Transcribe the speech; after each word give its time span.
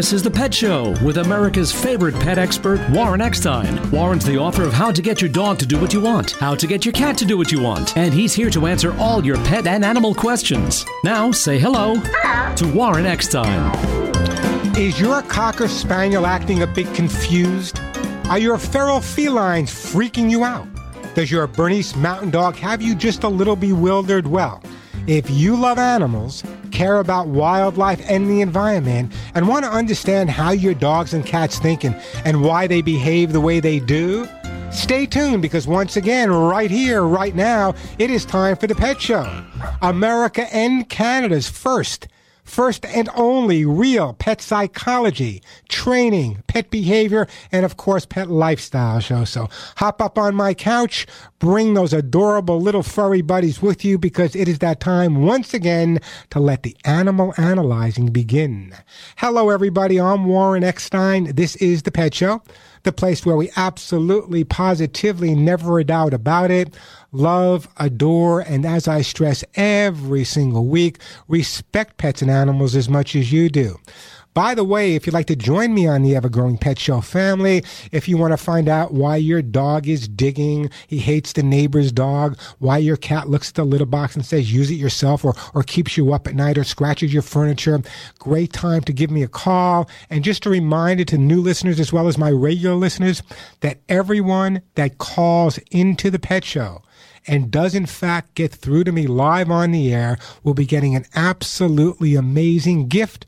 This 0.00 0.14
is 0.14 0.22
The 0.22 0.30
Pet 0.30 0.54
Show 0.54 0.96
with 1.04 1.18
America's 1.18 1.70
favorite 1.70 2.14
pet 2.14 2.38
expert, 2.38 2.80
Warren 2.88 3.20
Eckstein. 3.20 3.90
Warren's 3.90 4.24
the 4.24 4.38
author 4.38 4.62
of 4.62 4.72
How 4.72 4.90
to 4.90 5.02
Get 5.02 5.20
Your 5.20 5.28
Dog 5.28 5.58
to 5.58 5.66
Do 5.66 5.78
What 5.78 5.92
You 5.92 6.00
Want, 6.00 6.30
How 6.30 6.54
to 6.54 6.66
Get 6.66 6.86
Your 6.86 6.94
Cat 6.94 7.18
to 7.18 7.26
Do 7.26 7.36
What 7.36 7.52
You 7.52 7.60
Want, 7.60 7.94
and 7.98 8.14
he's 8.14 8.32
here 8.32 8.48
to 8.48 8.66
answer 8.66 8.96
all 8.96 9.22
your 9.22 9.36
pet 9.44 9.66
and 9.66 9.84
animal 9.84 10.14
questions. 10.14 10.86
Now, 11.04 11.30
say 11.32 11.58
hello, 11.58 11.96
hello. 11.96 12.54
to 12.56 12.72
Warren 12.72 13.04
Eckstein. 13.04 13.74
Is 14.74 14.98
your 14.98 15.20
Cocker 15.20 15.68
Spaniel 15.68 16.24
acting 16.24 16.62
a 16.62 16.66
bit 16.66 16.86
confused? 16.94 17.78
Are 18.30 18.38
your 18.38 18.56
feral 18.56 19.02
felines 19.02 19.70
freaking 19.70 20.30
you 20.30 20.44
out? 20.44 20.66
Does 21.14 21.30
your 21.30 21.46
Bernese 21.46 21.94
Mountain 21.98 22.30
Dog 22.30 22.56
have 22.56 22.80
you 22.80 22.94
just 22.94 23.22
a 23.22 23.28
little 23.28 23.54
bewildered? 23.54 24.26
Well, 24.26 24.62
if 25.06 25.28
you 25.28 25.56
love 25.56 25.76
animals, 25.76 26.42
care 26.80 26.96
about 26.96 27.28
wildlife 27.28 28.00
and 28.08 28.26
the 28.26 28.40
environment, 28.40 29.12
and 29.34 29.46
want 29.46 29.66
to 29.66 29.70
understand 29.70 30.30
how 30.30 30.50
your 30.50 30.72
dogs 30.72 31.12
and 31.12 31.26
cats 31.26 31.58
think 31.58 31.84
and, 31.84 31.94
and 32.24 32.40
why 32.40 32.66
they 32.66 32.80
behave 32.80 33.34
the 33.34 33.40
way 33.40 33.60
they 33.60 33.78
do, 33.78 34.26
stay 34.70 35.04
tuned 35.04 35.42
because 35.42 35.66
once 35.66 35.98
again, 35.98 36.30
right 36.30 36.70
here, 36.70 37.02
right 37.02 37.34
now, 37.34 37.74
it 37.98 38.10
is 38.10 38.24
time 38.24 38.56
for 38.56 38.66
the 38.66 38.74
Pet 38.74 38.98
Show. 38.98 39.44
America 39.82 40.46
and 40.54 40.88
Canada's 40.88 41.50
first 41.50 42.08
first 42.50 42.84
and 42.84 43.08
only 43.14 43.64
real 43.64 44.14
pet 44.14 44.40
psychology, 44.40 45.42
training, 45.68 46.42
pet 46.48 46.68
behavior, 46.70 47.28
and 47.52 47.64
of 47.64 47.76
course, 47.76 48.04
pet 48.04 48.28
lifestyle 48.28 49.00
show. 49.00 49.24
So 49.24 49.48
hop 49.76 50.02
up 50.02 50.18
on 50.18 50.34
my 50.34 50.52
couch, 50.52 51.06
bring 51.38 51.74
those 51.74 51.92
adorable 51.92 52.60
little 52.60 52.82
furry 52.82 53.22
buddies 53.22 53.62
with 53.62 53.84
you 53.84 53.98
because 53.98 54.34
it 54.34 54.48
is 54.48 54.58
that 54.58 54.80
time 54.80 55.22
once 55.22 55.54
again 55.54 56.00
to 56.30 56.40
let 56.40 56.64
the 56.64 56.76
animal 56.84 57.32
analyzing 57.38 58.06
begin. 58.06 58.74
Hello, 59.16 59.50
everybody. 59.50 60.00
I'm 60.00 60.24
Warren 60.24 60.64
Eckstein. 60.64 61.34
This 61.36 61.54
is 61.56 61.82
the 61.82 61.92
Pet 61.92 62.14
Show 62.14 62.42
the 62.82 62.92
place 62.92 63.26
where 63.26 63.36
we 63.36 63.50
absolutely, 63.56 64.44
positively, 64.44 65.34
never 65.34 65.78
a 65.78 65.84
doubt 65.84 66.14
about 66.14 66.50
it, 66.50 66.74
love, 67.12 67.68
adore, 67.76 68.40
and 68.40 68.64
as 68.64 68.88
I 68.88 69.02
stress 69.02 69.44
every 69.54 70.24
single 70.24 70.66
week, 70.66 70.98
respect 71.28 71.96
pets 71.96 72.22
and 72.22 72.30
animals 72.30 72.74
as 72.76 72.88
much 72.88 73.16
as 73.16 73.32
you 73.32 73.48
do. 73.48 73.78
By 74.32 74.54
the 74.54 74.62
way, 74.62 74.94
if 74.94 75.06
you'd 75.06 75.12
like 75.12 75.26
to 75.26 75.34
join 75.34 75.74
me 75.74 75.88
on 75.88 76.02
the 76.02 76.14
Ever 76.14 76.28
Growing 76.28 76.56
Pet 76.56 76.78
Show 76.78 77.00
family, 77.00 77.64
if 77.90 78.08
you 78.08 78.16
want 78.16 78.32
to 78.32 78.36
find 78.36 78.68
out 78.68 78.94
why 78.94 79.16
your 79.16 79.42
dog 79.42 79.88
is 79.88 80.06
digging, 80.06 80.70
he 80.86 80.98
hates 80.98 81.32
the 81.32 81.42
neighbor's 81.42 81.90
dog, 81.90 82.38
why 82.60 82.78
your 82.78 82.96
cat 82.96 83.28
looks 83.28 83.48
at 83.48 83.56
the 83.56 83.64
litter 83.64 83.86
box 83.86 84.14
and 84.14 84.24
says 84.24 84.52
use 84.52 84.70
it 84.70 84.74
yourself 84.74 85.24
or, 85.24 85.34
or 85.52 85.64
keeps 85.64 85.96
you 85.96 86.12
up 86.12 86.28
at 86.28 86.36
night 86.36 86.56
or 86.56 86.62
scratches 86.62 87.12
your 87.12 87.22
furniture, 87.22 87.82
great 88.20 88.52
time 88.52 88.82
to 88.82 88.92
give 88.92 89.10
me 89.10 89.24
a 89.24 89.28
call. 89.28 89.90
And 90.10 90.22
just 90.22 90.46
a 90.46 90.50
reminder 90.50 91.04
to 91.06 91.18
new 91.18 91.40
listeners 91.40 91.80
as 91.80 91.92
well 91.92 92.06
as 92.06 92.16
my 92.16 92.30
regular 92.30 92.76
listeners 92.76 93.24
that 93.60 93.80
everyone 93.88 94.62
that 94.76 94.98
calls 94.98 95.58
into 95.72 96.08
the 96.08 96.20
pet 96.20 96.44
show 96.44 96.82
and 97.26 97.50
does 97.50 97.74
in 97.74 97.86
fact 97.86 98.34
get 98.34 98.52
through 98.52 98.84
to 98.84 98.92
me 98.92 99.06
live 99.06 99.50
on 99.50 99.70
the 99.70 99.92
air 99.92 100.18
will 100.42 100.54
be 100.54 100.66
getting 100.66 100.96
an 100.96 101.04
absolutely 101.14 102.14
amazing 102.14 102.88
gift 102.88 103.26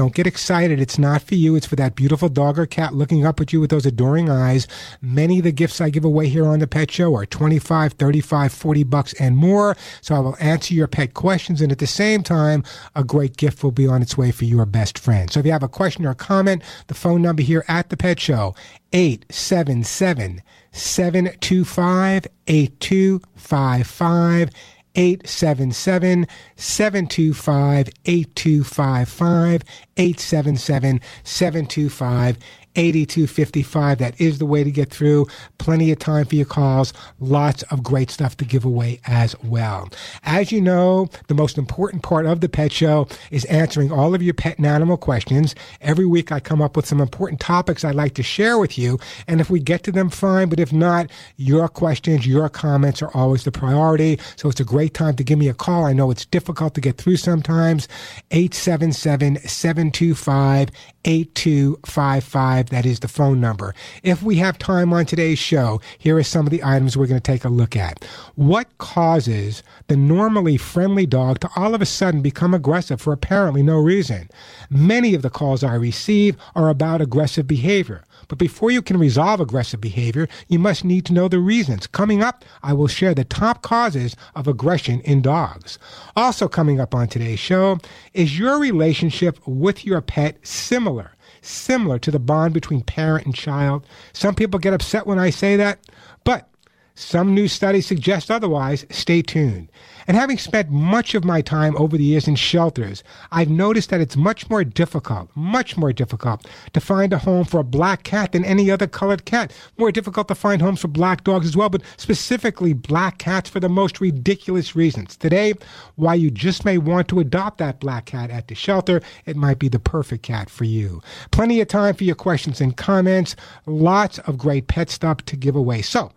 don't 0.00 0.14
get 0.14 0.26
excited. 0.26 0.80
It's 0.80 0.98
not 0.98 1.20
for 1.20 1.34
you. 1.34 1.56
It's 1.56 1.66
for 1.66 1.76
that 1.76 1.94
beautiful 1.94 2.30
dog 2.30 2.58
or 2.58 2.64
cat 2.64 2.94
looking 2.94 3.26
up 3.26 3.38
at 3.38 3.52
you 3.52 3.60
with 3.60 3.68
those 3.68 3.84
adoring 3.84 4.30
eyes. 4.30 4.66
Many 5.02 5.40
of 5.40 5.44
the 5.44 5.52
gifts 5.52 5.78
I 5.78 5.90
give 5.90 6.06
away 6.06 6.28
here 6.28 6.46
on 6.46 6.58
the 6.58 6.66
Pet 6.66 6.90
Show 6.90 7.14
are 7.16 7.26
25, 7.26 7.92
35, 7.92 8.50
40 8.50 8.84
bucks 8.84 9.12
and 9.20 9.36
more. 9.36 9.76
So 10.00 10.14
I 10.14 10.20
will 10.20 10.36
answer 10.40 10.72
your 10.72 10.86
pet 10.86 11.12
questions. 11.12 11.60
And 11.60 11.70
at 11.70 11.80
the 11.80 11.86
same 11.86 12.22
time, 12.22 12.64
a 12.94 13.04
great 13.04 13.36
gift 13.36 13.62
will 13.62 13.72
be 13.72 13.86
on 13.86 14.00
its 14.00 14.16
way 14.16 14.30
for 14.30 14.46
your 14.46 14.64
best 14.64 14.98
friend. 14.98 15.30
So 15.30 15.40
if 15.40 15.44
you 15.44 15.52
have 15.52 15.62
a 15.62 15.68
question 15.68 16.06
or 16.06 16.12
a 16.12 16.14
comment, 16.14 16.62
the 16.86 16.94
phone 16.94 17.20
number 17.20 17.42
here 17.42 17.66
at 17.68 17.90
the 17.90 17.96
Pet 17.98 18.18
Show, 18.18 18.54
877 18.94 20.40
725 20.72 22.26
8255. 22.46 24.50
877 24.96 26.26
725 26.56 27.90
8255 28.04 29.62
877 29.96 31.00
725 31.22 32.36
8255. 32.80 33.98
That 33.98 34.20
is 34.20 34.38
the 34.38 34.46
way 34.46 34.64
to 34.64 34.70
get 34.70 34.90
through. 34.90 35.26
Plenty 35.58 35.92
of 35.92 35.98
time 35.98 36.24
for 36.24 36.34
your 36.34 36.46
calls. 36.46 36.92
Lots 37.18 37.62
of 37.64 37.82
great 37.82 38.10
stuff 38.10 38.36
to 38.38 38.44
give 38.44 38.64
away 38.64 39.00
as 39.06 39.36
well. 39.42 39.90
As 40.22 40.50
you 40.50 40.60
know, 40.60 41.08
the 41.28 41.34
most 41.34 41.58
important 41.58 42.02
part 42.02 42.24
of 42.24 42.40
the 42.40 42.48
pet 42.48 42.72
show 42.72 43.06
is 43.30 43.44
answering 43.46 43.92
all 43.92 44.14
of 44.14 44.22
your 44.22 44.34
pet 44.34 44.56
and 44.56 44.66
animal 44.66 44.96
questions. 44.96 45.54
Every 45.82 46.06
week 46.06 46.32
I 46.32 46.40
come 46.40 46.62
up 46.62 46.74
with 46.74 46.86
some 46.86 47.00
important 47.00 47.40
topics 47.40 47.84
I'd 47.84 47.94
like 47.94 48.14
to 48.14 48.22
share 48.22 48.58
with 48.58 48.78
you. 48.78 48.98
And 49.28 49.40
if 49.40 49.50
we 49.50 49.60
get 49.60 49.82
to 49.84 49.92
them, 49.92 50.08
fine. 50.08 50.48
But 50.48 50.60
if 50.60 50.72
not, 50.72 51.10
your 51.36 51.68
questions, 51.68 52.26
your 52.26 52.48
comments 52.48 53.02
are 53.02 53.10
always 53.14 53.44
the 53.44 53.52
priority. 53.52 54.18
So 54.36 54.48
it's 54.48 54.60
a 54.60 54.64
great 54.64 54.94
time 54.94 55.16
to 55.16 55.24
give 55.24 55.38
me 55.38 55.48
a 55.48 55.54
call. 55.54 55.84
I 55.84 55.92
know 55.92 56.10
it's 56.10 56.24
difficult 56.24 56.74
to 56.74 56.80
get 56.80 56.96
through 56.96 57.18
sometimes. 57.18 57.88
877 58.30 59.36
725 59.36 60.70
8255. 61.04 62.70
That 62.70 62.86
is 62.86 63.00
the 63.00 63.08
phone 63.08 63.40
number. 63.40 63.74
If 64.02 64.22
we 64.22 64.36
have 64.36 64.58
time 64.58 64.92
on 64.92 65.06
today's 65.06 65.38
show, 65.38 65.80
here 65.98 66.16
are 66.16 66.22
some 66.22 66.46
of 66.46 66.50
the 66.50 66.62
items 66.64 66.96
we're 66.96 67.06
going 67.06 67.20
to 67.20 67.32
take 67.32 67.44
a 67.44 67.48
look 67.48 67.76
at. 67.76 68.04
What 68.34 68.76
causes 68.78 69.62
the 69.88 69.96
normally 69.96 70.56
friendly 70.56 71.06
dog 71.06 71.40
to 71.40 71.50
all 71.56 71.74
of 71.74 71.82
a 71.82 71.86
sudden 71.86 72.22
become 72.22 72.54
aggressive 72.54 73.00
for 73.00 73.12
apparently 73.12 73.62
no 73.62 73.78
reason? 73.78 74.28
Many 74.68 75.14
of 75.14 75.22
the 75.22 75.30
calls 75.30 75.64
I 75.64 75.74
receive 75.74 76.36
are 76.54 76.68
about 76.68 77.00
aggressive 77.00 77.46
behavior. 77.46 78.04
But 78.30 78.38
before 78.38 78.70
you 78.70 78.80
can 78.80 78.96
resolve 78.96 79.40
aggressive 79.40 79.80
behavior, 79.80 80.28
you 80.46 80.60
must 80.60 80.84
need 80.84 81.04
to 81.06 81.12
know 81.12 81.26
the 81.26 81.40
reasons. 81.40 81.88
Coming 81.88 82.22
up, 82.22 82.44
I 82.62 82.72
will 82.72 82.86
share 82.86 83.12
the 83.12 83.24
top 83.24 83.60
causes 83.62 84.14
of 84.36 84.46
aggression 84.46 85.00
in 85.00 85.20
dogs. 85.20 85.80
Also, 86.14 86.46
coming 86.46 86.78
up 86.80 86.94
on 86.94 87.08
today's 87.08 87.40
show, 87.40 87.80
is 88.14 88.38
your 88.38 88.60
relationship 88.60 89.36
with 89.46 89.84
your 89.84 90.00
pet 90.00 90.38
similar? 90.46 91.10
Similar 91.42 91.98
to 91.98 92.12
the 92.12 92.20
bond 92.20 92.54
between 92.54 92.82
parent 92.82 93.26
and 93.26 93.34
child. 93.34 93.84
Some 94.12 94.36
people 94.36 94.60
get 94.60 94.74
upset 94.74 95.08
when 95.08 95.18
I 95.18 95.30
say 95.30 95.56
that, 95.56 95.80
but 96.22 96.48
some 96.94 97.34
new 97.34 97.48
studies 97.48 97.86
suggest 97.86 98.30
otherwise. 98.30 98.86
Stay 98.90 99.22
tuned. 99.22 99.72
And 100.06 100.16
having 100.16 100.38
spent 100.38 100.70
much 100.70 101.14
of 101.14 101.24
my 101.24 101.40
time 101.40 101.76
over 101.76 101.96
the 101.96 102.04
years 102.04 102.28
in 102.28 102.36
shelters, 102.36 103.02
I've 103.30 103.50
noticed 103.50 103.90
that 103.90 104.00
it's 104.00 104.16
much 104.16 104.48
more 104.48 104.64
difficult, 104.64 105.30
much 105.34 105.76
more 105.76 105.92
difficult 105.92 106.46
to 106.72 106.80
find 106.80 107.12
a 107.12 107.18
home 107.18 107.44
for 107.44 107.60
a 107.60 107.64
black 107.64 108.02
cat 108.02 108.32
than 108.32 108.44
any 108.44 108.70
other 108.70 108.86
colored 108.86 109.24
cat. 109.24 109.52
More 109.78 109.92
difficult 109.92 110.28
to 110.28 110.34
find 110.34 110.62
homes 110.62 110.80
for 110.80 110.88
black 110.88 111.24
dogs 111.24 111.46
as 111.46 111.56
well, 111.56 111.68
but 111.68 111.82
specifically 111.96 112.72
black 112.72 113.18
cats 113.18 113.50
for 113.50 113.60
the 113.60 113.68
most 113.68 114.00
ridiculous 114.00 114.74
reasons. 114.74 115.16
Today, 115.16 115.54
why 115.96 116.14
you 116.14 116.30
just 116.30 116.64
may 116.64 116.78
want 116.78 117.08
to 117.08 117.20
adopt 117.20 117.58
that 117.58 117.80
black 117.80 118.06
cat 118.06 118.30
at 118.30 118.48
the 118.48 118.54
shelter, 118.54 119.00
it 119.26 119.36
might 119.36 119.58
be 119.58 119.68
the 119.68 119.78
perfect 119.78 120.22
cat 120.22 120.50
for 120.50 120.64
you. 120.64 121.02
Plenty 121.30 121.60
of 121.60 121.68
time 121.68 121.94
for 121.94 122.04
your 122.04 122.14
questions 122.14 122.60
and 122.60 122.76
comments. 122.76 123.36
Lots 123.66 124.18
of 124.20 124.38
great 124.38 124.66
pet 124.66 124.90
stuff 124.90 125.18
to 125.26 125.36
give 125.36 125.56
away. 125.56 125.82
So, 125.82 126.12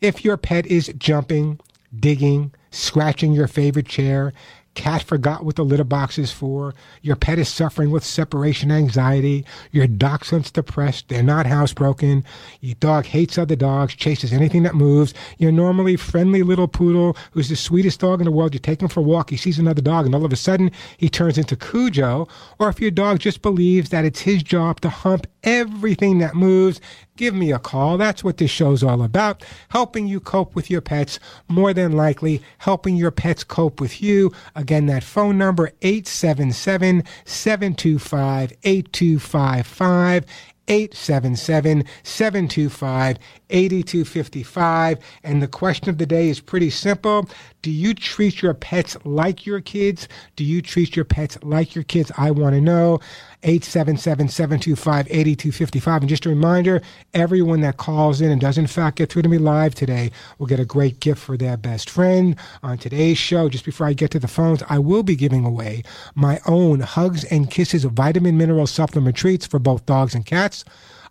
if 0.00 0.24
your 0.24 0.36
pet 0.36 0.66
is 0.66 0.92
jumping, 0.96 1.58
digging, 1.98 2.52
scratching 2.70 3.32
your 3.32 3.48
favorite 3.48 3.86
chair, 3.86 4.32
cat 4.78 5.02
forgot 5.02 5.44
what 5.44 5.56
the 5.56 5.64
litter 5.64 5.82
box 5.82 6.18
is 6.18 6.30
for, 6.30 6.72
your 7.02 7.16
pet 7.16 7.36
is 7.36 7.48
suffering 7.48 7.90
with 7.90 8.04
separation 8.04 8.70
anxiety, 8.70 9.44
your 9.72 9.88
dachshund's 9.88 10.52
depressed, 10.52 11.08
they're 11.08 11.20
not 11.20 11.46
housebroken, 11.46 12.22
your 12.60 12.76
dog 12.76 13.04
hates 13.04 13.36
other 13.36 13.56
dogs, 13.56 13.94
chases 13.94 14.32
anything 14.32 14.62
that 14.62 14.76
moves, 14.76 15.12
your 15.38 15.50
normally 15.50 15.96
friendly 15.96 16.44
little 16.44 16.68
poodle 16.68 17.16
who's 17.32 17.48
the 17.48 17.56
sweetest 17.56 17.98
dog 17.98 18.20
in 18.20 18.24
the 18.24 18.30
world, 18.30 18.54
you 18.54 18.60
take 18.60 18.80
him 18.80 18.88
for 18.88 19.00
a 19.00 19.02
walk, 19.02 19.30
he 19.30 19.36
sees 19.36 19.58
another 19.58 19.82
dog, 19.82 20.06
and 20.06 20.14
all 20.14 20.24
of 20.24 20.32
a 20.32 20.36
sudden 20.36 20.70
he 20.96 21.08
turns 21.08 21.38
into 21.38 21.56
Cujo, 21.56 22.28
or 22.60 22.68
if 22.68 22.80
your 22.80 22.92
dog 22.92 23.18
just 23.18 23.42
believes 23.42 23.90
that 23.90 24.04
it's 24.04 24.20
his 24.20 24.44
job 24.44 24.80
to 24.82 24.88
hump 24.88 25.26
everything 25.42 26.18
that 26.18 26.34
moves 26.34 26.80
give 27.16 27.34
me 27.34 27.52
a 27.52 27.58
call. 27.58 27.98
That's 27.98 28.24
what 28.24 28.38
this 28.38 28.50
show's 28.50 28.82
all 28.82 29.02
about. 29.02 29.44
Helping 29.70 30.06
you 30.06 30.20
cope 30.20 30.54
with 30.54 30.70
your 30.70 30.80
pets, 30.80 31.18
more 31.48 31.74
than 31.74 31.92
likely 31.92 32.40
helping 32.58 32.96
your 32.96 33.10
pets 33.10 33.44
cope 33.44 33.80
with 33.80 34.00
you. 34.00 34.32
Again, 34.54 34.86
that 34.86 35.04
phone 35.04 35.36
number 35.36 35.72
877 35.82 37.04
725 37.24 38.52
8255. 38.62 40.24
877 40.68 41.84
725 42.02 43.18
8255. 43.50 44.98
And 45.24 45.42
the 45.42 45.48
question 45.48 45.88
of 45.88 45.98
the 45.98 46.06
day 46.06 46.28
is 46.28 46.38
pretty 46.40 46.70
simple. 46.70 47.28
Do 47.62 47.70
you 47.70 47.94
treat 47.94 48.42
your 48.42 48.54
pets 48.54 48.96
like 49.04 49.46
your 49.46 49.60
kids? 49.60 50.08
Do 50.36 50.44
you 50.44 50.62
treat 50.62 50.96
your 50.96 51.04
pets 51.04 51.38
like 51.42 51.74
your 51.74 51.84
kids? 51.84 52.10
I 52.16 52.30
want 52.30 52.54
to 52.54 52.60
know. 52.60 53.00
877-725-8255. 53.42 56.00
And 56.00 56.08
just 56.08 56.26
a 56.26 56.28
reminder, 56.28 56.82
everyone 57.14 57.60
that 57.60 57.76
calls 57.76 58.20
in 58.20 58.32
and 58.32 58.40
does 58.40 58.58
in 58.58 58.66
fact 58.66 58.96
get 58.98 59.12
through 59.12 59.22
to 59.22 59.28
me 59.28 59.38
live 59.38 59.76
today 59.76 60.10
will 60.38 60.48
get 60.48 60.58
a 60.58 60.64
great 60.64 60.98
gift 61.00 61.20
for 61.20 61.36
their 61.36 61.56
best 61.56 61.88
friend. 61.88 62.34
On 62.64 62.76
today's 62.76 63.18
show, 63.18 63.48
just 63.48 63.64
before 63.64 63.86
I 63.86 63.92
get 63.92 64.10
to 64.12 64.18
the 64.18 64.26
phones, 64.26 64.64
I 64.68 64.80
will 64.80 65.04
be 65.04 65.14
giving 65.14 65.44
away 65.44 65.84
my 66.16 66.40
own 66.46 66.80
Hugs 66.80 67.22
and 67.24 67.48
Kisses 67.50 67.84
vitamin 67.84 68.36
mineral 68.36 68.66
supplement 68.66 69.14
treats 69.16 69.46
for 69.46 69.60
both 69.60 69.86
dogs 69.86 70.16
and 70.16 70.26
cats. 70.26 70.57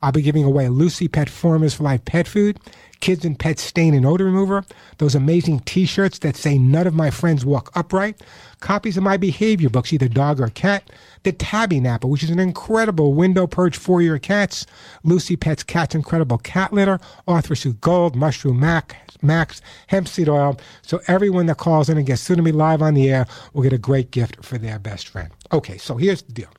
I'll 0.02 0.12
be 0.12 0.22
giving 0.22 0.44
away 0.44 0.70
Lucy 0.70 1.08
Pet 1.08 1.30
Formulas 1.30 1.74
for 1.74 1.84
Life 1.84 2.06
pet 2.06 2.28
food, 2.28 2.60
Kids 3.00 3.26
and 3.26 3.38
Pets 3.38 3.64
Stain 3.64 3.94
and 3.94 4.06
Odor 4.06 4.26
Remover, 4.26 4.66
those 4.98 5.16
amazing 5.16 5.60
t 5.62 5.86
shirts 5.86 6.20
that 6.20 6.36
say 6.36 6.58
None 6.58 6.88
of 6.88 6.94
My 6.94 7.10
Friends 7.10 7.46
Walk 7.46 7.72
Upright, 7.76 8.22
copies 8.60 8.98
of 8.98 9.04
my 9.04 9.18
behavior 9.18 9.70
books, 9.70 9.94
either 9.94 10.08
dog 10.08 10.40
or 10.40 10.50
cat, 10.50 10.90
the 11.24 11.32
Tabby 11.32 11.80
Napper, 11.80 12.08
which 12.08 12.24
is 12.24 12.30
an 12.30 12.40
incredible 12.40 13.14
window 13.14 13.48
perch 13.48 13.78
for 13.78 14.02
your 14.02 14.20
cats, 14.20 14.66
Lucy 15.04 15.36
Pet's 15.36 15.64
Cat's 15.64 15.96
Incredible 15.96 16.38
Cat 16.40 16.74
Litter, 16.74 17.00
ArthroSoothe 17.28 17.82
Gold, 17.82 18.16
Mushroom 18.16 18.60
Max, 18.60 18.96
Max, 19.22 19.62
hemp 19.88 20.08
seed 20.08 20.30
oil. 20.30 20.60
So 20.82 21.02
everyone 21.08 21.48
that 21.48 21.58
calls 21.58 21.90
in 21.90 21.98
and 21.98 22.06
gets 22.06 22.26
to 22.26 22.42
me 22.42 22.52
live 22.52 22.82
on 22.82 22.94
the 22.94 23.10
air 23.10 23.28
will 23.54 23.64
get 23.64 23.74
a 23.74 23.78
great 23.78 24.12
gift 24.12 24.44
for 24.44 24.58
their 24.58 24.80
best 24.80 25.08
friend. 25.08 25.30
Okay, 25.52 25.78
so 25.78 25.98
here's 25.98 26.22
the 26.22 26.34
deal. 26.34 26.50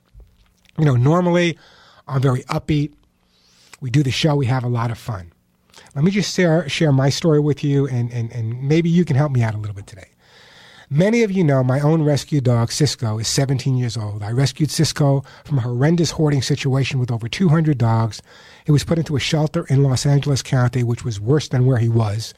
You 0.77 0.85
know, 0.85 0.95
normally 0.95 1.57
I'm 2.09 2.21
very 2.21 2.43
upbeat. 2.43 2.93
We 3.81 3.89
do 3.89 4.03
the 4.03 4.11
show, 4.11 4.35
we 4.35 4.47
have 4.47 4.63
a 4.63 4.69
lot 4.69 4.91
of 4.91 4.97
fun. 4.97 5.31
Let 5.95 6.03
me 6.03 6.11
just 6.11 6.35
share, 6.35 6.67
share 6.67 6.91
my 6.91 7.09
story 7.09 7.39
with 7.39 7.63
you, 7.63 7.87
and, 7.87 8.11
and, 8.11 8.31
and 8.33 8.67
maybe 8.67 8.89
you 8.89 9.05
can 9.05 9.15
help 9.15 9.31
me 9.31 9.41
out 9.41 9.55
a 9.55 9.57
little 9.57 9.75
bit 9.75 9.87
today. 9.87 10.09
Many 10.91 11.21
of 11.21 11.31
you 11.31 11.43
know 11.43 11.63
my 11.63 11.79
own 11.79 12.01
rescue 12.01 12.41
dog, 12.41 12.71
Cisco, 12.71 13.19
is 13.19 13.27
17 13.27 13.77
years 13.77 13.95
old. 13.95 14.23
I 14.23 14.31
rescued 14.31 14.71
Cisco 14.71 15.23
from 15.45 15.59
a 15.59 15.61
horrendous 15.61 16.11
hoarding 16.11 16.41
situation 16.41 16.99
with 16.99 17.11
over 17.11 17.29
200 17.29 17.77
dogs. 17.77 18.23
He 18.65 18.71
was 18.71 18.83
put 18.83 18.97
into 18.97 19.15
a 19.15 19.19
shelter 19.19 19.65
in 19.69 19.83
Los 19.83 20.05
Angeles 20.05 20.41
County, 20.41 20.83
which 20.83 21.05
was 21.05 21.19
worse 21.19 21.47
than 21.47 21.67
where 21.67 21.77
he 21.77 21.89
was. 21.89 22.33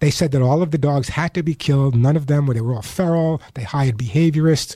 They 0.00 0.10
said 0.10 0.32
that 0.32 0.42
all 0.42 0.60
of 0.60 0.72
the 0.72 0.78
dogs 0.78 1.10
had 1.10 1.34
to 1.34 1.42
be 1.44 1.54
killed. 1.54 1.94
None 1.94 2.16
of 2.16 2.26
them, 2.26 2.46
were, 2.46 2.54
they 2.54 2.60
were 2.60 2.74
all 2.74 2.82
feral. 2.82 3.40
They 3.54 3.62
hired 3.62 3.96
behaviorists. 3.96 4.74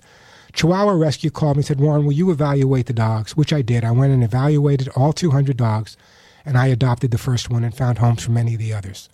Chihuahua 0.58 0.94
Rescue 0.94 1.30
called 1.30 1.56
me 1.56 1.60
and 1.60 1.66
said, 1.66 1.78
Warren, 1.78 2.04
will 2.04 2.12
you 2.12 2.32
evaluate 2.32 2.86
the 2.86 2.92
dogs? 2.92 3.36
Which 3.36 3.52
I 3.52 3.62
did. 3.62 3.84
I 3.84 3.92
went 3.92 4.12
and 4.12 4.24
evaluated 4.24 4.88
all 4.96 5.12
200 5.12 5.56
dogs, 5.56 5.96
and 6.44 6.58
I 6.58 6.66
adopted 6.66 7.12
the 7.12 7.16
first 7.16 7.48
one 7.48 7.62
and 7.62 7.72
found 7.72 7.98
homes 7.98 8.24
for 8.24 8.32
many 8.32 8.54
of 8.54 8.58
the 8.58 8.72
others. 8.72 9.08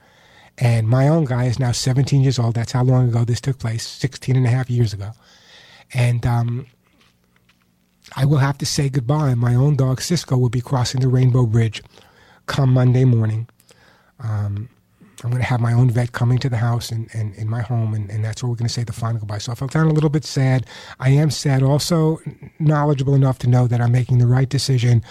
And 0.56 0.88
my 0.88 1.06
own 1.06 1.26
guy 1.26 1.44
is 1.44 1.58
now 1.58 1.72
17 1.72 2.22
years 2.22 2.38
old. 2.38 2.54
That's 2.54 2.72
how 2.72 2.82
long 2.82 3.10
ago 3.10 3.26
this 3.26 3.42
took 3.42 3.58
place, 3.58 3.86
16 3.86 4.36
and 4.36 4.46
a 4.46 4.48
half 4.48 4.70
years 4.70 4.94
ago. 4.94 5.10
And 5.92 6.24
um, 6.24 6.66
I 8.16 8.24
will 8.24 8.38
have 8.38 8.56
to 8.56 8.66
say 8.66 8.88
goodbye. 8.88 9.34
My 9.34 9.54
own 9.54 9.76
dog, 9.76 10.00
Cisco, 10.00 10.38
will 10.38 10.48
be 10.48 10.62
crossing 10.62 11.02
the 11.02 11.08
Rainbow 11.08 11.44
Bridge 11.44 11.82
come 12.46 12.72
Monday 12.72 13.04
morning. 13.04 13.48
Um, 14.18 14.70
I'm 15.24 15.30
going 15.30 15.42
to 15.42 15.48
have 15.48 15.60
my 15.60 15.72
own 15.72 15.88
vet 15.88 16.12
coming 16.12 16.38
to 16.40 16.50
the 16.50 16.58
house 16.58 16.90
and, 16.90 17.08
and 17.14 17.34
in 17.36 17.48
my 17.48 17.62
home, 17.62 17.94
and, 17.94 18.10
and 18.10 18.22
that's 18.22 18.42
where 18.42 18.50
we're 18.50 18.56
going 18.56 18.68
to 18.68 18.72
say 18.72 18.84
the 18.84 18.92
final 18.92 19.18
goodbye. 19.18 19.38
So 19.38 19.52
I 19.52 19.54
felt 19.54 19.72
down 19.72 19.86
a 19.86 19.92
little 19.92 20.10
bit 20.10 20.24
sad. 20.24 20.66
I 21.00 21.08
am 21.10 21.30
sad, 21.30 21.62
also 21.62 22.20
knowledgeable 22.58 23.14
enough 23.14 23.38
to 23.38 23.48
know 23.48 23.66
that 23.66 23.80
I'm 23.80 23.90
making 23.90 24.18
the 24.18 24.26
right 24.26 24.48
decision 24.48 25.02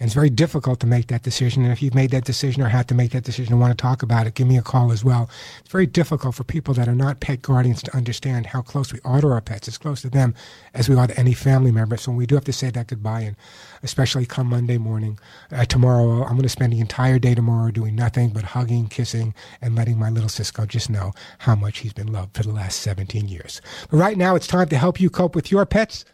and 0.00 0.06
it's 0.06 0.14
very 0.14 0.30
difficult 0.30 0.78
to 0.80 0.86
make 0.86 1.08
that 1.08 1.22
decision. 1.22 1.64
And 1.64 1.72
if 1.72 1.82
you've 1.82 1.94
made 1.94 2.10
that 2.10 2.24
decision 2.24 2.62
or 2.62 2.68
had 2.68 2.88
to 2.88 2.94
make 2.94 3.10
that 3.12 3.24
decision 3.24 3.52
and 3.54 3.60
want 3.60 3.76
to 3.76 3.82
talk 3.82 4.02
about 4.02 4.26
it, 4.26 4.34
give 4.34 4.46
me 4.46 4.56
a 4.56 4.62
call 4.62 4.92
as 4.92 5.04
well. 5.04 5.28
It's 5.60 5.70
very 5.70 5.86
difficult 5.86 6.36
for 6.36 6.44
people 6.44 6.72
that 6.74 6.88
are 6.88 6.94
not 6.94 7.20
pet 7.20 7.42
guardians 7.42 7.82
to 7.82 7.96
understand 7.96 8.46
how 8.46 8.62
close 8.62 8.92
we 8.92 9.00
are 9.04 9.20
to 9.20 9.28
our 9.28 9.40
pets, 9.40 9.66
as 9.66 9.76
close 9.76 10.02
to 10.02 10.10
them 10.10 10.34
as 10.72 10.88
we 10.88 10.94
are 10.96 11.06
to 11.06 11.18
any 11.18 11.34
family 11.34 11.72
member. 11.72 11.96
So 11.96 12.12
we 12.12 12.26
do 12.26 12.36
have 12.36 12.44
to 12.44 12.52
say 12.52 12.70
that 12.70 12.86
goodbye, 12.86 13.22
and 13.22 13.36
especially 13.82 14.24
come 14.24 14.48
Monday 14.48 14.78
morning. 14.78 15.18
Uh, 15.50 15.64
tomorrow, 15.64 16.22
I'm 16.22 16.32
going 16.32 16.42
to 16.42 16.48
spend 16.48 16.72
the 16.72 16.80
entire 16.80 17.18
day 17.18 17.34
tomorrow 17.34 17.70
doing 17.70 17.96
nothing 17.96 18.30
but 18.30 18.44
hugging, 18.44 18.88
kissing, 18.88 19.34
and 19.60 19.74
letting 19.74 19.98
my 19.98 20.10
little 20.10 20.28
Cisco 20.28 20.64
just 20.66 20.88
know 20.90 21.12
how 21.38 21.56
much 21.56 21.78
he's 21.78 21.92
been 21.92 22.12
loved 22.12 22.36
for 22.36 22.44
the 22.44 22.52
last 22.52 22.80
17 22.80 23.28
years. 23.28 23.60
But 23.90 23.96
right 23.96 24.16
now, 24.16 24.36
it's 24.36 24.46
time 24.46 24.68
to 24.68 24.78
help 24.78 25.00
you 25.00 25.10
cope 25.10 25.34
with 25.34 25.50
your 25.50 25.66
pets. 25.66 26.04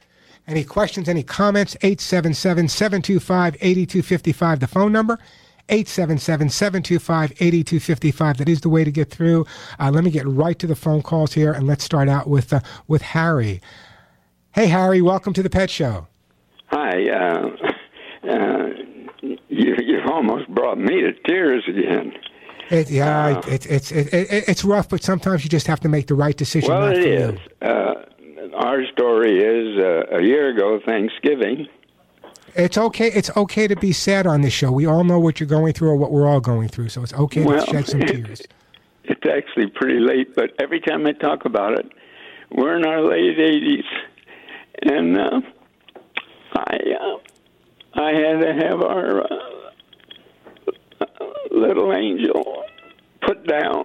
Any 0.46 0.64
questions, 0.64 1.08
any 1.08 1.22
comments? 1.22 1.74
877 1.82 2.68
725 2.68 3.56
8255, 3.60 4.60
the 4.60 4.66
phone 4.66 4.92
number. 4.92 5.18
877 5.70 6.50
725 6.50 7.32
8255. 7.40 8.36
That 8.36 8.48
is 8.50 8.60
the 8.60 8.68
way 8.68 8.84
to 8.84 8.90
get 8.90 9.08
through. 9.10 9.46
Uh, 9.80 9.90
let 9.90 10.04
me 10.04 10.10
get 10.10 10.26
right 10.26 10.58
to 10.58 10.66
the 10.66 10.76
phone 10.76 11.00
calls 11.00 11.32
here 11.32 11.52
and 11.52 11.66
let's 11.66 11.82
start 11.82 12.10
out 12.10 12.28
with, 12.28 12.52
uh, 12.52 12.60
with 12.86 13.00
Harry. 13.00 13.62
Hey, 14.52 14.66
Harry, 14.66 15.00
welcome 15.00 15.32
to 15.32 15.42
the 15.42 15.48
Pet 15.48 15.70
Show. 15.70 16.06
Hi. 16.66 17.08
Uh, 17.08 17.48
uh 18.28 18.66
you, 19.22 19.76
you've 19.82 20.06
almost 20.10 20.48
brought 20.48 20.76
me 20.76 21.00
to 21.00 21.12
tears 21.26 21.64
again. 21.66 22.12
It, 22.70 22.90
yeah, 22.90 23.38
uh, 23.38 23.42
it, 23.46 23.66
it's 23.66 23.92
it, 23.92 24.12
it, 24.12 24.48
it's 24.48 24.64
rough, 24.64 24.88
but 24.88 25.02
sometimes 25.02 25.44
you 25.44 25.50
just 25.50 25.66
have 25.66 25.80
to 25.80 25.88
make 25.88 26.06
the 26.06 26.14
right 26.14 26.36
decision. 26.36 26.70
Well, 26.70 26.88
it 26.88 26.98
is. 26.98 27.38
Our 28.54 28.86
story 28.92 29.40
is 29.40 29.78
uh, 29.78 30.16
a 30.16 30.22
year 30.22 30.50
ago, 30.50 30.80
Thanksgiving. 30.86 31.66
It's 32.54 32.78
okay. 32.78 33.08
It's 33.08 33.36
okay 33.36 33.66
to 33.66 33.74
be 33.74 33.92
sad 33.92 34.28
on 34.28 34.42
this 34.42 34.52
show. 34.52 34.70
We 34.70 34.86
all 34.86 35.02
know 35.02 35.18
what 35.18 35.40
you're 35.40 35.48
going 35.48 35.72
through 35.72 35.90
or 35.90 35.96
what 35.96 36.12
we're 36.12 36.28
all 36.28 36.40
going 36.40 36.68
through, 36.68 36.90
so 36.90 37.02
it's 37.02 37.12
okay 37.14 37.44
well, 37.44 37.64
to 37.64 37.72
shed 37.72 37.88
some 37.88 38.00
tears. 38.06 38.42
it's 39.04 39.26
actually 39.26 39.66
pretty 39.66 39.98
late, 39.98 40.36
but 40.36 40.52
every 40.60 40.80
time 40.80 41.04
I 41.06 41.12
talk 41.12 41.44
about 41.44 41.78
it, 41.78 41.90
we're 42.52 42.76
in 42.76 42.86
our 42.86 43.00
late 43.00 43.36
80s, 43.36 43.84
and 44.82 45.18
uh, 45.18 45.40
I 46.54 46.78
uh, 47.00 48.00
I 48.00 48.12
had 48.12 48.40
to 48.40 48.54
have 48.54 48.82
our 48.82 49.24
uh, 49.24 49.36
little 51.50 51.92
angel 51.92 52.64
put 53.22 53.46
down 53.48 53.84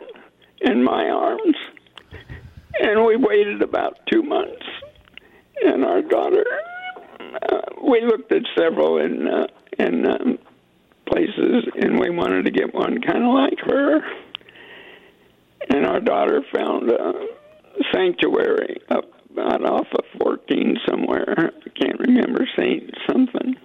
in 0.62 0.84
my 0.84 1.10
arms 1.10 1.56
and 2.80 3.06
we 3.06 3.16
waited 3.18 3.62
about 3.62 4.00
two 4.12 4.24
months. 4.24 4.66
And 5.64 5.84
our 5.84 6.02
daughter, 6.02 6.46
uh, 7.20 7.62
we 7.84 8.02
looked 8.02 8.32
at 8.32 8.44
several 8.58 8.98
in 8.98 9.28
uh, 9.28 9.48
in 9.78 10.06
um, 10.08 10.40
places, 11.06 11.66
and 11.82 12.00
we 12.00 12.10
wanted 12.10 12.46
to 12.46 12.52
get 12.52 12.74
one 12.74 13.02
kind 13.02 13.24
of 13.24 13.34
like 13.34 13.60
her. 13.66 14.00
And 15.70 15.86
our 15.86 16.00
daughter 16.00 16.42
found 16.54 16.90
a 16.90 17.14
sanctuary 17.94 18.82
up 18.90 19.06
about 19.32 19.64
off 19.64 19.88
of 19.94 20.06
14 20.20 20.78
somewhere. 20.90 21.52
I 21.66 21.70
can't 21.80 22.00
remember 22.00 22.48
Saint 22.58 22.92
something. 23.10 23.56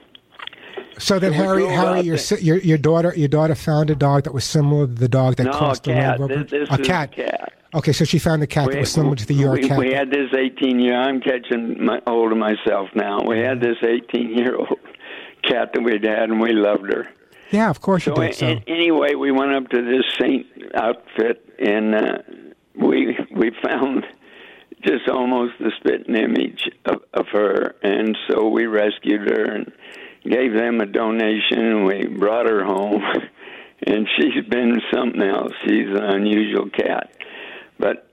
So 0.98 1.18
then, 1.18 1.32
Harry, 1.32 1.66
Harry, 1.66 2.02
your, 2.02 2.18
your 2.38 2.58
your 2.58 2.78
daughter, 2.78 3.12
your 3.16 3.28
daughter 3.28 3.54
found 3.54 3.90
a 3.90 3.94
dog 3.94 4.24
that 4.24 4.34
was 4.34 4.44
similar 4.44 4.86
to 4.86 4.92
the 4.92 5.08
dog 5.08 5.36
that 5.36 5.44
no, 5.44 5.52
crossed 5.52 5.84
the 5.84 5.92
rainbow. 5.92 6.28
This, 6.28 6.50
this 6.50 6.68
a 6.70 6.78
cat. 6.78 7.12
A 7.12 7.16
cat. 7.16 7.52
Okay, 7.74 7.92
so 7.92 8.04
she 8.04 8.20
found 8.20 8.42
a 8.42 8.46
cat 8.46 8.68
we, 8.68 8.74
that 8.74 8.80
was 8.80 8.92
similar 8.92 9.16
to 9.16 9.26
the 9.26 9.34
York 9.34 9.62
we, 9.62 9.68
cat. 9.68 9.78
We 9.78 9.92
had 9.92 10.10
this 10.10 10.32
18 10.32 10.78
year. 10.78 10.96
I'm 10.96 11.20
catching 11.20 11.84
my, 11.84 12.00
hold 12.06 12.30
of 12.30 12.38
myself 12.38 12.90
now. 12.94 13.22
We 13.26 13.40
had 13.40 13.60
this 13.60 13.76
18 13.82 14.38
year 14.38 14.56
old 14.56 14.78
cat 15.42 15.72
that 15.74 15.82
we'd 15.82 16.04
had, 16.04 16.30
and 16.30 16.40
we 16.40 16.52
loved 16.52 16.92
her. 16.92 17.08
Yeah, 17.50 17.70
of 17.70 17.80
course 17.80 18.04
so 18.04 18.14
you 18.16 18.28
did. 18.28 18.36
So 18.36 18.60
anyway, 18.66 19.14
we 19.14 19.32
went 19.32 19.52
up 19.52 19.68
to 19.70 19.82
this 19.82 20.04
Saint 20.20 20.46
outfit, 20.74 21.44
and 21.58 21.94
uh, 21.94 22.18
we 22.76 23.18
we 23.34 23.50
found 23.62 24.06
just 24.82 25.08
almost 25.08 25.54
the 25.58 25.72
spitting 25.78 26.14
image 26.14 26.70
of, 26.84 27.02
of 27.12 27.26
her, 27.32 27.74
and 27.82 28.16
so 28.28 28.48
we 28.48 28.66
rescued 28.66 29.28
her 29.28 29.44
and 29.44 29.72
gave 30.24 30.54
them 30.54 30.80
a 30.80 30.86
donation, 30.86 31.58
and 31.58 31.86
we 31.86 32.06
brought 32.06 32.48
her 32.48 32.64
home. 32.64 33.02
and 33.86 34.08
she's 34.16 34.44
been 34.48 34.80
something 34.92 35.22
else. 35.22 35.52
She's 35.64 35.88
an 35.88 36.02
unusual 36.02 36.70
cat. 36.70 37.12
But 37.78 38.08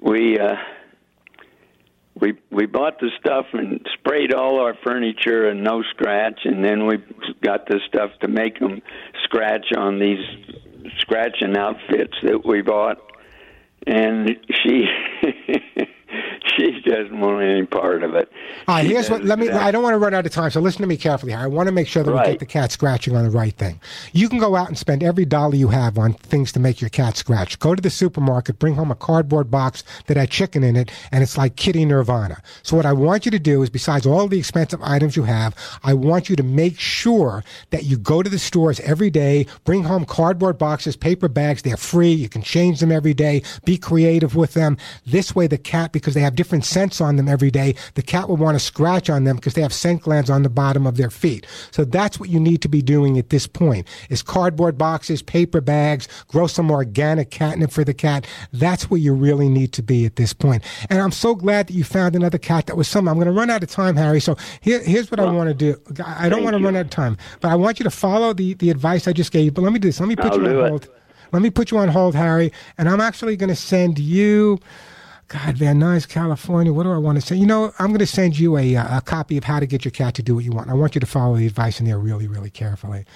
we 0.00 0.38
uh, 0.38 0.56
we 2.18 2.38
we 2.50 2.66
bought 2.66 3.00
the 3.00 3.10
stuff 3.20 3.46
and 3.52 3.86
sprayed 3.98 4.32
all 4.32 4.60
our 4.60 4.74
furniture 4.84 5.48
and 5.48 5.62
no 5.62 5.82
scratch, 5.90 6.40
and 6.44 6.64
then 6.64 6.86
we 6.86 6.98
got 7.42 7.66
the 7.66 7.80
stuff 7.88 8.10
to 8.20 8.28
make 8.28 8.58
them 8.58 8.80
scratch 9.24 9.66
on 9.76 9.98
these 9.98 10.24
scratching 10.98 11.56
outfits 11.56 12.14
that 12.22 12.44
we 12.44 12.62
bought. 12.62 12.98
And 13.86 14.36
she 14.62 14.84
doesn't 16.92 17.18
want 17.18 17.42
any 17.42 17.64
part 17.64 18.02
of 18.02 18.14
it. 18.14 18.30
All 18.68 18.76
right, 18.76 18.86
here's 18.86 19.08
what. 19.10 19.24
Let 19.24 19.38
me. 19.38 19.48
I 19.48 19.70
don't 19.70 19.82
want 19.82 19.94
to 19.94 19.98
run 19.98 20.14
out 20.14 20.26
of 20.26 20.32
time, 20.32 20.50
so 20.50 20.60
listen 20.60 20.82
to 20.82 20.88
me 20.88 20.96
carefully. 20.96 21.32
I 21.32 21.46
want 21.46 21.66
to 21.66 21.72
make 21.72 21.88
sure 21.88 22.02
that 22.02 22.12
we 22.12 22.18
get 22.24 22.38
the 22.38 22.46
cat 22.46 22.70
scratching 22.72 23.16
on 23.16 23.24
the 23.24 23.30
right 23.30 23.56
thing. 23.56 23.80
You 24.12 24.28
can 24.28 24.38
go 24.38 24.56
out 24.56 24.68
and 24.68 24.76
spend 24.76 25.02
every 25.02 25.24
dollar 25.24 25.54
you 25.54 25.68
have 25.68 25.98
on 25.98 26.14
things 26.14 26.52
to 26.52 26.60
make 26.60 26.80
your 26.80 26.90
cat 26.90 27.16
scratch. 27.16 27.58
Go 27.58 27.74
to 27.74 27.82
the 27.82 27.90
supermarket, 27.90 28.58
bring 28.58 28.74
home 28.74 28.90
a 28.90 28.94
cardboard 28.94 29.50
box 29.50 29.84
that 30.06 30.16
had 30.16 30.30
chicken 30.30 30.62
in 30.62 30.76
it, 30.76 30.90
and 31.10 31.22
it's 31.22 31.38
like 31.38 31.56
kitty 31.56 31.84
nirvana. 31.84 32.42
So 32.62 32.76
what 32.76 32.86
I 32.86 32.92
want 32.92 33.24
you 33.24 33.30
to 33.30 33.38
do 33.38 33.62
is, 33.62 33.70
besides 33.70 34.06
all 34.06 34.28
the 34.28 34.38
expensive 34.38 34.82
items 34.82 35.16
you 35.16 35.24
have, 35.24 35.54
I 35.82 35.94
want 35.94 36.28
you 36.28 36.36
to 36.36 36.42
make 36.42 36.78
sure 36.78 37.44
that 37.70 37.84
you 37.84 37.96
go 37.96 38.22
to 38.22 38.30
the 38.30 38.38
stores 38.38 38.80
every 38.80 39.10
day, 39.10 39.46
bring 39.64 39.84
home 39.84 40.04
cardboard 40.04 40.58
boxes, 40.58 40.96
paper 40.96 41.28
bags. 41.28 41.62
They're 41.62 41.76
free. 41.76 42.12
You 42.12 42.28
can 42.28 42.42
change 42.42 42.80
them 42.80 42.92
every 42.92 43.14
day. 43.14 43.42
Be 43.64 43.78
creative 43.78 44.36
with 44.36 44.54
them. 44.54 44.76
This 45.06 45.34
way, 45.34 45.46
the 45.46 45.58
cat, 45.58 45.92
because 45.92 46.14
they 46.14 46.20
have 46.20 46.34
different 46.34 46.64
scents 46.82 47.00
on 47.00 47.14
them 47.16 47.28
every 47.28 47.50
day, 47.50 47.76
the 47.94 48.02
cat 48.02 48.28
will 48.28 48.36
want 48.36 48.56
to 48.56 48.58
scratch 48.58 49.08
on 49.08 49.22
them 49.22 49.36
because 49.36 49.54
they 49.54 49.62
have 49.62 49.72
scent 49.72 50.02
glands 50.02 50.28
on 50.28 50.42
the 50.42 50.48
bottom 50.48 50.84
of 50.84 50.96
their 50.96 51.10
feet. 51.10 51.46
So 51.70 51.84
that's 51.84 52.18
what 52.18 52.28
you 52.28 52.40
need 52.40 52.60
to 52.62 52.68
be 52.68 52.82
doing 52.82 53.18
at 53.18 53.30
this 53.30 53.46
point: 53.46 53.86
is 54.10 54.20
cardboard 54.22 54.76
boxes, 54.76 55.22
paper 55.22 55.60
bags, 55.60 56.08
grow 56.26 56.48
some 56.48 56.70
organic 56.70 57.30
catnip 57.30 57.70
for 57.70 57.84
the 57.84 57.94
cat. 57.94 58.26
That's 58.52 58.90
where 58.90 58.98
you 58.98 59.14
really 59.14 59.48
need 59.48 59.72
to 59.74 59.82
be 59.82 60.04
at 60.04 60.16
this 60.16 60.32
point. 60.32 60.64
And 60.90 61.00
I'm 61.00 61.12
so 61.12 61.36
glad 61.36 61.68
that 61.68 61.74
you 61.74 61.84
found 61.84 62.16
another 62.16 62.38
cat 62.38 62.66
that 62.66 62.76
was 62.76 62.88
some. 62.88 63.06
I'm 63.06 63.14
going 63.14 63.26
to 63.26 63.32
run 63.32 63.50
out 63.50 63.62
of 63.62 63.70
time, 63.70 63.94
Harry. 63.96 64.20
So 64.20 64.36
here, 64.60 64.82
here's 64.82 65.10
what 65.10 65.20
I 65.20 65.30
want 65.30 65.48
to 65.48 65.54
do. 65.54 65.80
I 66.04 66.28
don't 66.28 66.42
want 66.42 66.56
to 66.56 66.62
run 66.62 66.74
out 66.74 66.86
of 66.86 66.90
time, 66.90 67.16
but 67.40 67.50
I 67.52 67.54
want 67.54 67.78
you 67.78 67.84
to 67.84 67.90
follow 67.90 68.32
the, 68.32 68.54
the 68.54 68.70
advice 68.70 69.06
I 69.06 69.12
just 69.12 69.30
gave 69.30 69.44
you. 69.44 69.52
But 69.52 69.62
let 69.62 69.72
me 69.72 69.78
do 69.78 69.88
this. 69.88 70.00
Let 70.00 70.08
me 70.08 70.16
put 70.16 70.32
I'll 70.32 70.40
you 70.40 70.46
on 70.46 70.66
it. 70.66 70.68
hold. 70.68 70.88
Let 71.30 71.42
me 71.42 71.50
put 71.50 71.70
you 71.70 71.78
on 71.78 71.88
hold, 71.88 72.14
Harry. 72.14 72.52
And 72.76 72.88
I'm 72.88 73.00
actually 73.00 73.36
going 73.36 73.50
to 73.50 73.56
send 73.56 73.98
you. 73.98 74.58
God, 75.32 75.56
Van 75.56 75.80
Nuys, 75.80 76.06
California. 76.06 76.72
What 76.74 76.82
do 76.82 76.92
I 76.92 76.98
want 76.98 77.18
to 77.18 77.26
say? 77.26 77.36
You 77.36 77.46
know, 77.46 77.72
I'm 77.78 77.88
going 77.88 78.00
to 78.00 78.06
send 78.06 78.38
you 78.38 78.58
a, 78.58 78.76
uh, 78.76 78.98
a 78.98 79.00
copy 79.00 79.38
of 79.38 79.44
How 79.44 79.60
to 79.60 79.66
Get 79.66 79.82
Your 79.82 79.92
Cat 79.92 80.14
to 80.16 80.22
Do 80.22 80.34
What 80.34 80.44
You 80.44 80.52
Want. 80.52 80.68
I 80.68 80.74
want 80.74 80.94
you 80.94 81.00
to 81.00 81.06
follow 81.06 81.36
the 81.36 81.46
advice 81.46 81.80
in 81.80 81.86
there 81.86 81.98
really, 81.98 82.28
really 82.28 82.50
carefully. 82.50 83.06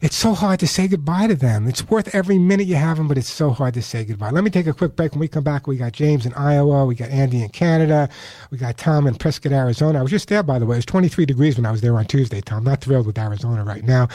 It's 0.00 0.14
so 0.14 0.32
hard 0.32 0.60
to 0.60 0.68
say 0.68 0.86
goodbye 0.86 1.26
to 1.26 1.34
them. 1.34 1.66
It's 1.66 1.88
worth 1.88 2.14
every 2.14 2.38
minute 2.38 2.68
you 2.68 2.76
have 2.76 2.98
them, 2.98 3.08
but 3.08 3.18
it's 3.18 3.28
so 3.28 3.50
hard 3.50 3.74
to 3.74 3.82
say 3.82 4.04
goodbye. 4.04 4.30
Let 4.30 4.44
me 4.44 4.50
take 4.50 4.68
a 4.68 4.72
quick 4.72 4.94
break. 4.94 5.10
When 5.12 5.18
we 5.18 5.26
come 5.26 5.42
back, 5.42 5.66
we 5.66 5.76
got 5.76 5.90
James 5.92 6.24
in 6.24 6.32
Iowa, 6.34 6.86
we 6.86 6.94
got 6.94 7.10
Andy 7.10 7.42
in 7.42 7.48
Canada, 7.48 8.08
we 8.52 8.58
got 8.58 8.78
Tom 8.78 9.08
in 9.08 9.16
Prescott, 9.16 9.50
Arizona. 9.50 9.98
I 9.98 10.02
was 10.02 10.12
just 10.12 10.28
there, 10.28 10.44
by 10.44 10.60
the 10.60 10.66
way. 10.66 10.76
It 10.76 10.78
was 10.78 10.86
23 10.86 11.26
degrees 11.26 11.56
when 11.56 11.66
I 11.66 11.72
was 11.72 11.80
there 11.80 11.96
on 11.96 12.04
Tuesday, 12.04 12.40
Tom. 12.40 12.62
Not 12.62 12.80
thrilled 12.80 13.06
with 13.06 13.18
Arizona 13.18 13.64
right 13.64 13.82
now. 13.82 14.06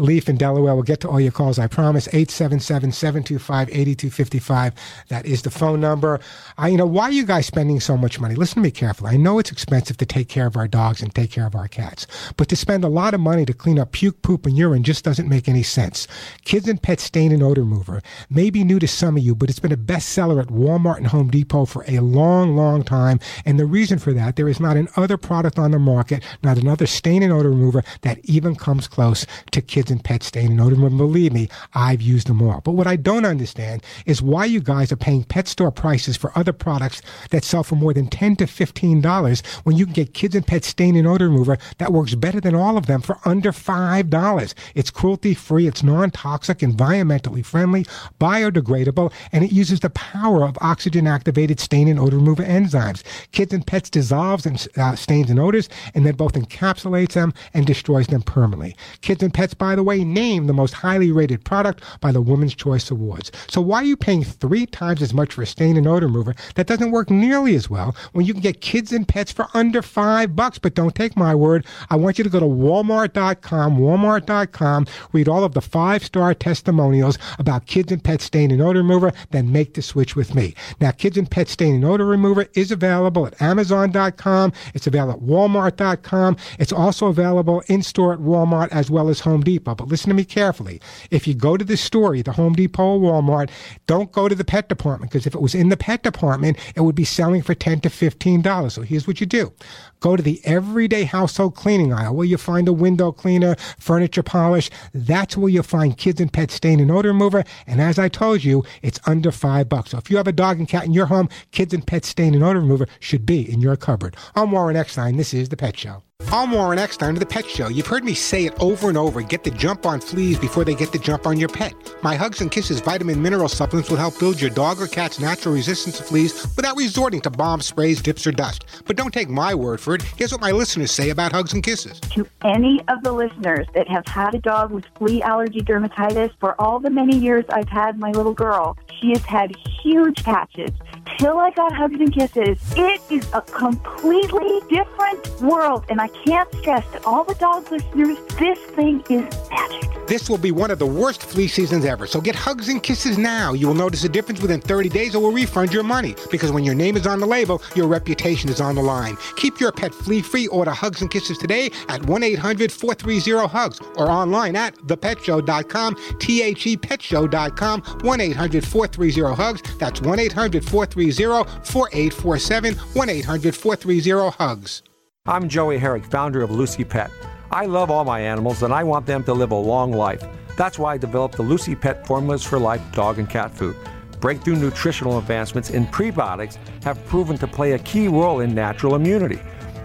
Leaf 0.00 0.28
in 0.28 0.36
Delaware. 0.36 0.74
We'll 0.74 0.82
get 0.82 1.00
to 1.00 1.08
all 1.08 1.20
your 1.20 1.32
calls, 1.32 1.58
I 1.58 1.68
promise. 1.68 2.06
877-725-8255. 2.08 4.72
That 5.08 5.24
is 5.24 5.40
the 5.40 5.50
phone 5.50 5.80
number. 5.80 6.20
I, 6.58 6.68
you 6.68 6.76
know, 6.76 6.84
why 6.84 7.04
are 7.04 7.12
you 7.12 7.24
guys 7.24 7.46
spending 7.46 7.80
so 7.80 7.96
much 7.96 8.20
money? 8.20 8.34
Listen 8.34 8.56
to 8.56 8.60
me 8.60 8.70
carefully. 8.70 9.12
I 9.12 9.16
know 9.16 9.38
it's 9.38 9.50
expensive 9.50 9.96
to 9.98 10.06
take 10.06 10.28
care 10.28 10.46
of 10.46 10.58
our 10.58 10.68
dogs 10.68 11.00
and 11.00 11.14
take 11.14 11.30
care 11.30 11.46
of 11.46 11.54
our 11.54 11.68
cats, 11.68 12.06
but 12.36 12.48
to 12.48 12.56
spend 12.56 12.84
a 12.84 12.88
lot 12.88 13.14
of 13.14 13.20
money 13.20 13.46
to 13.46 13.54
clean 13.54 13.78
up 13.78 13.92
puke, 13.92 14.20
poop, 14.20 14.44
and 14.44 14.58
urine 14.58 14.82
just 14.82 15.02
doesn't 15.02 15.29
make 15.30 15.48
any 15.48 15.62
sense. 15.62 16.06
Kids 16.44 16.68
and 16.68 16.82
Pet 16.82 17.00
Stain 17.00 17.32
and 17.32 17.42
Odor 17.42 17.62
Remover 17.62 18.02
may 18.28 18.50
be 18.50 18.64
new 18.64 18.78
to 18.78 18.88
some 18.88 19.16
of 19.16 19.22
you, 19.22 19.34
but 19.34 19.48
it's 19.48 19.58
been 19.58 19.72
a 19.72 19.76
bestseller 19.76 20.42
at 20.42 20.48
Walmart 20.48 20.98
and 20.98 21.06
Home 21.06 21.30
Depot 21.30 21.64
for 21.64 21.84
a 21.88 22.00
long, 22.00 22.56
long 22.56 22.82
time. 22.82 23.20
And 23.44 23.58
the 23.58 23.64
reason 23.64 23.98
for 23.98 24.12
that, 24.12 24.36
there 24.36 24.48
is 24.48 24.60
not 24.60 24.76
another 24.76 25.16
product 25.16 25.58
on 25.58 25.70
the 25.70 25.78
market, 25.78 26.22
not 26.42 26.58
another 26.58 26.86
stain 26.86 27.22
and 27.22 27.32
odor 27.32 27.50
remover 27.50 27.82
that 28.02 28.18
even 28.24 28.56
comes 28.56 28.88
close 28.88 29.24
to 29.52 29.62
Kids 29.62 29.90
and 29.90 30.02
Pet 30.02 30.22
Stain 30.22 30.50
and 30.50 30.60
Odor 30.60 30.74
Remover. 30.74 30.96
Believe 30.96 31.32
me, 31.32 31.48
I've 31.74 32.02
used 32.02 32.26
them 32.26 32.42
all. 32.42 32.60
But 32.60 32.72
what 32.72 32.86
I 32.86 32.96
don't 32.96 33.24
understand 33.24 33.82
is 34.06 34.20
why 34.20 34.44
you 34.44 34.60
guys 34.60 34.92
are 34.92 34.96
paying 34.96 35.24
pet 35.24 35.48
store 35.48 35.70
prices 35.70 36.16
for 36.16 36.36
other 36.36 36.52
products 36.52 37.00
that 37.30 37.44
sell 37.44 37.62
for 37.62 37.76
more 37.76 37.94
than 37.94 38.08
10 38.08 38.36
to 38.36 38.44
$15 38.44 39.46
when 39.64 39.76
you 39.76 39.86
can 39.86 39.94
get 39.94 40.14
Kids 40.14 40.34
and 40.34 40.46
Pet 40.46 40.64
Stain 40.64 40.96
and 40.96 41.06
Odor 41.06 41.28
Remover 41.28 41.58
that 41.78 41.92
works 41.92 42.14
better 42.14 42.40
than 42.40 42.54
all 42.54 42.76
of 42.76 42.86
them 42.86 43.00
for 43.00 43.18
under 43.24 43.52
$5. 43.52 44.54
It's 44.74 44.90
cruelty 45.20 45.34
free, 45.34 45.66
it's 45.66 45.82
non 45.82 46.10
toxic, 46.10 46.58
environmentally 46.58 47.44
friendly, 47.44 47.84
biodegradable, 48.18 49.12
and 49.32 49.44
it 49.44 49.52
uses 49.52 49.80
the 49.80 49.90
power 49.90 50.44
of 50.44 50.56
oxygen 50.60 51.06
activated 51.06 51.60
stain 51.60 51.88
and 51.88 52.00
odor 52.00 52.16
remover 52.16 52.42
enzymes. 52.42 53.02
Kids 53.32 53.52
and 53.52 53.66
Pets 53.66 53.90
dissolves 53.90 54.46
and 54.46 54.66
uh, 54.76 54.96
stains 54.96 55.28
and 55.30 55.38
odors 55.38 55.68
and 55.94 56.06
then 56.06 56.14
both 56.14 56.32
encapsulates 56.32 57.12
them 57.12 57.34
and 57.52 57.66
destroys 57.66 58.06
them 58.06 58.22
permanently. 58.22 58.74
Kids 59.02 59.22
and 59.22 59.34
Pets, 59.34 59.52
by 59.52 59.74
the 59.74 59.82
way, 59.82 60.04
named 60.04 60.48
the 60.48 60.54
most 60.54 60.72
highly 60.72 61.12
rated 61.12 61.44
product 61.44 61.82
by 62.00 62.12
the 62.12 62.22
Women's 62.22 62.54
Choice 62.54 62.90
Awards. 62.90 63.30
So 63.48 63.60
why 63.60 63.82
are 63.82 63.84
you 63.84 63.96
paying 63.96 64.24
three 64.24 64.64
times 64.66 65.02
as 65.02 65.12
much 65.12 65.34
for 65.34 65.42
a 65.42 65.46
stain 65.46 65.76
and 65.76 65.86
odor 65.86 66.06
remover 66.06 66.34
that 66.54 66.66
doesn't 66.66 66.92
work 66.92 67.10
nearly 67.10 67.54
as 67.56 67.68
well 67.68 67.94
when 68.12 68.24
you 68.24 68.32
can 68.32 68.42
get 68.42 68.62
Kids 68.62 68.92
and 68.92 69.06
Pets 69.06 69.32
for 69.32 69.48
under 69.52 69.82
five 69.82 70.34
bucks? 70.34 70.58
But 70.58 70.74
don't 70.74 70.94
take 70.94 71.16
my 71.16 71.34
word. 71.34 71.66
I 71.90 71.96
want 71.96 72.16
you 72.16 72.24
to 72.24 72.30
go 72.30 72.40
to 72.40 72.46
walmart.com, 72.46 73.78
walmart.com, 73.78 74.86
read 75.12 75.28
all 75.28 75.44
of 75.44 75.54
the 75.54 75.60
five 75.60 76.04
star 76.04 76.34
testimonials 76.34 77.18
about 77.38 77.66
Kids 77.66 77.92
and 77.92 78.02
Pet 78.02 78.20
Stain 78.20 78.50
and 78.50 78.62
Odor 78.62 78.80
Remover, 78.80 79.12
then 79.30 79.52
make 79.52 79.74
the 79.74 79.82
switch 79.82 80.16
with 80.16 80.34
me. 80.34 80.54
Now, 80.80 80.90
Kids 80.90 81.16
and 81.16 81.30
Pet 81.30 81.48
Stain 81.48 81.76
and 81.76 81.84
Odor 81.84 82.06
Remover 82.06 82.46
is 82.54 82.70
available 82.70 83.26
at 83.26 83.40
Amazon.com. 83.40 84.52
It's 84.74 84.86
available 84.86 85.14
at 85.14 85.20
Walmart.com. 85.20 86.36
It's 86.58 86.72
also 86.72 87.06
available 87.06 87.62
in 87.66 87.82
store 87.82 88.12
at 88.12 88.20
Walmart 88.20 88.68
as 88.72 88.90
well 88.90 89.08
as 89.08 89.20
Home 89.20 89.42
Depot. 89.42 89.74
But 89.74 89.88
listen 89.88 90.08
to 90.08 90.14
me 90.14 90.24
carefully. 90.24 90.80
If 91.10 91.26
you 91.26 91.34
go 91.34 91.56
to 91.56 91.64
the 91.64 91.76
store, 91.76 92.14
either 92.14 92.32
Home 92.32 92.54
Depot 92.54 92.98
or 92.98 93.22
Walmart, 93.22 93.50
don't 93.86 94.12
go 94.12 94.28
to 94.28 94.34
the 94.34 94.44
pet 94.44 94.68
department 94.68 95.12
because 95.12 95.26
if 95.26 95.34
it 95.34 95.40
was 95.40 95.54
in 95.54 95.68
the 95.68 95.76
pet 95.76 96.02
department, 96.02 96.56
it 96.74 96.80
would 96.82 96.94
be 96.94 97.04
selling 97.04 97.42
for 97.42 97.54
10 97.54 97.80
to 97.80 97.88
$15. 97.88 98.72
So 98.72 98.82
here's 98.82 99.06
what 99.06 99.20
you 99.20 99.26
do. 99.26 99.52
Go 100.00 100.16
to 100.16 100.22
the 100.22 100.40
everyday 100.44 101.04
household 101.04 101.54
cleaning 101.54 101.92
aisle 101.92 102.14
where 102.14 102.26
you 102.26 102.38
find 102.38 102.66
a 102.68 102.72
window 102.72 103.12
cleaner, 103.12 103.54
furniture 103.78 104.22
polish. 104.22 104.70
That's 104.92 105.36
where 105.36 105.50
you'll 105.50 105.62
find 105.62 105.96
kids 105.96 106.20
and 106.20 106.32
pet 106.32 106.50
stain 106.50 106.80
and 106.80 106.90
odor 106.90 107.08
remover. 107.08 107.44
And 107.66 107.80
as 107.80 107.98
I 107.98 108.08
told 108.08 108.42
you, 108.42 108.64
it's 108.82 108.98
under 109.06 109.30
five 109.30 109.68
bucks. 109.68 109.90
So 109.90 109.98
if 109.98 110.10
you 110.10 110.16
have 110.16 110.26
a 110.26 110.32
dog 110.32 110.58
and 110.58 110.68
cat 110.68 110.86
in 110.86 110.92
your 110.92 111.06
home, 111.06 111.28
kids 111.52 111.74
and 111.74 111.86
pet 111.86 112.04
stain 112.04 112.34
and 112.34 112.42
odor 112.42 112.60
remover 112.60 112.86
should 112.98 113.26
be 113.26 113.50
in 113.50 113.60
your 113.60 113.76
cupboard. 113.76 114.16
I'm 114.34 114.50
Warren 114.50 114.76
Eckstein. 114.76 115.16
This 115.16 115.34
is 115.34 115.50
The 115.50 115.56
Pet 115.56 115.78
Show. 115.78 116.02
I'm 116.32 116.52
Warren 116.52 116.78
Eckstein 116.78 117.14
of 117.14 117.18
The 117.18 117.26
Pet 117.26 117.44
Show. 117.44 117.66
You've 117.66 117.88
heard 117.88 118.04
me 118.04 118.14
say 118.14 118.44
it 118.44 118.54
over 118.60 118.88
and 118.88 118.96
over. 118.96 119.20
Get 119.20 119.42
the 119.42 119.50
jump 119.50 119.84
on 119.84 120.00
fleas 120.00 120.38
before 120.38 120.64
they 120.64 120.76
get 120.76 120.92
the 120.92 120.98
jump 120.98 121.26
on 121.26 121.40
your 121.40 121.48
pet. 121.48 121.74
My 122.04 122.14
Hugs 122.14 122.40
and 122.40 122.52
Kisses 122.52 122.80
vitamin 122.80 123.20
mineral 123.20 123.48
supplements 123.48 123.90
will 123.90 123.96
help 123.96 124.16
build 124.20 124.40
your 124.40 124.50
dog 124.50 124.80
or 124.80 124.86
cat's 124.86 125.18
natural 125.18 125.52
resistance 125.56 125.96
to 125.96 126.04
fleas 126.04 126.46
without 126.54 126.76
resorting 126.76 127.20
to 127.22 127.30
bomb 127.30 127.60
sprays, 127.60 128.00
dips, 128.00 128.28
or 128.28 128.30
dust. 128.30 128.64
But 128.86 128.94
don't 128.94 129.12
take 129.12 129.28
my 129.28 129.56
word 129.56 129.80
for 129.80 129.96
it. 129.96 130.02
Here's 130.02 130.30
what 130.30 130.40
my 130.40 130.52
listeners 130.52 130.92
say 130.92 131.10
about 131.10 131.32
Hugs 131.32 131.52
and 131.52 131.64
Kisses. 131.64 131.98
to 131.98 132.24
any 132.44 132.80
of 132.86 133.02
the 133.02 133.10
listeners 133.10 133.66
that 133.74 133.88
have 133.88 134.06
had 134.06 134.32
a 134.36 134.38
dog 134.38 134.70
with 134.70 134.84
flea 134.96 135.22
allergy 135.22 135.62
dermatitis 135.62 136.30
for 136.38 136.58
all 136.60 136.78
the 136.78 136.90
many 136.90 137.18
years 137.18 137.44
I've 137.48 137.68
had 137.68 137.98
my 137.98 138.12
little 138.12 138.34
girl. 138.34 138.78
She 139.00 139.10
has 139.10 139.22
had 139.24 139.52
huge 139.82 140.22
patches. 140.22 140.70
Till 141.18 141.38
I 141.38 141.50
got 141.50 141.72
hugs 141.72 141.98
and 141.98 142.14
kisses, 142.14 142.58
it 142.76 143.00
is 143.10 143.28
a 143.32 143.42
completely 143.42 144.60
different 144.70 145.40
world. 145.40 145.84
And 145.88 146.00
I 146.00 146.06
can't 146.24 146.52
stress 146.56 146.84
to 146.92 147.04
all 147.04 147.24
the 147.24 147.34
dog 147.34 147.70
listeners, 147.70 148.18
this 148.38 148.58
thing 148.76 149.02
is 149.08 149.24
magic. 149.50 150.06
This 150.06 150.28
will 150.28 150.38
be 150.38 150.50
one 150.50 150.70
of 150.70 150.78
the 150.78 150.86
worst 150.86 151.22
flea 151.22 151.46
seasons 151.46 151.84
ever, 151.84 152.06
so 152.06 152.20
get 152.20 152.34
hugs 152.34 152.68
and 152.68 152.82
kisses 152.82 153.16
now. 153.16 153.52
You 153.52 153.68
will 153.68 153.74
notice 153.74 154.02
a 154.04 154.08
difference 154.08 154.40
within 154.40 154.60
30 154.60 154.88
days 154.88 155.14
or 155.14 155.22
we'll 155.22 155.32
refund 155.32 155.72
your 155.72 155.82
money. 155.82 156.16
Because 156.30 156.50
when 156.50 156.64
your 156.64 156.74
name 156.74 156.96
is 156.96 157.06
on 157.06 157.20
the 157.20 157.26
label, 157.26 157.62
your 157.76 157.86
reputation 157.86 158.50
is 158.50 158.60
on 158.60 158.74
the 158.74 158.82
line. 158.82 159.16
Keep 159.36 159.60
your 159.60 159.72
pet 159.72 159.94
flea 159.94 160.20
free. 160.20 160.48
Order 160.48 160.72
hugs 160.72 161.00
and 161.00 161.10
kisses 161.10 161.38
today 161.38 161.70
at 161.88 162.04
1 162.06 162.22
800 162.22 162.72
430 162.72 163.46
HUGS 163.48 163.80
or 163.96 164.10
online 164.10 164.56
at 164.56 164.74
thepetshow.com, 164.74 165.96
T 166.18 166.42
H 166.42 166.66
E 166.66 166.76
petshow.com, 166.76 167.82
1 168.02 168.20
800 168.20 168.66
430 168.66 169.34
HUGS. 169.34 169.78
That's 169.78 170.00
1 170.00 170.18
800 170.18 170.64
430 170.64 171.62
4847, 171.64 172.74
1 172.74 173.08
800 173.08 173.54
430 173.54 174.30
HUGS. 174.36 174.82
I'm 175.26 175.50
Joey 175.50 175.76
Herrick, 175.76 176.06
founder 176.06 176.40
of 176.40 176.50
Lucy 176.50 176.82
Pet. 176.82 177.10
I 177.50 177.66
love 177.66 177.90
all 177.90 178.04
my 178.04 178.20
animals 178.20 178.62
and 178.62 178.72
I 178.72 178.82
want 178.82 179.04
them 179.04 179.22
to 179.24 179.34
live 179.34 179.50
a 179.50 179.54
long 179.54 179.92
life. 179.92 180.24
That's 180.56 180.78
why 180.78 180.94
I 180.94 180.96
developed 180.96 181.36
the 181.36 181.42
Lucy 181.42 181.74
Pet 181.74 182.06
Formulas 182.06 182.42
for 182.42 182.58
Life 182.58 182.80
dog 182.92 183.18
and 183.18 183.28
cat 183.28 183.54
food. 183.54 183.76
Breakthrough 184.18 184.56
nutritional 184.56 185.18
advancements 185.18 185.70
in 185.70 185.86
prebiotics 185.88 186.56
have 186.84 187.04
proven 187.06 187.36
to 187.36 187.46
play 187.46 187.72
a 187.72 187.78
key 187.80 188.08
role 188.08 188.40
in 188.40 188.54
natural 188.54 188.94
immunity. 188.94 189.38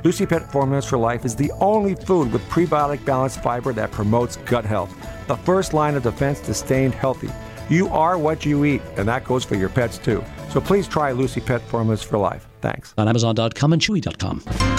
Lucy 0.05 0.25
Pet 0.25 0.49
Formulas 0.53 0.85
for 0.85 0.97
Life 0.97 1.25
is 1.25 1.35
the 1.35 1.51
only 1.59 1.95
food 1.95 2.31
with 2.31 2.41
prebiotic 2.43 3.03
balanced 3.03 3.43
fiber 3.43 3.73
that 3.73 3.91
promotes 3.91 4.37
gut 4.37 4.63
health, 4.63 4.95
the 5.27 5.35
first 5.37 5.73
line 5.73 5.95
of 5.95 6.03
defense 6.03 6.39
to 6.41 6.53
staying 6.53 6.93
healthy. 6.93 7.29
You 7.67 7.89
are 7.89 8.17
what 8.17 8.45
you 8.45 8.63
eat, 8.63 8.81
and 8.95 9.05
that 9.09 9.25
goes 9.25 9.43
for 9.43 9.55
your 9.55 9.69
pets 9.69 9.97
too. 9.97 10.23
So 10.49 10.61
please 10.61 10.87
try 10.87 11.11
Lucy 11.11 11.41
Pet 11.41 11.61
Formulas 11.61 12.03
for 12.03 12.17
Life. 12.17 12.47
Thanks. 12.61 12.93
On 12.97 13.09
Amazon.com 13.09 13.73
and 13.73 13.81
Chewy.com. 13.81 14.74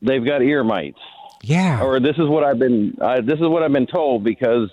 they've 0.02 0.24
got 0.24 0.42
ear 0.42 0.64
mites. 0.64 0.98
Yeah. 1.42 1.82
or 1.82 2.00
this 2.00 2.16
is 2.16 2.28
what 2.28 2.42
I've 2.42 2.58
been 2.58 2.96
uh, 3.00 3.20
this 3.20 3.36
is 3.36 3.46
what 3.46 3.62
I've 3.62 3.72
been 3.72 3.86
told 3.86 4.24
because 4.24 4.68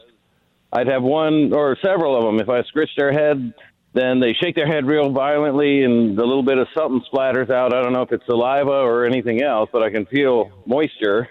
I'd 0.72 0.88
have 0.88 1.04
one 1.04 1.54
or 1.54 1.78
several 1.86 2.18
of 2.18 2.24
them. 2.24 2.40
If 2.40 2.50
I 2.50 2.64
scratch 2.64 2.90
their 2.98 3.12
head, 3.12 3.54
then 3.94 4.20
they 4.20 4.34
shake 4.34 4.56
their 4.56 4.66
head 4.66 4.88
real 4.88 5.12
violently, 5.12 5.84
and 5.84 6.18
a 6.18 6.26
little 6.26 6.42
bit 6.42 6.58
of 6.58 6.68
something 6.76 7.04
splatters 7.14 7.52
out. 7.52 7.76
I 7.76 7.84
don't 7.84 7.94
know 7.94 8.02
if 8.02 8.12
it's 8.12 8.26
saliva 8.26 8.72
or 8.72 9.06
anything 9.06 9.44
else, 9.44 9.70
but 9.72 9.84
I 9.84 9.92
can 9.92 10.08
feel 10.08 10.52
moisture. 10.66 11.30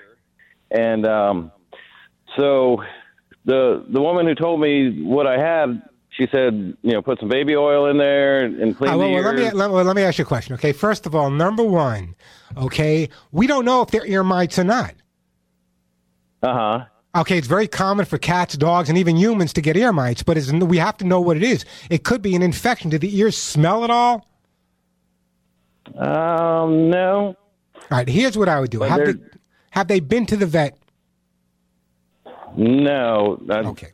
And 0.71 1.05
um, 1.07 1.53
so 2.39 2.83
the 3.45 3.85
the 3.89 4.01
woman 4.01 4.27
who 4.27 4.35
told 4.35 4.61
me 4.61 5.03
what 5.03 5.27
I 5.27 5.39
had, 5.39 5.83
she 6.11 6.27
said, 6.31 6.77
you 6.83 6.93
know, 6.93 7.03
put 7.03 7.19
some 7.21 7.29
baby 7.29 7.57
oil 7.57 7.87
in 7.87 7.99
there 7.99 8.45
and 8.45 8.77
clean 8.77 8.93
Uh, 8.93 8.99
well, 8.99 9.09
the 9.09 9.15
well, 9.15 9.23
let 9.25 9.35
me 9.37 9.51
let, 9.51 9.71
let 9.87 9.97
me 9.97 10.03
ask 10.03 10.19
you 10.19 10.25
a 10.25 10.27
question. 10.27 10.55
Okay, 10.55 10.73
first 10.73 11.07
of 11.07 11.15
all, 11.15 11.31
number 11.31 11.63
one, 11.63 12.15
okay, 12.57 13.09
we 13.31 13.47
don't 13.47 13.65
know 13.65 13.83
if 13.83 13.91
they're 13.91 14.07
ear 14.07 14.23
mites 14.23 14.59
or 14.59 14.65
not. 14.65 14.95
Uh 16.43 16.53
huh. 16.55 16.85
Okay, 17.15 17.37
it's 17.37 17.47
very 17.47 17.69
common 17.69 18.07
for 18.07 18.17
cats, 18.17 18.57
dogs, 18.57 18.89
and 18.89 18.97
even 18.97 19.17
humans 19.17 19.53
to 19.53 19.61
get 19.61 19.77
ear 19.77 19.93
mites, 19.93 20.23
but 20.23 20.39
we 20.51 20.79
have 20.79 20.97
to 20.97 21.05
know 21.05 21.21
what 21.21 21.37
it 21.37 21.43
is. 21.43 21.67
It 21.91 22.05
could 22.05 22.23
be 22.23 22.35
an 22.35 22.41
infection. 22.41 22.89
Do 22.89 22.99
the 22.99 23.19
ears 23.19 23.37
smell 23.37 23.85
at 23.85 23.91
all? 23.91 24.27
Um, 25.95 26.89
no, 26.89 27.37
All 27.77 27.99
right, 27.99 28.09
here's 28.09 28.39
what 28.39 28.49
I 28.49 28.61
would 28.61 28.71
do. 28.71 28.81
Have 28.81 29.05
they, 29.05 29.15
have 29.73 29.89
they 29.89 30.01
been 30.01 30.25
to 30.27 30.37
the 30.37 30.47
vet? 30.47 30.79
No. 32.57 33.43
I, 33.51 33.59
Okay. 33.61 33.93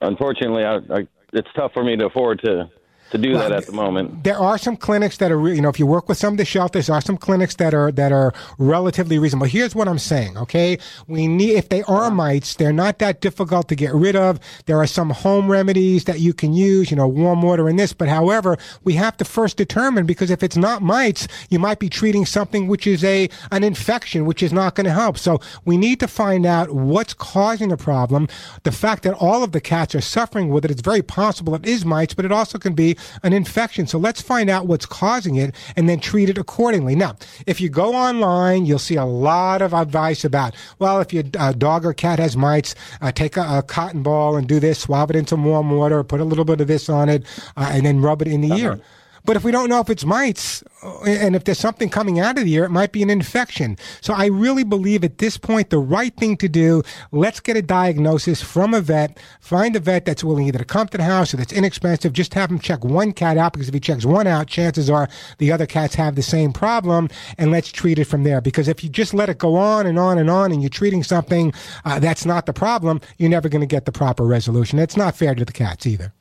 Unfortunately, 0.00 0.64
I, 0.64 0.76
I, 0.76 1.08
it's 1.32 1.48
tough 1.56 1.72
for 1.72 1.82
me 1.82 1.96
to 1.96 2.06
afford 2.06 2.40
to 2.42 2.70
to 3.10 3.18
do 3.18 3.32
that 3.34 3.52
at 3.52 3.66
the 3.66 3.72
moment. 3.72 4.24
There 4.24 4.38
are 4.38 4.58
some 4.58 4.76
clinics 4.76 5.16
that 5.18 5.32
are, 5.32 5.38
re- 5.38 5.54
you 5.54 5.62
know, 5.62 5.68
if 5.68 5.78
you 5.78 5.86
work 5.86 6.08
with 6.08 6.18
some 6.18 6.34
of 6.34 6.38
the 6.38 6.44
shelters, 6.44 6.88
there 6.88 6.96
are 6.96 7.00
some 7.00 7.16
clinics 7.16 7.56
that 7.56 7.74
are 7.74 7.90
that 7.92 8.12
are 8.12 8.34
relatively 8.58 9.18
reasonable. 9.18 9.46
Here's 9.46 9.74
what 9.74 9.88
I'm 9.88 9.98
saying, 9.98 10.36
okay? 10.36 10.78
We 11.06 11.26
need 11.26 11.52
if 11.52 11.70
they 11.70 11.82
are 11.84 12.10
mites, 12.10 12.56
they're 12.56 12.72
not 12.72 12.98
that 12.98 13.20
difficult 13.20 13.68
to 13.68 13.74
get 13.74 13.94
rid 13.94 14.14
of. 14.14 14.38
There 14.66 14.78
are 14.78 14.86
some 14.86 15.10
home 15.10 15.50
remedies 15.50 16.04
that 16.04 16.20
you 16.20 16.34
can 16.34 16.52
use, 16.52 16.90
you 16.90 16.96
know, 16.96 17.08
warm 17.08 17.42
water 17.42 17.68
and 17.68 17.78
this. 17.78 17.92
But 17.92 18.08
however, 18.08 18.58
we 18.84 18.94
have 18.94 19.16
to 19.16 19.24
first 19.24 19.56
determine 19.56 20.04
because 20.04 20.30
if 20.30 20.42
it's 20.42 20.56
not 20.56 20.82
mites, 20.82 21.28
you 21.48 21.58
might 21.58 21.78
be 21.78 21.88
treating 21.88 22.26
something 22.26 22.68
which 22.68 22.86
is 22.86 23.02
a 23.04 23.28
an 23.50 23.64
infection, 23.64 24.26
which 24.26 24.42
is 24.42 24.52
not 24.52 24.74
going 24.74 24.84
to 24.84 24.92
help. 24.92 25.16
So 25.16 25.40
we 25.64 25.76
need 25.76 26.00
to 26.00 26.08
find 26.08 26.44
out 26.44 26.74
what's 26.74 27.14
causing 27.14 27.70
the 27.70 27.76
problem. 27.76 28.28
The 28.64 28.72
fact 28.72 29.02
that 29.04 29.14
all 29.14 29.42
of 29.42 29.52
the 29.52 29.60
cats 29.60 29.94
are 29.94 30.00
suffering 30.02 30.50
with 30.50 30.64
it, 30.64 30.70
it's 30.70 30.82
very 30.82 31.02
possible 31.02 31.54
it 31.54 31.66
is 31.66 31.84
mites, 31.84 32.14
but 32.14 32.24
it 32.24 32.32
also 32.32 32.58
can 32.58 32.74
be 32.74 32.97
an 33.22 33.32
infection. 33.32 33.86
So 33.86 33.98
let's 33.98 34.20
find 34.20 34.50
out 34.50 34.66
what's 34.66 34.86
causing 34.86 35.36
it 35.36 35.54
and 35.76 35.88
then 35.88 36.00
treat 36.00 36.28
it 36.28 36.38
accordingly. 36.38 36.94
Now, 36.94 37.16
if 37.46 37.60
you 37.60 37.68
go 37.68 37.94
online, 37.94 38.66
you'll 38.66 38.78
see 38.78 38.96
a 38.96 39.04
lot 39.04 39.62
of 39.62 39.72
advice 39.72 40.24
about, 40.24 40.54
well, 40.78 41.00
if 41.00 41.12
your 41.12 41.24
uh, 41.38 41.52
dog 41.52 41.84
or 41.84 41.92
cat 41.92 42.18
has 42.18 42.36
mites, 42.36 42.74
uh, 43.00 43.12
take 43.12 43.36
a, 43.36 43.58
a 43.58 43.62
cotton 43.62 44.02
ball 44.02 44.36
and 44.36 44.46
do 44.46 44.60
this, 44.60 44.78
swab 44.80 45.10
it 45.10 45.16
in 45.16 45.26
some 45.26 45.44
warm 45.44 45.70
water, 45.70 46.02
put 46.04 46.20
a 46.20 46.24
little 46.24 46.44
bit 46.44 46.60
of 46.60 46.68
this 46.68 46.88
on 46.88 47.08
it, 47.08 47.24
uh, 47.56 47.70
and 47.72 47.84
then 47.84 48.00
rub 48.00 48.22
it 48.22 48.28
in 48.28 48.40
the 48.40 48.54
ear. 48.56 48.80
But 49.28 49.36
if 49.36 49.44
we 49.44 49.52
don't 49.52 49.68
know 49.68 49.80
if 49.80 49.90
it's 49.90 50.06
mites, 50.06 50.64
uh, 50.82 51.02
and 51.02 51.36
if 51.36 51.44
there's 51.44 51.58
something 51.58 51.90
coming 51.90 52.18
out 52.18 52.38
of 52.38 52.46
the 52.46 52.54
ear, 52.54 52.64
it 52.64 52.70
might 52.70 52.92
be 52.92 53.02
an 53.02 53.10
infection. 53.10 53.76
So 54.00 54.14
I 54.14 54.24
really 54.24 54.64
believe 54.64 55.04
at 55.04 55.18
this 55.18 55.36
point, 55.36 55.68
the 55.68 55.78
right 55.78 56.16
thing 56.16 56.38
to 56.38 56.48
do, 56.48 56.82
let's 57.12 57.38
get 57.38 57.54
a 57.54 57.60
diagnosis 57.60 58.40
from 58.40 58.72
a 58.72 58.80
vet, 58.80 59.18
find 59.42 59.76
a 59.76 59.80
vet 59.80 60.06
that's 60.06 60.24
willing 60.24 60.46
either 60.46 60.60
to 60.60 60.64
come 60.64 60.88
to 60.88 60.96
the 60.96 61.04
house 61.04 61.34
or 61.34 61.36
that's 61.36 61.52
inexpensive, 61.52 62.14
just 62.14 62.32
have 62.32 62.50
him 62.50 62.58
check 62.58 62.82
one 62.86 63.12
cat 63.12 63.36
out, 63.36 63.52
because 63.52 63.68
if 63.68 63.74
he 63.74 63.80
checks 63.80 64.06
one 64.06 64.26
out, 64.26 64.46
chances 64.46 64.88
are 64.88 65.10
the 65.36 65.52
other 65.52 65.66
cats 65.66 65.94
have 65.94 66.14
the 66.14 66.22
same 66.22 66.50
problem, 66.50 67.10
and 67.36 67.50
let's 67.50 67.70
treat 67.70 67.98
it 67.98 68.06
from 68.06 68.24
there. 68.24 68.40
Because 68.40 68.66
if 68.66 68.82
you 68.82 68.88
just 68.88 69.12
let 69.12 69.28
it 69.28 69.36
go 69.36 69.56
on 69.56 69.86
and 69.86 69.98
on 69.98 70.16
and 70.16 70.30
on, 70.30 70.52
and 70.52 70.62
you're 70.62 70.70
treating 70.70 71.02
something 71.02 71.52
uh, 71.84 71.98
that's 71.98 72.24
not 72.24 72.46
the 72.46 72.54
problem, 72.54 72.98
you're 73.18 73.28
never 73.28 73.50
going 73.50 73.60
to 73.60 73.66
get 73.66 73.84
the 73.84 73.92
proper 73.92 74.24
resolution. 74.24 74.78
It's 74.78 74.96
not 74.96 75.14
fair 75.14 75.34
to 75.34 75.44
the 75.44 75.52
cats 75.52 75.86
either. 75.86 76.14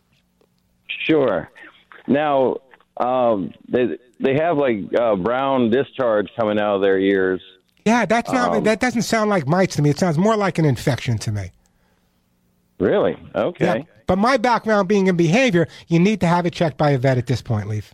Sure. 0.89 1.49
Now, 2.07 2.57
um, 2.99 3.53
they 3.67 3.97
they 4.19 4.35
have 4.35 4.57
like 4.57 4.77
uh, 4.99 5.15
brown 5.15 5.69
discharge 5.69 6.29
coming 6.35 6.59
out 6.59 6.75
of 6.75 6.81
their 6.81 6.99
ears. 6.99 7.41
Yeah, 7.85 8.05
that's 8.05 8.31
not. 8.31 8.55
Um, 8.55 8.63
that 8.63 8.79
doesn't 8.79 9.03
sound 9.03 9.29
like 9.29 9.47
mites 9.47 9.75
to 9.77 9.81
me. 9.81 9.89
It 9.89 9.97
sounds 9.99 10.17
more 10.17 10.35
like 10.35 10.57
an 10.57 10.65
infection 10.65 11.17
to 11.19 11.31
me. 11.31 11.51
Really? 12.79 13.15
Okay. 13.33 13.65
Yeah. 13.65 13.83
But 14.07 14.17
my 14.17 14.37
background 14.37 14.87
being 14.87 15.07
in 15.07 15.15
behavior, 15.15 15.67
you 15.87 15.99
need 15.99 16.19
to 16.21 16.27
have 16.27 16.45
it 16.45 16.53
checked 16.53 16.77
by 16.77 16.91
a 16.91 16.97
vet 16.97 17.17
at 17.17 17.27
this 17.27 17.41
point, 17.41 17.67
Leaf. 17.67 17.93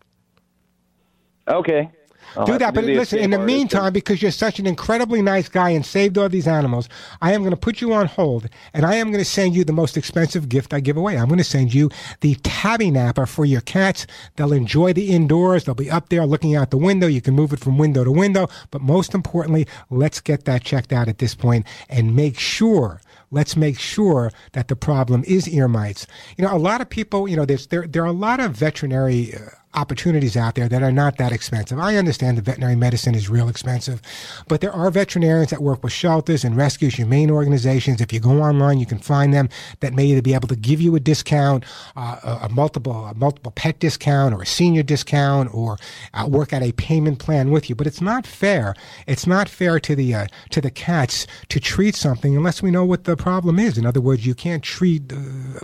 Okay. 1.48 1.90
I'll 2.36 2.46
do 2.46 2.58
that. 2.58 2.74
to 2.74 2.82
But 2.82 2.86
listen, 2.86 3.20
in 3.20 3.32
the 3.32 3.40
meantime, 3.40 3.94
because 3.94 4.22
you're 4.22 4.32
such 4.32 4.60
an 4.60 4.68
incredibly 4.68 5.22
nice 5.22 5.50
guy 5.50 5.70
and 5.70 5.86
saved 5.86 6.18
all 6.18 6.30
these 6.30 6.48
animals, 6.48 6.90
I 7.22 7.34
am 7.34 7.42
going 7.42 7.52
to 7.52 7.58
put 7.58 7.82
you 7.82 7.94
on 7.94 8.08
hold 8.08 8.50
and 8.74 8.86
I 8.86 8.96
am 8.96 9.12
going 9.12 9.24
to 9.24 9.30
send 9.30 9.56
you 9.56 9.64
the 9.64 9.74
most 9.74 9.98
expensive 9.98 10.50
gift 10.50 10.74
I 10.74 10.80
give 10.80 10.98
away. 10.98 11.18
I'm 11.18 11.28
going 11.28 11.38
to 11.38 11.44
send 11.44 11.74
you 11.74 11.90
the 12.22 12.36
tabby 12.44 12.92
napper 12.92 13.26
for 13.26 13.46
your 13.46 13.62
cats. 13.62 14.08
They'll 14.36 14.54
enjoy 14.54 14.94
the 14.94 15.10
indoors. 15.10 15.64
They'll 15.64 15.76
be 15.76 15.92
up 15.92 16.10
there 16.10 16.26
looking 16.26 16.56
out 16.56 16.72
the 16.72 16.78
window. 16.78 17.08
You 17.08 17.22
can 17.22 17.34
move 17.34 17.54
it 17.54 17.60
from 17.60 17.78
window 17.78 18.04
to 18.04 18.12
window. 18.12 18.48
But 18.72 18.82
most 18.82 19.14
importantly, 19.14 19.68
let's 19.90 20.20
get 20.20 20.46
that 20.46 20.64
checked 20.64 20.94
out 20.94 21.08
at 21.08 21.20
this 21.20 21.36
point 21.36 21.66
and 21.90 22.16
make 22.16 22.40
sure 22.40 23.02
let's 23.34 23.56
make 23.56 23.80
sure 23.80 24.32
that 24.52 24.68
the 24.68 24.76
problem 24.76 25.24
is 25.26 25.50
ear 25.50 25.68
mites. 25.68 26.06
You 26.38 26.46
know, 26.46 26.56
a 26.56 26.58
lot 26.58 26.82
of 26.82 26.90
people, 26.90 27.28
you 27.28 27.36
know, 27.36 27.46
there's, 27.46 27.68
there, 27.68 27.88
there 27.88 28.04
are 28.04 28.08
a 28.08 28.12
lot 28.12 28.40
of 28.40 28.52
veterinary 28.52 29.34
uh, 29.34 29.50
opportunities 29.76 30.38
out 30.38 30.56
there 30.56 30.68
that 30.70 30.84
are 30.84 30.92
not 30.92 31.18
that 31.18 31.32
expensive. 31.32 31.80
I 31.80 31.96
understand 31.96 32.38
the 32.38 32.42
veterinary 32.42 32.76
medicine 32.76 33.16
is 33.16 33.30
real 33.30 33.50
expensive, 33.50 34.02
but 34.48 34.62
there 34.62 34.72
are 34.72 34.92
veterinarians 34.92 35.50
that 35.50 35.62
work 35.62 35.84
with 35.84 35.94
shelters 35.94 36.44
and 36.44 36.56
rescues, 36.56 36.96
humane 36.96 37.32
organizations. 37.32 38.02
If 38.02 38.14
you 38.14 38.20
go 38.20 38.42
online, 38.42 38.80
you 38.80 38.86
can 38.86 39.00
find 39.00 39.34
them 39.34 39.50
that 39.80 39.94
may 39.94 40.06
either 40.06 40.22
be 40.22 40.34
able 40.34 40.48
to 40.50 40.56
give 40.56 40.82
you 40.82 40.96
a 40.96 41.00
discount, 41.00 41.64
uh, 41.96 42.20
a, 42.24 42.46
a 42.46 42.50
multiple, 42.50 43.06
a 43.06 43.14
multiple 43.16 43.52
pet 43.56 43.80
discount 43.80 44.34
or 44.34 44.42
a 44.42 44.46
senior 44.46 44.84
discount 44.84 45.54
or 45.54 45.78
uh, 46.14 46.28
work 46.30 46.54
out 46.54 46.62
a 46.62 46.72
payment 46.74 47.20
plan 47.20 47.50
with 47.50 47.70
you. 47.70 47.76
But 47.76 47.88
it's 47.88 48.02
not 48.02 48.28
fair. 48.28 48.76
It's 49.08 49.26
not 49.26 49.50
fair 49.50 49.80
to 49.80 49.96
the, 49.96 50.14
uh, 50.14 50.28
to 50.52 50.62
the 50.62 50.72
cats 50.72 51.26
to 51.50 51.60
treat 51.60 51.96
something 51.96 52.36
unless 52.36 52.62
we 52.62 52.72
know 52.72 52.86
what 52.86 53.06
the 53.06 53.16
problem 53.16 53.60
is. 53.60 53.78
In 53.78 53.86
other 53.86 54.02
words, 54.02 54.26
you 54.26 54.36
can't 54.36 54.64
treat 54.64 55.12
uh, 55.12 55.18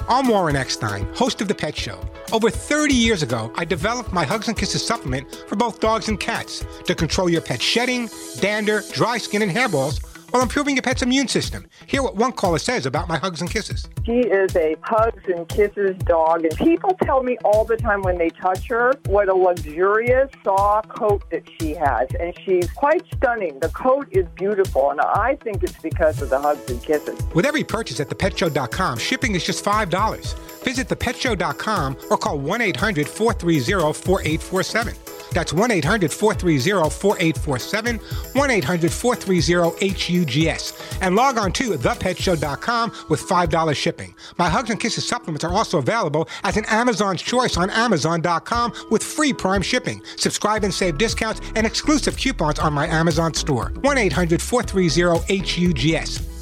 I'm 0.08 0.28
Warren 0.28 0.54
Eckstein, 0.54 1.04
host 1.14 1.40
of 1.40 1.48
The 1.48 1.54
Pet 1.54 1.76
Show. 1.76 1.98
Over 2.32 2.48
30 2.48 2.94
years 2.94 3.24
ago, 3.24 3.52
I 3.56 3.64
developed 3.64 4.12
my 4.12 4.24
Hugs 4.24 4.46
and 4.46 4.56
Kisses 4.56 4.86
supplement 4.86 5.34
for 5.48 5.56
both 5.56 5.80
dogs 5.80 6.08
and 6.08 6.20
cats 6.20 6.64
to 6.84 6.94
control 6.94 7.28
your 7.28 7.40
pet's 7.40 7.64
shedding, 7.64 8.08
dander, 8.38 8.82
dry 8.92 9.18
skin, 9.18 9.42
and 9.42 9.50
hairballs 9.50 10.00
while 10.37 10.42
improving 10.42 10.77
your 10.77 10.83
pet's 10.83 11.01
immune 11.01 11.29
system. 11.29 11.66
Hear 11.87 12.03
what 12.03 12.16
one 12.16 12.33
caller 12.33 12.59
says 12.59 12.85
about 12.85 13.09
my 13.09 13.16
hugs 13.16 13.40
and 13.40 13.51
kisses. 13.51 13.88
She 14.05 14.18
is 14.18 14.55
a 14.55 14.77
hugs 14.83 15.22
and 15.29 15.49
kisses 15.49 15.96
dog, 16.05 16.44
and 16.44 16.55
people 16.59 16.94
tell 17.05 17.22
me 17.22 17.38
all 17.42 17.64
the 17.64 17.79
time 17.79 18.03
when 18.03 18.18
they 18.18 18.29
touch 18.29 18.68
her 18.68 18.92
what 19.07 19.31
a 19.31 19.35
luxurious 19.35 20.31
saw 20.44 20.83
coat 20.83 21.25
that 21.31 21.44
she 21.59 21.72
has, 21.72 22.09
and 22.20 22.38
she's 22.44 22.70
quite 22.72 23.03
stunning. 23.14 23.59
The 23.61 23.70
coat 23.70 24.09
is 24.11 24.27
beautiful, 24.35 24.90
and 24.90 25.01
I 25.01 25.38
think 25.42 25.62
it's 25.62 25.81
because 25.81 26.20
of 26.20 26.29
the 26.29 26.38
hugs 26.38 26.70
and 26.70 26.83
kisses. 26.83 27.18
With 27.33 27.46
every 27.46 27.64
purchase 27.64 27.99
at 28.01 28.11
thepetshow.com, 28.11 28.99
shipping 28.99 29.35
is 29.37 29.42
just 29.42 29.64
$5. 29.64 30.64
Visit 30.64 30.88
thepetshow.com 30.88 31.96
or 32.11 32.18
call 32.18 32.38
1 32.38 32.61
800 32.61 33.09
430 33.09 33.94
4847. 33.94 34.94
That's 35.37 35.53
1 35.53 35.70
800 35.70 36.11
430 36.12 36.90
4847, 36.90 37.99
1 37.99 38.51
800 38.51 38.90
430 38.90 39.87
HUGS. 40.26 40.98
And 41.00 41.14
log 41.16 41.38
on 41.38 41.52
to 41.52 41.70
thepetshow.com 41.70 42.92
with 43.08 43.20
$5 43.22 43.76
shipping. 43.76 44.14
My 44.38 44.48
Hugs 44.48 44.70
and 44.70 44.80
Kisses 44.80 45.06
supplements 45.06 45.44
are 45.44 45.52
also 45.52 45.78
available 45.78 46.28
as 46.42 46.56
an 46.56 46.64
Amazon's 46.66 47.22
Choice 47.22 47.56
on 47.56 47.70
Amazon.com 47.70 48.72
with 48.90 49.02
free 49.02 49.32
Prime 49.32 49.62
shipping. 49.62 50.02
Subscribe 50.16 50.64
and 50.64 50.72
save 50.72 50.98
discounts 50.98 51.40
and 51.54 51.66
exclusive 51.66 52.16
coupons 52.16 52.58
on 52.58 52.72
my 52.72 52.86
Amazon 52.86 53.34
store. 53.34 53.72
1 53.80 53.98
800 53.98 54.42
430 54.42 55.38
HUGS. 55.38 56.36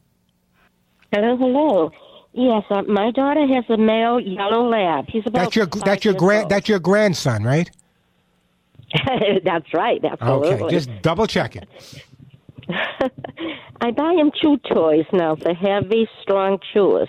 Hello, 1.12 1.36
hello. 1.36 1.92
Yes, 2.34 2.64
uh, 2.70 2.82
my 2.82 3.10
daughter 3.10 3.46
has 3.46 3.64
a 3.68 3.76
male 3.76 4.18
yellow 4.18 4.66
lab. 4.68 5.04
He's 5.08 5.22
about 5.26 5.52
That's 5.52 5.56
your, 5.56 5.66
that's 5.66 6.04
your 6.04 6.14
grand, 6.14 6.44
old. 6.44 6.50
that's 6.50 6.68
your 6.68 6.78
grandson, 6.78 7.44
right? 7.44 7.70
That's 9.44 9.72
right. 9.72 10.04
Absolutely. 10.04 10.64
Okay, 10.64 10.74
just 10.74 10.90
double 11.00 11.26
check 11.26 11.56
it. 11.56 11.66
I 13.80 13.90
buy 13.90 14.12
him 14.12 14.30
chew 14.38 14.58
toys 14.58 15.06
now 15.14 15.34
for 15.34 15.54
heavy, 15.54 16.06
strong 16.20 16.58
chewers. 16.72 17.08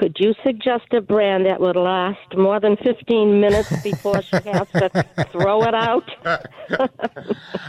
Could 0.00 0.16
you 0.18 0.32
suggest 0.42 0.84
a 0.94 1.02
brand 1.02 1.44
that 1.44 1.60
would 1.60 1.76
last 1.76 2.34
more 2.34 2.58
than 2.58 2.78
15 2.78 3.38
minutes 3.38 3.68
before 3.84 4.22
she 4.22 4.36
has 4.46 4.66
to 4.72 4.90
throw 5.30 5.62
it 5.64 5.74
out? 5.74 6.10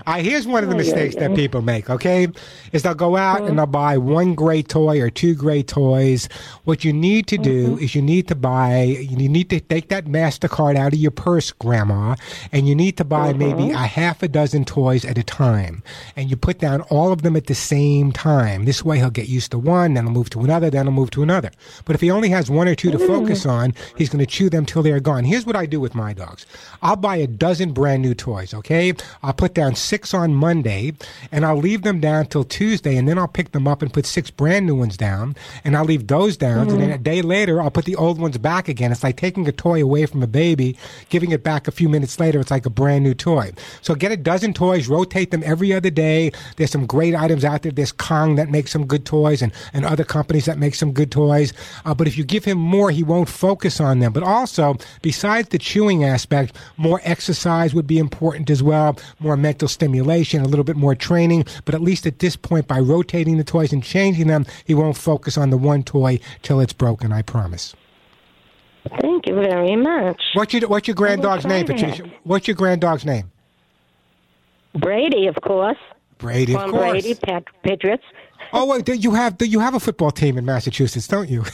Uh, 0.08 0.18
here's 0.18 0.48
one 0.48 0.64
of 0.64 0.70
the 0.70 0.76
Oh, 0.76 0.78
mistakes 0.80 1.16
that 1.16 1.34
people 1.36 1.62
make, 1.62 1.90
okay? 1.90 2.28
Is 2.72 2.84
they'll 2.84 2.94
go 2.96 3.16
out 3.16 3.42
and 3.44 3.58
they'll 3.58 3.66
buy 3.68 3.98
one 3.98 4.34
great 4.36 4.68
toy 4.68 5.00
or 5.00 5.10
two 5.10 5.36
great 5.36 5.68
toys. 5.68 6.28
What 6.64 6.84
you 6.84 6.92
need 6.94 7.28
to 7.28 7.38
do 7.38 7.52
Mm-hmm. 7.76 7.84
is 7.84 7.96
you 7.96 8.02
need 8.02 8.28
to 8.30 8.36
buy, 8.36 8.82
you 8.84 9.30
need 9.30 9.50
to 9.52 9.60
take 9.60 9.90
that 9.90 10.06
MasterCard 10.06 10.76
out 10.76 10.94
of 10.94 11.00
your 11.00 11.12
purse, 11.12 11.52
Grandma, 11.52 12.16
and 12.52 12.68
you 12.68 12.76
need 12.76 12.98
to 12.98 13.04
buy 13.04 13.34
maybe 13.34 13.64
Mm-hmm. 13.64 13.76
a 13.76 13.88
half 13.88 14.24
a 14.24 14.28
dozen 14.28 14.66
toys 14.66 15.06
at 15.06 15.18
a 15.18 15.24
time. 15.24 15.84
And 16.16 16.30
you 16.30 16.36
put 16.36 16.60
down 16.60 16.82
all 16.90 17.12
of 17.12 17.22
them 17.24 17.36
at 17.36 17.48
the 17.48 17.56
same 17.56 18.12
time. 18.12 18.66
This 18.66 18.84
way 18.84 18.98
he'll 18.98 19.10
get 19.12 19.28
used 19.30 19.52
to 19.52 19.60
one, 19.60 19.94
then 19.96 20.06
he'll 20.06 20.14
move 20.14 20.30
to 20.32 20.42
another, 20.42 20.70
then 20.70 20.86
he'll 20.86 20.94
move 20.94 21.12
to 21.12 21.24
another. 21.24 21.52
But 21.86 21.96
if 21.96 22.02
he 22.02 22.12
only 22.12 22.21
has 22.30 22.50
one 22.50 22.68
or 22.68 22.76
two 22.76 22.92
to 22.92 23.00
focus 23.00 23.46
on, 23.46 23.74
he's 23.98 24.10
going 24.10 24.20
to 24.20 24.26
chew 24.26 24.50
them 24.50 24.66
till 24.66 24.84
they're 24.84 25.00
gone. 25.00 25.24
Here's 25.24 25.46
what 25.46 25.56
I 25.56 25.66
do 25.66 25.80
with 25.80 25.96
my 25.96 26.14
dogs 26.14 26.46
I'll 26.82 26.96
buy 26.96 27.18
a 27.18 27.28
dozen 27.28 27.74
brand 27.74 28.02
new 28.02 28.14
toys, 28.14 28.54
okay? 28.54 28.94
I'll 29.24 29.34
put 29.34 29.54
down 29.54 29.76
six 29.76 30.14
on 30.14 30.34
Monday, 30.34 30.94
and 31.32 31.46
I'll 31.46 31.58
leave 31.58 31.84
them 31.84 32.00
down 32.00 32.28
till 32.28 32.44
Tuesday, 32.44 32.98
and 32.98 33.08
then 33.08 33.18
I'll 33.18 33.28
pick 33.28 33.52
them 33.52 33.68
up 33.68 33.82
and 33.82 33.94
put 33.94 34.06
six 34.06 34.30
brand 34.30 34.66
new 34.66 34.76
ones 34.76 34.98
down, 34.98 35.36
and 35.64 35.76
I'll 35.76 35.86
leave 35.86 36.08
those 36.08 36.38
down, 36.38 36.70
and 36.70 36.82
then 36.82 36.90
a 36.90 36.98
day 36.98 37.22
later, 37.22 37.62
I'll 37.62 37.72
put 37.72 37.86
the 37.86 37.96
old 37.96 38.20
ones 38.20 38.38
back 38.38 38.68
again. 38.68 38.92
It's 38.92 39.04
like 39.04 39.18
taking 39.18 39.48
a 39.48 39.52
toy 39.52 39.82
away 39.82 40.06
from 40.06 40.24
a 40.24 40.28
baby, 40.28 40.78
giving 41.10 41.32
it 41.32 41.44
back 41.44 41.68
a 41.68 41.72
few 41.72 41.90
minutes 41.90 42.20
later, 42.20 42.40
it's 42.40 42.52
like 42.52 42.66
a 42.66 42.70
brand 42.70 43.04
new 43.04 43.14
toy. 43.14 43.52
So 43.82 43.96
get 43.96 44.12
a 44.12 44.18
dozen 44.18 44.54
toys, 44.54 44.88
rotate 44.88 45.32
them 45.32 45.44
every 45.46 45.74
other 45.74 45.90
day. 45.90 46.32
There's 46.58 46.72
some 46.72 46.86
great 46.86 47.16
items 47.16 47.46
out 47.46 47.62
there. 47.62 47.72
There's 47.72 47.92
Kong 47.92 48.36
that 48.36 48.50
makes 48.50 48.72
some 48.72 48.86
good 48.86 49.06
toys, 49.06 49.42
and, 49.42 49.52
and 49.74 49.86
other 49.86 50.04
companies 50.04 50.46
that 50.46 50.58
make 50.58 50.76
some 50.76 50.92
good 50.92 51.12
toys. 51.12 51.54
Uh, 51.86 51.94
but 52.02 52.08
if 52.08 52.18
you 52.18 52.24
give 52.24 52.46
him 52.46 52.58
more, 52.58 52.90
he 52.90 53.04
won't 53.04 53.30
focus 53.30 53.80
on 53.80 54.00
them. 54.00 54.12
But 54.12 54.24
also, 54.24 54.76
besides 55.04 55.50
the 55.50 55.60
chewing 55.60 56.04
aspect, 56.04 56.58
more 56.76 57.00
exercise 57.04 57.76
would 57.76 57.86
be 57.86 58.00
important 58.00 58.50
as 58.50 58.64
well, 58.64 58.98
more 59.20 59.38
mental 59.38 59.68
stimulation, 59.68 60.42
a 60.42 60.48
little 60.48 60.64
bit 60.64 60.78
more 60.78 60.96
training. 60.96 61.46
But 61.64 61.76
at 61.76 61.82
least 61.82 62.08
at 62.08 62.18
this 62.18 62.36
point, 62.36 62.68
by 62.68 62.80
rotating 62.80 63.38
the 63.38 63.44
toys 63.44 63.72
and 63.72 63.84
changing 63.84 64.26
them, 64.26 64.48
he 64.66 64.74
won't 64.74 64.98
focus 64.98 65.38
on 65.38 65.52
the 65.52 65.58
one 65.58 65.84
toy 65.84 66.20
till 66.42 66.60
it's 66.60 66.74
broken, 66.74 67.12
I 67.12 67.22
promise. 67.22 67.76
Thank 69.00 69.28
you 69.28 69.36
very 69.36 69.76
much. 69.76 70.20
What's 70.34 70.56
your, 70.56 70.68
what's 70.70 70.88
your 70.88 70.96
grand 70.96 71.22
dog's 71.22 71.46
name. 71.46 71.68
Patricia? 71.68 72.12
What's 72.24 72.48
your 72.48 72.56
grand 72.56 72.82
dog's 72.82 73.06
name? 73.06 73.30
Brady, 74.74 75.28
of 75.28 75.36
course. 75.44 75.78
Brady, 76.18 76.56
of 76.56 76.62
From 76.62 76.72
course. 76.72 76.90
Brady, 76.90 77.14
Pat- 77.14 77.46
Patriots. 77.62 78.06
Oh, 78.54 78.66
wait, 78.66 78.90
you 78.90 79.14
have, 79.14 79.36
you 79.40 79.60
have 79.60 79.76
a 79.76 79.80
football 79.80 80.10
team 80.10 80.40
in 80.40 80.46
Massachusetts, 80.46 81.08
don't 81.08 81.30
you? 81.30 81.44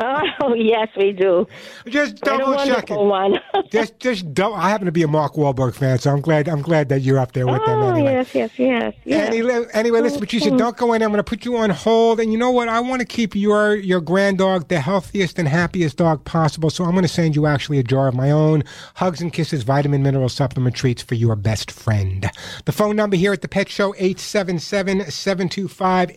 Oh, 0.00 0.54
yes, 0.54 0.88
we 0.96 1.12
do. 1.12 1.46
Just 1.86 2.16
double 2.16 2.54
checking. 2.64 2.96
wonderful 2.96 3.06
one. 3.06 3.38
just 3.70 3.98
just 4.00 4.34
don't. 4.34 4.58
I 4.58 4.68
happen 4.68 4.86
to 4.86 4.92
be 4.92 5.02
a 5.02 5.08
Mark 5.08 5.34
Wahlberg 5.34 5.74
fan, 5.74 5.98
so 5.98 6.10
I'm 6.10 6.20
glad 6.20 6.48
I'm 6.48 6.62
glad 6.62 6.88
that 6.88 7.02
you're 7.02 7.18
up 7.18 7.32
there 7.32 7.46
with 7.46 7.64
them 7.64 7.78
oh, 7.78 7.94
anyway. 7.94 8.12
yes, 8.12 8.34
yes, 8.34 8.50
yes. 8.58 8.94
yes. 9.04 9.28
Anyway, 9.28 9.64
anyway, 9.72 10.00
listen, 10.00 10.20
Patricia, 10.20 10.48
mm-hmm. 10.48 10.56
don't 10.56 10.76
go 10.76 10.92
in. 10.92 11.02
I'm 11.02 11.10
going 11.10 11.18
to 11.18 11.24
put 11.24 11.44
you 11.44 11.56
on 11.56 11.70
hold. 11.70 12.18
And 12.18 12.32
you 12.32 12.38
know 12.38 12.50
what? 12.50 12.68
I 12.68 12.80
want 12.80 13.00
to 13.00 13.06
keep 13.06 13.36
your 13.36 13.76
your 13.76 14.00
grand 14.00 14.38
dog 14.38 14.68
the 14.68 14.80
healthiest 14.80 15.38
and 15.38 15.46
happiest 15.46 15.96
dog 15.96 16.24
possible. 16.24 16.70
So 16.70 16.84
I'm 16.84 16.92
going 16.92 17.02
to 17.02 17.08
send 17.08 17.36
you 17.36 17.46
actually 17.46 17.78
a 17.78 17.84
jar 17.84 18.08
of 18.08 18.14
my 18.14 18.30
own 18.30 18.64
Hugs 18.96 19.20
and 19.20 19.32
Kisses 19.32 19.62
vitamin 19.62 20.02
mineral 20.02 20.28
supplement 20.28 20.74
treats 20.74 21.02
for 21.02 21.14
your 21.14 21.36
best 21.36 21.70
friend. 21.70 22.28
The 22.64 22.72
phone 22.72 22.96
number 22.96 23.16
here 23.16 23.32
at 23.32 23.42
the 23.42 23.48
Pet 23.48 23.68
Show 23.68 23.94
877 23.94 25.10
725 25.10 26.10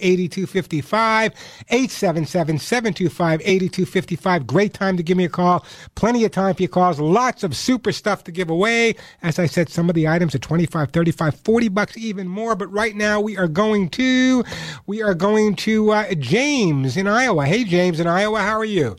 877-725-8255. 1.67 3.66
877-725-8255. 3.69 4.45
Great 4.45 4.73
time 4.73 4.97
to 4.97 5.03
give 5.03 5.17
me 5.17 5.25
a 5.25 5.29
call. 5.29 5.65
Plenty 5.95 6.25
of 6.25 6.31
time 6.31 6.55
for 6.55 6.61
your 6.61 6.69
calls. 6.69 6.99
Lots 6.99 7.43
of 7.43 7.55
super 7.55 7.91
stuff 7.91 8.23
to 8.25 8.31
give 8.31 8.49
away. 8.49 8.95
As 9.21 9.39
I 9.39 9.45
said, 9.45 9.69
some 9.69 9.89
of 9.89 9.95
the 9.95 10.07
items 10.07 10.35
are 10.35 10.39
25, 10.39 10.91
35, 10.91 11.35
40 11.35 11.67
bucks, 11.69 11.97
even 11.97 12.27
more. 12.27 12.55
But 12.55 12.71
right 12.71 12.95
now 12.95 13.19
we 13.19 13.37
are 13.37 13.47
going 13.47 13.89
to, 13.89 14.43
we 14.85 15.01
are 15.01 15.13
going 15.13 15.55
to 15.57 15.91
uh, 15.91 16.13
James 16.15 16.97
in 16.97 17.07
Iowa. 17.07 17.45
Hey, 17.45 17.63
James 17.63 17.99
in 17.99 18.07
Iowa, 18.07 18.39
how 18.39 18.57
are 18.57 18.65
you? 18.65 18.95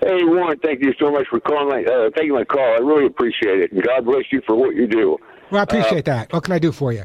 Hey, 0.00 0.22
Warren, 0.22 0.58
thank 0.62 0.82
you 0.82 0.92
so 1.00 1.10
much 1.10 1.26
for 1.30 1.40
calling 1.40 1.68
my, 1.68 1.82
uh, 1.82 2.10
taking 2.10 2.32
my 2.32 2.44
call. 2.44 2.60
I 2.60 2.78
really 2.78 3.06
appreciate 3.06 3.60
it. 3.60 3.72
And 3.72 3.82
God 3.82 4.04
bless 4.04 4.24
you 4.30 4.42
for 4.46 4.54
what 4.54 4.74
you 4.74 4.86
do. 4.86 5.16
Well, 5.50 5.60
I 5.60 5.62
appreciate 5.62 6.04
that. 6.04 6.32
What 6.32 6.44
can 6.44 6.52
I 6.52 6.58
do 6.58 6.72
for 6.72 6.92
you? 6.92 7.04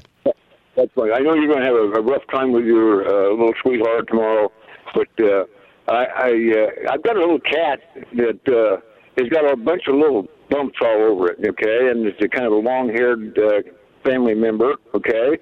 That's 0.75 0.91
right. 0.95 1.11
I 1.13 1.19
know 1.19 1.33
you're 1.33 1.47
going 1.47 1.59
to 1.59 1.65
have 1.65 1.75
a, 1.75 1.99
a 1.99 2.01
rough 2.01 2.23
time 2.31 2.51
with 2.51 2.65
your 2.65 3.07
uh, 3.07 3.31
little 3.31 3.53
sweetheart 3.61 4.07
tomorrow, 4.07 4.51
but 4.93 5.07
uh, 5.23 5.43
I, 5.89 6.06
I 6.06 6.30
uh, 6.30 6.93
I've 6.93 7.04
got 7.04 7.17
a 7.17 7.19
little 7.19 7.39
cat 7.39 7.80
that 8.13 8.39
uh, 8.47 8.78
has 9.17 9.30
got 9.30 9.52
a 9.52 9.58
bunch 9.58 9.84
of 9.88 9.95
little 9.95 10.28
bumps 10.49 10.78
all 10.82 11.12
over 11.12 11.32
it. 11.32 11.39
Okay, 11.47 11.89
and 11.89 12.06
it's 12.06 12.21
a 12.21 12.28
kind 12.28 12.45
of 12.45 12.54
a 12.54 12.58
long-haired 12.58 13.38
uh, 13.38 13.62
family 14.04 14.36
member. 14.36 14.75
Okay, 14.93 15.38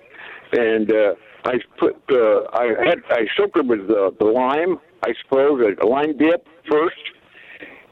and 0.53 0.91
uh, 0.91 1.15
I 1.45 1.59
put 1.77 1.95
uh, 2.11 2.43
I 2.53 2.67
had 2.85 2.99
I 3.09 3.27
soaked 3.35 3.57
her 3.57 3.63
with 3.63 3.89
uh, 3.89 4.11
the 4.19 4.25
lime. 4.25 4.79
I 5.03 5.13
suppose 5.23 5.61
a, 5.81 5.85
lime 5.85 6.17
dip 6.17 6.47
first, 6.69 6.95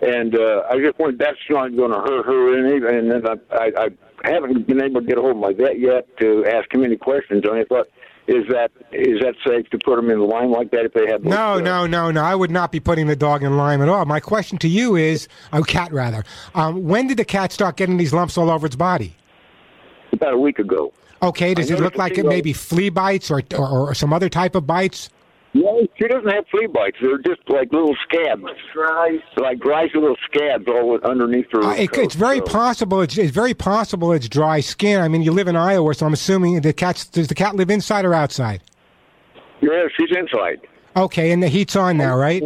and 0.01 0.35
uh, 0.35 0.63
I 0.69 0.79
just 0.79 0.97
wanted 0.97 1.19
that's 1.19 1.37
not 1.49 1.75
going 1.75 1.91
to 1.91 1.99
hurt 1.99 2.25
her 2.25 2.57
any. 2.57 2.77
And 2.97 3.11
then 3.11 3.21
I, 3.27 3.71
I, 3.77 3.89
I 4.23 4.31
haven't 4.31 4.65
been 4.65 4.81
able 4.81 5.01
to 5.01 5.07
get 5.07 5.17
a 5.17 5.21
hold 5.21 5.35
of 5.35 5.41
my 5.41 5.53
vet 5.53 5.79
yet 5.79 6.07
to 6.19 6.45
ask 6.45 6.73
him 6.73 6.83
any 6.83 6.97
questions. 6.97 7.43
And 7.45 7.59
I 7.59 7.63
thought, 7.65 7.87
is 8.27 8.45
that 8.49 8.71
is 8.91 9.19
that 9.21 9.35
safe 9.45 9.69
to 9.69 9.77
put 9.77 9.97
them 9.97 10.09
in 10.09 10.19
the 10.19 10.25
lime 10.25 10.51
like 10.51 10.71
that 10.71 10.85
if 10.85 10.93
they 10.93 11.05
have 11.07 11.23
No, 11.23 11.59
no, 11.59 11.85
no, 11.85 12.09
no. 12.11 12.23
I 12.23 12.33
would 12.33 12.51
not 12.51 12.71
be 12.71 12.79
putting 12.79 13.07
the 13.07 13.15
dog 13.15 13.43
in 13.43 13.55
lime 13.55 13.81
at 13.81 13.89
all. 13.89 14.05
My 14.05 14.19
question 14.19 14.57
to 14.59 14.67
you 14.67 14.95
is, 14.95 15.27
oh, 15.53 15.63
cat 15.63 15.91
rather. 15.93 16.23
Um, 16.55 16.83
when 16.85 17.07
did 17.07 17.17
the 17.17 17.25
cat 17.25 17.51
start 17.51 17.77
getting 17.77 17.97
these 17.97 18.13
lumps 18.13 18.37
all 18.37 18.49
over 18.49 18.65
its 18.65 18.75
body? 18.75 19.15
about 20.15 20.33
a 20.33 20.37
week 20.37 20.59
ago? 20.59 20.91
Okay, 21.21 21.53
does 21.53 21.71
I 21.71 21.75
it 21.75 21.79
look 21.79 21.97
like 21.97 22.17
it 22.17 22.25
may 22.25 22.41
be 22.41 22.53
flea 22.53 22.89
bites 22.89 23.29
or, 23.31 23.41
or, 23.57 23.89
or 23.89 23.95
some 23.95 24.13
other 24.13 24.29
type 24.29 24.55
of 24.55 24.65
bites? 24.67 25.09
No, 25.55 25.87
she 25.97 26.05
doesn't 26.09 26.29
have 26.29 26.45
flea 26.51 26.67
bites. 26.67 26.97
They're 27.01 27.17
just 27.19 27.39
like 27.47 27.71
little 27.71 27.95
scabs, 28.03 28.43
dry, 28.73 29.19
like 29.37 29.61
dry 29.61 29.87
little 29.93 30.17
scabs 30.25 30.65
all 30.67 30.99
underneath 31.05 31.47
her. 31.53 31.63
Uh, 31.63 31.75
it, 31.75 31.93
coat, 31.93 32.03
it's 32.03 32.15
very 32.15 32.39
so. 32.39 32.43
possible. 32.43 32.99
It's, 32.99 33.17
it's 33.17 33.31
very 33.31 33.53
possible 33.53 34.11
it's 34.11 34.27
dry 34.27 34.59
skin. 34.59 34.99
I 34.99 35.07
mean, 35.07 35.21
you 35.21 35.31
live 35.31 35.47
in 35.47 35.55
Iowa, 35.55 35.93
so 35.93 36.05
I'm 36.05 36.11
assuming 36.11 36.59
the 36.59 36.73
cat. 36.73 37.07
Does 37.13 37.29
the 37.29 37.35
cat 37.35 37.55
live 37.55 37.69
inside 37.69 38.03
or 38.03 38.13
outside? 38.13 38.59
Yeah, 39.61 39.87
she's 39.97 40.09
inside. 40.17 40.59
Okay, 40.97 41.31
and 41.31 41.41
the 41.41 41.47
heat's 41.47 41.77
on 41.77 41.95
now, 41.95 42.17
right? 42.17 42.43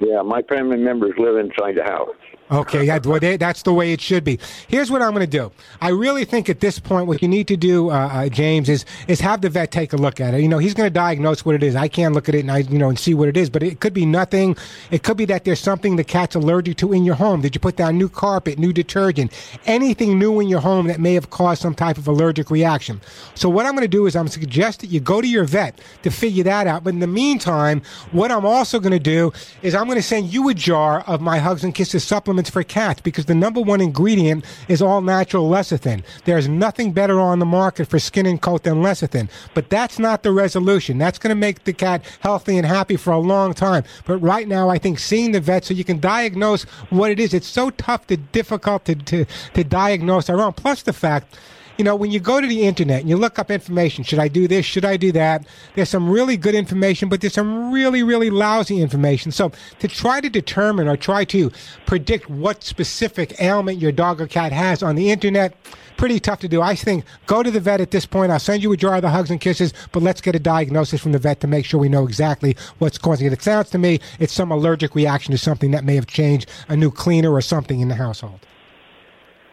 Yeah, 0.00 0.22
my 0.22 0.40
family 0.48 0.78
members 0.78 1.12
live 1.18 1.36
inside 1.36 1.76
the 1.76 1.84
house. 1.84 2.16
Okay, 2.50 2.84
yeah, 2.84 2.98
they, 3.00 3.36
that's 3.36 3.62
the 3.62 3.72
way 3.72 3.92
it 3.92 4.00
should 4.00 4.22
be. 4.22 4.38
Here's 4.68 4.90
what 4.90 5.02
I'm 5.02 5.10
going 5.12 5.28
to 5.28 5.38
do. 5.38 5.50
I 5.80 5.88
really 5.88 6.24
think 6.24 6.48
at 6.48 6.60
this 6.60 6.78
point, 6.78 7.08
what 7.08 7.20
you 7.20 7.26
need 7.26 7.48
to 7.48 7.56
do, 7.56 7.90
uh, 7.90 8.08
uh, 8.12 8.28
James, 8.28 8.68
is 8.68 8.84
is 9.08 9.20
have 9.20 9.40
the 9.40 9.50
vet 9.50 9.72
take 9.72 9.92
a 9.92 9.96
look 9.96 10.20
at 10.20 10.32
it. 10.32 10.42
You 10.42 10.48
know, 10.48 10.58
he's 10.58 10.72
going 10.72 10.86
to 10.86 10.94
diagnose 10.94 11.44
what 11.44 11.56
it 11.56 11.64
is. 11.64 11.74
I 11.74 11.88
can't 11.88 12.14
look 12.14 12.28
at 12.28 12.36
it 12.36 12.40
and 12.40 12.52
I, 12.52 12.58
you 12.58 12.78
know, 12.78 12.88
and 12.88 12.98
see 12.98 13.14
what 13.14 13.28
it 13.28 13.36
is, 13.36 13.50
but 13.50 13.64
it 13.64 13.80
could 13.80 13.92
be 13.92 14.06
nothing. 14.06 14.56
It 14.92 15.02
could 15.02 15.16
be 15.16 15.24
that 15.24 15.44
there's 15.44 15.58
something 15.58 15.96
the 15.96 16.04
cat's 16.04 16.36
allergic 16.36 16.76
to 16.78 16.92
in 16.92 17.04
your 17.04 17.16
home. 17.16 17.40
Did 17.40 17.56
you 17.56 17.60
put 17.60 17.74
down 17.74 17.98
new 17.98 18.08
carpet, 18.08 18.60
new 18.60 18.72
detergent, 18.72 19.32
anything 19.66 20.16
new 20.16 20.38
in 20.38 20.46
your 20.46 20.60
home 20.60 20.86
that 20.86 21.00
may 21.00 21.14
have 21.14 21.30
caused 21.30 21.62
some 21.62 21.74
type 21.74 21.98
of 21.98 22.06
allergic 22.06 22.50
reaction? 22.50 23.00
So 23.34 23.48
what 23.48 23.66
I'm 23.66 23.72
going 23.72 23.82
to 23.82 23.88
do 23.88 24.06
is 24.06 24.14
I'm 24.14 24.28
suggest 24.28 24.80
that 24.80 24.88
you 24.88 25.00
go 25.00 25.20
to 25.20 25.26
your 25.28 25.44
vet 25.44 25.80
to 26.02 26.10
figure 26.10 26.44
that 26.44 26.66
out. 26.68 26.84
But 26.84 26.94
in 26.94 27.00
the 27.00 27.06
meantime, 27.08 27.82
what 28.12 28.30
I'm 28.30 28.46
also 28.46 28.78
going 28.78 28.92
to 28.92 28.98
do 28.98 29.32
is 29.62 29.74
I'm 29.74 29.86
going 29.86 29.96
to 29.96 30.02
send 30.02 30.32
you 30.32 30.48
a 30.48 30.54
jar 30.54 31.00
of 31.08 31.20
my 31.20 31.38
Hugs 31.38 31.64
and 31.64 31.74
Kisses 31.74 32.04
supplements 32.36 32.50
for 32.50 32.62
cats 32.62 33.00
because 33.00 33.24
the 33.24 33.34
number 33.34 33.62
one 33.62 33.80
ingredient 33.80 34.44
is 34.68 34.82
all 34.82 35.00
natural 35.00 35.48
lecithin. 35.48 36.02
There's 36.24 36.48
nothing 36.48 36.92
better 36.92 37.18
on 37.18 37.38
the 37.38 37.46
market 37.46 37.88
for 37.88 37.98
skin 37.98 38.26
and 38.26 38.40
coat 38.40 38.62
than 38.62 38.82
lecithin. 38.82 39.30
But 39.54 39.70
that's 39.70 39.98
not 39.98 40.22
the 40.22 40.32
resolution. 40.32 40.98
That's 40.98 41.18
going 41.18 41.30
to 41.30 41.40
make 41.40 41.64
the 41.64 41.72
cat 41.72 42.04
healthy 42.20 42.58
and 42.58 42.66
happy 42.66 42.96
for 42.96 43.12
a 43.12 43.18
long 43.18 43.54
time. 43.54 43.84
But 44.04 44.18
right 44.18 44.46
now, 44.46 44.68
I 44.68 44.78
think 44.78 44.98
seeing 44.98 45.32
the 45.32 45.40
vet 45.40 45.64
so 45.64 45.72
you 45.72 45.84
can 45.84 45.98
diagnose 45.98 46.64
what 46.90 47.10
it 47.10 47.18
is, 47.18 47.32
it's 47.32 47.46
so 47.46 47.70
tough 47.70 48.06
to 48.08 48.18
difficult 48.18 48.84
to, 48.84 48.94
to, 48.94 49.24
to 49.54 49.64
diagnose 49.64 50.28
our 50.28 50.40
own. 50.40 50.52
Plus 50.52 50.82
the 50.82 50.92
fact 50.92 51.38
you 51.76 51.84
know, 51.84 51.94
when 51.94 52.10
you 52.10 52.20
go 52.20 52.40
to 52.40 52.46
the 52.46 52.62
internet 52.62 53.00
and 53.00 53.08
you 53.08 53.16
look 53.16 53.38
up 53.38 53.50
information, 53.50 54.04
should 54.04 54.18
I 54.18 54.28
do 54.28 54.48
this? 54.48 54.64
Should 54.64 54.84
I 54.84 54.96
do 54.96 55.12
that? 55.12 55.46
There's 55.74 55.90
some 55.90 56.08
really 56.08 56.36
good 56.36 56.54
information, 56.54 57.08
but 57.08 57.20
there's 57.20 57.34
some 57.34 57.70
really, 57.72 58.02
really 58.02 58.30
lousy 58.30 58.80
information. 58.80 59.30
So 59.30 59.52
to 59.80 59.88
try 59.88 60.20
to 60.20 60.30
determine 60.30 60.88
or 60.88 60.96
try 60.96 61.24
to 61.26 61.50
predict 61.84 62.30
what 62.30 62.64
specific 62.64 63.40
ailment 63.40 63.78
your 63.78 63.92
dog 63.92 64.20
or 64.20 64.26
cat 64.26 64.52
has 64.52 64.82
on 64.82 64.96
the 64.96 65.10
internet, 65.10 65.54
pretty 65.96 66.20
tough 66.20 66.40
to 66.40 66.48
do. 66.48 66.60
I 66.60 66.74
think 66.74 67.04
go 67.26 67.42
to 67.42 67.50
the 67.50 67.60
vet 67.60 67.80
at 67.80 67.90
this 67.90 68.06
point. 68.06 68.30
I'll 68.30 68.38
send 68.38 68.62
you 68.62 68.72
a 68.72 68.76
jar 68.76 68.96
of 68.96 69.02
the 69.02 69.10
hugs 69.10 69.30
and 69.30 69.40
kisses, 69.40 69.72
but 69.92 70.02
let's 70.02 70.20
get 70.20 70.34
a 70.34 70.38
diagnosis 70.38 71.00
from 71.00 71.12
the 71.12 71.18
vet 71.18 71.40
to 71.40 71.46
make 71.46 71.64
sure 71.64 71.80
we 71.80 71.88
know 71.88 72.04
exactly 72.04 72.56
what's 72.78 72.98
causing 72.98 73.26
it. 73.26 73.32
It 73.32 73.42
sounds 73.42 73.70
to 73.70 73.78
me 73.78 74.00
it's 74.18 74.32
some 74.32 74.50
allergic 74.50 74.94
reaction 74.94 75.32
to 75.32 75.38
something 75.38 75.70
that 75.70 75.84
may 75.84 75.94
have 75.94 76.06
changed 76.06 76.50
a 76.68 76.76
new 76.76 76.90
cleaner 76.90 77.32
or 77.32 77.40
something 77.40 77.80
in 77.80 77.88
the 77.88 77.94
household. 77.94 78.40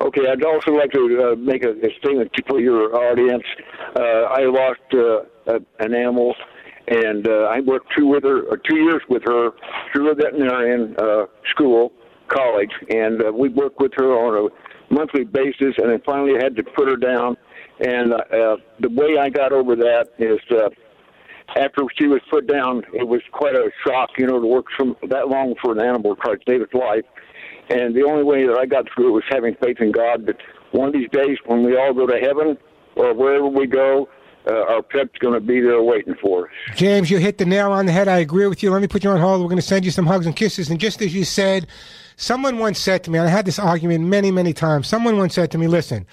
Okay, 0.03 0.27
I'd 0.29 0.43
also 0.43 0.71
like 0.71 0.91
to 0.91 1.31
uh, 1.31 1.35
make 1.37 1.63
a, 1.63 1.71
a 1.71 1.89
statement 1.99 2.29
for 2.45 2.59
your 2.59 2.93
audience. 2.93 3.43
Uh, 3.95 4.23
I 4.23 4.41
lost 4.43 4.81
uh, 4.93 5.59
an 5.79 5.95
animal, 5.95 6.35
and 6.89 7.25
uh, 7.25 7.47
I 7.49 7.61
worked 7.61 7.87
two 7.97 8.07
with 8.07 8.23
her, 8.23 8.41
or 8.41 8.57
two 8.57 8.79
years 8.79 9.01
with 9.07 9.23
her 9.23 9.51
through 9.93 10.11
a 10.11 10.15
veterinarian 10.15 10.93
uh, 10.99 11.27
school, 11.51 11.93
college, 12.27 12.71
and 12.89 13.23
uh, 13.23 13.31
we 13.31 13.47
worked 13.47 13.79
with 13.79 13.93
her 13.95 14.11
on 14.11 14.49
a 14.51 14.93
monthly 14.93 15.23
basis, 15.23 15.73
and 15.77 15.89
then 15.89 16.01
finally 16.05 16.33
had 16.33 16.57
to 16.57 16.63
put 16.63 16.89
her 16.89 16.97
down. 16.97 17.37
And 17.79 18.11
uh, 18.11 18.17
uh, 18.17 18.57
the 18.81 18.89
way 18.89 19.17
I 19.17 19.29
got 19.29 19.53
over 19.53 19.75
that 19.77 20.07
is. 20.19 20.39
Uh, 20.51 20.69
after 21.57 21.83
she 21.99 22.07
was 22.07 22.21
put 22.31 22.47
down, 22.47 22.83
it 22.93 23.07
was 23.07 23.21
quite 23.31 23.53
a 23.53 23.69
shock, 23.85 24.09
you 24.17 24.25
know, 24.25 24.39
to 24.39 24.47
work 24.47 24.65
from 24.75 24.95
that 25.09 25.27
long 25.27 25.53
for 25.61 25.73
an 25.73 25.81
animal 25.81 26.15
to 26.15 26.21
try 26.21 26.33
to 26.33 26.39
save 26.47 26.61
its 26.61 26.73
life. 26.73 27.03
And 27.69 27.95
the 27.95 28.04
only 28.04 28.23
way 28.23 28.45
that 28.45 28.58
I 28.58 28.65
got 28.65 28.86
through 28.93 29.10
it 29.10 29.12
was 29.12 29.23
having 29.30 29.56
faith 29.56 29.80
in 29.80 29.91
God 29.91 30.26
that 30.26 30.38
one 30.71 30.88
of 30.88 30.93
these 30.93 31.10
days 31.12 31.38
when 31.45 31.63
we 31.63 31.78
all 31.78 31.93
go 31.93 32.06
to 32.08 32.19
heaven 32.19 32.58
or 32.95 33.13
wherever 33.13 33.47
we 33.47 33.67
go, 33.67 34.10
uh, 34.47 34.73
our 34.73 34.82
pet's 34.82 35.17
going 35.19 35.34
to 35.34 35.39
be 35.39 35.62
there 35.62 35.82
waiting 35.82 36.15
for 36.21 36.45
us. 36.47 36.52
James, 36.76 37.10
you 37.10 37.17
hit 37.17 37.38
the 37.38 37.45
nail 37.45 37.71
on 37.71 37.86
the 37.86 37.91
head. 37.91 38.08
I 38.08 38.17
agree 38.17 38.47
with 38.47 38.62
you. 38.62 38.71
Let 38.71 38.82
me 38.82 38.88
put 38.88 39.04
you 39.04 39.10
on 39.10 39.19
hold. 39.19 39.41
We're 39.41 39.47
going 39.47 39.56
to 39.56 39.62
send 39.62 39.86
you 39.86 39.91
some 39.91 40.06
hugs 40.06 40.26
and 40.26 40.36
kisses. 40.36 40.69
And 40.69 40.80
just 40.80 41.02
as 41.02 41.15
you 41.15 41.23
said, 41.23 41.67
someone 42.17 42.60
once 42.60 42.80
said 42.80 43.04
to 43.06 43.12
me, 43.12 43.19
and 43.19 43.28
I 43.28 43.32
had 43.32 43.45
this 43.45 43.60
argument 43.60 44.04
many, 44.06 44.32
many 44.32 44.54
times. 44.54 44.88
Someone 44.88 45.17
once 45.17 45.34
said 45.34 45.52
to 45.52 45.58
me, 45.58 45.67
listen, 45.67 46.06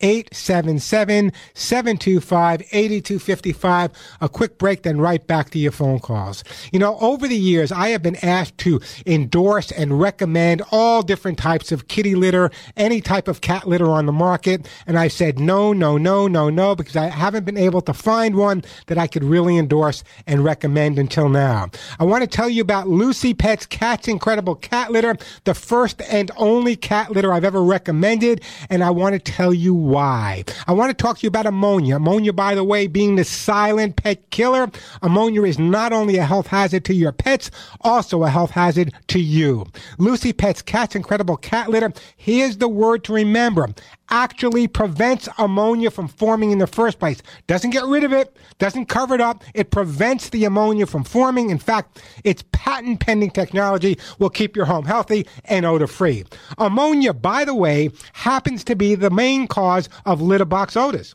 877-725-8255. 0.00 2.66
877-725-8255. 2.76 3.90
A 4.20 4.28
quick 4.28 4.58
break, 4.58 4.82
then 4.82 5.00
right 5.00 5.26
back 5.26 5.48
to 5.50 5.58
your 5.58 5.72
phone 5.72 5.98
calls. 5.98 6.44
You 6.72 6.78
know, 6.78 6.98
over 7.00 7.26
the 7.26 7.36
years, 7.36 7.72
I 7.72 7.88
have 7.88 8.02
been 8.02 8.16
asked 8.16 8.58
to 8.58 8.80
endorse 9.06 9.72
and 9.72 9.98
recommend 10.00 10.62
all 10.70 11.02
different 11.02 11.38
types 11.38 11.72
of 11.72 11.88
kitty 11.88 12.14
litter, 12.14 12.50
any 12.76 13.00
type 13.00 13.28
of 13.28 13.40
cat 13.40 13.66
litter 13.66 13.90
on 13.90 14.06
the 14.06 14.12
market. 14.12 14.68
And 14.86 14.98
I 14.98 15.08
said, 15.08 15.38
no, 15.38 15.72
no, 15.72 15.96
no, 15.98 16.28
no, 16.28 16.50
no, 16.50 16.74
because 16.74 16.96
I 16.96 17.06
haven't 17.06 17.44
been 17.44 17.56
able 17.56 17.80
to 17.82 17.94
find 17.94 18.36
one 18.36 18.64
that 18.86 18.98
I 18.98 19.06
could 19.06 19.24
really 19.24 19.56
endorse 19.56 20.04
and 20.26 20.44
recommend 20.44 20.98
until 20.98 21.28
now. 21.28 21.70
I 21.98 22.04
want 22.04 22.22
to 22.22 22.28
tell 22.28 22.48
you 22.48 22.62
about 22.62 22.88
Lucy 22.88 23.34
Pet's 23.34 23.66
Cat's 23.66 24.08
Incredible 24.08 24.54
Cat 24.54 24.92
Litter, 24.92 25.16
the 25.44 25.54
first 25.54 26.00
and 26.02 26.30
only 26.36 26.76
cat 26.76 27.12
litter 27.12 27.32
I've 27.32 27.44
ever 27.44 27.62
recommended. 27.62 28.42
And 28.70 28.84
I 28.84 28.90
want 28.90 29.14
to 29.14 29.18
tell 29.18 29.54
you 29.54 29.74
why. 29.86 30.44
I 30.66 30.72
want 30.72 30.90
to 30.90 31.02
talk 31.02 31.18
to 31.18 31.22
you 31.22 31.28
about 31.28 31.46
ammonia. 31.46 31.96
Ammonia, 31.96 32.32
by 32.32 32.54
the 32.54 32.64
way, 32.64 32.86
being 32.86 33.16
the 33.16 33.24
silent 33.24 33.96
pet 33.96 34.30
killer. 34.30 34.70
Ammonia 35.02 35.44
is 35.44 35.58
not 35.58 35.92
only 35.92 36.16
a 36.16 36.24
health 36.24 36.48
hazard 36.48 36.84
to 36.86 36.94
your 36.94 37.12
pets, 37.12 37.50
also 37.80 38.24
a 38.24 38.28
health 38.28 38.50
hazard 38.50 38.92
to 39.08 39.20
you. 39.20 39.66
Lucy 39.98 40.32
Pet's 40.32 40.62
Cat's 40.62 40.96
Incredible 40.96 41.36
Cat 41.36 41.70
Litter. 41.70 41.92
Here's 42.16 42.58
the 42.58 42.68
word 42.68 43.04
to 43.04 43.12
remember 43.12 43.68
actually 44.10 44.68
prevents 44.68 45.28
ammonia 45.38 45.90
from 45.90 46.08
forming 46.08 46.50
in 46.50 46.58
the 46.58 46.66
first 46.66 46.98
place. 46.98 47.22
Doesn't 47.46 47.70
get 47.70 47.84
rid 47.84 48.04
of 48.04 48.12
it, 48.12 48.36
doesn't 48.58 48.86
cover 48.86 49.14
it 49.14 49.20
up. 49.20 49.44
It 49.54 49.70
prevents 49.70 50.28
the 50.30 50.44
ammonia 50.44 50.86
from 50.86 51.04
forming. 51.04 51.50
In 51.50 51.58
fact, 51.58 52.02
its 52.24 52.44
patent 52.52 53.00
pending 53.00 53.30
technology 53.30 53.98
will 54.18 54.30
keep 54.30 54.56
your 54.56 54.66
home 54.66 54.84
healthy 54.84 55.26
and 55.44 55.66
odor 55.66 55.86
free. 55.86 56.24
Ammonia, 56.58 57.12
by 57.12 57.44
the 57.44 57.54
way, 57.54 57.90
happens 58.12 58.64
to 58.64 58.76
be 58.76 58.94
the 58.94 59.10
main 59.10 59.46
cause 59.46 59.88
of 60.04 60.20
litter 60.20 60.44
box 60.44 60.76
odors. 60.76 61.14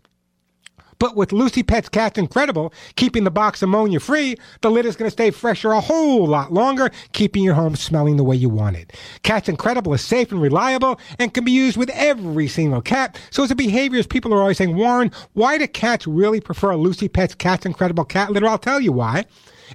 But 1.02 1.16
with 1.16 1.32
Lucy 1.32 1.64
Pet's 1.64 1.90
Cat's 1.90 2.20
Incredible, 2.20 2.72
keeping 2.96 3.24
the 3.24 3.32
box 3.32 3.64
ammonia 3.64 4.00
free, 4.00 4.36
the 4.62 4.70
lid 4.70 4.86
is 4.86 4.96
going 4.96 5.08
to 5.08 5.12
stay 5.12 5.32
fresher 5.32 5.72
a 5.72 5.82
whole 5.82 6.28
lot 6.28 6.54
longer, 6.54 6.92
keeping 7.12 7.44
your 7.44 7.56
home 7.56 7.76
smelling 7.76 8.18
the 8.18 8.24
way 8.24 8.36
you 8.36 8.50
want 8.50 8.78
it. 8.78 8.94
Cat's 9.24 9.50
Incredible 9.50 9.96
is 9.96 10.04
safe 10.04 10.32
and 10.32 10.40
reliable 10.40 11.00
and 11.18 11.34
can 11.34 11.44
be 11.44 11.52
used 11.52 11.76
with 11.76 11.90
every 11.96 12.48
single 12.48 12.84
cat. 12.84 13.20
So 13.32 13.44
as 13.44 13.50
a 13.50 13.56
behaviorist, 13.56 14.10
people 14.12 14.32
are 14.32 14.42
always 14.42 14.60
saying, 14.60 14.76
Warren, 14.76 15.12
why 15.34 15.58
do 15.58 15.66
cats 15.66 16.06
really 16.06 16.40
prefer 16.40 16.76
Lucy 16.76 17.08
Pet's 17.08 17.34
Cat's 17.34 17.66
Incredible 17.66 18.06
cat 18.06 18.30
litter? 18.32 18.46
I'll 18.46 18.60
tell 18.60 18.80
you 18.80 18.92
why. 18.92 19.26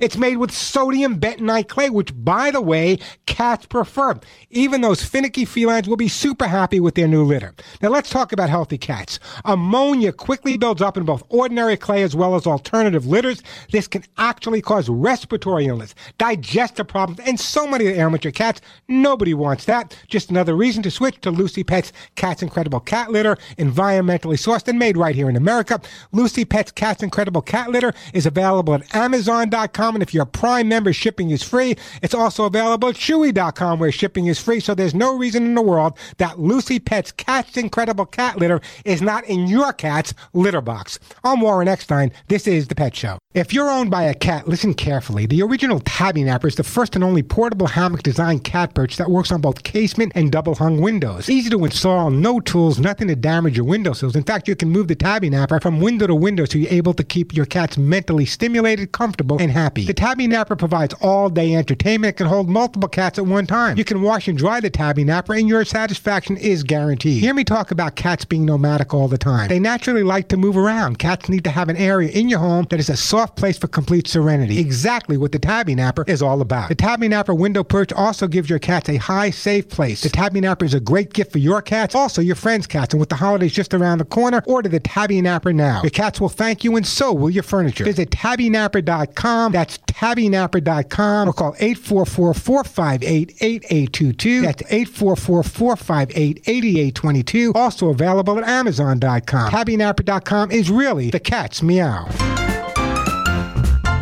It's 0.01 0.17
made 0.17 0.37
with 0.37 0.51
sodium 0.51 1.19
bentonite 1.19 1.69
clay, 1.69 1.91
which, 1.91 2.13
by 2.25 2.51
the 2.51 2.61
way, 2.61 2.99
cats 3.27 3.67
prefer. 3.67 4.19
Even 4.51 4.81
those 4.81 5.05
finicky 5.05 5.45
felines 5.45 5.89
will 5.89 5.97
be 5.97 6.09
super 6.09 6.47
happy 6.47 6.81
with 6.81 6.95
their 6.95 7.09
new 7.09 7.25
litter. 7.25 7.55
Now 7.83 7.91
let's 7.91 8.11
talk 8.11 8.33
about 8.33 8.51
healthy 8.51 8.79
cats. 8.79 9.19
Ammonia 9.45 10.13
quickly 10.13 10.57
builds 10.57 10.83
up 10.83 10.97
in 10.97 11.05
both 11.05 11.23
ordinary 11.29 11.77
clay 11.77 12.03
as 12.03 12.17
well 12.17 12.35
as 12.35 12.47
alternative 12.47 13.07
litters. 13.07 13.43
This 13.71 13.87
can 13.87 14.05
actually 14.19 14.63
cause 14.63 14.89
respiratory 14.89 15.67
illness, 15.67 15.95
digestive 16.19 16.89
problems, 16.89 17.21
and 17.21 17.39
so 17.39 17.67
many 17.67 17.87
your 17.87 18.33
cats. 18.33 18.61
Nobody 18.89 19.35
wants 19.35 19.65
that. 19.67 19.97
Just 20.09 20.31
another 20.31 20.55
reason 20.57 20.83
to 20.83 20.91
switch 20.91 21.21
to 21.21 21.31
Lucy 21.31 21.63
Pet's 21.63 21.93
Cat's 22.15 22.43
Incredible 22.43 22.81
Cat 22.81 23.11
Litter, 23.11 23.37
environmentally 23.59 24.37
sourced 24.37 24.67
and 24.69 24.79
made 24.79 24.97
right 24.97 25.15
here 25.15 25.29
in 25.29 25.37
America. 25.37 25.81
Lucy 26.13 26.45
Pet's 26.45 26.73
Cat's 26.73 27.03
Incredible 27.03 27.43
Cat 27.43 27.71
Litter 27.71 27.93
is 28.13 28.27
available 28.27 28.75
at 28.75 28.95
Amazon.com 28.95 29.86
Chewy.com. 29.87 29.97
And 29.97 30.03
if 30.03 30.15
you're 30.15 30.25
a 30.25 30.27
Prime 30.27 30.69
member, 30.69 30.93
shipping 30.93 31.31
is 31.31 31.43
free. 31.43 31.77
It's 32.03 32.15
also 32.15 32.45
available 32.45 32.89
at 32.89 32.95
Chewy.com 32.97 33.79
where 33.79 33.93
shipping 33.93 34.27
is 34.27 34.39
free. 34.39 34.61
So 34.61 34.75
there's 34.75 34.95
no 34.95 35.17
reason 35.17 35.45
in 35.45 35.55
the 35.55 35.63
world 35.63 35.99
that 36.19 36.39
Lucy 36.39 36.79
Pet's 36.79 37.13
Cat's 37.13 37.57
Incredible 37.57 38.07
Cat 38.07 38.39
Litter 38.39 38.61
is 38.85 39.03
not 39.03 39.25
in 39.25 39.47
your 39.47 39.73
cat's 39.73 40.15
litter 40.33 40.61
box. 40.61 40.99
I'm 41.25 41.41
Warren 41.41 41.69
Eckstein. 41.69 42.13
This 42.29 42.47
is 42.47 42.69
The 42.69 42.75
Pet 42.75 42.95
Show. 42.95 43.19
If 43.37 43.53
you're 43.53 43.69
owned 43.69 43.91
by 43.91 44.05
a 44.05 44.15
cat, 44.15 44.49
listen 44.49 44.73
carefully. 44.73 45.27
The 45.27 45.43
original 45.43 45.81
Tabby 45.81 46.25
Napper 46.25 46.49
is 46.49 46.55
the 46.55 46.65
first 46.65 46.95
and 46.95 47.05
only 47.05 47.23
portable 47.23 47.67
hammock 47.67 48.03
designed 48.03 48.45
cat 48.45 48.73
perch 48.73 48.97
that 48.97 49.11
works 49.11 49.31
on 49.31 49.43
both 49.43 49.63
casement 49.63 50.13
and 50.15 50.33
double 50.33 50.55
hung 50.55 50.81
windows. 50.81 51.29
Easy 51.29 51.51
to 51.51 51.63
install, 51.67 52.09
no 52.09 52.41
tools, 52.41 52.79
nothing 52.79 53.09
to 53.09 53.15
damage 53.15 53.55
your 53.55 53.67
windowsills. 53.67 54.17
In 54.17 54.23
fact, 54.23 54.49
you 54.49 54.57
can 54.57 54.71
move 54.71 54.89
the 54.89 54.95
Tabby 54.95 55.29
Napper 55.29 55.61
from 55.61 55.83
window 55.83 56.07
to 56.07 56.15
window 56.15 56.47
so 56.47 56.57
you're 56.57 56.73
able 56.73 56.95
to 56.95 57.05
keep 57.05 57.35
your 57.35 57.45
cats 57.45 57.77
mentally 57.77 58.25
stimulated, 58.25 58.93
comfortable, 58.93 59.37
and 59.39 59.53
happy. 59.53 59.85
The 59.85 59.93
Tabby 59.93 60.27
Napper 60.29 60.57
provides 60.57 60.95
all 61.03 61.29
day 61.29 61.55
entertainment. 61.55 62.15
It 62.15 62.17
can 62.17 62.29
hold 62.29 62.49
multiple 62.49 62.89
cats 62.89 63.19
at 63.19 63.27
one 63.27 63.47
time. 63.47 63.77
You 63.77 63.85
can 63.85 64.01
wash 64.01 64.29
and 64.29 64.39
dry 64.39 64.61
the 64.61 64.71
Tabby 64.71 65.05
Napper, 65.05 65.35
and 65.35 65.47
your 65.47 65.67
satisfaction 65.67 66.39
is 66.39 66.63
guaranteed. 66.63 67.21
Hear 67.21 67.35
me 67.35 67.45
talk 67.45 67.71
about 67.71 67.97
cats 67.97 68.25
being 68.25 68.47
nomadic 68.47 68.95
all 68.95 69.09
the 69.09 69.19
time. 69.19 69.49
They 69.49 69.59
naturally 69.59 70.05
like 70.05 70.29
to 70.29 70.39
move 70.39 70.57
around. 70.57 70.99
Cats 70.99 71.29
need 71.29 71.45
to 71.45 71.51
have 71.51 71.69
an 71.69 71.77
area 71.77 72.09
in 72.09 72.31
your 72.31 72.39
home 72.39 72.67
that 72.71 72.81
is 72.81 72.89
a 72.89 72.97
soft 72.97 73.26
place 73.35 73.59
for 73.59 73.67
complete 73.67 74.07
serenity. 74.07 74.59
Exactly 74.59 75.17
what 75.17 75.33
the 75.33 75.39
Tabby 75.39 75.75
Napper 75.75 76.05
is 76.07 76.23
all 76.23 76.41
about. 76.41 76.69
The 76.69 76.75
Tabby 76.75 77.09
Napper 77.09 77.35
window 77.35 77.65
perch 77.65 77.93
also 77.93 78.29
gives 78.29 78.49
your 78.49 78.59
cats 78.59 78.89
a 78.89 78.97
high, 78.97 79.31
safe 79.31 79.69
place. 79.69 80.03
The 80.03 80.09
Tabby 80.09 80.41
Napper 80.41 80.65
is 80.65 80.75
a 80.75 80.81
great 80.81 81.13
gift 81.13 81.33
for 81.33 81.39
your 81.39 81.63
cats, 81.63 81.95
also 81.95 82.23
your 82.23 82.37
friends' 82.37 82.67
cats. 82.67 82.95
And 82.95 83.01
with 83.01 83.09
the 83.09 83.17
holidays 83.17 83.53
just 83.53 83.75
around 83.75 83.99
the 83.99 84.05
corner, 84.05 84.43
order 84.47 84.69
the 84.69 84.81
Tabby 84.81 85.21
Napper 85.21 85.53
now. 85.53 85.83
Your 85.83 85.91
cats 85.91 86.21
will 86.21 86.29
thank 86.29 86.63
you, 86.63 86.77
and 86.77 86.87
so 86.87 87.13
will 87.13 87.31
your 87.31 87.43
furniture. 87.43 87.85
Visit 87.85 88.11
tabbynapper.com. 88.11 89.53
That's 89.53 89.79
tabbynapper.com 89.79 91.29
or 91.29 91.33
call 91.33 91.55
844-458-8822. 91.55 94.43
That's 94.43 94.63
844-458-8822. 94.63 97.55
Also 97.55 97.89
available 97.89 98.39
at 98.39 98.45
amazon.com. 98.45 99.51
Tabbynapper.com 99.51 100.51
is 100.51 100.71
really 100.71 101.11
the 101.11 101.21
cat's 101.21 101.63
meow. 101.63 102.07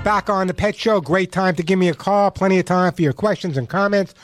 Back 0.04 0.28
on 0.28 0.48
the 0.48 0.54
Pet 0.54 0.76
Show. 0.76 1.00
Great 1.00 1.32
time 1.32 1.56
to 1.56 1.62
give 1.62 1.78
me 1.78 1.88
a 1.88 1.94
call. 1.94 2.30
Plenty 2.30 2.58
of 2.58 2.66
time 2.66 2.92
for 2.92 3.00
your 3.00 3.14
questions 3.14 3.56
and 3.56 3.66
comments. 3.66 4.14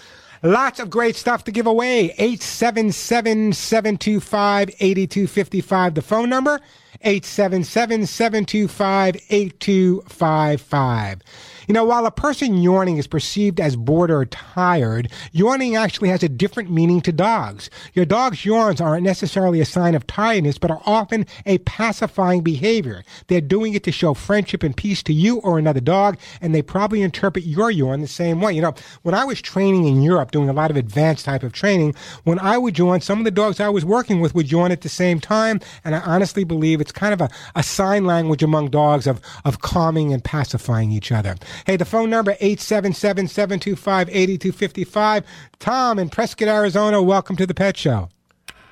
Lots 0.42 0.78
of 0.78 0.90
great 0.90 1.16
stuff 1.16 1.44
to 1.44 1.50
give 1.50 1.66
away. 1.66 2.14
877 2.18 3.54
725 3.54 4.68
8255, 4.78 5.94
the 5.94 6.02
phone 6.02 6.28
number. 6.28 6.60
877 7.02 8.04
725 8.04 9.16
8255. 9.30 11.22
You 11.66 11.74
know, 11.74 11.84
while 11.84 12.04
a 12.04 12.10
person 12.10 12.58
yawning 12.58 12.96
is 12.96 13.06
perceived 13.06 13.60
as 13.60 13.76
bored 13.76 14.10
or 14.10 14.24
tired, 14.26 15.08
yawning 15.30 15.76
actually 15.76 16.08
has 16.08 16.22
a 16.24 16.28
different 16.28 16.68
meaning 16.68 17.00
to 17.02 17.12
dogs. 17.12 17.70
Your 17.94 18.04
dog's 18.04 18.44
yawns 18.44 18.80
aren't 18.80 19.04
necessarily 19.04 19.60
a 19.60 19.64
sign 19.64 19.94
of 19.94 20.06
tiredness, 20.06 20.58
but 20.58 20.72
are 20.72 20.82
often 20.84 21.26
a 21.46 21.58
pacifying 21.58 22.42
behavior. 22.42 23.04
They're 23.28 23.40
doing 23.40 23.74
it 23.74 23.84
to 23.84 23.92
show 23.92 24.14
friendship 24.14 24.64
and 24.64 24.76
peace 24.76 25.02
to 25.04 25.12
you 25.12 25.38
or 25.38 25.60
another 25.60 25.78
dog, 25.78 26.18
and 26.40 26.52
they 26.52 26.60
probably 26.60 27.02
interpret 27.02 27.44
your 27.44 27.70
yawn 27.70 28.00
the 28.00 28.08
same 28.08 28.40
way. 28.40 28.52
You 28.52 28.62
know, 28.62 28.74
when 29.02 29.14
I 29.14 29.24
was 29.24 29.40
training 29.40 29.86
in 29.86 30.02
Europe, 30.02 30.32
doing 30.32 30.48
a 30.48 30.52
lot 30.52 30.72
of 30.72 30.76
advanced 30.76 31.24
type 31.24 31.44
of 31.44 31.52
training, 31.52 31.94
when 32.24 32.40
I 32.40 32.58
would 32.58 32.78
yawn, 32.78 33.00
some 33.00 33.20
of 33.20 33.24
the 33.24 33.30
dogs 33.30 33.60
I 33.60 33.68
was 33.68 33.84
working 33.84 34.20
with 34.20 34.34
would 34.34 34.50
yawn 34.50 34.72
at 34.72 34.80
the 34.80 34.88
same 34.88 35.20
time, 35.20 35.60
and 35.84 35.94
I 35.94 36.00
honestly 36.00 36.42
believe 36.42 36.80
it's 36.80 36.89
kind 36.92 37.12
of 37.12 37.20
a, 37.20 37.28
a 37.54 37.62
sign 37.62 38.04
language 38.04 38.42
among 38.42 38.70
dogs 38.70 39.06
of, 39.06 39.20
of 39.44 39.60
calming 39.60 40.12
and 40.12 40.24
pacifying 40.24 40.90
each 40.92 41.10
other. 41.12 41.36
Hey, 41.66 41.76
the 41.76 41.84
phone 41.84 42.08
number 42.10 42.34
877-725-8255. 42.34 45.24
Tom 45.58 45.98
in 45.98 46.08
Prescott, 46.08 46.48
Arizona, 46.48 47.02
welcome 47.02 47.36
to 47.36 47.46
the 47.46 47.54
Pet 47.54 47.76
Show. 47.76 48.08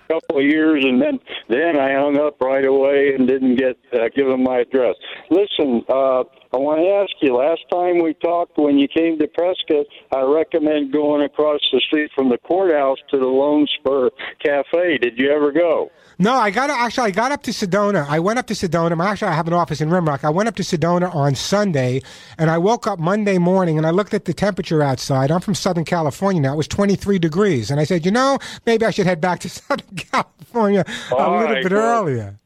couple 0.09 0.39
of 0.39 0.45
years, 0.45 0.83
and 0.85 1.03
then 1.03 1.19
then 1.49 1.79
I 1.79 1.93
hung 1.95 2.19
up 2.19 2.41
right 2.41 2.65
away 2.65 3.15
and 3.15 3.29
didn't 3.29 3.57
get 3.57 3.77
uh, 3.93 4.09
give 4.15 4.27
them 4.27 4.43
my 4.43 4.61
address. 4.61 4.95
Listen, 5.31 5.85
uh, 5.89 6.25
I 6.53 6.57
want 6.57 6.81
to 6.81 6.89
ask 6.89 7.13
you. 7.21 7.37
Last 7.37 7.61
time 7.71 8.03
we 8.03 8.15
talked, 8.15 8.57
when 8.57 8.79
you 8.79 8.89
came 8.89 9.19
to 9.19 9.29
Prescott, 9.29 9.87
I 10.15 10.23
recommend 10.23 10.93
going 10.93 11.23
across 11.23 11.61
the 11.73 11.81
street 11.87 12.11
from 12.15 12.31
the 12.31 12.39
courthouse 12.39 12.99
to 13.11 13.19
the 13.19 13.27
Lone 13.27 13.67
Spur 13.79 14.11
Cafe. 14.43 14.99
Did 14.99 15.19
you 15.19 15.31
ever 15.31 15.53
go? 15.53 15.91
No, 16.19 16.35
I 16.35 16.51
got 16.51 16.71
actually. 16.71 17.09
I 17.09 17.11
got 17.11 17.33
up 17.33 17.43
to 17.45 17.51
Sedona. 17.51 18.07
I 18.09 18.19
went 18.19 18.39
up 18.39 18.47
to 18.47 18.55
Sedona. 18.55 18.99
Actually, 19.05 19.29
I 19.29 19.35
have 19.35 19.47
an 19.47 19.53
office 19.53 19.81
in 19.81 19.91
Rimrock. 19.91 20.25
I 20.25 20.31
went 20.31 20.49
up 20.49 20.57
to 20.57 20.63
Sedona 20.63 21.15
on 21.15 21.35
Sunday, 21.35 22.03
and 22.39 22.51
I 22.51 22.59
woke 22.59 22.87
up 22.87 22.99
Monday 22.99 23.39
morning 23.39 23.77
and 23.77 23.87
I 23.87 23.91
looked 23.91 24.15
at 24.15 24.25
the 24.25 24.35
temperature 24.35 24.83
outside. 24.83 25.31
I'm 25.31 25.41
from 25.41 25.55
Southern 25.55 25.85
California 25.85 26.41
now. 26.43 26.55
It 26.55 26.57
was 26.57 26.69
23 26.69 27.19
degrees, 27.19 27.71
and 27.71 27.79
I 27.79 27.85
said, 27.85 28.05
you 28.05 28.11
know, 28.11 28.39
maybe 28.67 28.85
I 28.85 28.91
should 28.91 29.07
head 29.07 29.21
back 29.21 29.41
to 29.41 29.49
Southern 29.51 29.97
California 29.97 30.85
a 31.13 31.15
All 31.15 31.39
little 31.39 31.55
right, 31.55 31.63
bit 31.63 31.73
well, 31.73 32.03
earlier. 32.03 32.37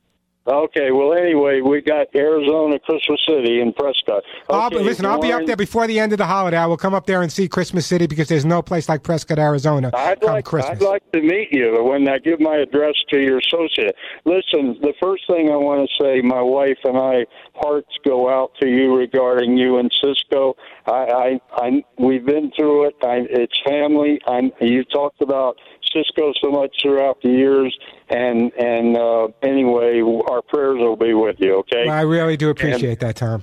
Okay. 0.46 0.90
Well, 0.90 1.12
anyway, 1.12 1.60
we 1.60 1.80
got 1.80 2.08
Arizona, 2.14 2.78
Christmas 2.80 3.20
City, 3.28 3.60
and 3.60 3.74
Prescott. 3.74 4.24
I'll 4.48 4.70
be, 4.70 4.76
Okay, 4.76 4.84
listen, 4.84 5.06
I'll 5.06 5.20
be 5.20 5.32
up 5.32 5.46
there 5.46 5.56
before 5.56 5.86
the 5.86 6.00
end 6.00 6.12
of 6.12 6.18
the 6.18 6.26
holiday. 6.26 6.56
I 6.56 6.66
will 6.66 6.76
come 6.76 6.94
up 6.94 7.06
there 7.06 7.22
and 7.22 7.30
see 7.30 7.48
Christmas 7.48 7.86
City 7.86 8.06
because 8.06 8.28
there's 8.28 8.44
no 8.44 8.60
place 8.60 8.88
like 8.88 9.02
Prescott, 9.04 9.38
Arizona. 9.38 9.90
I'd 9.94 10.22
like 10.22 10.44
Christmas. 10.44 10.78
I'd 10.78 10.82
like 10.82 11.02
to 11.12 11.20
meet 11.20 11.48
you 11.52 11.84
when 11.84 12.08
I 12.08 12.18
give 12.18 12.40
my 12.40 12.56
address 12.56 12.94
to 13.10 13.20
your 13.20 13.38
associate. 13.38 13.94
Listen, 14.24 14.76
the 14.80 14.94
first 15.00 15.24
thing 15.28 15.50
I 15.50 15.56
want 15.56 15.88
to 15.88 16.04
say, 16.04 16.20
my 16.22 16.42
wife 16.42 16.78
and 16.84 16.96
I 16.98 17.26
hearts 17.54 17.94
go 18.04 18.28
out 18.28 18.52
to 18.60 18.68
you 18.68 18.96
regarding 18.96 19.56
you 19.56 19.78
and 19.78 19.92
Cisco. 20.02 20.54
I, 20.86 20.90
I, 20.90 21.40
I 21.52 21.84
we've 21.98 22.24
been 22.26 22.50
through 22.56 22.88
it. 22.88 22.94
I, 23.02 23.26
it's 23.30 23.58
family. 23.64 24.20
I'm, 24.26 24.50
you 24.60 24.84
talked 24.84 25.22
about 25.22 25.56
Cisco 25.92 26.32
so 26.42 26.50
much 26.50 26.74
throughout 26.82 27.20
the 27.22 27.30
years, 27.30 27.76
and 28.08 28.52
and 28.54 28.96
uh, 28.96 29.28
anyway, 29.42 30.00
our 30.28 30.42
prayers 30.42 30.78
will 30.78 30.96
be 30.96 31.14
with 31.14 31.36
you. 31.38 31.56
Okay. 31.58 31.88
I 31.88 32.02
really 32.02 32.36
do 32.36 32.50
appreciate 32.50 33.00
that, 33.00 33.16
Tom. 33.16 33.42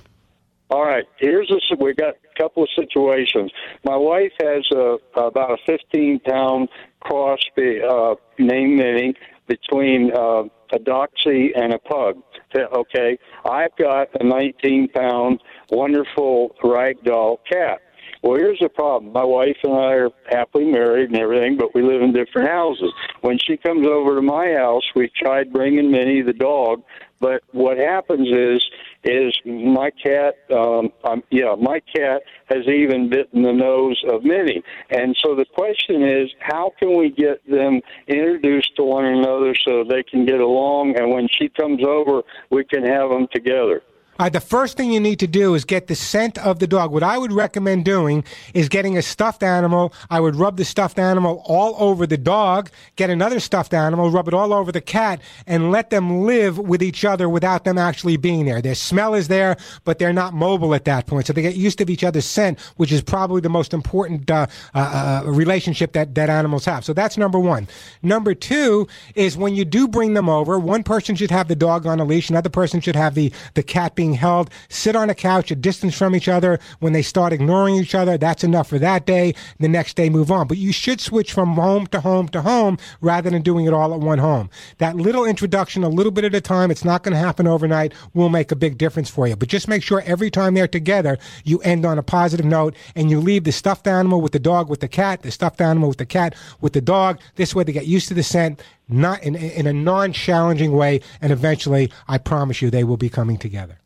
All 0.70 0.84
right. 0.84 1.04
Here's 1.18 1.50
a 1.50 1.76
we 1.82 1.94
got 1.94 2.14
a 2.14 2.42
couple 2.42 2.62
of 2.62 2.68
situations. 2.76 3.50
My 3.84 3.96
wife 3.96 4.32
has 4.40 4.64
a 4.72 4.98
about 5.16 5.52
a 5.52 5.56
15 5.66 6.20
pound 6.20 6.68
cross 7.00 7.40
uh, 7.58 8.14
name 8.38 8.76
knitting 8.76 9.14
between 9.48 10.12
uh, 10.14 10.44
a 10.72 10.78
doxy 10.78 11.48
and 11.56 11.72
a 11.72 11.78
pug. 11.78 12.22
Okay. 12.56 13.18
I've 13.44 13.76
got 13.76 14.08
a 14.20 14.24
19 14.24 14.88
pound 14.88 15.42
wonderful 15.70 16.54
ragdoll 16.62 17.38
cat. 17.50 17.80
Well, 18.22 18.38
here's 18.38 18.58
the 18.60 18.68
problem. 18.68 19.12
My 19.12 19.24
wife 19.24 19.56
and 19.62 19.72
I 19.72 19.94
are 19.94 20.10
happily 20.28 20.66
married 20.66 21.10
and 21.10 21.18
everything, 21.18 21.56
but 21.56 21.74
we 21.74 21.82
live 21.82 22.02
in 22.02 22.12
different 22.12 22.48
houses. 22.48 22.92
When 23.22 23.38
she 23.38 23.56
comes 23.56 23.86
over 23.86 24.16
to 24.16 24.22
my 24.22 24.52
house, 24.52 24.82
we 24.94 25.10
tried 25.16 25.52
bringing 25.52 25.90
Minnie 25.90 26.22
the 26.22 26.34
dog, 26.34 26.82
but 27.20 27.42
what 27.52 27.78
happens 27.78 28.28
is 28.28 28.64
is 29.04 29.34
my 29.46 29.90
cat 29.90 30.34
um 30.54 30.90
um 31.04 31.22
yeah 31.30 31.54
my 31.58 31.80
cat 31.94 32.22
has 32.46 32.66
even 32.66 33.08
bitten 33.08 33.42
the 33.42 33.52
nose 33.52 34.02
of 34.10 34.22
Minnie 34.24 34.62
and 34.90 35.16
so 35.22 35.34
the 35.34 35.46
question 35.54 36.02
is 36.02 36.30
how 36.40 36.72
can 36.78 36.98
we 36.98 37.10
get 37.10 37.46
them 37.48 37.80
introduced 38.08 38.76
to 38.76 38.82
one 38.82 39.06
another 39.06 39.54
so 39.66 39.84
they 39.84 40.02
can 40.02 40.26
get 40.26 40.40
along 40.40 40.98
and 40.98 41.10
when 41.10 41.28
she 41.28 41.48
comes 41.48 41.82
over 41.82 42.22
we 42.50 42.64
can 42.64 42.84
have 42.84 43.08
them 43.08 43.26
together 43.32 43.82
Uh, 44.20 44.28
the 44.28 44.38
first 44.38 44.76
thing 44.76 44.92
you 44.92 45.00
need 45.00 45.18
to 45.18 45.26
do 45.26 45.54
is 45.54 45.64
get 45.64 45.86
the 45.86 45.94
scent 45.94 46.36
of 46.36 46.58
the 46.58 46.66
dog. 46.66 46.92
What 46.92 47.02
I 47.02 47.16
would 47.16 47.32
recommend 47.32 47.86
doing 47.86 48.22
is 48.52 48.68
getting 48.68 48.98
a 48.98 49.02
stuffed 49.02 49.42
animal. 49.42 49.94
I 50.10 50.20
would 50.20 50.36
rub 50.36 50.58
the 50.58 50.64
stuffed 50.66 50.98
animal 50.98 51.42
all 51.46 51.74
over 51.78 52.06
the 52.06 52.18
dog, 52.18 52.68
get 52.96 53.08
another 53.08 53.40
stuffed 53.40 53.72
animal, 53.72 54.10
rub 54.10 54.28
it 54.28 54.34
all 54.34 54.52
over 54.52 54.72
the 54.72 54.82
cat, 54.82 55.22
and 55.46 55.70
let 55.70 55.88
them 55.88 56.26
live 56.26 56.58
with 56.58 56.82
each 56.82 57.02
other 57.02 57.30
without 57.30 57.64
them 57.64 57.78
actually 57.78 58.18
being 58.18 58.44
there. 58.44 58.60
Their 58.60 58.74
smell 58.74 59.14
is 59.14 59.28
there, 59.28 59.56
but 59.84 59.98
they're 59.98 60.12
not 60.12 60.34
mobile 60.34 60.74
at 60.74 60.84
that 60.84 61.06
point. 61.06 61.26
So 61.26 61.32
they 61.32 61.40
get 61.40 61.56
used 61.56 61.78
to 61.78 61.90
each 61.90 62.04
other's 62.04 62.26
scent, 62.26 62.60
which 62.76 62.92
is 62.92 63.00
probably 63.00 63.40
the 63.40 63.48
most 63.48 63.72
important 63.72 64.30
uh, 64.30 64.48
uh, 64.74 65.22
uh, 65.24 65.30
relationship 65.30 65.94
that, 65.94 66.14
that 66.16 66.28
animals 66.28 66.66
have. 66.66 66.84
So 66.84 66.92
that's 66.92 67.16
number 67.16 67.38
one. 67.38 67.68
Number 68.02 68.34
two 68.34 68.86
is 69.14 69.38
when 69.38 69.54
you 69.54 69.64
do 69.64 69.88
bring 69.88 70.12
them 70.12 70.28
over, 70.28 70.58
one 70.58 70.82
person 70.82 71.16
should 71.16 71.30
have 71.30 71.48
the 71.48 71.56
dog 71.56 71.86
on 71.86 72.00
a 72.00 72.04
leash, 72.04 72.28
another 72.28 72.50
person 72.50 72.82
should 72.82 72.96
have 72.96 73.14
the, 73.14 73.32
the 73.54 73.62
cat 73.62 73.94
being 73.94 74.09
held. 74.14 74.50
Sit 74.68 74.96
on 74.96 75.10
a 75.10 75.14
couch 75.14 75.50
a 75.50 75.54
distance 75.54 75.96
from 75.96 76.14
each 76.14 76.28
other. 76.28 76.58
When 76.78 76.92
they 76.92 77.02
start 77.02 77.32
ignoring 77.32 77.76
each 77.76 77.94
other, 77.94 78.18
that's 78.18 78.44
enough 78.44 78.68
for 78.68 78.78
that 78.78 79.06
day. 79.06 79.34
The 79.58 79.68
next 79.68 79.94
day, 79.94 80.10
move 80.10 80.30
on. 80.30 80.46
But 80.46 80.58
you 80.58 80.72
should 80.72 81.00
switch 81.00 81.32
from 81.32 81.54
home 81.54 81.86
to 81.88 82.00
home 82.00 82.28
to 82.28 82.42
home 82.42 82.78
rather 83.00 83.30
than 83.30 83.42
doing 83.42 83.66
it 83.66 83.72
all 83.72 83.94
at 83.94 84.00
one 84.00 84.18
home. 84.18 84.50
That 84.78 84.96
little 84.96 85.24
introduction, 85.24 85.84
a 85.84 85.88
little 85.88 86.12
bit 86.12 86.24
at 86.24 86.34
a 86.34 86.40
time, 86.40 86.70
it's 86.70 86.84
not 86.84 87.02
going 87.02 87.12
to 87.12 87.18
happen 87.18 87.46
overnight, 87.46 87.92
will 88.14 88.28
make 88.28 88.52
a 88.52 88.56
big 88.56 88.78
difference 88.78 89.10
for 89.10 89.26
you. 89.26 89.36
But 89.36 89.48
just 89.48 89.68
make 89.68 89.82
sure 89.82 90.02
every 90.06 90.30
time 90.30 90.54
they're 90.54 90.68
together, 90.68 91.18
you 91.44 91.60
end 91.60 91.84
on 91.84 91.98
a 91.98 92.02
positive 92.02 92.46
note 92.46 92.74
and 92.94 93.10
you 93.10 93.20
leave 93.20 93.44
the 93.44 93.52
stuffed 93.52 93.86
animal 93.86 94.20
with 94.20 94.32
the 94.32 94.38
dog 94.38 94.68
with 94.68 94.80
the 94.80 94.88
cat, 94.88 95.22
the 95.22 95.30
stuffed 95.30 95.60
animal 95.60 95.88
with 95.88 95.98
the 95.98 96.06
cat 96.06 96.34
with 96.60 96.72
the 96.72 96.80
dog. 96.80 97.18
This 97.36 97.54
way 97.54 97.64
they 97.64 97.72
get 97.72 97.86
used 97.86 98.08
to 98.08 98.14
the 98.14 98.22
scent, 98.22 98.62
not 98.88 99.22
in, 99.22 99.36
in 99.36 99.66
a 99.66 99.72
non-challenging 99.72 100.72
way, 100.72 101.00
and 101.20 101.32
eventually, 101.32 101.92
I 102.08 102.18
promise 102.18 102.60
you, 102.60 102.70
they 102.70 102.84
will 102.84 102.96
be 102.96 103.08
coming 103.08 103.38
together. 103.38 103.78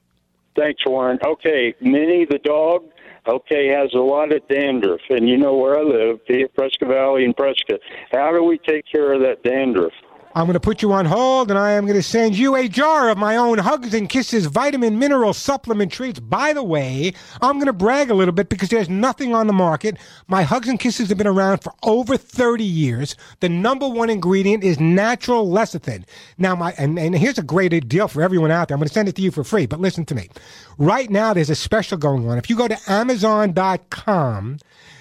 Thanks, 0.56 0.82
Warren. 0.86 1.18
Okay, 1.26 1.74
Minnie 1.80 2.26
the 2.28 2.38
dog. 2.38 2.84
okay, 3.26 3.68
has 3.68 3.92
a 3.94 3.98
lot 3.98 4.32
of 4.32 4.46
dandruff, 4.48 5.00
and 5.10 5.28
you 5.28 5.36
know 5.36 5.56
where 5.56 5.78
I 5.78 5.82
live, 5.82 6.20
the 6.28 6.46
Prescott 6.54 6.88
Valley 6.88 7.24
in 7.24 7.32
Prescott. 7.34 7.80
How 8.12 8.30
do 8.32 8.42
we 8.44 8.58
take 8.58 8.84
care 8.90 9.12
of 9.12 9.20
that 9.22 9.42
dandruff? 9.42 9.92
I'm 10.36 10.46
going 10.46 10.54
to 10.54 10.60
put 10.60 10.82
you 10.82 10.92
on 10.92 11.06
hold 11.06 11.50
and 11.50 11.58
I 11.58 11.72
am 11.72 11.84
going 11.84 11.96
to 11.96 12.02
send 12.02 12.36
you 12.36 12.56
a 12.56 12.66
jar 12.66 13.08
of 13.08 13.16
my 13.16 13.36
own 13.36 13.58
Hugs 13.58 13.94
and 13.94 14.08
Kisses 14.08 14.46
vitamin 14.46 14.98
mineral 14.98 15.32
supplement 15.32 15.92
treats. 15.92 16.18
By 16.18 16.52
the 16.52 16.62
way, 16.62 17.12
I'm 17.40 17.54
going 17.58 17.66
to 17.66 17.72
brag 17.72 18.10
a 18.10 18.14
little 18.14 18.34
bit 18.34 18.48
because 18.48 18.68
there's 18.68 18.88
nothing 18.88 19.32
on 19.32 19.46
the 19.46 19.52
market. 19.52 19.96
My 20.26 20.42
Hugs 20.42 20.68
and 20.68 20.80
Kisses 20.80 21.08
have 21.10 21.18
been 21.18 21.28
around 21.28 21.58
for 21.58 21.72
over 21.84 22.16
30 22.16 22.64
years. 22.64 23.14
The 23.38 23.48
number 23.48 23.88
one 23.88 24.10
ingredient 24.10 24.64
is 24.64 24.80
natural 24.80 25.46
lecithin. 25.46 26.04
Now, 26.36 26.56
my, 26.56 26.72
and, 26.78 26.98
and 26.98 27.16
here's 27.16 27.38
a 27.38 27.42
great 27.42 27.88
deal 27.88 28.08
for 28.08 28.20
everyone 28.20 28.50
out 28.50 28.66
there. 28.66 28.74
I'm 28.74 28.80
going 28.80 28.88
to 28.88 28.94
send 28.94 29.08
it 29.08 29.14
to 29.14 29.22
you 29.22 29.30
for 29.30 29.44
free, 29.44 29.66
but 29.66 29.80
listen 29.80 30.04
to 30.06 30.16
me. 30.16 30.30
Right 30.78 31.10
now, 31.10 31.32
there's 31.32 31.50
a 31.50 31.54
special 31.54 31.96
going 31.96 32.28
on. 32.28 32.38
If 32.38 32.50
you 32.50 32.56
go 32.56 32.66
to 32.66 32.78
Amazon.com, 32.88 34.58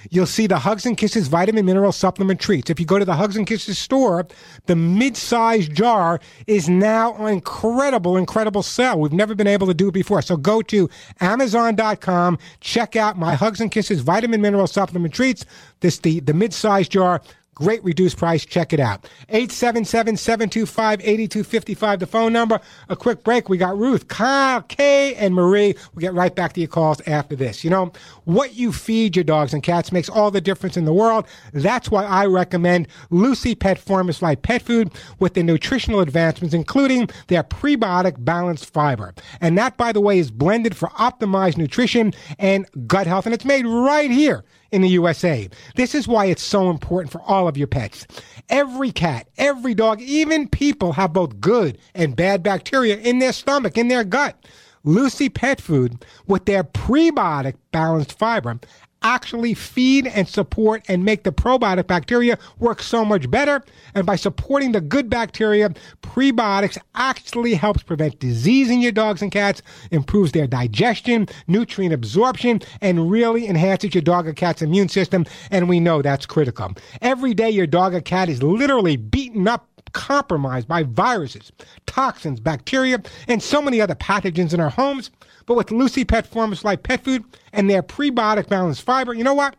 you'll 0.10 0.26
see 0.26 0.48
the 0.48 0.60
Hugs 0.60 0.86
and 0.86 0.98
Kisses 0.98 1.28
vitamin 1.28 1.66
mineral 1.66 1.92
supplement 1.92 2.40
treats. 2.40 2.70
If 2.70 2.80
you 2.80 2.86
go 2.86 3.00
to 3.00 3.06
the 3.06 3.16
Hugs 3.16 3.36
and 3.36 3.48
Kisses 3.48 3.78
store, 3.78 4.28
the 4.66 4.76
mid-sized 4.76 5.74
jar 5.74 6.20
is 6.48 6.70
now 6.70 7.14
an 7.16 7.34
incredible, 7.34 8.18
incredible 8.18 8.64
sale. 8.64 9.00
We've 9.00 9.14
never 9.14 9.36
been 9.36 9.48
able 9.48 9.68
to 9.68 9.74
do 9.74 9.90
it 9.90 9.94
before. 9.94 10.22
So 10.22 10.38
go 10.38 10.62
to 10.64 10.90
Amazon.com, 11.20 12.38
check 12.60 12.96
out 12.96 13.18
my 13.18 13.36
Hugs 13.36 13.62
and 13.62 13.72
Kisses 13.72 14.02
vitamin 14.02 14.42
mineral 14.42 14.68
supplement 14.68 15.14
treats. 15.14 15.46
This 15.80 16.00
the 16.00 16.20
the 16.20 16.34
mid-sized 16.34 16.92
jar. 16.92 17.22
Great 17.56 17.84
reduced 17.84 18.18
price. 18.18 18.46
Check 18.46 18.72
it 18.74 18.80
out. 18.80 19.10
877-725-8255, 19.30 22.00
the 22.00 22.08
phone 22.08 22.34
number. 22.34 22.60
A 22.90 22.96
quick 22.96 23.24
break. 23.24 23.50
We 23.50 23.58
got 23.58 23.78
Ruth, 23.78 24.08
Kyle, 24.08 24.64
Kay, 24.64 25.14
and 25.16 25.36
Marie. 25.36 25.76
We'll 25.94 26.02
get 26.02 26.14
right 26.14 26.34
back 26.34 26.54
to 26.54 26.62
your 26.62 26.70
calls 26.70 27.02
after 27.08 27.36
this. 27.36 27.64
You 27.64 27.70
know, 27.70 27.92
what 28.26 28.56
you 28.56 28.72
feed 28.72 29.16
your 29.16 29.24
dogs 29.24 29.54
and 29.54 29.62
cats 29.62 29.92
makes 29.92 30.10
all 30.10 30.32
the 30.32 30.42
difference 30.42 30.78
in 30.78 30.86
the 30.86 30.94
world. 30.94 31.28
That's 31.52 31.92
why 31.92 32.06
I 32.06 32.26
recommend 32.26 32.88
Lucy 33.12 33.54
Pet 33.54 33.78
Formulas 33.78 34.22
like 34.22 34.42
pet 34.42 34.64
food 34.64 34.92
with 35.20 35.36
the 35.36 35.44
nutritional 35.44 36.00
advancements, 36.00 36.56
including 36.56 37.10
their 37.28 37.44
prebiotic 37.44 38.24
balanced 38.24 38.74
fiber. 38.74 39.14
And 39.42 39.58
that, 39.58 39.78
by 39.78 39.92
the 39.92 40.02
way, 40.02 40.18
is 40.18 40.32
blended 40.32 40.76
for 40.76 40.90
optimized 40.90 41.58
nutrition 41.58 42.14
and 42.40 42.66
gut 42.88 43.08
health. 43.08 43.26
And 43.26 43.36
it's 43.36 43.46
made 43.46 43.66
right 43.66 44.10
here 44.10 44.44
in 44.74 44.82
the 44.82 44.90
USA. 44.90 45.48
This 45.76 45.94
is 45.94 46.08
why 46.08 46.26
it's 46.26 46.42
so 46.42 46.72
important 46.72 47.12
for 47.12 47.22
all 47.22 47.48
of 47.48 47.56
your 47.56 47.68
pets. 47.68 48.08
Every 48.50 48.92
cat, 48.92 49.30
every 49.38 49.76
dog, 49.76 50.02
even 50.02 50.50
people 50.50 50.94
have 50.94 51.14
both 51.14 51.40
good 51.40 51.78
and 51.94 52.16
bad 52.16 52.42
bacteria 52.42 52.98
in 52.98 53.20
their 53.20 53.34
stomach, 53.34 53.78
in 53.78 53.88
their 53.88 54.04
gut. 54.04 54.36
Lucy 54.84 55.30
Pet 55.30 55.62
Food, 55.62 56.04
with 56.28 56.46
their 56.46 56.64
prebiotic 56.64 57.56
balanced 57.72 58.18
fiber, 58.18 58.60
actually 59.04 59.54
feed 59.54 60.08
and 60.08 60.28
support 60.28 60.84
and 60.88 61.04
make 61.06 61.24
the 61.24 61.32
probiotic 61.32 61.88
bacteria 61.88 62.40
work 62.60 62.82
so 62.82 63.06
much 63.06 63.30
better. 63.30 63.64
And 63.94 64.06
by 64.06 64.16
supporting 64.16 64.72
the 64.72 64.82
good 64.82 65.10
bacteria, 65.10 65.70
prebiotics 66.02 66.78
actually 66.96 67.54
helps 67.54 67.84
prevent 67.84 68.20
disease 68.20 68.70
in 68.70 68.82
your 68.82 68.92
dogs 68.92 69.22
and 69.22 69.32
cats, 69.32 69.62
improves 69.92 70.32
their 70.32 70.48
digestion, 70.48 71.28
nutrient 71.48 71.94
absorption, 71.94 72.62
and 72.82 73.12
really 73.12 73.48
enhances 73.48 73.94
your 73.94 74.02
dog 74.02 74.28
or 74.28 74.34
cat's 74.34 74.62
immune 74.62 74.90
system. 74.90 75.26
And 75.52 75.70
we 75.70 75.80
know 75.80 76.02
that's 76.02 76.26
critical. 76.26 76.74
Every 77.02 77.34
day 77.34 77.50
your 77.50 77.68
dog 77.68 77.94
or 77.94 78.02
cat 78.02 78.30
is 78.30 78.42
literally 78.42 78.96
beaten 78.96 79.48
up 79.48 79.68
compromised 79.94 80.68
by 80.68 80.84
viruses, 80.84 81.52
toxins, 81.86 82.40
bacteria, 82.40 83.02
and 83.28 83.42
so 83.42 83.62
many 83.62 83.80
other 83.80 83.96
pathogens 83.96 84.54
in 84.54 84.60
our 84.60 84.70
homes. 84.70 85.12
But 85.46 85.56
with 85.56 85.72
Lucy 85.72 86.06
Pet 86.06 86.26
Formulas 86.26 86.64
like 86.64 86.84
pet 86.84 87.04
food 87.04 87.24
and 87.52 87.70
their 87.70 87.84
prebiotic 87.84 88.48
balanced 88.48 88.84
fiber, 88.84 89.14
you 89.14 89.24
know 89.24 89.34
what? 89.34 89.56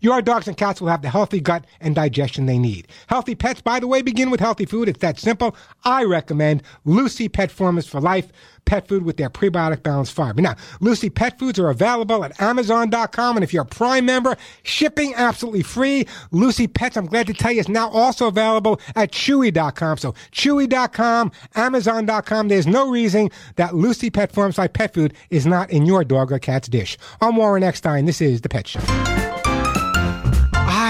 Your 0.00 0.22
dogs 0.22 0.48
and 0.48 0.56
cats 0.56 0.80
will 0.80 0.88
have 0.88 1.02
the 1.02 1.10
healthy 1.10 1.40
gut 1.40 1.64
and 1.80 1.94
digestion 1.94 2.46
they 2.46 2.58
need. 2.58 2.88
Healthy 3.06 3.34
pets, 3.34 3.60
by 3.60 3.80
the 3.80 3.86
way, 3.86 4.02
begin 4.02 4.30
with 4.30 4.40
healthy 4.40 4.64
food. 4.64 4.88
It's 4.88 5.00
that 5.00 5.18
simple. 5.18 5.56
I 5.84 6.04
recommend 6.04 6.62
Lucy 6.84 7.28
Pet 7.28 7.50
Formulas 7.50 7.86
for 7.86 8.00
Life 8.00 8.30
pet 8.64 8.88
food 8.88 9.04
with 9.04 9.16
their 9.16 9.30
prebiotic 9.30 9.82
balanced 9.82 10.12
fiber. 10.12 10.40
Now, 10.40 10.56
Lucy 10.80 11.10
Pet 11.10 11.38
Foods 11.38 11.58
are 11.58 11.70
available 11.70 12.24
at 12.24 12.40
Amazon.com, 12.40 13.36
and 13.36 13.44
if 13.44 13.52
you're 13.52 13.62
a 13.62 13.66
Prime 13.66 14.06
member, 14.06 14.36
shipping 14.62 15.14
absolutely 15.14 15.62
free. 15.62 16.06
Lucy 16.30 16.66
Pets, 16.66 16.96
I'm 16.96 17.06
glad 17.06 17.26
to 17.26 17.34
tell 17.34 17.52
you, 17.52 17.60
is 17.60 17.68
now 17.68 17.90
also 17.90 18.26
available 18.28 18.80
at 18.96 19.12
Chewy.com. 19.12 19.98
So 19.98 20.12
Chewy.com, 20.32 21.32
Amazon.com. 21.54 22.48
There's 22.48 22.66
no 22.66 22.90
reason 22.90 23.30
that 23.56 23.74
Lucy 23.74 24.10
Pet 24.10 24.32
Formulas 24.32 24.58
like 24.58 24.72
pet 24.72 24.94
food 24.94 25.14
is 25.30 25.46
not 25.46 25.70
in 25.70 25.86
your 25.86 26.04
dog 26.04 26.32
or 26.32 26.38
cat's 26.38 26.68
dish. 26.68 26.96
I'm 27.20 27.36
Warren 27.36 27.62
Eckstein. 27.62 28.06
This 28.06 28.20
is 28.20 28.40
the 28.40 28.48
Pet 28.48 28.66
Show. 28.66 29.33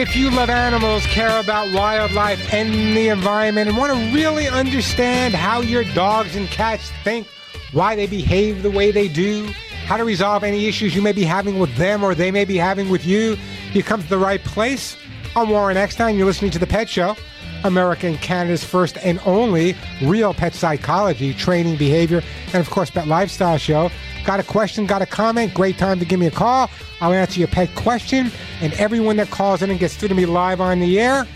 If 0.05 0.15
you 0.15 0.31
love 0.31 0.51
animals, 0.51 1.07
care 1.07 1.41
about 1.41 1.73
wildlife 1.73 2.53
and 2.53 2.95
the 2.95 3.09
environment, 3.09 3.71
and 3.71 3.79
want 3.79 3.91
to 3.91 4.15
really 4.15 4.47
understand 4.47 5.33
how 5.33 5.63
your 5.63 5.83
dogs 5.95 6.37
and 6.37 6.47
cats 6.49 6.93
think, 7.03 7.27
why 7.73 7.97
they 7.97 8.07
behave 8.07 8.63
the 8.63 8.71
way 8.71 8.91
they 8.91 9.09
do, 9.09 9.47
how 9.87 9.97
to 9.97 10.05
resolve 10.05 10.45
any 10.45 10.67
issues 10.67 10.95
you 10.95 11.01
may 11.01 11.13
be 11.13 11.25
having 11.25 11.59
with 11.59 11.75
them 11.77 12.05
or 12.05 12.15
they 12.15 12.31
may 12.31 12.45
be 12.45 12.59
having 12.59 12.91
with 12.91 13.07
you, 13.07 13.39
you 13.73 13.83
come 13.83 14.03
to 14.03 14.09
the 14.11 14.19
right 14.19 14.45
place. 14.45 14.95
I'm 15.35 15.49
Warren 15.49 15.79
Eckstein. 15.79 16.19
You're 16.19 16.27
listening 16.27 16.51
to 16.51 16.59
The 16.59 16.67
Pet 16.67 16.87
Show, 16.87 17.17
America 17.65 18.07
and 18.07 18.21
Canada's 18.21 18.63
first 18.63 18.99
and 18.99 19.19
only 19.25 19.75
real 20.03 20.35
pet 20.35 20.53
psychology, 20.55 21.33
training, 21.33 21.79
behavior, 21.79 22.23
and 22.49 22.57
of 22.57 22.69
course, 22.69 22.91
pet 22.91 23.09
lifestyle 23.09 23.57
show. 23.57 23.91
Got 24.25 24.41
a 24.41 24.43
question, 24.43 24.87
got 24.87 25.03
a 25.03 25.07
comment? 25.07 25.53
Great 25.53 25.77
time 25.77 25.99
to 25.99 26.05
give 26.05 26.19
me 26.19 26.27
a 26.27 26.31
call. 26.31 26.71
I'll 27.01 27.13
answer 27.13 27.39
your 27.39 27.49
pet 27.49 27.75
question. 27.75 28.31
And 28.63 28.73
everyone 28.75 29.17
that 29.17 29.31
calls 29.31 29.61
in 29.61 29.71
and 29.71 29.79
gets 29.79 29.97
through 29.97 30.09
to 30.09 30.15
me 30.15 30.25
live 30.25 30.61
on 30.61 30.81
the 30.81 30.99
air, 30.99 31.27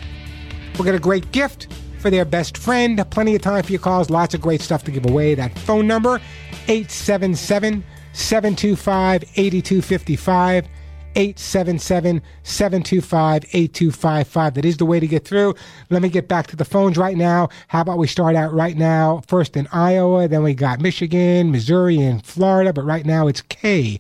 we'll 0.75 0.85
get 0.85 0.95
a 0.95 0.99
great 0.99 1.31
gift 1.31 1.71
for 1.99 2.11
their 2.11 2.25
best 2.25 2.57
friend. 2.57 3.05
Plenty 3.11 3.35
of 3.35 3.43
time 3.43 3.63
for 3.63 3.73
your 3.73 3.81
calls. 3.81 4.09
Lots 4.09 4.33
of 4.33 4.41
great 4.41 4.63
stuff 4.63 4.85
to 4.85 4.91
give 4.91 5.05
away. 5.05 5.35
That 5.35 5.57
phone 5.59 5.87
number, 5.87 6.21
877 6.67 7.85
725 8.13 9.23
8255. 9.37 10.69
877 11.17 12.23
725 12.43 13.45
8255. 13.53 14.55
That 14.55 14.65
is 14.65 14.77
the 14.77 14.87
way 14.87 15.01
to 15.01 15.07
get 15.07 15.25
through. 15.25 15.55
Let 15.91 16.03
me 16.03 16.09
get 16.09 16.29
back 16.29 16.47
to 16.49 16.57
the 16.57 16.65
phones 16.65 16.97
right 16.97 17.17
now. 17.17 17.49
How 17.69 17.81
about 17.81 17.99
we 17.99 18.07
start 18.07 18.37
out 18.37 18.53
right 18.53 18.77
now? 18.77 19.23
First 19.27 19.57
in 19.57 19.67
Iowa, 19.73 20.29
then 20.29 20.43
we 20.43 20.55
got 20.55 20.81
Michigan, 20.81 21.51
Missouri, 21.51 21.99
and 21.99 22.25
Florida, 22.25 22.73
but 22.73 22.83
right 22.85 23.05
now 23.07 23.27
it's 23.27 23.43
Kay. 23.43 23.99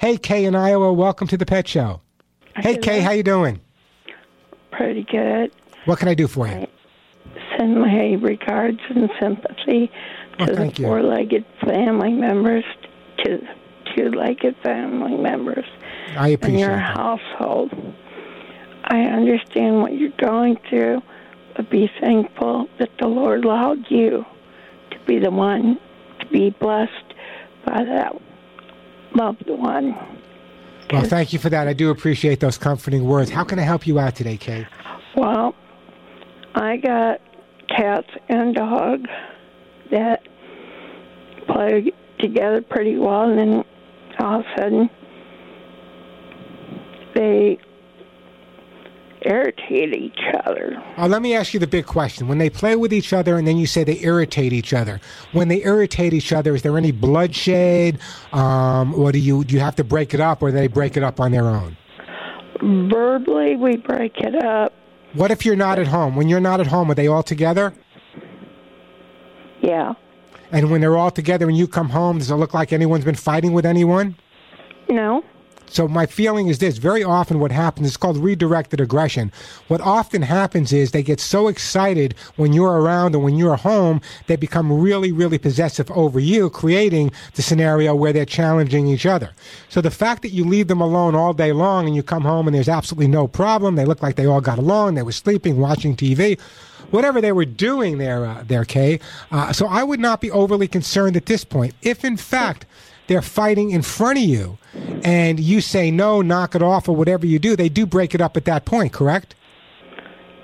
Hey, 0.00 0.16
Kay 0.16 0.44
in 0.44 0.54
Iowa, 0.54 0.92
welcome 0.92 1.26
to 1.28 1.36
the 1.36 1.46
Pet 1.46 1.66
Show. 1.66 2.00
Hey, 2.56 2.76
Kay, 2.76 3.00
how 3.00 3.12
you 3.12 3.22
doing? 3.22 3.60
Pretty 4.70 5.04
good. 5.10 5.52
What 5.86 5.98
can 5.98 6.08
I 6.08 6.14
do 6.14 6.28
for 6.28 6.46
you? 6.46 6.66
Send 7.56 7.80
my 7.80 8.12
regards 8.20 8.80
and 8.90 9.10
sympathy 9.20 9.90
Oh, 10.40 10.46
to 10.46 10.52
the 10.52 10.56
thank 10.56 10.78
you. 10.78 10.84
four-legged 10.86 11.44
family 11.64 12.12
members, 12.12 12.62
to 13.24 13.38
two-legged 13.96 14.54
family 14.62 15.16
members 15.16 15.64
I 16.16 16.28
in 16.28 16.58
your 16.58 16.70
that. 16.70 16.96
household. 16.96 17.72
I 18.84 19.00
understand 19.00 19.82
what 19.82 19.94
you're 19.94 20.10
going 20.18 20.58
through, 20.68 21.02
but 21.56 21.68
be 21.70 21.90
thankful 22.00 22.68
that 22.78 22.90
the 22.98 23.06
Lord 23.06 23.44
allowed 23.44 23.90
you 23.90 24.24
to 24.90 24.98
be 25.06 25.18
the 25.18 25.30
one 25.30 25.78
to 26.20 26.26
be 26.26 26.50
blessed 26.50 27.14
by 27.66 27.84
that 27.84 28.14
loved 29.14 29.48
one. 29.48 29.94
Well, 30.90 31.04
thank 31.04 31.34
you 31.34 31.38
for 31.38 31.50
that. 31.50 31.68
I 31.68 31.74
do 31.74 31.90
appreciate 31.90 32.40
those 32.40 32.56
comforting 32.56 33.04
words. 33.04 33.30
How 33.30 33.44
can 33.44 33.58
I 33.58 33.62
help 33.62 33.86
you 33.86 33.98
out 33.98 34.16
today, 34.16 34.38
Kay? 34.38 34.66
Well, 35.16 35.54
I 36.54 36.78
got 36.78 37.20
cats 37.68 38.08
and 38.28 38.54
dog 38.54 39.06
that 39.90 40.26
play 41.46 41.92
together 42.18 42.62
pretty 42.62 42.96
well, 42.96 43.28
and 43.28 43.38
then 43.38 43.64
all 44.18 44.40
of 44.40 44.46
a 44.46 44.60
sudden 44.60 44.90
they 47.18 47.58
irritate 49.22 49.92
each 49.92 50.20
other. 50.44 50.80
Uh, 50.96 51.08
let 51.08 51.20
me 51.20 51.34
ask 51.34 51.52
you 51.52 51.58
the 51.58 51.66
big 51.66 51.84
question. 51.84 52.28
When 52.28 52.38
they 52.38 52.48
play 52.48 52.76
with 52.76 52.92
each 52.92 53.12
other 53.12 53.36
and 53.36 53.46
then 53.46 53.58
you 53.58 53.66
say 53.66 53.82
they 53.82 53.98
irritate 54.00 54.52
each 54.52 54.72
other, 54.72 55.00
when 55.32 55.48
they 55.48 55.64
irritate 55.64 56.12
each 56.14 56.32
other, 56.32 56.54
is 56.54 56.62
there 56.62 56.78
any 56.78 56.92
bloodshed? 56.92 57.98
Um, 58.32 58.94
or 58.94 59.10
do 59.10 59.18
you, 59.18 59.42
do 59.42 59.54
you 59.54 59.60
have 59.60 59.74
to 59.76 59.84
break 59.84 60.14
it 60.14 60.20
up 60.20 60.42
or 60.42 60.50
do 60.50 60.56
they 60.56 60.68
break 60.68 60.96
it 60.96 61.02
up 61.02 61.18
on 61.18 61.32
their 61.32 61.46
own? 61.46 61.76
Verbally, 62.62 63.56
we 63.56 63.76
break 63.76 64.18
it 64.18 64.36
up. 64.44 64.72
What 65.14 65.32
if 65.32 65.44
you're 65.44 65.56
not 65.56 65.78
at 65.78 65.88
home? 65.88 66.14
When 66.14 66.28
you're 66.28 66.40
not 66.40 66.60
at 66.60 66.68
home, 66.68 66.90
are 66.90 66.94
they 66.94 67.08
all 67.08 67.22
together? 67.24 67.74
Yeah. 69.60 69.94
And 70.52 70.70
when 70.70 70.80
they're 70.80 70.96
all 70.96 71.10
together 71.10 71.48
and 71.48 71.56
you 71.56 71.66
come 71.66 71.88
home, 71.88 72.18
does 72.18 72.30
it 72.30 72.36
look 72.36 72.54
like 72.54 72.72
anyone's 72.72 73.04
been 73.04 73.14
fighting 73.16 73.52
with 73.52 73.66
anyone? 73.66 74.16
No. 74.88 75.24
So 75.70 75.88
my 75.88 76.06
feeling 76.06 76.48
is 76.48 76.58
this: 76.58 76.78
very 76.78 77.04
often, 77.04 77.40
what 77.40 77.52
happens 77.52 77.88
is 77.88 77.96
called 77.96 78.16
redirected 78.16 78.80
aggression. 78.80 79.32
What 79.68 79.80
often 79.80 80.22
happens 80.22 80.72
is 80.72 80.90
they 80.90 81.02
get 81.02 81.20
so 81.20 81.48
excited 81.48 82.14
when 82.36 82.52
you're 82.52 82.80
around 82.80 83.14
and 83.14 83.24
when 83.24 83.36
you're 83.36 83.56
home, 83.56 84.00
they 84.26 84.36
become 84.36 84.72
really, 84.72 85.12
really 85.12 85.38
possessive 85.38 85.90
over 85.90 86.20
you, 86.20 86.50
creating 86.50 87.12
the 87.34 87.42
scenario 87.42 87.94
where 87.94 88.12
they're 88.12 88.24
challenging 88.24 88.86
each 88.86 89.06
other. 89.06 89.30
So 89.68 89.80
the 89.80 89.90
fact 89.90 90.22
that 90.22 90.30
you 90.32 90.44
leave 90.44 90.68
them 90.68 90.80
alone 90.80 91.14
all 91.14 91.32
day 91.32 91.52
long 91.52 91.86
and 91.86 91.94
you 91.94 92.02
come 92.02 92.22
home 92.22 92.46
and 92.46 92.54
there's 92.54 92.68
absolutely 92.68 93.08
no 93.08 93.28
problem, 93.28 93.74
they 93.74 93.84
look 93.84 94.02
like 94.02 94.16
they 94.16 94.26
all 94.26 94.40
got 94.40 94.58
along, 94.58 94.94
they 94.94 95.02
were 95.02 95.12
sleeping, 95.12 95.58
watching 95.58 95.96
TV. 95.96 96.38
Whatever 96.90 97.20
they 97.20 97.32
were 97.32 97.44
doing 97.44 97.98
there, 97.98 98.24
uh, 98.24 98.42
there, 98.46 98.64
Kay. 98.64 98.98
Uh, 99.30 99.52
so 99.52 99.66
I 99.66 99.82
would 99.82 100.00
not 100.00 100.22
be 100.22 100.30
overly 100.30 100.66
concerned 100.66 101.18
at 101.18 101.26
this 101.26 101.44
point. 101.44 101.74
If 101.82 102.02
in 102.02 102.16
fact 102.16 102.64
they're 103.08 103.22
fighting 103.22 103.70
in 103.70 103.82
front 103.82 104.18
of 104.18 104.24
you 104.24 104.58
and 105.02 105.40
you 105.40 105.60
say 105.60 105.90
no, 105.90 106.22
knock 106.22 106.54
it 106.54 106.62
off, 106.62 106.88
or 106.88 106.94
whatever 106.94 107.26
you 107.26 107.38
do, 107.38 107.56
they 107.56 107.68
do 107.68 107.86
break 107.86 108.14
it 108.14 108.20
up 108.20 108.36
at 108.36 108.44
that 108.44 108.64
point, 108.64 108.92
correct? 108.92 109.34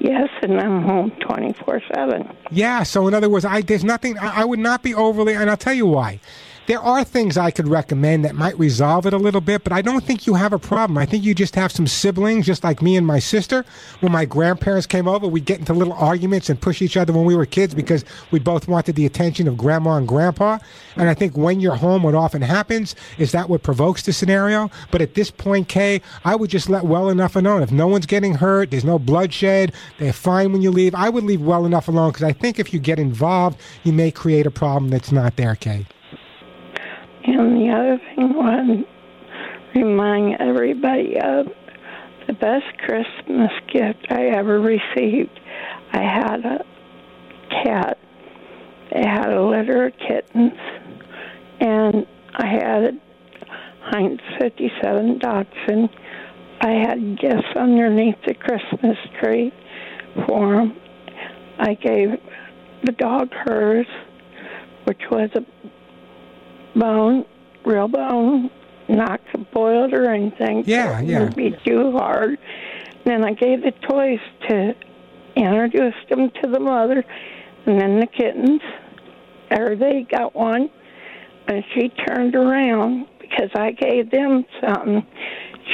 Yes, 0.01 0.29
and 0.43 0.61
I'm 0.61 0.83
home 0.83 1.12
24 1.21 1.81
7. 1.95 2.37
Yeah. 2.51 2.83
So 2.83 3.09
in 3.09 3.15
other 3.15 3.31
words, 3.31 3.45
I 3.45 3.62
there's 3.62 3.85
nothing. 3.85 4.19
I, 4.19 4.43
I 4.43 4.45
would 4.45 4.59
not 4.59 4.83
be 4.83 4.95
overly, 4.95 5.35
and 5.35 5.49
I'll 5.49 5.57
tell 5.57 5.73
you 5.73 5.87
why. 5.87 6.21
There 6.67 6.81
are 6.81 7.05
things 7.05 7.37
I 7.37 7.51
could 7.51 7.69
recommend 7.69 8.25
that 8.25 8.35
might 8.35 8.59
resolve 8.59 9.05
it 9.05 9.12
a 9.12 9.19
little 9.19 9.43
bit, 9.43 9.65
but 9.65 9.73
I 9.75 9.83
don't 9.83 10.03
think 10.03 10.27
you 10.27 10.33
have 10.33 10.55
a 10.55 10.59
problem. 10.59 10.97
I 10.97 11.05
think 11.05 11.23
you 11.23 11.35
just 11.35 11.55
have 11.57 11.71
some 11.71 11.87
siblings, 11.87 12.47
just 12.47 12.65
like 12.65 12.81
me 12.81 12.97
and 12.97 13.07
my 13.07 13.19
sister. 13.19 13.67
When 14.01 14.12
my 14.12 14.25
grandparents 14.25 14.87
came 14.87 15.07
over, 15.07 15.29
we'd 15.29 15.45
get 15.45 15.59
into 15.59 15.75
little 15.75 15.93
arguments 15.93 16.49
and 16.49 16.59
push 16.59 16.81
each 16.81 16.97
other 16.97 17.12
when 17.12 17.27
we 17.27 17.37
were 17.37 17.45
kids 17.45 17.75
because 17.75 18.03
we 18.31 18.39
both 18.39 18.67
wanted 18.67 18.95
the 18.97 19.05
attention 19.05 19.47
of 19.47 19.59
grandma 19.59 19.97
and 19.97 20.09
grandpa. 20.09 20.59
And 20.97 21.11
I 21.11 21.12
think 21.12 21.37
when 21.37 21.61
you're 21.61 21.75
home, 21.75 22.03
what 22.03 22.15
often 22.15 22.41
happens 22.41 22.95
is 23.19 23.33
that 23.33 23.51
what 23.51 23.62
provokes 23.62 24.01
the 24.01 24.15
scenario. 24.15 24.71
But 24.91 25.03
at 25.03 25.12
this 25.12 25.31
point, 25.31 25.69
Kay, 25.69 26.01
I 26.25 26.35
would 26.35 26.49
just 26.49 26.71
let 26.71 26.85
well 26.85 27.11
enough 27.11 27.37
alone. 27.37 27.62
If 27.62 27.73
no 27.73 27.89
one's 27.89 28.07
getting 28.07 28.37
hurt, 28.37 28.71
there's 28.71 28.87
no 28.87 28.99
bloodshed, 28.99 29.75
they're 29.99 30.15
fine 30.15 30.51
when 30.51 30.62
you 30.62 30.71
leave, 30.71 30.95
I 30.95 31.11
would 31.11 31.25
leave 31.25 31.43
well 31.43 31.67
enough 31.67 31.89
alone 31.89 32.12
because 32.12 32.25
I 32.25 32.33
think 32.33 32.59
if 32.59 32.73
you 32.73 32.81
get 32.81 32.99
involved, 32.99 33.61
you 33.83 33.93
may 33.93 34.11
create 34.11 34.47
a 34.47 34.51
problem 34.51 34.91
that's 34.91 35.12
not 35.12 35.37
there, 35.37 35.57
Kay. 35.57 35.85
And 37.27 37.57
the 37.57 37.70
other 37.70 38.01
thing 38.14 38.85
to 39.75 39.81
remind 39.81 40.41
everybody 40.41 41.16
of 41.22 41.47
the 42.27 42.35
best 42.35 42.66
Christmas 42.85 43.51
gift 43.72 44.07
I 44.11 44.27
ever 44.27 44.61
received. 44.61 45.41
I 45.93 46.03
had 46.03 46.45
a 46.45 46.64
cat. 47.64 47.99
It 48.91 49.07
had 49.07 49.33
a 49.33 49.43
litter 49.43 49.87
of 49.87 49.95
kittens, 49.97 50.53
and 51.61 52.07
I 52.35 52.47
had 52.47 52.85
a 52.85 52.93
Heinz 53.81 54.20
57 54.39 55.18
Dachshund. 55.18 55.89
I 56.61 56.70
had 56.72 57.18
gifts 57.18 57.57
underneath 57.57 58.16
the 58.27 58.35
Christmas 58.35 58.99
tree 59.20 59.53
for 60.27 60.61
him. 60.61 60.77
I 61.59 61.75
gave 61.75 62.11
the 62.85 62.93
dog 62.93 63.33
hers, 63.33 63.87
which 64.85 65.01
was 65.11 65.31
a 65.35 65.45
bone, 66.75 67.25
real 67.64 67.89
bone, 67.89 68.51
not 68.89 69.20
boiled 69.53 69.93
or 69.93 70.11
anything. 70.12 70.64
Yeah, 70.66 70.99
so 70.99 71.05
it 71.05 71.09
yeah. 71.09 71.29
be 71.31 71.57
too 71.64 71.93
hard. 71.93 72.39
Then 73.05 73.25
I 73.25 73.33
gave 73.33 73.62
the 73.62 73.72
toys 73.89 74.20
to 74.49 74.75
introduce 75.37 75.95
them 76.09 76.31
to 76.43 76.51
the 76.51 76.61
mother, 76.61 77.05
and 77.66 77.81
then 77.81 78.01
the 78.01 78.07
kittens. 78.07 78.61
Or 79.51 79.77
they 79.77 80.07
got 80.11 80.35
one, 80.35 80.70
and 81.47 81.64
she 81.75 81.91
turned 81.91 82.35
around 82.35 83.07
because 83.20 83.51
I 83.55 83.72
gave 83.72 84.11
them 84.11 84.45
something. 84.61 85.07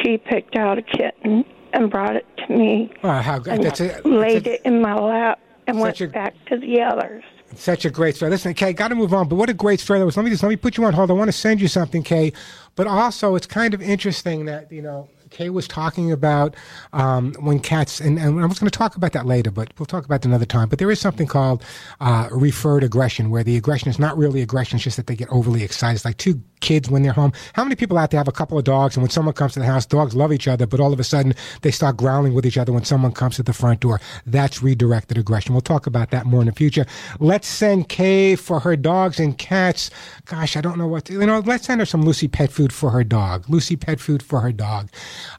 She 0.03 0.19
picked 0.19 0.57
out 0.57 0.79
a 0.79 0.83
kitten 0.83 1.45
and 1.73 1.91
brought 1.91 2.17
it 2.17 2.27
to 2.39 2.53
me. 2.57 2.93
Wow, 3.03 3.23
how 3.23 3.39
good. 3.39 3.55
and 3.55 3.65
That's 3.65 3.81
a, 3.81 4.01
laid 4.05 4.47
it 4.47 4.63
in 4.65 4.83
my 4.83 4.95
lap 4.95 5.41
and 5.67 5.79
went 5.81 6.01
a- 6.01 6.09
back 6.09 6.35
to 6.47 6.59
the 6.59 6.81
others. 6.83 7.25
Such 7.57 7.85
a 7.85 7.91
great 7.91 8.17
story. 8.17 8.31
Listen, 8.31 8.55
Kay, 8.55 8.73
got 8.73 8.89
to 8.89 8.95
move 8.95 9.13
on, 9.13 9.29
but 9.29 9.37
what 9.37 9.51
a 9.51 9.55
great 9.55 9.81
story 9.81 9.99
that 9.99 10.07
was. 10.07 10.17
Let 10.17 10.25
me 10.25 10.31
just 10.31 10.43
let 10.43 10.49
me 10.49 10.57
put 10.57 10.77
you 10.77 10.85
on 10.85 10.93
hold. 10.93 11.11
I 11.11 11.15
want 11.15 11.29
to 11.29 11.33
send 11.37 11.61
you 11.61 11.69
something, 11.69 12.03
Kay. 12.03 12.33
But 12.77 12.87
also, 12.87 13.35
it's 13.35 13.47
kind 13.47 13.75
of 13.75 13.83
interesting 13.83 14.45
that 14.45 14.71
you 14.71 14.83
know 14.83 15.09
Kay 15.31 15.51
was 15.51 15.67
talking 15.67 16.13
about 16.13 16.55
um, 16.93 17.35
when 17.41 17.59
cats, 17.59 18.01
and, 18.01 18.19
and 18.19 18.41
I 18.41 18.47
was 18.47 18.59
going 18.59 18.71
to 18.71 18.79
talk 18.79 18.97
about 18.97 19.13
that 19.13 19.27
later, 19.27 19.51
but 19.51 19.73
we'll 19.79 19.87
talk 19.87 20.05
about 20.05 20.17
it 20.17 20.27
another 20.27 20.47
time. 20.47 20.69
But 20.69 20.79
there 20.79 20.91
is 20.91 21.01
something 21.01 21.27
called 21.27 21.65
uh, 22.01 22.29
referred 22.31 22.85
aggression, 22.85 23.31
where 23.31 23.43
the 23.43 23.57
aggression 23.57 23.89
is 23.89 23.99
not 23.99 24.17
really 24.17 24.43
aggression; 24.43 24.77
it's 24.77 24.85
just 24.85 24.97
that 24.97 25.09
they 25.09 25.17
get 25.17 25.29
overly 25.31 25.65
excited. 25.65 25.97
It's 25.97 26.05
like 26.05 26.19
two 26.19 26.41
kids 26.61 26.91
when 26.91 27.03
they're 27.03 27.13
home. 27.13 27.33
How 27.55 27.65
many 27.65 27.77
people 27.77 27.99
out 27.99 28.11
there 28.11 28.19
have 28.19 28.29
a 28.29 28.33
couple 28.33 28.59
of 28.59 28.65
dogs, 28.65 28.97
and 28.97 29.03
when 29.03 29.11
someone 29.11 29.35
comes 29.35 29.55
to 29.55 29.61
the 29.61 29.67
house, 29.67 29.87
dogs 29.87 30.15
love 30.15 30.33
each 30.33 30.49
other, 30.49 30.67
but 30.67 30.81
all 30.81 30.93
of 30.93 31.01
a 31.01 31.05
sudden 31.05 31.35
they 31.63 31.71
start 31.71 31.97
growling 31.97 32.35
with 32.35 32.45
each 32.47 32.59
other 32.59 32.73
when 32.73 32.85
someone 32.85 33.13
comes 33.13 33.37
to 33.37 33.43
the 33.43 33.53
front 33.53 33.81
door? 33.81 34.01
That's 34.27 34.63
redirected 34.63 35.19
aggression. 35.19 35.55
We'll 35.55 35.63
talk 35.63 35.87
about 35.87 36.11
that 36.11 36.27
more 36.27 36.41
in 36.41 36.47
the 36.47 36.53
future. 36.53 36.87
Let's 37.19 37.49
send 37.49 37.89
Kay 37.89 38.37
for 38.37 38.61
her 38.61 38.77
dogs 38.77 39.19
and 39.19 39.37
cats. 39.37 39.91
Gosh, 40.27 40.57
I 40.57 40.61
don't 40.61 40.79
know 40.79 40.87
what 40.87 41.07
to, 41.07 41.15
you 41.15 41.27
know. 41.27 41.41
Let's 41.41 41.67
send 41.67 41.81
her 41.81 41.87
some 41.87 42.03
Lucy 42.03 42.29
pet 42.29 42.53
food 42.53 42.73
for 42.73 42.91
her 42.91 43.03
dog. 43.05 43.49
Lucy 43.49 43.77
pet 43.77 44.01
food 44.01 44.23
for 44.23 44.41
her 44.41 44.53
dog. 44.53 44.91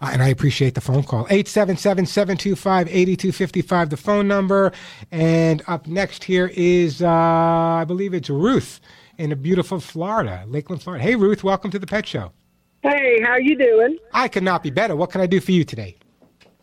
Uh, 0.01 0.09
and 0.13 0.22
I 0.22 0.28
appreciate 0.30 0.76
the 0.76 0.82
phone 0.82 1.03
call. 1.03 1.26
877-725-8255, 1.28 3.89
the 3.89 3.97
phone 3.97 4.28
number. 4.28 4.72
And 5.11 5.61
up 5.67 5.88
next 5.88 6.24
here 6.24 6.51
is, 6.53 7.01
uh, 7.01 7.09
I 7.09 7.86
believe 7.86 8.13
it's 8.13 8.30
Ruth 8.30 8.80
in 9.22 9.32
a 9.32 9.36
beautiful 9.36 9.80
Florida, 9.80 10.43
Lakeland, 10.47 10.82
Florida. 10.82 11.03
Hey, 11.03 11.15
Ruth, 11.15 11.43
welcome 11.43 11.69
to 11.69 11.78
the 11.78 11.86
Pet 11.86 12.07
Show. 12.07 12.32
Hey, 12.82 13.22
how 13.22 13.38
you 13.38 13.55
doing? 13.55 13.99
I 14.13 14.28
could 14.28 14.41
not 14.41 14.63
be 14.63 14.72
better. 14.72 14.95
What 14.95 15.11
can 15.11 15.22
I 15.22 15.28
do 15.28 15.39
for 15.39 15.51
you 15.51 15.63
today? 15.63 15.95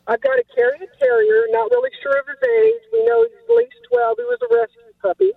I've 0.09 0.20
got 0.20 0.34
a 0.34 0.44
carrier 0.52 0.90
terrier, 0.98 1.46
not 1.50 1.70
really 1.70 1.90
sure 2.02 2.18
of 2.18 2.26
his 2.26 2.42
age. 2.42 2.82
We 2.92 3.06
know 3.06 3.22
he's 3.22 3.38
at 3.48 3.54
least 3.54 3.78
12. 3.92 4.16
He 4.18 4.24
was 4.24 4.38
a 4.42 4.50
rescue 4.50 4.82
puppy. 5.00 5.30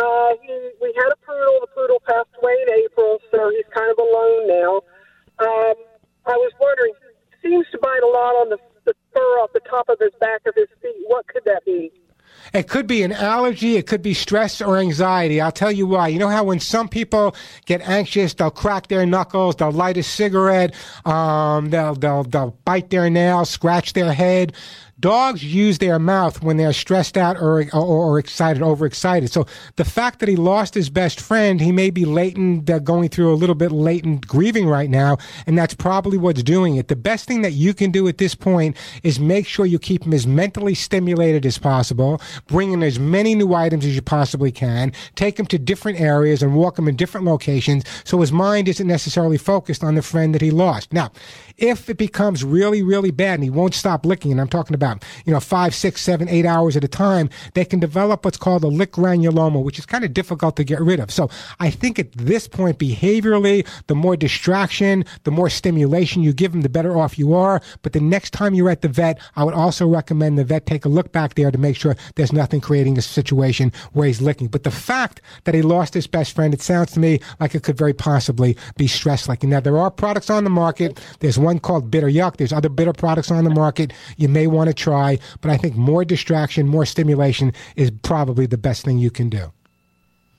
Uh, 0.00 0.32
he, 0.40 0.70
we 0.80 0.94
had 0.96 1.12
a 1.12 1.18
poodle. 1.20 1.60
The 1.60 1.68
poodle 1.76 2.00
passed 2.08 2.32
away 2.40 2.56
in 2.66 2.72
April, 2.88 3.18
so 3.30 3.50
he's 3.50 3.68
kind 3.76 3.92
of 3.92 3.98
alone 4.00 4.48
now. 4.48 4.72
Um, 5.44 5.76
I 6.24 6.36
was 6.40 6.52
wondering, 6.58 6.94
he 7.36 7.50
seems 7.50 7.66
to 7.72 7.78
bite 7.78 8.00
a 8.02 8.08
lot 8.08 8.40
on 8.40 8.48
the, 8.48 8.56
the 8.86 8.94
fur 9.12 9.44
off 9.44 9.52
the 9.52 9.60
top 9.68 9.90
of 9.90 9.98
his 10.00 10.16
back 10.20 10.40
of 10.46 10.54
his 10.56 10.72
feet. 10.80 11.04
What 11.04 11.26
could 11.28 11.44
that 11.44 11.66
be? 11.66 11.92
It 12.52 12.68
could 12.68 12.86
be 12.86 13.02
an 13.02 13.12
allergy. 13.12 13.76
It 13.76 13.86
could 13.86 14.02
be 14.02 14.14
stress 14.14 14.60
or 14.60 14.76
anxiety. 14.78 15.40
I'll 15.40 15.52
tell 15.52 15.70
you 15.70 15.86
why. 15.86 16.08
You 16.08 16.18
know 16.18 16.28
how 16.28 16.44
when 16.44 16.60
some 16.60 16.88
people 16.88 17.34
get 17.66 17.80
anxious, 17.82 18.34
they'll 18.34 18.50
crack 18.50 18.88
their 18.88 19.06
knuckles, 19.06 19.56
they'll 19.56 19.70
light 19.70 19.96
a 19.96 20.02
cigarette, 20.02 20.74
um, 21.04 21.70
they'll, 21.70 21.94
they'll, 21.94 22.24
they'll 22.24 22.56
bite 22.64 22.90
their 22.90 23.08
nails, 23.08 23.50
scratch 23.50 23.92
their 23.92 24.12
head. 24.12 24.52
Dogs 25.00 25.42
use 25.42 25.78
their 25.78 25.98
mouth 25.98 26.42
when 26.42 26.58
they're 26.58 26.72
stressed 26.74 27.16
out 27.16 27.36
or, 27.36 27.64
or, 27.72 27.82
or 27.82 28.18
excited, 28.18 28.62
overexcited. 28.62 29.32
So 29.32 29.46
the 29.76 29.84
fact 29.84 30.18
that 30.18 30.28
he 30.28 30.36
lost 30.36 30.74
his 30.74 30.90
best 30.90 31.20
friend, 31.20 31.60
he 31.60 31.72
may 31.72 31.90
be 31.90 32.04
latent, 32.04 32.68
uh, 32.68 32.78
going 32.80 33.08
through 33.08 33.32
a 33.32 33.34
little 33.34 33.54
bit 33.54 33.72
latent 33.72 34.26
grieving 34.26 34.66
right 34.68 34.90
now, 34.90 35.16
and 35.46 35.56
that's 35.56 35.74
probably 35.74 36.18
what's 36.18 36.42
doing 36.42 36.76
it. 36.76 36.88
The 36.88 36.96
best 36.96 37.26
thing 37.26 37.42
that 37.42 37.52
you 37.52 37.72
can 37.72 37.90
do 37.90 38.06
at 38.08 38.18
this 38.18 38.34
point 38.34 38.76
is 39.02 39.18
make 39.18 39.46
sure 39.46 39.64
you 39.64 39.78
keep 39.78 40.04
him 40.04 40.12
as 40.12 40.26
mentally 40.26 40.74
stimulated 40.74 41.46
as 41.46 41.56
possible, 41.56 42.20
bring 42.46 42.72
in 42.72 42.82
as 42.82 42.98
many 42.98 43.34
new 43.34 43.54
items 43.54 43.84
as 43.84 43.94
you 43.94 44.02
possibly 44.02 44.52
can, 44.52 44.92
take 45.14 45.38
him 45.38 45.46
to 45.46 45.58
different 45.58 46.00
areas 46.00 46.42
and 46.42 46.54
walk 46.54 46.78
him 46.78 46.88
in 46.88 46.96
different 46.96 47.26
locations 47.26 47.84
so 48.04 48.20
his 48.20 48.32
mind 48.32 48.68
isn't 48.68 48.86
necessarily 48.86 49.38
focused 49.38 49.82
on 49.82 49.94
the 49.94 50.02
friend 50.02 50.34
that 50.34 50.42
he 50.42 50.50
lost. 50.50 50.92
Now, 50.92 51.10
if 51.60 51.90
it 51.90 51.98
becomes 51.98 52.42
really, 52.42 52.82
really 52.82 53.10
bad 53.10 53.34
and 53.34 53.44
he 53.44 53.50
won't 53.50 53.74
stop 53.74 54.06
licking, 54.06 54.32
and 54.32 54.40
I'm 54.40 54.48
talking 54.48 54.74
about, 54.74 55.04
you 55.26 55.32
know, 55.32 55.40
five, 55.40 55.74
six, 55.74 56.00
seven, 56.00 56.28
eight 56.28 56.46
hours 56.46 56.76
at 56.76 56.82
a 56.82 56.88
time, 56.88 57.28
they 57.54 57.64
can 57.64 57.78
develop 57.78 58.24
what's 58.24 58.38
called 58.38 58.64
a 58.64 58.68
lick 58.68 58.92
granuloma, 58.92 59.62
which 59.62 59.78
is 59.78 59.86
kind 59.86 60.04
of 60.04 60.14
difficult 60.14 60.56
to 60.56 60.64
get 60.64 60.80
rid 60.80 61.00
of. 61.00 61.10
So 61.10 61.28
I 61.60 61.70
think 61.70 61.98
at 61.98 62.12
this 62.12 62.48
point, 62.48 62.78
behaviorally, 62.78 63.66
the 63.86 63.94
more 63.94 64.16
distraction, 64.16 65.04
the 65.24 65.30
more 65.30 65.50
stimulation 65.50 66.22
you 66.22 66.32
give 66.32 66.54
him, 66.54 66.62
the 66.62 66.68
better 66.68 66.96
off 66.96 67.18
you 67.18 67.34
are. 67.34 67.60
But 67.82 67.92
the 67.92 68.00
next 68.00 68.30
time 68.30 68.54
you're 68.54 68.70
at 68.70 68.80
the 68.80 68.88
vet, 68.88 69.20
I 69.36 69.44
would 69.44 69.54
also 69.54 69.86
recommend 69.86 70.38
the 70.38 70.44
vet 70.44 70.64
take 70.66 70.84
a 70.84 70.88
look 70.88 71.12
back 71.12 71.34
there 71.34 71.50
to 71.50 71.58
make 71.58 71.76
sure 71.76 71.94
there's 72.14 72.32
nothing 72.32 72.60
creating 72.60 72.96
a 72.96 73.02
situation 73.02 73.70
where 73.92 74.06
he's 74.06 74.22
licking. 74.22 74.48
But 74.48 74.64
the 74.64 74.70
fact 74.70 75.20
that 75.44 75.54
he 75.54 75.60
lost 75.60 75.92
his 75.92 76.06
best 76.06 76.34
friend, 76.34 76.54
it 76.54 76.62
sounds 76.62 76.92
to 76.92 77.00
me 77.00 77.20
like 77.38 77.54
it 77.54 77.62
could 77.62 77.76
very 77.76 77.92
possibly 77.92 78.56
be 78.76 78.86
stress 78.86 79.28
like. 79.28 79.42
Now, 79.42 79.60
there 79.60 79.78
are 79.78 79.90
products 79.90 80.30
on 80.30 80.44
the 80.44 80.50
market. 80.50 81.00
There's 81.20 81.38
one 81.38 81.49
called 81.58 81.90
Bitter 81.90 82.08
Yuck. 82.08 82.36
There's 82.36 82.52
other 82.52 82.68
bitter 82.68 82.92
products 82.92 83.30
on 83.30 83.44
the 83.44 83.50
market 83.50 83.92
you 84.16 84.28
may 84.28 84.46
want 84.46 84.68
to 84.68 84.74
try, 84.74 85.18
but 85.40 85.50
I 85.50 85.56
think 85.56 85.76
more 85.76 86.04
distraction, 86.04 86.68
more 86.68 86.86
stimulation 86.86 87.52
is 87.76 87.90
probably 88.02 88.46
the 88.46 88.58
best 88.58 88.84
thing 88.84 88.98
you 88.98 89.10
can 89.10 89.28
do. 89.28 89.52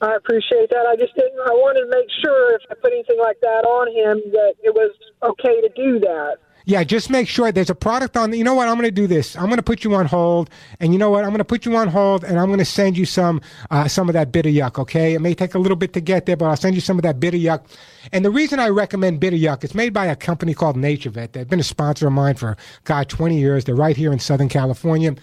I 0.02 0.16
appreciate 0.16 0.70
that. 0.72 0.86
I 0.88 0.96
just 0.96 1.14
didn't. 1.16 1.40
I 1.46 1.52
wanted 1.52 1.82
to 1.82 1.90
make 1.90 2.10
sure 2.24 2.56
if 2.56 2.62
I 2.72 2.74
put 2.74 2.92
anything 2.92 3.20
like 3.20 3.40
that 3.42 3.66
on 3.66 3.88
him 3.88 4.32
that 4.32 4.54
it 4.64 4.74
was 4.74 4.92
okay 5.22 5.62
to 5.62 5.70
do 5.76 6.00
that. 6.00 6.38
Yeah, 6.66 6.84
just 6.84 7.10
make 7.10 7.28
sure 7.28 7.52
there's 7.52 7.70
a 7.70 7.76
product 7.76 8.16
on. 8.18 8.34
You 8.34 8.44
know 8.44 8.54
what? 8.54 8.68
I'm 8.68 8.76
going 8.76 8.88
to 8.88 8.92
do 8.92 9.08
this. 9.08 9.36
I'm 9.36 9.46
going 9.46 9.58
to 9.58 9.64
put 9.64 9.84
you 9.84 9.96
on 9.96 10.06
hold, 10.06 10.50
and 10.80 10.94
you 10.94 11.00
know 11.00 11.10
what? 11.10 11.24
I'm 11.24 11.32
going 11.32 11.40
to 11.40 11.46
put 11.46 11.66
you 11.66 11.76
on 11.76 11.88
hold, 11.88 12.24
and 12.24 12.40
I'm 12.40 12.48
going 12.48 12.60
to 12.60 12.66
send 12.66 12.98
you 12.98 13.06
some 13.06 13.42
uh, 13.72 13.88
some 13.88 14.10
of 14.10 14.14
that 14.14 14.32
bitter 14.32 14.50
yuck. 14.50 14.78
Okay, 14.80 15.14
it 15.14 15.22
may 15.22 15.34
take 15.34 15.56
a 15.56 15.60
little 15.60 15.76
bit 15.76 15.94
to 15.94 16.02
get 16.02 16.26
there, 16.26 16.38
but 16.38 16.46
I'll 16.46 16.58
send 16.58 16.76
you 16.76 16.82
some 16.82 16.98
of 16.98 17.04
that 17.04 17.20
bitter 17.20 17.38
yuck. 17.38 17.64
And 18.12 18.24
the 18.26 18.32
reason 18.32 18.60
I 18.60 18.70
recommend 18.70 19.20
bitter 19.20 19.38
yuck, 19.38 19.64
it's 19.64 19.76
made 19.76 19.94
by 19.94 20.06
a 20.06 20.16
company 20.16 20.54
called 20.54 20.76
NatureVet. 20.76 21.32
They've 21.32 21.48
been 21.48 21.60
a 21.60 21.64
sponsor 21.64 22.08
of 22.08 22.14
mine 22.14 22.36
for 22.36 22.58
God 22.84 23.10
20 23.10 23.38
years. 23.40 23.66
They're 23.66 23.76
right 23.76 23.98
here 23.98 24.12
in 24.12 24.20
Southern 24.20 24.50
California, 24.50 25.16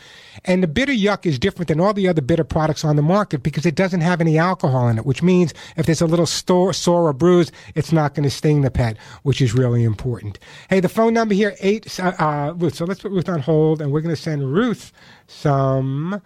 and 0.45 0.63
the 0.63 0.69
bitter 0.69 0.93
yuck 0.93 1.27
is 1.27 1.39
different 1.39 1.69
than 1.69 1.81
all 1.81 1.93
the 1.93 2.09
other 2.09 2.23
bitter 2.23 2.45
products 2.45 2.85
on 2.85 2.97
the 2.97 3.03
market 3.03 3.43
because 3.43 3.67
it 3.67 3.75
doesn't 3.75 4.01
have 4.01 4.21
any 4.21 4.39
alcohol 4.39 4.89
in 4.89 4.99
it. 4.99 5.07
Which 5.07 5.23
means 5.23 5.55
if 5.77 5.87
there's 5.87 6.01
a 6.01 6.07
little 6.07 6.27
store, 6.27 6.73
sore 6.73 7.09
or 7.09 7.13
bruise, 7.13 7.53
it's 7.75 7.93
not 7.93 8.15
going 8.15 8.25
to 8.25 8.31
sting 8.31 8.63
the 8.63 8.71
pet, 8.71 8.97
which 9.23 9.41
is 9.41 9.55
really 9.55 9.85
important. 9.85 10.39
Hey, 10.69 10.81
the 10.81 10.89
phone 10.89 11.15
number 11.15 11.35
here 11.35 11.57
eight 11.61 11.99
uh, 12.01 12.13
uh, 12.19 12.55
Ruth. 12.57 12.75
So 12.75 12.85
let's 12.85 13.01
put 13.01 13.13
Ruth 13.13 13.29
on 13.29 13.41
hold, 13.41 13.81
and 13.81 13.93
we're 13.93 14.01
going 14.01 14.15
to 14.15 14.21
send 14.21 14.53
Ruth 14.53 14.93
some 15.27 16.23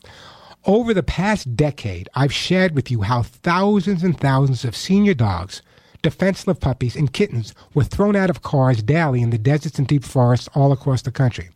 Over 0.66 0.92
the 0.92 1.02
past 1.02 1.56
decade, 1.56 2.10
I've 2.14 2.34
shared 2.34 2.74
with 2.74 2.90
you 2.90 3.00
how 3.00 3.22
thousands 3.22 4.04
and 4.04 4.18
thousands 4.18 4.62
of 4.62 4.76
senior 4.76 5.14
dogs, 5.14 5.62
defenseless 6.02 6.58
puppies, 6.58 6.96
and 6.96 7.12
kittens 7.12 7.54
were 7.74 7.84
thrown 7.84 8.16
out 8.16 8.30
of 8.30 8.42
cars 8.42 8.82
daily 8.82 9.22
in 9.22 9.30
the 9.30 9.38
deserts 9.38 9.78
and 9.78 9.86
deep 9.86 10.04
forests 10.04 10.48
all 10.54 10.72
across 10.72 11.02
the 11.02 11.10
country. 11.10 11.50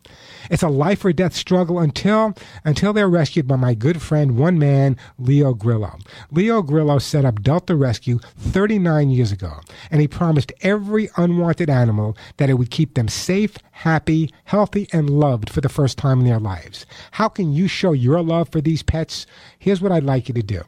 It's 0.49 0.63
a 0.63 0.69
life 0.69 1.03
or 1.03 1.13
death 1.13 1.35
struggle 1.35 1.79
until 1.79 2.33
until 2.63 2.93
they're 2.93 3.09
rescued 3.09 3.47
by 3.47 3.55
my 3.55 3.73
good 3.73 4.01
friend, 4.01 4.37
one 4.37 4.59
man, 4.59 4.97
Leo 5.17 5.53
Grillo. 5.53 5.97
Leo 6.31 6.61
Grillo 6.61 6.99
set 6.99 7.25
up 7.25 7.41
Delta 7.41 7.75
Rescue 7.75 8.19
39 8.37 9.09
years 9.09 9.31
ago, 9.31 9.59
and 9.89 10.01
he 10.01 10.07
promised 10.07 10.53
every 10.61 11.09
unwanted 11.17 11.69
animal 11.69 12.15
that 12.37 12.49
it 12.49 12.55
would 12.55 12.71
keep 12.71 12.93
them 12.93 13.07
safe, 13.07 13.57
happy, 13.71 14.31
healthy, 14.45 14.87
and 14.93 15.09
loved 15.09 15.49
for 15.49 15.61
the 15.61 15.69
first 15.69 15.97
time 15.97 16.19
in 16.19 16.25
their 16.25 16.39
lives. 16.39 16.85
How 17.11 17.27
can 17.27 17.53
you 17.53 17.67
show 17.67 17.93
your 17.93 18.21
love 18.21 18.49
for 18.49 18.61
these 18.61 18.83
pets? 18.83 19.25
Here's 19.57 19.81
what 19.81 19.91
I'd 19.91 20.03
like 20.03 20.27
you 20.27 20.33
to 20.35 20.43
do. 20.43 20.61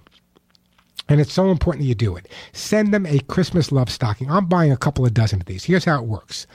And 1.10 1.22
it's 1.22 1.34
so 1.34 1.50
important 1.52 1.84
that 1.84 1.88
you 1.88 1.96
do 1.96 2.16
it. 2.16 2.28
Send 2.52 2.94
them 2.94 3.06
a 3.06 3.20
Christmas 3.20 3.72
love 3.72 3.90
stocking. 3.90 4.30
I'm 4.30 4.46
buying 4.46 4.72
a 4.72 4.78
couple 4.78 5.06
of 5.06 5.14
dozen 5.14 5.40
of 5.40 5.46
these. 5.46 5.64
Here's 5.64 5.86
how 5.86 6.00
it 6.00 6.06
works. 6.06 6.48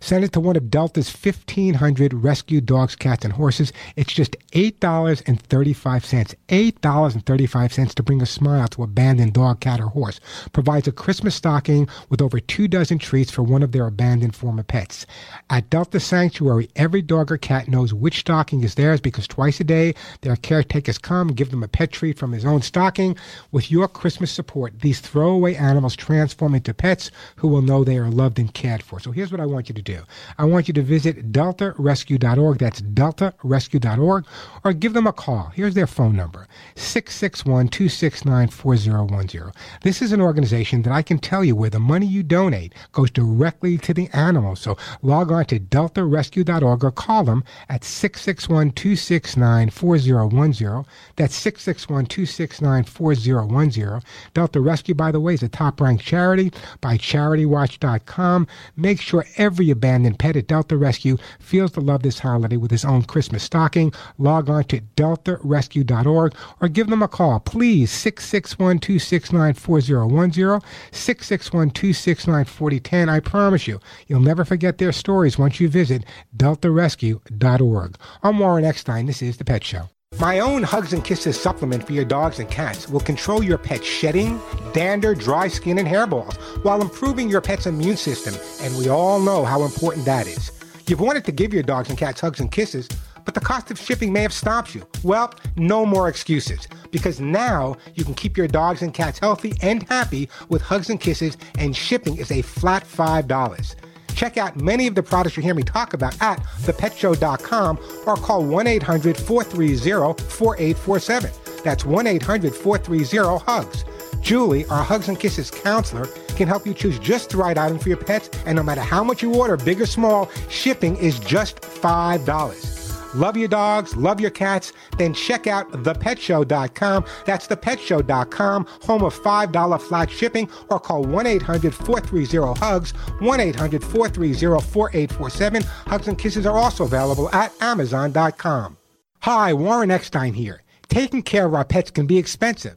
Send 0.00 0.24
it 0.24 0.32
to 0.32 0.40
one 0.40 0.56
of 0.56 0.70
Delta's 0.70 1.12
1,500 1.12 2.14
rescued 2.14 2.66
dogs, 2.66 2.96
cats, 2.96 3.24
and 3.24 3.34
horses. 3.34 3.72
It's 3.96 4.12
just 4.12 4.36
$8.35. 4.52 6.34
$8.35 6.48 7.94
to 7.94 8.02
bring 8.02 8.22
a 8.22 8.26
smile 8.26 8.68
to 8.68 8.82
abandoned 8.82 9.34
dog, 9.34 9.60
cat, 9.60 9.80
or 9.80 9.88
horse. 9.88 10.20
Provides 10.52 10.88
a 10.88 10.92
Christmas 10.92 11.34
stocking 11.34 11.88
with 12.08 12.22
over 12.22 12.40
two 12.40 12.68
dozen 12.68 12.98
treats 12.98 13.30
for 13.30 13.42
one 13.42 13.62
of 13.62 13.72
their 13.72 13.86
abandoned 13.86 14.34
former 14.34 14.62
pets. 14.62 15.06
At 15.50 15.70
Delta 15.70 16.00
Sanctuary, 16.00 16.68
every 16.76 17.02
dog 17.02 17.30
or 17.32 17.38
cat 17.38 17.68
knows 17.68 17.94
which 17.94 18.20
stocking 18.20 18.64
is 18.64 18.74
theirs 18.74 19.00
because 19.00 19.26
twice 19.26 19.60
a 19.60 19.64
day 19.64 19.94
their 20.22 20.36
caretakers 20.36 20.98
come 20.98 21.28
and 21.28 21.36
give 21.36 21.50
them 21.50 21.62
a 21.62 21.68
pet 21.68 21.92
treat 21.92 22.18
from 22.18 22.32
his 22.32 22.44
own 22.44 22.62
stocking. 22.62 23.16
With 23.52 23.70
your 23.70 23.88
Christmas 23.88 24.30
support, 24.30 24.80
these 24.80 25.00
throwaway 25.00 25.54
animals 25.54 25.96
transform 25.96 26.54
into 26.54 26.74
pets 26.74 27.10
who 27.36 27.48
will 27.48 27.62
know 27.62 27.84
they 27.84 27.98
are 27.98 28.10
loved 28.10 28.38
and 28.38 28.52
cared 28.52 28.82
for. 28.82 29.00
So 29.00 29.10
here's 29.10 29.30
what 29.30 29.40
I 29.40 29.46
want 29.46 29.68
you 29.68 29.74
to 29.74 29.82
do. 29.82 29.95
I 30.38 30.44
want 30.44 30.68
you 30.68 30.74
to 30.74 30.82
visit 30.82 31.32
deltarescue.org. 31.32 32.58
That's 32.58 32.82
deltarescue.org. 32.82 34.26
Or 34.64 34.72
give 34.72 34.92
them 34.92 35.06
a 35.06 35.12
call. 35.12 35.52
Here's 35.54 35.74
their 35.74 35.86
phone 35.86 36.16
number 36.16 36.48
661 36.74 37.68
269 37.68 38.48
4010. 38.48 39.52
This 39.82 40.02
is 40.02 40.12
an 40.12 40.20
organization 40.20 40.82
that 40.82 40.92
I 40.92 41.02
can 41.02 41.18
tell 41.18 41.44
you 41.44 41.56
where 41.56 41.70
the 41.70 41.78
money 41.78 42.06
you 42.06 42.22
donate 42.22 42.74
goes 42.92 43.10
directly 43.10 43.78
to 43.78 43.94
the 43.94 44.08
animals. 44.12 44.60
So 44.60 44.76
log 45.02 45.32
on 45.32 45.44
to 45.46 45.60
deltarescue.org 45.60 46.84
or 46.84 46.90
call 46.90 47.24
them 47.24 47.44
at 47.68 47.84
661 47.84 48.72
269 48.72 49.70
4010. 49.70 50.84
That's 51.16 51.34
661 51.34 52.06
269 52.06 52.84
4010. 52.84 54.00
Delta 54.34 54.60
Rescue, 54.60 54.94
by 54.94 55.12
the 55.12 55.20
way, 55.20 55.34
is 55.34 55.42
a 55.42 55.48
top 55.48 55.80
ranked 55.80 56.04
charity 56.04 56.52
by 56.80 56.96
CharityWatch.com. 56.96 58.46
Make 58.76 59.00
sure 59.00 59.24
every 59.36 59.70
abandoned 59.76 60.18
pet 60.18 60.36
at 60.36 60.46
Delta 60.46 60.76
Rescue 60.76 61.16
feels 61.38 61.72
the 61.72 61.80
love 61.80 62.02
this 62.02 62.18
holiday 62.18 62.56
with 62.56 62.70
his 62.70 62.84
own 62.84 63.02
Christmas 63.02 63.42
stocking. 63.42 63.92
Log 64.18 64.48
on 64.48 64.64
to 64.64 64.80
deltarescue.org 64.96 66.34
or 66.60 66.68
give 66.68 66.88
them 66.88 67.02
a 67.02 67.08
call. 67.08 67.40
Please, 67.40 67.90
661 67.90 68.78
269 68.78 69.54
4010, 69.54 70.68
661 70.90 71.70
269 71.70 72.44
4010. 72.44 73.08
I 73.08 73.20
promise 73.20 73.66
you, 73.66 73.80
you'll 74.06 74.20
never 74.20 74.44
forget 74.44 74.78
their 74.78 74.92
stories 74.92 75.38
once 75.38 75.60
you 75.60 75.68
visit 75.68 76.04
deltarescue.org. 76.36 77.96
I'm 78.22 78.38
Warren 78.38 78.64
Eckstein. 78.64 79.06
This 79.06 79.22
is 79.22 79.36
The 79.36 79.44
Pet 79.44 79.62
Show. 79.62 79.88
My 80.18 80.38
own 80.40 80.62
Hugs 80.62 80.94
and 80.94 81.04
Kisses 81.04 81.38
supplement 81.38 81.86
for 81.86 81.92
your 81.92 82.04
dogs 82.04 82.38
and 82.38 82.50
cats 82.50 82.88
will 82.88 83.00
control 83.00 83.42
your 83.42 83.58
pet's 83.58 83.84
shedding, 83.84 84.40
dander, 84.72 85.14
dry 85.14 85.46
skin, 85.46 85.78
and 85.78 85.86
hairballs 85.86 86.36
while 86.64 86.80
improving 86.80 87.28
your 87.28 87.42
pet's 87.42 87.66
immune 87.66 87.98
system, 87.98 88.34
and 88.62 88.78
we 88.78 88.88
all 88.88 89.20
know 89.20 89.44
how 89.44 89.62
important 89.62 90.06
that 90.06 90.26
is. 90.26 90.52
You've 90.86 91.00
wanted 91.00 91.26
to 91.26 91.32
give 91.32 91.52
your 91.52 91.62
dogs 91.62 91.90
and 91.90 91.98
cats 91.98 92.22
hugs 92.22 92.40
and 92.40 92.50
kisses, 92.50 92.88
but 93.26 93.34
the 93.34 93.40
cost 93.40 93.70
of 93.70 93.78
shipping 93.78 94.10
may 94.10 94.22
have 94.22 94.32
stopped 94.32 94.74
you. 94.74 94.86
Well, 95.02 95.34
no 95.56 95.84
more 95.84 96.08
excuses, 96.08 96.66
because 96.90 97.20
now 97.20 97.76
you 97.94 98.02
can 98.02 98.14
keep 98.14 98.38
your 98.38 98.48
dogs 98.48 98.80
and 98.80 98.94
cats 98.94 99.18
healthy 99.18 99.52
and 99.60 99.82
happy 99.82 100.30
with 100.48 100.62
hugs 100.62 100.88
and 100.88 100.98
kisses, 100.98 101.36
and 101.58 101.76
shipping 101.76 102.16
is 102.16 102.30
a 102.30 102.40
flat 102.40 102.84
$5. 102.84 103.74
Check 104.16 104.38
out 104.38 104.56
many 104.56 104.86
of 104.86 104.94
the 104.94 105.02
products 105.02 105.36
you 105.36 105.42
hear 105.42 105.54
me 105.54 105.62
talk 105.62 105.92
about 105.92 106.20
at 106.22 106.40
thepetshow.com 106.62 107.78
or 108.06 108.16
call 108.16 108.44
1 108.44 108.66
800 108.66 109.16
430 109.16 110.22
4847. 110.24 111.30
That's 111.62 111.84
1 111.84 112.06
800 112.06 112.54
430 112.54 113.44
HUGS. 113.44 113.84
Julie, 114.22 114.64
our 114.66 114.82
Hugs 114.82 115.08
and 115.08 115.20
Kisses 115.20 115.50
counselor, 115.50 116.06
can 116.36 116.48
help 116.48 116.66
you 116.66 116.72
choose 116.72 116.98
just 116.98 117.30
the 117.30 117.36
right 117.36 117.56
item 117.56 117.78
for 117.78 117.90
your 117.90 117.98
pets, 117.98 118.30
and 118.46 118.56
no 118.56 118.62
matter 118.62 118.80
how 118.80 119.04
much 119.04 119.22
you 119.22 119.34
order, 119.34 119.56
big 119.56 119.80
or 119.80 119.86
small, 119.86 120.30
shipping 120.48 120.96
is 120.96 121.20
just 121.20 121.60
$5. 121.60 122.75
Love 123.16 123.36
your 123.36 123.48
dogs, 123.48 123.96
love 123.96 124.20
your 124.20 124.30
cats, 124.30 124.74
then 124.98 125.14
check 125.14 125.46
out 125.46 125.70
thepetshow.com. 125.72 127.04
That's 127.24 127.46
thepetshow.com, 127.46 128.66
home 128.82 129.02
of 129.02 129.14
$5 129.14 129.80
flat 129.80 130.10
shipping, 130.10 130.50
or 130.68 130.78
call 130.78 131.02
1 131.02 131.26
800 131.26 131.74
430 131.74 132.60
HUGS, 132.60 132.90
1 132.90 133.40
800 133.40 133.82
430 133.82 134.60
4847. 134.60 135.62
Hugs 135.62 136.08
and 136.08 136.18
Kisses 136.18 136.44
are 136.44 136.58
also 136.58 136.84
available 136.84 137.30
at 137.30 137.52
Amazon.com. 137.62 138.76
Hi, 139.20 139.54
Warren 139.54 139.90
Eckstein 139.90 140.34
here. 140.34 140.62
Taking 140.88 141.22
care 141.22 141.46
of 141.46 141.54
our 141.54 141.64
pets 141.64 141.90
can 141.90 142.06
be 142.06 142.18
expensive. 142.18 142.76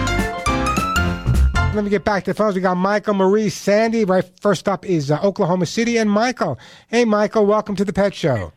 Let 1.73 1.85
me 1.85 1.89
get 1.89 2.03
back 2.03 2.25
to 2.25 2.31
the 2.31 2.35
phones. 2.35 2.55
We 2.55 2.59
got 2.59 2.75
Michael, 2.75 3.13
Marie, 3.13 3.47
Sandy. 3.47 4.03
Right 4.03 4.29
first 4.41 4.67
up 4.67 4.85
is 4.85 5.09
uh, 5.09 5.21
Oklahoma 5.23 5.65
City 5.65 5.95
and 5.95 6.11
Michael. 6.11 6.59
Hey, 6.89 7.05
Michael, 7.05 7.45
welcome 7.45 7.77
to 7.77 7.85
the 7.85 7.93
Pet 7.93 8.13
Show. 8.13 8.51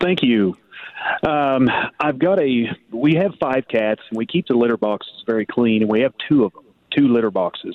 Thank 0.00 0.22
you. 0.22 0.56
Um, 1.26 1.68
I've 1.98 2.20
got 2.20 2.38
a. 2.38 2.68
We 2.92 3.16
have 3.16 3.32
five 3.40 3.64
cats, 3.68 4.00
and 4.08 4.16
we 4.16 4.26
keep 4.26 4.46
the 4.46 4.54
litter 4.54 4.76
boxes 4.76 5.24
very 5.26 5.44
clean, 5.44 5.82
and 5.82 5.90
we 5.90 6.02
have 6.02 6.14
two 6.28 6.44
of 6.44 6.52
them, 6.52 6.62
two 6.96 7.08
litter 7.08 7.32
boxes. 7.32 7.74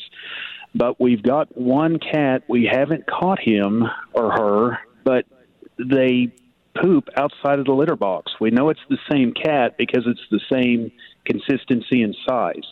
But 0.73 1.01
we've 1.01 1.21
got 1.21 1.55
one 1.57 1.99
cat. 1.99 2.43
We 2.47 2.65
haven't 2.71 3.05
caught 3.07 3.39
him 3.41 3.83
or 4.13 4.31
her, 4.31 4.79
but 5.03 5.25
they 5.77 6.33
poop 6.81 7.09
outside 7.17 7.59
of 7.59 7.65
the 7.65 7.73
litter 7.73 7.97
box. 7.97 8.31
We 8.39 8.51
know 8.51 8.69
it's 8.69 8.79
the 8.89 8.99
same 9.11 9.33
cat 9.33 9.77
because 9.77 10.05
it's 10.07 10.25
the 10.31 10.39
same 10.49 10.93
consistency 11.25 12.03
and 12.03 12.15
size. 12.25 12.63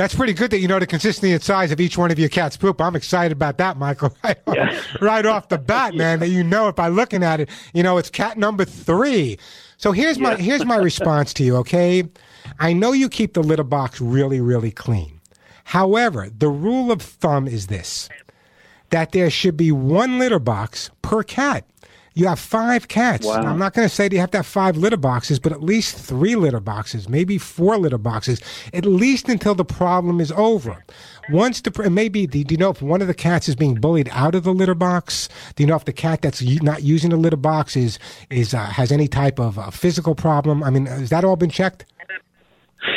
That's 0.00 0.14
pretty 0.14 0.32
good 0.32 0.50
that 0.52 0.60
you 0.60 0.66
know 0.66 0.78
the 0.78 0.86
consistency 0.86 1.30
and 1.30 1.42
size 1.42 1.72
of 1.72 1.78
each 1.78 1.98
one 1.98 2.10
of 2.10 2.18
your 2.18 2.30
cat's 2.30 2.56
poop. 2.56 2.80
I'm 2.80 2.96
excited 2.96 3.32
about 3.32 3.58
that, 3.58 3.76
Michael. 3.76 4.16
Right, 4.24 4.38
off, 4.46 5.02
right 5.02 5.26
off 5.26 5.48
the 5.50 5.58
bat, 5.58 5.94
man, 6.02 6.20
that 6.20 6.28
you 6.28 6.42
know 6.42 6.68
it 6.68 6.76
by 6.76 6.88
looking 6.88 7.22
at 7.22 7.38
it. 7.38 7.50
You 7.74 7.82
know, 7.82 7.98
it's 7.98 8.08
cat 8.08 8.38
number 8.38 8.64
three. 8.64 9.38
So 9.76 9.92
here's 9.92 10.18
my 10.18 10.36
here's 10.36 10.64
my 10.64 10.76
response 10.90 11.34
to 11.34 11.44
you, 11.44 11.56
okay? 11.56 12.04
I 12.58 12.72
know 12.72 12.92
you 12.92 13.10
keep 13.10 13.34
the 13.34 13.42
litter 13.42 13.62
box 13.62 14.00
really, 14.00 14.40
really 14.40 14.70
clean. 14.70 15.20
However, 15.64 16.30
the 16.34 16.48
rule 16.48 16.90
of 16.90 17.02
thumb 17.02 17.46
is 17.46 17.66
this 17.66 18.08
that 18.88 19.12
there 19.12 19.28
should 19.28 19.58
be 19.58 19.70
one 19.70 20.18
litter 20.18 20.38
box 20.38 20.90
per 21.02 21.22
cat. 21.22 21.66
You 22.20 22.26
have 22.26 22.38
five 22.38 22.88
cats. 22.88 23.26
Wow. 23.26 23.40
I'm 23.40 23.58
not 23.58 23.72
going 23.72 23.88
to 23.88 23.94
say 23.94 24.06
that 24.06 24.14
you 24.14 24.20
have 24.20 24.30
to 24.32 24.38
have 24.38 24.46
five 24.46 24.76
litter 24.76 24.98
boxes, 24.98 25.38
but 25.38 25.52
at 25.52 25.62
least 25.62 25.96
three 25.96 26.36
litter 26.36 26.60
boxes, 26.60 27.08
maybe 27.08 27.38
four 27.38 27.78
litter 27.78 27.96
boxes, 27.96 28.42
at 28.74 28.84
least 28.84 29.30
until 29.30 29.54
the 29.54 29.64
problem 29.64 30.20
is 30.20 30.30
over. 30.32 30.84
Once 31.30 31.62
the 31.62 31.90
maybe 31.90 32.26
do 32.26 32.44
you 32.46 32.58
know 32.58 32.68
if 32.68 32.82
one 32.82 33.00
of 33.00 33.08
the 33.08 33.14
cats 33.14 33.48
is 33.48 33.56
being 33.56 33.74
bullied 33.76 34.10
out 34.12 34.34
of 34.34 34.44
the 34.44 34.52
litter 34.52 34.74
box? 34.74 35.30
Do 35.54 35.62
you 35.62 35.66
know 35.66 35.76
if 35.76 35.86
the 35.86 35.94
cat 35.94 36.20
that's 36.20 36.42
not 36.60 36.82
using 36.82 37.08
the 37.08 37.16
litter 37.16 37.38
box 37.38 37.74
is 37.74 37.98
is 38.28 38.52
uh, 38.52 38.66
has 38.66 38.92
any 38.92 39.08
type 39.08 39.40
of 39.40 39.58
uh, 39.58 39.70
physical 39.70 40.14
problem? 40.14 40.62
I 40.62 40.68
mean, 40.68 40.84
has 40.84 41.08
that 41.08 41.24
all 41.24 41.36
been 41.36 41.48
checked? 41.48 41.86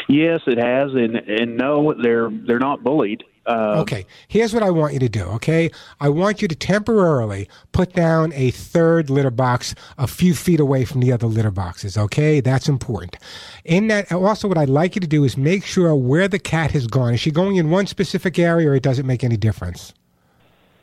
Yes, 0.10 0.42
it 0.48 0.58
has, 0.58 0.94
and 0.94 1.16
and 1.16 1.56
no, 1.56 1.94
they're 1.94 2.30
they're 2.30 2.60
not 2.60 2.84
bullied. 2.84 3.24
Uh, 3.46 3.76
Okay, 3.80 4.06
here's 4.28 4.54
what 4.54 4.64
I 4.64 4.70
want 4.70 4.94
you 4.94 5.00
to 5.00 5.10
do, 5.10 5.24
okay? 5.24 5.70
I 6.00 6.10
want 6.10 6.42
you 6.42 6.48
to 6.48 6.56
temporarily 6.56 7.50
put 7.74 7.94
down 7.94 8.32
a 8.34 8.52
third 8.52 9.10
litter 9.10 9.32
box 9.32 9.76
a 9.98 10.08
few 10.08 10.34
feet 10.34 10.60
away 10.60 10.86
from 10.86 11.02
the 11.02 11.12
other 11.12 11.28
litter 11.28 11.52
boxes, 11.52 11.98
okay? 11.98 12.40
That's 12.40 12.70
important. 12.70 13.18
In 13.66 13.88
that, 13.88 14.12
also, 14.12 14.48
what 14.48 14.58
I'd 14.58 14.70
like 14.70 14.96
you 14.96 15.02
to 15.02 15.08
do 15.08 15.24
is 15.26 15.36
make 15.36 15.66
sure 15.66 15.94
where 15.96 16.28
the 16.28 16.40
cat 16.40 16.72
has 16.72 16.88
gone. 16.88 17.14
Is 17.14 17.20
she 17.20 17.32
going 17.32 17.58
in 17.58 17.70
one 17.70 17.88
specific 17.88 18.40
area 18.40 18.70
or 18.70 18.76
it 18.76 18.84
doesn't 18.84 19.06
make 19.06 19.24
any 19.24 19.38
difference? 19.38 19.94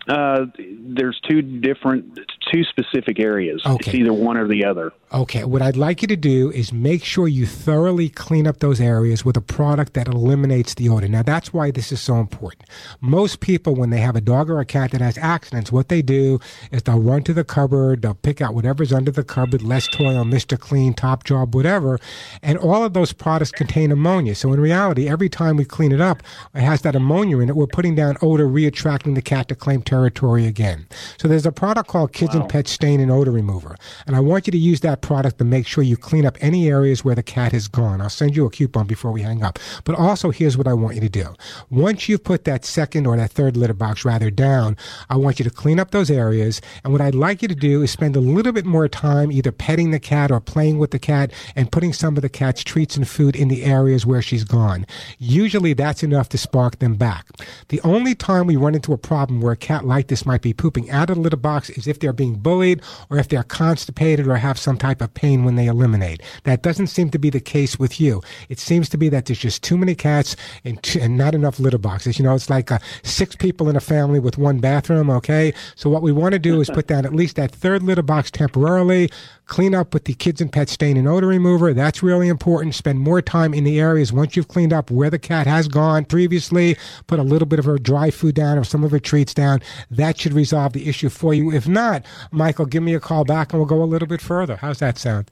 Uh, 0.09 0.47
there's 0.59 1.21
two 1.29 1.41
different, 1.41 2.19
two 2.53 2.65
specific 2.65 3.21
areas. 3.21 3.63
It's 3.65 3.89
Okay. 3.89 3.99
either 3.99 4.13
one 4.13 4.37
or 4.37 4.47
the 4.49 4.65
other. 4.65 4.93
Okay, 5.13 5.45
what 5.45 5.61
I'd 5.61 5.77
like 5.77 6.03
you 6.03 6.09
to 6.09 6.17
do 6.17 6.51
is 6.53 6.73
make 6.73 7.03
sure 7.05 7.27
you 7.27 7.45
thoroughly 7.45 8.09
clean 8.09 8.47
up 8.47 8.61
those 8.61 8.81
areas 8.81 9.25
with 9.25 9.37
a 9.37 9.41
product 9.41 9.95
that 9.95 10.07
eliminates 10.07 10.75
the 10.75 10.89
odor. 10.89 11.09
Now, 11.09 11.23
that's 11.23 11.53
why 11.53 11.71
this 11.73 11.91
is 11.91 12.01
so 12.01 12.17
important. 12.21 12.65
Most 13.01 13.41
people, 13.41 13.75
when 13.75 13.91
they 13.91 13.99
have 13.99 14.15
a 14.15 14.21
dog 14.21 14.49
or 14.49 14.61
a 14.61 14.65
cat 14.65 14.93
that 14.93 15.01
has 15.01 15.19
accidents, 15.19 15.73
what 15.73 15.89
they 15.89 16.01
do 16.01 16.39
is 16.71 16.83
they'll 16.85 17.01
run 17.01 17.23
to 17.25 17.33
the 17.33 17.43
cupboard, 17.43 18.03
they'll 18.03 18.15
pick 18.15 18.41
out 18.41 18.55
whatever's 18.55 18.93
under 18.93 19.11
the 19.11 19.25
cupboard, 19.25 19.63
Lestoil, 19.63 20.25
Mr. 20.25 20.59
Clean, 20.59 20.95
Top 20.95 21.25
Job, 21.25 21.55
whatever, 21.55 21.99
and 22.43 22.57
all 22.59 22.85
of 22.85 22.93
those 22.93 23.13
products 23.13 23.51
contain 23.51 23.91
ammonia. 23.91 24.35
So, 24.37 24.53
in 24.53 24.61
reality, 24.61 25.09
every 25.09 25.29
time 25.29 25.57
we 25.57 25.65
clean 25.65 25.91
it 25.91 26.01
up, 26.01 26.23
it 26.55 26.61
has 26.63 26.83
that 26.83 26.95
ammonia 26.95 27.39
in 27.39 27.49
it. 27.49 27.57
We're 27.57 27.67
putting 27.67 27.97
down 27.97 28.17
odor, 28.23 28.47
reattracting 28.47 29.15
the 29.17 29.23
cat 29.23 29.49
to 29.49 29.55
claim 29.57 29.83
territory 29.83 30.47
again. 30.47 30.87
So, 31.19 31.27
there's 31.27 31.47
a 31.47 31.53
product 31.53 31.89
called 31.89 32.13
Kids 32.13 32.35
Pet 32.49 32.69
Stain 32.69 33.01
and 33.01 33.11
Odor 33.11 33.31
Remover, 33.31 33.77
and 34.07 34.17
I 34.17 34.21
want 34.21 34.47
you 34.47 34.51
to 34.51 34.59
use 34.59 34.81
that 34.81 35.01
product 35.01 35.39
to 35.39 35.45
make 35.45 35.67
sure 35.67 35.83
you 35.85 35.97
clean 35.97 36.27
up 36.27 36.37
any 36.41 36.69
areas 36.69 37.05
where 37.05 37.15
the 37.15 37.23
cat 37.23 37.53
has 37.53 37.69
gone. 37.69 38.01
I'll 38.01 38.09
send 38.09 38.37
you 38.37 38.47
a 38.47 38.51
coupon 38.51 38.87
before 38.87 39.13
we 39.13 39.23
hang 39.23 39.43
up. 39.43 39.59
But 39.85 39.97
also, 39.97 40.31
here's 40.31 40.57
what 40.57 40.67
I 40.67 40.73
want 40.73 40.95
you 40.95 41.01
to 41.01 41.09
do. 41.09 41.35
Once 41.71 42.09
you've 42.09 42.25
put 42.25 42.45
that 42.45 42.65
second 42.65 43.07
or 43.07 43.17
that 43.17 43.31
third 43.31 43.57
litter 43.57 43.75
box 43.75 44.05
rather 44.05 44.31
down, 44.31 44.77
I 45.09 45.17
want 45.17 45.39
you 45.39 45.45
to 45.45 45.51
clean 45.51 45.81
up 45.81 45.91
those 45.91 46.11
areas. 46.11 46.61
And 46.85 46.93
what 46.93 47.03
I'd 47.03 47.15
like 47.15 47.43
you 47.43 47.49
to 47.49 47.55
do 47.55 47.83
is 47.83 47.91
spend 47.91 48.17
a 48.17 48.21
little 48.21 48.53
bit 48.53 48.67
more 48.67 48.89
time 48.89 49.33
either 49.33 49.53
petting 49.53 49.91
the 49.91 50.01
cat 50.01 50.31
or 50.31 50.41
playing 50.41 50.79
with 50.79 50.91
the 50.91 50.99
cat 50.99 51.33
and 51.57 51.73
putting 51.73 51.93
some 51.93 52.17
of 52.17 52.23
the 52.23 52.29
cat's 52.29 52.63
treats 52.65 52.97
and 52.97 53.09
food 53.09 53.37
in 53.37 53.49
the 53.49 53.65
areas 53.65 54.07
where 54.07 54.23
she's 54.23 54.45
gone. 54.45 54.87
Usually 55.19 55.73
that's 55.73 56.03
enough 56.03 56.29
to 56.31 56.39
spark 56.39 56.79
them 56.79 56.95
back. 56.97 57.27
The 57.69 57.81
only 57.83 58.15
time 58.15 58.47
we 58.47 58.57
run 58.57 58.75
into 58.75 58.93
a 58.93 58.99
problem 58.99 59.41
where 59.41 59.53
a 59.53 59.57
cat 59.57 59.85
like 59.85 60.09
this 60.09 60.27
might 60.27 60.43
be 60.43 60.53
pooping 60.53 60.91
out 60.91 61.11
of 61.11 61.17
the 61.17 61.23
litter 61.23 61.37
box 61.37 61.71
is 61.71 61.87
if 61.87 61.99
they're 61.99 62.13
being 62.21 62.35
bullied 62.35 62.83
or 63.09 63.17
if 63.17 63.29
they're 63.29 63.43
constipated 63.43 64.29
or 64.29 64.37
have 64.37 64.59
some 64.59 64.77
type 64.77 65.01
of 65.01 65.15
pain 65.15 65.43
when 65.43 65.55
they 65.55 65.67
eliminate. 65.67 66.23
That 66.45 66.63
doesn't 66.63 66.89
seem 66.89 67.09
to 67.13 67.19
be 67.19 67.31
the 67.31 67.41
case 67.41 67.79
with 67.79 67.99
you. 67.99 68.21
It 68.51 68.59
seems 68.59 68.91
to 68.91 68.99
be 68.99 69.09
that 69.09 69.25
there's 69.25 69.39
just 69.39 69.63
too 69.63 69.79
many 69.79 69.95
cats 69.95 70.37
and, 70.63 70.79
and 71.01 71.17
not 71.17 71.35
enough 71.35 71.59
litter 71.59 71.79
boxes. 71.79 72.19
You 72.19 72.27
know, 72.27 72.35
it's 72.35 72.51
like 72.51 72.71
uh, 72.71 72.79
six 73.03 73.37
people 73.37 73.71
in 73.71 73.77
a 73.77 73.81
family 73.81 74.21
with 74.21 74.37
one 74.37 74.59
bathroom, 74.59 75.09
okay? 75.09 75.55
So 75.77 75.89
what 75.89 76.03
we 76.03 76.13
want 76.13 76.35
to 76.35 76.39
do 76.39 76.61
is 76.61 76.69
put 76.79 76.89
down 76.89 77.07
at 77.07 77.15
least 77.15 77.37
that 77.37 77.53
third 77.53 77.83
litter 77.83 78.03
box 78.03 78.31
temporarily, 78.31 79.09
Clean 79.51 79.75
up 79.75 79.93
with 79.93 80.05
the 80.05 80.15
kids 80.15 80.41
and 80.41 80.53
pet 80.53 80.69
stain 80.69 80.97
and 80.97 81.09
odor 81.09 81.27
remover. 81.27 81.75
That's 81.75 82.05
really 82.05 82.29
important. 82.29 82.77
Spend 82.77 83.01
more 83.01 83.21
time 83.21 83.53
in 83.53 83.65
the 83.65 83.81
areas 83.81 84.13
once 84.13 84.37
you've 84.37 84.47
cleaned 84.47 84.73
up 84.73 84.93
where 84.93 85.11
the 85.11 85.19
cat 85.19 85.49
has 85.49 85.67
gone 85.67 86.05
previously. 86.05 86.77
Put 87.09 87.19
a 87.19 87.25
little 87.25 87.47
bit 87.47 87.59
of 87.59 87.65
her 87.65 87.77
dry 87.77 88.11
food 88.13 88.37
down 88.37 88.59
or 88.59 88.63
some 88.63 88.85
of 88.85 88.93
her 88.93 89.01
treats 89.01 89.35
down. 89.35 89.61
That 89.91 90.21
should 90.21 90.35
resolve 90.35 90.73
the 90.73 90.89
issue 90.89 91.09
for 91.09 91.35
you. 91.35 91.51
If 91.51 91.67
not, 91.67 92.07
Michael, 92.31 92.65
give 92.65 92.85
me 92.85 92.95
a 92.95 93.01
call 93.01 93.25
back 93.25 93.53
and 93.53 93.59
we'll 93.59 93.67
go 93.67 93.83
a 93.83 93.85
little 93.85 94.07
bit 94.07 94.21
further. 94.21 94.55
How's 94.55 94.79
that 94.79 94.99
sound? 94.99 95.29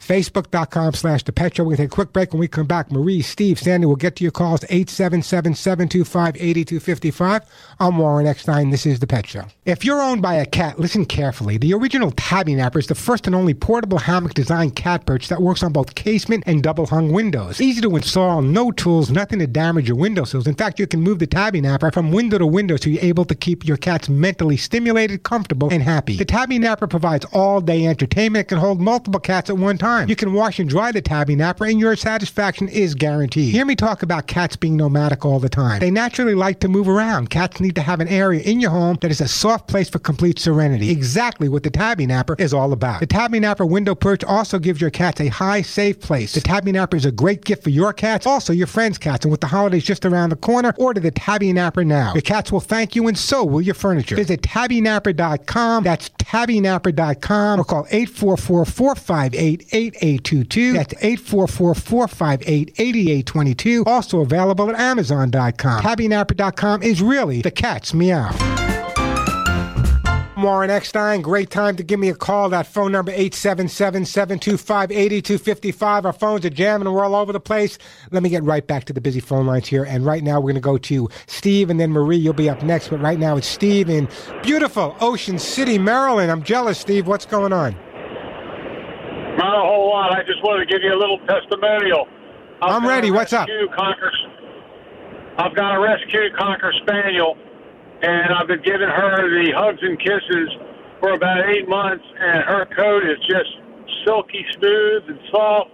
Facebook.com 0.00 0.94
slash 0.94 1.22
the 1.24 1.32
pet 1.32 1.56
show. 1.56 1.64
We're 1.64 1.76
going 1.76 1.76
to 1.76 1.82
take 1.84 1.92
a 1.92 1.94
quick 1.94 2.12
break 2.12 2.32
when 2.32 2.40
we 2.40 2.48
come 2.48 2.66
back. 2.66 2.90
Marie, 2.90 3.22
Steve, 3.22 3.58
Sandy, 3.58 3.86
we'll 3.86 3.96
get 3.96 4.16
to 4.16 4.24
your 4.24 4.30
calls 4.30 4.64
877 4.64 5.54
725 5.54 6.36
8255. 6.36 7.42
I'm 7.80 7.98
Warren 7.98 8.26
Eckstein. 8.26 8.70
This 8.70 8.86
is 8.86 9.00
The 9.00 9.06
Pet 9.06 9.26
Show. 9.26 9.44
If 9.64 9.84
you're 9.84 10.00
owned 10.00 10.22
by 10.22 10.34
a 10.34 10.46
cat, 10.46 10.78
listen 10.78 11.04
carefully. 11.04 11.58
The 11.58 11.74
original 11.74 12.12
Tabby 12.12 12.54
Napper 12.54 12.78
is 12.78 12.86
the 12.86 12.94
first 12.94 13.26
and 13.26 13.34
only 13.34 13.54
portable 13.54 13.98
hammock 13.98 14.34
designed 14.34 14.76
cat 14.76 15.04
perch 15.04 15.28
that 15.28 15.42
works 15.42 15.62
on 15.62 15.72
both 15.72 15.94
casement 15.94 16.44
and 16.46 16.62
double 16.62 16.86
hung 16.86 17.12
windows. 17.12 17.60
Easy 17.60 17.80
to 17.80 17.96
install, 17.96 18.40
no 18.40 18.70
tools, 18.70 19.10
nothing 19.10 19.38
to 19.40 19.46
damage 19.46 19.88
your 19.88 19.96
windowsills. 19.96 20.46
In 20.46 20.54
fact, 20.54 20.78
you 20.78 20.86
can 20.86 21.00
move 21.00 21.18
the 21.18 21.26
Tabby 21.26 21.60
Napper 21.60 21.90
from 21.90 22.12
window 22.12 22.38
to 22.38 22.46
window 22.46 22.76
so 22.76 22.88
you're 22.88 23.04
able 23.04 23.24
to 23.24 23.34
keep 23.34 23.66
your 23.66 23.76
cats 23.76 24.08
mentally 24.08 24.56
stimulated, 24.56 25.22
comfortable, 25.22 25.68
and 25.70 25.82
happy. 25.82 26.16
The 26.16 26.24
Tabby 26.24 26.58
Napper 26.58 26.86
provides 26.86 27.26
all 27.32 27.60
day 27.60 27.86
entertainment. 27.86 28.46
It 28.46 28.48
can 28.48 28.58
hold 28.58 28.80
multiple 28.80 29.20
cats 29.20 29.50
at 29.50 29.56
one 29.58 29.76
time. 29.76 29.87
You 30.08 30.16
can 30.16 30.32
wash 30.32 30.58
and 30.58 30.68
dry 30.68 30.92
the 30.92 31.00
Tabby 31.00 31.34
Napper, 31.34 31.64
and 31.64 31.80
your 31.80 31.96
satisfaction 31.96 32.68
is 32.68 32.94
guaranteed. 32.94 33.52
Hear 33.52 33.64
me 33.64 33.74
talk 33.74 34.02
about 34.02 34.26
cats 34.26 34.56
being 34.56 34.76
nomadic 34.76 35.24
all 35.24 35.40
the 35.40 35.48
time. 35.48 35.80
They 35.80 35.90
naturally 35.90 36.34
like 36.34 36.60
to 36.60 36.68
move 36.68 36.88
around. 36.88 37.30
Cats 37.30 37.60
need 37.60 37.74
to 37.76 37.80
have 37.80 38.00
an 38.00 38.08
area 38.08 38.40
in 38.42 38.60
your 38.60 38.70
home 38.70 38.98
that 39.00 39.10
is 39.10 39.20
a 39.20 39.28
soft 39.28 39.66
place 39.68 39.88
for 39.88 39.98
complete 39.98 40.38
serenity. 40.38 40.90
Exactly 40.90 41.48
what 41.48 41.62
the 41.62 41.70
Tabby 41.70 42.06
Napper 42.06 42.36
is 42.38 42.52
all 42.52 42.72
about. 42.72 43.00
The 43.00 43.06
Tabby 43.06 43.40
Napper 43.40 43.66
window 43.66 43.94
perch 43.94 44.22
also 44.24 44.58
gives 44.58 44.80
your 44.80 44.90
cats 44.90 45.20
a 45.20 45.28
high, 45.28 45.62
safe 45.62 46.00
place. 46.00 46.34
The 46.34 46.40
Tabby 46.40 46.72
Napper 46.72 46.96
is 46.96 47.06
a 47.06 47.12
great 47.12 47.44
gift 47.44 47.64
for 47.64 47.70
your 47.70 47.92
cats, 47.92 48.26
also 48.26 48.52
your 48.52 48.66
friends' 48.66 48.98
cats, 48.98 49.24
and 49.24 49.32
with 49.32 49.40
the 49.40 49.46
holidays 49.46 49.84
just 49.84 50.04
around 50.04 50.30
the 50.30 50.36
corner, 50.36 50.74
order 50.78 51.00
the 51.00 51.10
Tabby 51.10 51.52
Napper 51.52 51.84
now. 51.84 52.12
Your 52.14 52.22
cats 52.22 52.52
will 52.52 52.60
thank 52.60 52.94
you, 52.94 53.08
and 53.08 53.16
so 53.16 53.44
will 53.44 53.62
your 53.62 53.74
furniture. 53.74 54.16
Visit 54.16 54.42
tabbynapper.com. 54.42 55.84
That's 55.84 56.10
tabbynapper.com 56.10 57.60
or 57.60 57.64
call 57.64 57.86
844 57.90 58.66
458 58.66 59.74
8822. 59.86 60.72
That's 60.72 60.94
844 60.94 61.74
458 61.74 62.74
8822. 62.78 63.84
Also 63.86 64.20
available 64.20 64.70
at 64.70 64.78
Amazon.com. 64.78 65.82
Tabbynapper.com 65.82 66.82
is 66.82 67.02
really 67.02 67.42
the 67.42 67.50
cat's 67.50 67.94
meow. 67.94 68.30
Warren 70.42 70.70
Eckstein, 70.70 71.20
great 71.20 71.50
time 71.50 71.76
to 71.76 71.82
give 71.82 71.98
me 71.98 72.08
a 72.08 72.14
call. 72.14 72.48
That 72.50 72.66
phone 72.66 72.92
number 72.92 73.10
877-725-8255. 73.12 76.04
Our 76.04 76.12
phones 76.12 76.44
are 76.44 76.50
jamming 76.50 76.92
we're 76.92 77.04
all 77.04 77.16
over 77.16 77.32
the 77.32 77.40
place. 77.40 77.76
Let 78.12 78.22
me 78.22 78.28
get 78.28 78.44
right 78.44 78.64
back 78.66 78.84
to 78.84 78.92
the 78.92 79.00
busy 79.00 79.20
phone 79.20 79.46
lines 79.46 79.66
here. 79.66 79.84
And 79.84 80.04
right 80.06 80.22
now 80.22 80.36
we're 80.36 80.52
going 80.52 80.54
to 80.54 80.60
go 80.60 80.78
to 80.78 81.08
Steve 81.26 81.70
and 81.70 81.80
then 81.80 81.90
Marie. 81.90 82.16
You'll 82.16 82.34
be 82.34 82.48
up 82.48 82.62
next. 82.62 82.86
But 82.88 83.00
right 83.00 83.18
now 83.18 83.36
it's 83.36 83.48
Steve 83.48 83.90
in 83.90 84.08
beautiful 84.42 84.94
Ocean 85.00 85.40
City, 85.40 85.76
Maryland. 85.78 86.30
I'm 86.30 86.44
jealous, 86.44 86.78
Steve. 86.78 87.08
What's 87.08 87.26
going 87.26 87.52
on? 87.52 87.76
Not 89.38 89.54
a 89.54 89.62
whole 89.62 89.90
lot. 89.90 90.10
I 90.10 90.24
just 90.26 90.42
wanted 90.42 90.66
to 90.66 90.72
give 90.72 90.82
you 90.82 90.92
a 90.92 90.98
little 90.98 91.18
testimonial. 91.30 92.08
I've 92.60 92.82
I'm 92.82 92.86
ready. 92.86 93.12
What's 93.12 93.32
up? 93.32 93.48
Cocker, 93.70 94.10
I've 95.38 95.54
got 95.54 95.76
a 95.76 95.80
rescue 95.80 96.34
Cocker 96.36 96.74
Spaniel, 96.82 97.38
and 98.02 98.34
I've 98.34 98.48
been 98.48 98.62
giving 98.62 98.88
her 98.88 99.30
the 99.30 99.52
hugs 99.54 99.78
and 99.80 99.96
kisses 99.96 100.50
for 100.98 101.12
about 101.12 101.48
eight 101.48 101.68
months, 101.68 102.04
and 102.18 102.42
her 102.42 102.66
coat 102.74 103.04
is 103.04 103.18
just 103.30 103.48
silky 104.04 104.44
smooth 104.58 105.04
and 105.06 105.20
soft. 105.30 105.70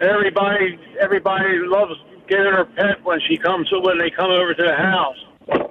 Everybody, 0.00 0.76
everybody 1.00 1.58
loves 1.62 1.94
getting 2.28 2.52
her 2.52 2.64
pet 2.64 3.04
when 3.04 3.20
she 3.28 3.36
comes 3.36 3.70
when 3.70 3.98
they 3.98 4.10
come 4.10 4.32
over 4.32 4.52
to 4.52 4.62
the 4.62 4.74
house. 4.74 5.70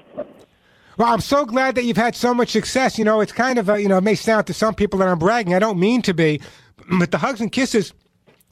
Well, 0.98 1.12
I'm 1.12 1.20
so 1.20 1.44
glad 1.44 1.76
that 1.76 1.84
you've 1.84 1.98
had 1.98 2.16
so 2.16 2.34
much 2.34 2.50
success. 2.52 2.98
You 2.98 3.04
know, 3.04 3.20
it's 3.20 3.32
kind 3.34 3.58
of, 3.60 3.68
a, 3.68 3.82
you 3.82 3.90
know, 3.90 3.98
it 3.98 4.04
may 4.04 4.16
sound 4.16 4.48
to 4.48 4.54
some 4.54 4.76
people 4.76 5.00
that 5.00 5.10
I'm 5.10 5.20
bragging. 5.20 5.54
I 5.54 5.60
don't 5.60 5.80
mean 5.80 6.02
to 6.04 6.14
be. 6.14 6.40
But 7.00 7.12
the 7.12 7.18
Hugs 7.18 7.42
and 7.42 7.52
Kisses 7.52 7.94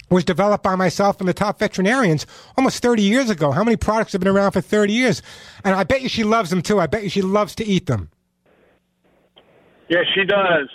was 0.09 0.25
developed 0.25 0.63
by 0.63 0.75
myself 0.75 1.19
and 1.19 1.29
the 1.29 1.33
top 1.33 1.57
veterinarians 1.59 2.27
almost 2.57 2.81
30 2.81 3.01
years 3.01 3.29
ago. 3.29 3.51
How 3.51 3.63
many 3.63 3.77
products 3.77 4.11
have 4.11 4.21
been 4.21 4.27
around 4.27 4.51
for 4.51 4.61
30 4.61 4.93
years? 4.93 5.21
And 5.63 5.73
I 5.73 5.83
bet 5.83 6.01
you 6.01 6.09
she 6.09 6.23
loves 6.23 6.49
them 6.49 6.61
too. 6.61 6.79
I 6.79 6.87
bet 6.87 7.03
you 7.03 7.09
she 7.09 7.21
loves 7.21 7.55
to 7.55 7.65
eat 7.65 7.85
them. 7.85 8.09
Yes, 9.87 10.05
she 10.13 10.25
does. 10.25 10.69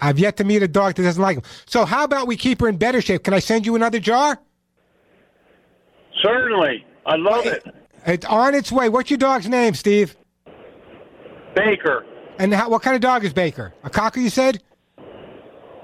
I've 0.00 0.18
yet 0.18 0.36
to 0.38 0.44
meet 0.44 0.62
a 0.62 0.68
dog 0.68 0.94
that 0.94 1.02
doesn't 1.02 1.22
like 1.22 1.36
them. 1.36 1.50
So 1.66 1.84
how 1.84 2.04
about 2.04 2.26
we 2.26 2.36
keep 2.36 2.60
her 2.60 2.68
in 2.68 2.76
better 2.76 3.00
shape? 3.00 3.22
Can 3.22 3.34
I 3.34 3.38
send 3.38 3.66
you 3.66 3.76
another 3.76 4.00
jar? 4.00 4.40
Certainly. 6.22 6.84
I 7.06 7.16
love 7.16 7.46
it. 7.46 7.64
It's 8.06 8.26
on 8.26 8.54
its 8.54 8.72
way. 8.72 8.88
What's 8.88 9.10
your 9.10 9.18
dog's 9.18 9.48
name, 9.48 9.74
Steve? 9.74 10.16
Baker. 11.54 12.04
And 12.38 12.52
how, 12.52 12.68
what 12.68 12.82
kind 12.82 12.96
of 12.96 13.00
dog 13.00 13.24
is 13.24 13.32
Baker? 13.32 13.74
A 13.84 13.90
cocker, 13.90 14.20
you 14.20 14.30
said? 14.30 14.62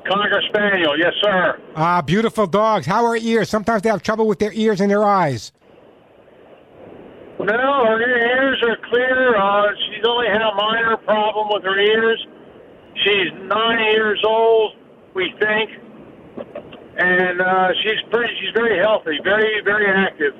Cocker 0.08 0.42
Spaniel. 0.48 0.98
Yes, 0.98 1.12
sir. 1.22 1.60
Ah, 1.76 2.02
beautiful 2.02 2.46
dogs. 2.46 2.86
How 2.86 3.04
are 3.04 3.16
ears? 3.16 3.48
Sometimes 3.48 3.82
they 3.82 3.90
have 3.90 4.02
trouble 4.02 4.26
with 4.26 4.38
their 4.38 4.52
ears 4.52 4.80
and 4.80 4.90
their 4.90 5.04
eyes. 5.04 5.52
No, 7.38 7.84
her 7.86 8.00
ears 8.00 8.62
are 8.68 8.76
clear. 8.90 9.36
Uh, 9.36 9.68
she's 9.86 10.04
only 10.06 10.26
had 10.26 10.42
a 10.42 10.54
minor 10.56 10.96
problem 10.96 11.48
with 11.50 11.62
her 11.62 11.78
ears. 11.78 12.26
She's 13.04 13.32
nine 13.44 13.78
years 13.92 14.20
old, 14.26 14.72
we 15.14 15.32
think, 15.38 15.70
and 16.98 17.40
uh, 17.40 17.68
she's 17.82 18.02
pretty. 18.10 18.34
She's 18.40 18.52
very 18.54 18.78
healthy, 18.78 19.20
very, 19.22 19.60
very 19.64 19.86
active. 19.86 20.34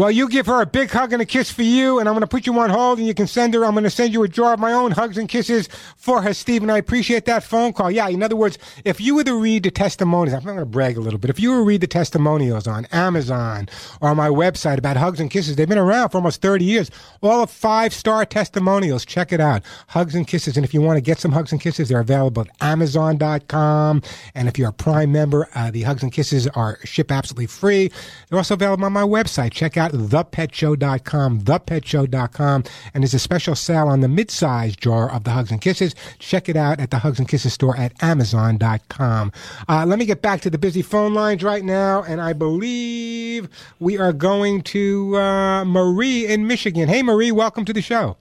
Well, 0.00 0.10
you 0.10 0.30
give 0.30 0.46
her 0.46 0.62
a 0.62 0.66
big 0.66 0.90
hug 0.90 1.12
and 1.12 1.20
a 1.20 1.26
kiss 1.26 1.50
for 1.50 1.62
you, 1.62 1.98
and 1.98 2.08
I'm 2.08 2.14
going 2.14 2.22
to 2.22 2.26
put 2.26 2.46
you 2.46 2.58
on 2.58 2.70
hold, 2.70 2.96
and 2.96 3.06
you 3.06 3.12
can 3.12 3.26
send 3.26 3.52
her. 3.52 3.66
I'm 3.66 3.72
going 3.72 3.84
to 3.84 3.90
send 3.90 4.14
you 4.14 4.22
a 4.22 4.28
jar 4.28 4.54
of 4.54 4.58
my 4.58 4.72
own 4.72 4.92
hugs 4.92 5.18
and 5.18 5.28
kisses 5.28 5.68
for 5.98 6.22
her, 6.22 6.32
Steve. 6.32 6.62
And 6.62 6.72
I 6.72 6.78
appreciate 6.78 7.26
that 7.26 7.44
phone 7.44 7.74
call. 7.74 7.90
Yeah, 7.90 8.08
in 8.08 8.22
other 8.22 8.34
words, 8.34 8.56
if 8.86 8.98
you 8.98 9.14
were 9.14 9.24
to 9.24 9.34
read 9.34 9.64
the 9.64 9.70
testimonials, 9.70 10.32
I'm 10.32 10.46
not 10.46 10.52
going 10.52 10.60
to 10.60 10.64
brag 10.64 10.96
a 10.96 11.02
little 11.02 11.18
bit. 11.18 11.28
If 11.28 11.38
you 11.38 11.50
were 11.50 11.58
to 11.58 11.64
read 11.64 11.82
the 11.82 11.86
testimonials 11.86 12.66
on 12.66 12.86
Amazon 12.92 13.68
or 14.00 14.08
on 14.08 14.16
my 14.16 14.30
website 14.30 14.78
about 14.78 14.96
hugs 14.96 15.20
and 15.20 15.30
kisses, 15.30 15.56
they've 15.56 15.68
been 15.68 15.76
around 15.76 16.08
for 16.08 16.16
almost 16.16 16.40
30 16.40 16.64
years. 16.64 16.90
All 17.20 17.42
of 17.42 17.50
five 17.50 17.92
star 17.92 18.24
testimonials. 18.24 19.04
Check 19.04 19.34
it 19.34 19.40
out. 19.40 19.62
Hugs 19.88 20.14
and 20.14 20.26
kisses. 20.26 20.56
And 20.56 20.64
if 20.64 20.72
you 20.72 20.80
want 20.80 20.96
to 20.96 21.02
get 21.02 21.18
some 21.18 21.32
hugs 21.32 21.52
and 21.52 21.60
kisses, 21.60 21.90
they're 21.90 22.00
available 22.00 22.40
at 22.40 22.48
Amazon.com. 22.62 24.00
And 24.34 24.48
if 24.48 24.58
you're 24.58 24.70
a 24.70 24.72
Prime 24.72 25.12
member, 25.12 25.46
uh, 25.54 25.70
the 25.70 25.82
hugs 25.82 26.02
and 26.02 26.10
kisses 26.10 26.48
are 26.48 26.78
ship 26.84 27.12
absolutely 27.12 27.48
free. 27.48 27.92
They're 28.30 28.38
also 28.38 28.54
available 28.54 28.86
on 28.86 28.94
my 28.94 29.02
website. 29.02 29.52
Check 29.52 29.76
out 29.76 29.89
thepetshow.com, 29.90 31.40
thepetshow.com. 31.40 32.64
And 32.94 33.02
there's 33.02 33.14
a 33.14 33.18
special 33.18 33.54
sale 33.54 33.88
on 33.88 34.00
the 34.00 34.08
mid-size 34.08 34.76
jar 34.76 35.10
of 35.10 35.24
the 35.24 35.30
Hugs 35.30 35.50
and 35.50 35.60
Kisses. 35.60 35.94
Check 36.18 36.48
it 36.48 36.56
out 36.56 36.80
at 36.80 36.90
the 36.90 36.98
Hugs 36.98 37.18
and 37.18 37.28
Kisses 37.28 37.52
store 37.52 37.76
at 37.76 37.92
amazon.com. 38.02 39.32
Uh, 39.68 39.84
let 39.86 39.98
me 39.98 40.06
get 40.06 40.22
back 40.22 40.40
to 40.42 40.50
the 40.50 40.58
busy 40.58 40.82
phone 40.82 41.14
lines 41.14 41.42
right 41.42 41.64
now. 41.64 42.02
And 42.02 42.20
I 42.20 42.32
believe 42.32 43.48
we 43.78 43.98
are 43.98 44.12
going 44.12 44.62
to 44.62 45.16
uh, 45.16 45.64
Marie 45.64 46.26
in 46.26 46.46
Michigan. 46.46 46.88
Hey, 46.88 47.02
Marie, 47.02 47.32
welcome 47.32 47.64
to 47.64 47.72
the 47.72 47.82
show. 47.82 48.16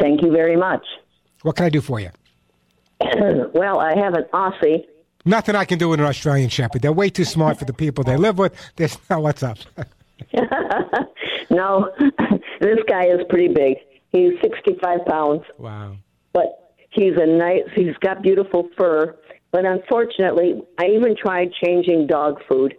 Thank 0.00 0.22
you 0.22 0.30
very 0.30 0.56
much. 0.56 0.84
What 1.42 1.56
can 1.56 1.66
I 1.66 1.70
do 1.70 1.80
for 1.80 2.00
you? 2.00 2.10
well, 3.54 3.78
I 3.78 3.96
have 3.96 4.14
an 4.14 4.24
Aussie. 4.32 4.84
Nothing 5.24 5.56
I 5.56 5.64
can 5.64 5.78
do 5.78 5.88
with 5.88 6.00
an 6.00 6.06
Australian 6.06 6.48
Shepherd. 6.48 6.82
They're 6.82 6.92
way 6.92 7.10
too 7.10 7.24
smart 7.24 7.58
for 7.58 7.64
the 7.64 7.72
people 7.72 8.04
they 8.04 8.16
live 8.16 8.38
with. 8.38 8.54
There's, 8.76 8.94
what's 9.08 9.42
up? 9.42 9.58
no, 11.50 11.90
this 12.60 12.78
guy 12.88 13.06
is 13.06 13.20
pretty 13.28 13.52
big. 13.52 13.76
He's 14.12 14.32
65 14.42 15.04
pounds. 15.06 15.42
Wow. 15.58 15.96
But 16.32 16.74
he's 16.90 17.14
a 17.16 17.26
nice, 17.26 17.62
he's 17.74 17.96
got 18.00 18.22
beautiful 18.22 18.68
fur. 18.76 19.16
But 19.52 19.64
unfortunately, 19.64 20.62
I 20.78 20.86
even 20.86 21.16
tried 21.16 21.50
changing 21.64 22.06
dog 22.06 22.40
food. 22.48 22.74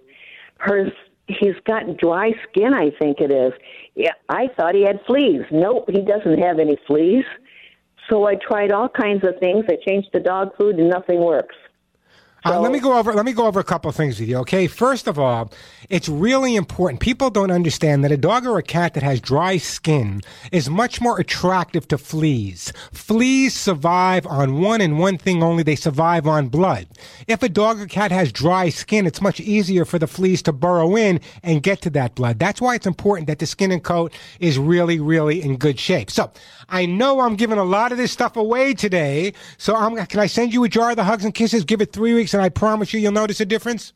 Hers, 0.57 0.91
he's 1.27 1.55
got 1.65 1.97
dry 1.97 2.31
skin, 2.49 2.73
I 2.73 2.91
think 2.99 3.19
it 3.19 3.31
is. 3.31 3.53
Yeah, 3.95 4.13
I 4.29 4.47
thought 4.55 4.75
he 4.75 4.83
had 4.83 4.99
fleas. 5.05 5.43
Nope, 5.51 5.89
he 5.89 6.01
doesn't 6.01 6.39
have 6.39 6.59
any 6.59 6.77
fleas. 6.85 7.25
So 8.09 8.25
I 8.25 8.35
tried 8.35 8.71
all 8.71 8.89
kinds 8.89 9.23
of 9.25 9.39
things. 9.39 9.65
I 9.69 9.75
changed 9.87 10.09
the 10.13 10.19
dog 10.19 10.55
food 10.57 10.77
and 10.77 10.89
nothing 10.89 11.19
works. 11.19 11.55
Uh, 12.53 12.59
let 12.59 12.71
me 12.71 12.79
go 12.79 12.97
over. 12.97 13.13
Let 13.13 13.25
me 13.25 13.33
go 13.33 13.45
over 13.45 13.59
a 13.59 13.63
couple 13.63 13.89
of 13.89 13.95
things 13.95 14.19
with 14.19 14.29
you. 14.29 14.37
Okay, 14.37 14.67
first 14.67 15.07
of 15.07 15.19
all, 15.19 15.51
it's 15.89 16.09
really 16.09 16.55
important. 16.55 16.99
People 16.99 17.29
don't 17.29 17.51
understand 17.51 18.03
that 18.03 18.11
a 18.11 18.17
dog 18.17 18.45
or 18.45 18.57
a 18.57 18.63
cat 18.63 18.93
that 18.93 19.03
has 19.03 19.19
dry 19.21 19.57
skin 19.57 20.21
is 20.51 20.69
much 20.69 21.01
more 21.01 21.19
attractive 21.19 21.87
to 21.89 21.97
fleas. 21.97 22.73
Fleas 22.91 23.53
survive 23.53 24.25
on 24.27 24.61
one 24.61 24.81
and 24.81 24.99
one 24.99 25.17
thing 25.17 25.43
only. 25.43 25.63
They 25.63 25.75
survive 25.75 26.27
on 26.27 26.47
blood. 26.47 26.87
If 27.27 27.43
a 27.43 27.49
dog 27.49 27.79
or 27.79 27.85
cat 27.85 28.11
has 28.11 28.31
dry 28.31 28.69
skin, 28.69 29.05
it's 29.05 29.21
much 29.21 29.39
easier 29.39 29.85
for 29.85 29.99
the 29.99 30.07
fleas 30.07 30.41
to 30.43 30.53
burrow 30.53 30.95
in 30.95 31.19
and 31.43 31.63
get 31.63 31.81
to 31.81 31.89
that 31.91 32.15
blood. 32.15 32.39
That's 32.39 32.61
why 32.61 32.75
it's 32.75 32.87
important 32.87 33.27
that 33.27 33.39
the 33.39 33.45
skin 33.45 33.71
and 33.71 33.83
coat 33.83 34.13
is 34.39 34.57
really, 34.57 34.99
really 34.99 35.41
in 35.41 35.57
good 35.57 35.79
shape. 35.79 36.11
So 36.11 36.31
I 36.69 36.85
know 36.85 37.21
I'm 37.21 37.35
giving 37.35 37.57
a 37.57 37.63
lot 37.63 37.91
of 37.91 37.97
this 37.97 38.11
stuff 38.11 38.35
away 38.35 38.73
today. 38.73 39.33
So 39.57 39.75
I'm. 39.75 39.95
Can 40.07 40.19
I 40.19 40.27
send 40.27 40.53
you 40.53 40.63
a 40.63 40.69
jar 40.69 40.91
of 40.91 40.95
the 40.95 41.03
hugs 41.03 41.25
and 41.25 41.33
kisses? 41.33 41.63
Give 41.63 41.81
it 41.81 41.91
three 41.91 42.13
weeks 42.13 42.33
and 42.37 42.45
I 42.45 42.49
promise 42.49 42.93
you 42.93 42.99
you'll 42.99 43.11
notice 43.11 43.39
a 43.41 43.45
difference? 43.45 43.93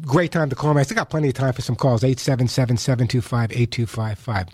great 0.02 0.32
time 0.32 0.50
to 0.50 0.56
call 0.56 0.74
me. 0.74 0.80
I 0.80 0.82
still 0.84 0.96
got 0.96 1.10
plenty 1.10 1.28
of 1.28 1.34
time 1.34 1.52
for 1.52 1.62
some 1.62 1.76
calls. 1.76 2.02
877-725-8255. 2.02 4.48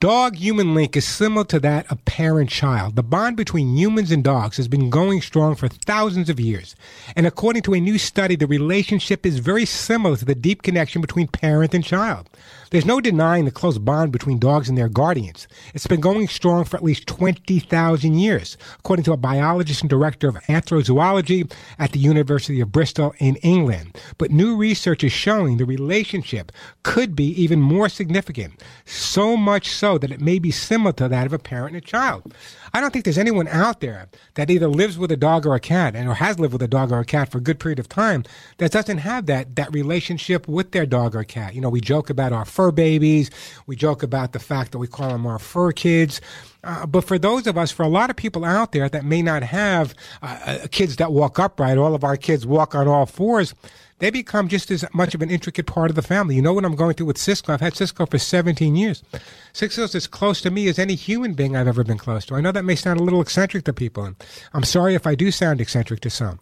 Dog 0.00 0.36
human 0.36 0.74
link 0.74 0.96
is 0.96 1.04
similar 1.04 1.44
to 1.46 1.58
that 1.58 1.90
of 1.90 2.04
parent 2.04 2.50
child. 2.50 2.94
The 2.94 3.02
bond 3.02 3.36
between 3.36 3.76
humans 3.76 4.12
and 4.12 4.22
dogs 4.22 4.56
has 4.56 4.68
been 4.68 4.90
going 4.90 5.20
strong 5.20 5.56
for 5.56 5.66
thousands 5.66 6.30
of 6.30 6.38
years. 6.38 6.76
And 7.16 7.26
according 7.26 7.62
to 7.62 7.74
a 7.74 7.80
new 7.80 7.98
study, 7.98 8.36
the 8.36 8.46
relationship 8.46 9.26
is 9.26 9.40
very 9.40 9.64
similar 9.64 10.16
to 10.16 10.24
the 10.24 10.36
deep 10.36 10.62
connection 10.62 11.00
between 11.00 11.26
parent 11.26 11.74
and 11.74 11.82
child. 11.82 12.30
There's 12.70 12.84
no 12.84 13.00
denying 13.00 13.46
the 13.46 13.50
close 13.50 13.78
bond 13.78 14.12
between 14.12 14.38
dogs 14.38 14.68
and 14.68 14.76
their 14.76 14.90
guardians. 14.90 15.48
It's 15.72 15.86
been 15.86 16.02
going 16.02 16.28
strong 16.28 16.64
for 16.64 16.76
at 16.76 16.84
least 16.84 17.06
20,000 17.06 18.14
years, 18.18 18.58
according 18.78 19.04
to 19.04 19.12
a 19.12 19.16
biologist 19.16 19.80
and 19.80 19.88
director 19.88 20.28
of 20.28 20.34
anthrozoology 20.48 21.50
at 21.78 21.92
the 21.92 21.98
University 21.98 22.60
of 22.60 22.70
Bristol 22.70 23.14
in 23.18 23.36
England. 23.36 23.98
But 24.18 24.30
new 24.30 24.54
research 24.54 25.02
is 25.02 25.12
showing 25.12 25.56
the 25.56 25.64
relationship 25.64 26.52
could 26.82 27.16
be 27.16 27.28
even 27.42 27.60
more 27.60 27.88
significant, 27.88 28.62
so 28.84 29.34
much 29.34 29.70
so 29.70 29.96
that 29.96 30.10
it 30.10 30.20
may 30.20 30.38
be 30.38 30.50
similar 30.50 30.92
to 30.92 31.08
that 31.08 31.26
of 31.26 31.32
a 31.32 31.38
parent 31.38 31.74
and 31.74 31.82
a 31.82 31.86
child. 31.86 32.34
I 32.74 32.80
don't 32.82 32.92
think 32.92 33.06
there's 33.06 33.16
anyone 33.16 33.48
out 33.48 33.80
there 33.80 34.08
that 34.34 34.50
either 34.50 34.68
lives 34.68 34.98
with 34.98 35.10
a 35.10 35.16
dog 35.16 35.46
or 35.46 35.54
a 35.54 35.60
cat 35.60 35.96
and 35.96 36.06
or 36.06 36.14
has 36.14 36.38
lived 36.38 36.52
with 36.52 36.62
a 36.62 36.68
dog 36.68 36.92
or 36.92 37.00
a 37.00 37.04
cat 37.04 37.30
for 37.30 37.38
a 37.38 37.42
good 37.42 37.58
period 37.58 37.78
of 37.78 37.88
time 37.88 38.24
that 38.58 38.72
doesn't 38.72 38.98
have 38.98 39.24
that 39.26 39.56
that 39.56 39.72
relationship 39.72 40.46
with 40.46 40.72
their 40.72 40.84
dog 40.86 41.16
or 41.16 41.24
cat. 41.24 41.54
You 41.54 41.62
know, 41.62 41.70
we 41.70 41.80
joke 41.80 42.10
about 42.10 42.32
our 42.32 42.44
fur 42.58 42.72
babies, 42.72 43.30
we 43.68 43.76
joke 43.76 44.02
about 44.02 44.32
the 44.32 44.40
fact 44.40 44.72
that 44.72 44.78
we 44.78 44.88
call 44.88 45.10
them 45.10 45.28
our 45.28 45.38
fur 45.38 45.70
kids. 45.70 46.20
Uh, 46.64 46.86
but 46.86 47.04
for 47.04 47.16
those 47.16 47.46
of 47.46 47.56
us, 47.56 47.70
for 47.70 47.84
a 47.84 47.88
lot 47.88 48.10
of 48.10 48.16
people 48.16 48.44
out 48.44 48.72
there 48.72 48.88
that 48.88 49.04
may 49.04 49.22
not 49.22 49.44
have 49.44 49.94
uh, 50.22 50.38
uh, 50.44 50.66
kids 50.72 50.96
that 50.96 51.12
walk 51.12 51.38
upright, 51.38 51.78
all 51.78 51.94
of 51.94 52.02
our 52.02 52.16
kids 52.16 52.44
walk 52.44 52.74
on 52.74 52.88
all 52.88 53.06
fours 53.06 53.54
they 53.98 54.10
become 54.10 54.48
just 54.48 54.70
as 54.70 54.84
much 54.94 55.14
of 55.14 55.22
an 55.22 55.30
intricate 55.30 55.66
part 55.66 55.90
of 55.90 55.96
the 55.96 56.02
family. 56.02 56.36
You 56.36 56.42
know 56.42 56.52
what 56.52 56.64
I'm 56.64 56.76
going 56.76 56.94
through 56.94 57.06
with 57.06 57.18
Cisco? 57.18 57.52
I've 57.52 57.60
had 57.60 57.76
Cisco 57.76 58.06
for 58.06 58.18
17 58.18 58.76
years. 58.76 59.02
Cisco's 59.52 59.94
as 59.94 60.06
close 60.06 60.40
to 60.42 60.50
me 60.50 60.68
as 60.68 60.78
any 60.78 60.94
human 60.94 61.34
being 61.34 61.56
I've 61.56 61.66
ever 61.66 61.84
been 61.84 61.98
close 61.98 62.24
to. 62.26 62.34
I 62.34 62.40
know 62.40 62.52
that 62.52 62.64
may 62.64 62.76
sound 62.76 63.00
a 63.00 63.02
little 63.02 63.20
eccentric 63.20 63.64
to 63.64 63.72
people, 63.72 64.04
and 64.04 64.16
I'm 64.52 64.62
sorry 64.62 64.94
if 64.94 65.06
I 65.06 65.14
do 65.14 65.30
sound 65.30 65.60
eccentric 65.60 66.00
to 66.00 66.10
some. 66.10 66.38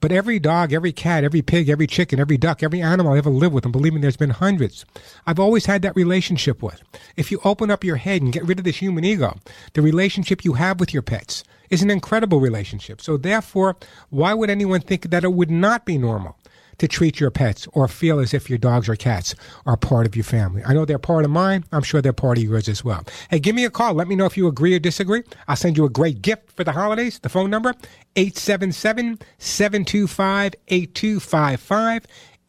But 0.00 0.12
every 0.12 0.38
dog, 0.38 0.72
every 0.72 0.92
cat, 0.92 1.24
every 1.24 1.42
pig, 1.42 1.68
every 1.68 1.86
chicken, 1.86 2.20
every 2.20 2.36
duck, 2.36 2.62
every 2.62 2.80
animal 2.80 3.12
I 3.12 3.18
ever 3.18 3.30
lived 3.30 3.54
with, 3.54 3.64
and 3.64 3.72
believe 3.72 3.94
me, 3.94 4.00
there's 4.00 4.16
been 4.16 4.30
hundreds, 4.30 4.84
I've 5.26 5.40
always 5.40 5.66
had 5.66 5.82
that 5.82 5.96
relationship 5.96 6.62
with. 6.62 6.82
If 7.16 7.32
you 7.32 7.40
open 7.44 7.70
up 7.70 7.82
your 7.82 7.96
head 7.96 8.22
and 8.22 8.32
get 8.32 8.44
rid 8.44 8.58
of 8.58 8.64
this 8.64 8.76
human 8.76 9.04
ego, 9.04 9.38
the 9.72 9.82
relationship 9.82 10.44
you 10.44 10.52
have 10.54 10.78
with 10.78 10.94
your 10.94 11.02
pets 11.02 11.42
is 11.68 11.82
an 11.82 11.90
incredible 11.90 12.40
relationship. 12.40 13.00
So 13.00 13.16
therefore, 13.16 13.76
why 14.10 14.34
would 14.34 14.50
anyone 14.50 14.80
think 14.80 15.10
that 15.10 15.24
it 15.24 15.32
would 15.32 15.50
not 15.50 15.84
be 15.84 15.98
normal? 15.98 16.36
To 16.78 16.88
treat 16.88 17.20
your 17.20 17.30
pets 17.30 17.66
or 17.72 17.88
feel 17.88 18.18
as 18.20 18.32
if 18.32 18.48
your 18.48 18.58
dogs 18.58 18.88
or 18.88 18.96
cats 18.96 19.34
are 19.66 19.76
part 19.76 20.06
of 20.06 20.16
your 20.16 20.24
family. 20.24 20.62
I 20.64 20.72
know 20.72 20.84
they're 20.84 20.98
part 20.98 21.24
of 21.24 21.30
mine. 21.30 21.64
I'm 21.72 21.82
sure 21.82 22.00
they're 22.00 22.12
part 22.12 22.38
of 22.38 22.44
yours 22.44 22.68
as 22.68 22.84
well. 22.84 23.04
Hey, 23.30 23.38
give 23.38 23.54
me 23.54 23.64
a 23.64 23.70
call. 23.70 23.94
Let 23.94 24.08
me 24.08 24.16
know 24.16 24.26
if 24.26 24.36
you 24.36 24.46
agree 24.46 24.74
or 24.74 24.78
disagree. 24.78 25.22
I'll 25.46 25.56
send 25.56 25.76
you 25.76 25.84
a 25.84 25.90
great 25.90 26.22
gift 26.22 26.52
for 26.52 26.64
the 26.64 26.72
holidays. 26.72 27.18
The 27.18 27.28
phone 27.28 27.50
number 27.50 27.74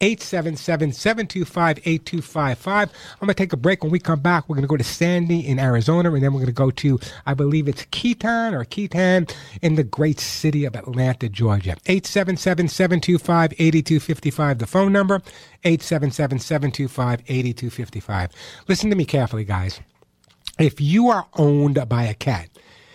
877-725-8255. 0.00 2.82
I'm 2.82 2.88
going 3.20 3.28
to 3.28 3.34
take 3.34 3.52
a 3.52 3.56
break. 3.56 3.82
When 3.82 3.92
we 3.92 3.98
come 3.98 4.20
back, 4.20 4.48
we're 4.48 4.54
going 4.56 4.62
to 4.62 4.68
go 4.68 4.76
to 4.76 4.84
Sandy 4.84 5.46
in 5.46 5.58
Arizona, 5.58 6.12
and 6.12 6.22
then 6.22 6.32
we're 6.32 6.40
going 6.40 6.46
to 6.46 6.52
go 6.52 6.70
to, 6.70 6.98
I 7.26 7.34
believe 7.34 7.68
it's 7.68 7.84
Keaton 7.90 8.54
or 8.54 8.64
Keaton 8.64 9.26
in 9.62 9.74
the 9.74 9.84
great 9.84 10.18
city 10.18 10.64
of 10.64 10.74
Atlanta, 10.74 11.28
Georgia. 11.28 11.76
877-725-8255, 11.84 14.58
the 14.58 14.66
phone 14.66 14.92
number, 14.92 15.20
877-725-8255. 15.64 18.30
Listen 18.68 18.88
to 18.90 18.96
me 18.96 19.04
carefully, 19.04 19.44
guys. 19.44 19.80
If 20.58 20.80
you 20.80 21.08
are 21.08 21.26
owned 21.34 21.78
by 21.88 22.04
a 22.04 22.14
cat, 22.14 22.48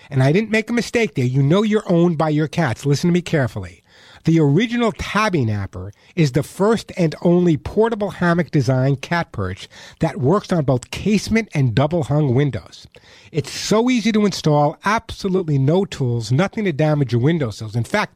and 0.10 0.22
I 0.22 0.32
didn't 0.32 0.52
make 0.52 0.70
a 0.70 0.74
mistake 0.74 1.16
there, 1.16 1.26
you 1.26 1.42
know 1.42 1.64
you're 1.64 1.90
owned 1.92 2.18
by 2.18 2.30
your 2.30 2.48
cats. 2.48 2.86
Listen 2.86 3.10
to 3.10 3.14
me 3.14 3.22
carefully. 3.22 3.82
The 4.26 4.40
original 4.40 4.92
tabby 4.92 5.46
napper 5.46 5.94
is 6.16 6.32
the 6.32 6.42
first 6.42 6.92
and 6.98 7.14
only 7.22 7.58
portable 7.58 8.10
hammock 8.10 8.50
design 8.50 8.96
cat 8.96 9.32
perch 9.32 9.70
that 10.00 10.20
works 10.20 10.52
on 10.52 10.66
both 10.66 10.90
casement 10.90 11.50
and 11.54 11.76
double 11.76 12.06
hung 12.06 12.34
windows. 12.34 12.88
It's 13.32 13.52
so 13.52 13.88
easy 13.88 14.12
to 14.14 14.26
install, 14.26 14.80
absolutely 14.84 15.60
no 15.60 15.86
tools, 15.86 16.32
nothing 16.32 16.66
to 16.66 16.74
damage 16.74 17.12
your 17.12 17.22
windowsills. 17.22 17.76
In 17.76 17.84
fact, 17.84 18.16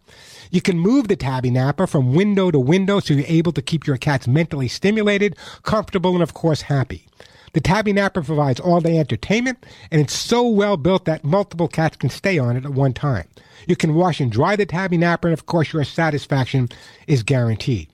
you 0.50 0.62
can 0.62 0.80
move 0.80 1.10
the 1.10 1.16
tabby 1.16 1.52
napper 1.52 1.86
from 1.86 2.16
window 2.16 2.50
to 2.50 2.60
window 2.60 3.00
so 3.00 3.14
you're 3.14 3.26
able 3.28 3.52
to 3.52 3.62
keep 3.62 3.86
your 3.86 3.98
cats 3.98 4.28
mentally 4.28 4.68
stimulated, 4.68 5.36
comfortable, 5.62 6.16
and 6.16 6.24
of 6.24 6.34
course 6.34 6.64
happy. 6.64 7.06
The 7.54 7.62
tabby 7.62 7.94
napper 7.94 8.22
provides 8.22 8.60
all 8.60 8.82
day 8.82 8.98
entertainment, 8.98 9.66
and 9.92 10.00
it's 10.02 10.14
so 10.14 10.48
well 10.48 10.78
built 10.78 11.06
that 11.06 11.24
multiple 11.24 11.68
cats 11.68 11.98
can 11.98 12.10
stay 12.10 12.38
on 12.38 12.56
it 12.56 12.66
at 12.66 12.72
one 12.72 12.94
time. 12.94 13.28
You 13.68 13.76
can 13.76 13.96
wash 13.96 14.20
and 14.20 14.32
dry 14.32 14.56
the 14.56 14.66
tabby 14.66 14.98
napper, 14.98 15.28
and 15.28 15.34
of 15.34 15.46
course, 15.46 15.74
your 15.74 15.84
satisfaction 15.84 16.70
is 17.08 17.24
guaranteed. 17.24 17.90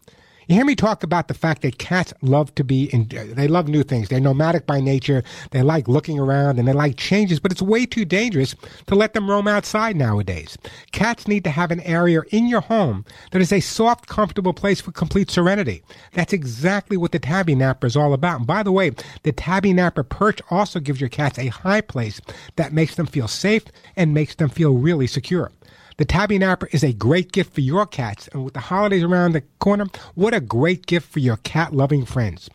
You 0.47 0.55
hear 0.55 0.65
me 0.65 0.75
talk 0.75 1.01
about 1.01 1.27
the 1.27 1.33
fact 1.33 1.63
that 1.63 1.79
cats 1.79 2.13
love 2.21 2.53
to 2.55 2.63
be 2.63 2.85
in, 2.93 3.07
they 3.07 3.47
love 3.47 3.67
new 3.67 3.81
things. 3.81 4.09
They're 4.09 4.19
nomadic 4.19 4.67
by 4.67 4.79
nature. 4.79 5.23
They 5.49 5.63
like 5.63 5.87
looking 5.87 6.19
around 6.19 6.59
and 6.59 6.67
they 6.67 6.73
like 6.73 6.97
changes, 6.97 7.39
but 7.39 7.51
it's 7.51 7.63
way 7.63 7.87
too 7.87 8.05
dangerous 8.05 8.55
to 8.85 8.93
let 8.93 9.15
them 9.15 9.27
roam 9.27 9.47
outside 9.47 9.95
nowadays. 9.95 10.55
Cats 10.91 11.27
need 11.27 11.43
to 11.45 11.49
have 11.49 11.71
an 11.71 11.79
area 11.81 12.21
in 12.29 12.47
your 12.47 12.61
home 12.61 13.05
that 13.31 13.41
is 13.41 13.51
a 13.51 13.59
soft, 13.59 14.05
comfortable 14.05 14.53
place 14.53 14.79
for 14.79 14.91
complete 14.91 15.31
serenity. 15.31 15.81
That's 16.13 16.33
exactly 16.33 16.95
what 16.95 17.11
the 17.11 17.19
tabby 17.19 17.55
napper 17.55 17.87
is 17.87 17.97
all 17.97 18.13
about. 18.13 18.37
And 18.39 18.47
by 18.47 18.61
the 18.61 18.71
way, 18.71 18.91
the 19.23 19.31
tabby 19.31 19.73
napper 19.73 20.03
perch 20.03 20.41
also 20.51 20.79
gives 20.79 21.01
your 21.01 21.09
cats 21.09 21.39
a 21.39 21.47
high 21.47 21.81
place 21.81 22.21
that 22.55 22.71
makes 22.71 22.95
them 22.95 23.07
feel 23.07 23.27
safe 23.27 23.63
and 23.95 24.13
makes 24.13 24.35
them 24.35 24.49
feel 24.49 24.73
really 24.73 25.07
secure. 25.07 25.51
The 25.97 26.05
tabby 26.05 26.37
napper 26.37 26.67
is 26.73 26.83
a 26.83 26.91
great 26.91 27.31
gift 27.31 27.53
for 27.53 27.61
your 27.61 27.85
cats, 27.85 28.27
and 28.33 28.43
with 28.43 28.53
the 28.53 28.59
holidays 28.59 29.03
around 29.03 29.31
the 29.31 29.43
corner, 29.59 29.85
what 30.13 30.33
a 30.33 30.41
great 30.41 30.85
gift 30.87 31.09
for 31.09 31.19
your 31.19 31.37
cat 31.37 31.73
loving 31.73 32.05
friends. 32.05 32.49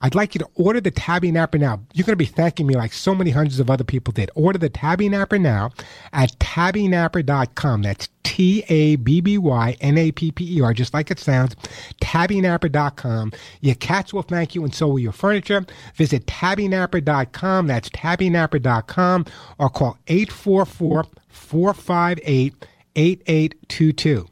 I'd 0.00 0.16
like 0.16 0.34
you 0.34 0.40
to 0.40 0.48
order 0.56 0.80
the 0.80 0.90
tabby 0.90 1.30
napper 1.30 1.58
now. 1.58 1.80
You're 1.94 2.04
going 2.04 2.14
to 2.14 2.16
be 2.16 2.24
thanking 2.24 2.66
me 2.66 2.74
like 2.74 2.92
so 2.92 3.14
many 3.14 3.30
hundreds 3.30 3.60
of 3.60 3.70
other 3.70 3.84
people 3.84 4.12
did. 4.12 4.32
Order 4.34 4.58
the 4.58 4.68
tabby 4.68 5.08
napper 5.08 5.38
now 5.38 5.70
at 6.12 6.36
tabbynapper.com. 6.40 7.82
That's 7.82 8.08
T 8.24 8.64
A 8.68 8.96
B 8.96 9.20
B 9.20 9.38
Y 9.38 9.76
N 9.80 9.96
A 9.98 10.10
P 10.10 10.32
P 10.32 10.56
E 10.56 10.60
R, 10.60 10.74
just 10.74 10.92
like 10.92 11.12
it 11.12 11.20
sounds. 11.20 11.54
Tabbynapper.com. 12.00 13.32
Your 13.60 13.76
cats 13.76 14.12
will 14.12 14.22
thank 14.22 14.56
you, 14.56 14.64
and 14.64 14.74
so 14.74 14.88
will 14.88 14.98
your 14.98 15.12
furniture. 15.12 15.64
Visit 15.94 16.26
tabbynapper.com. 16.26 17.68
That's 17.68 17.88
tabbynapper.com, 17.90 19.26
or 19.58 19.70
call 19.70 19.98
844 20.08 21.06
458 21.28 22.66
8822. 22.96 24.28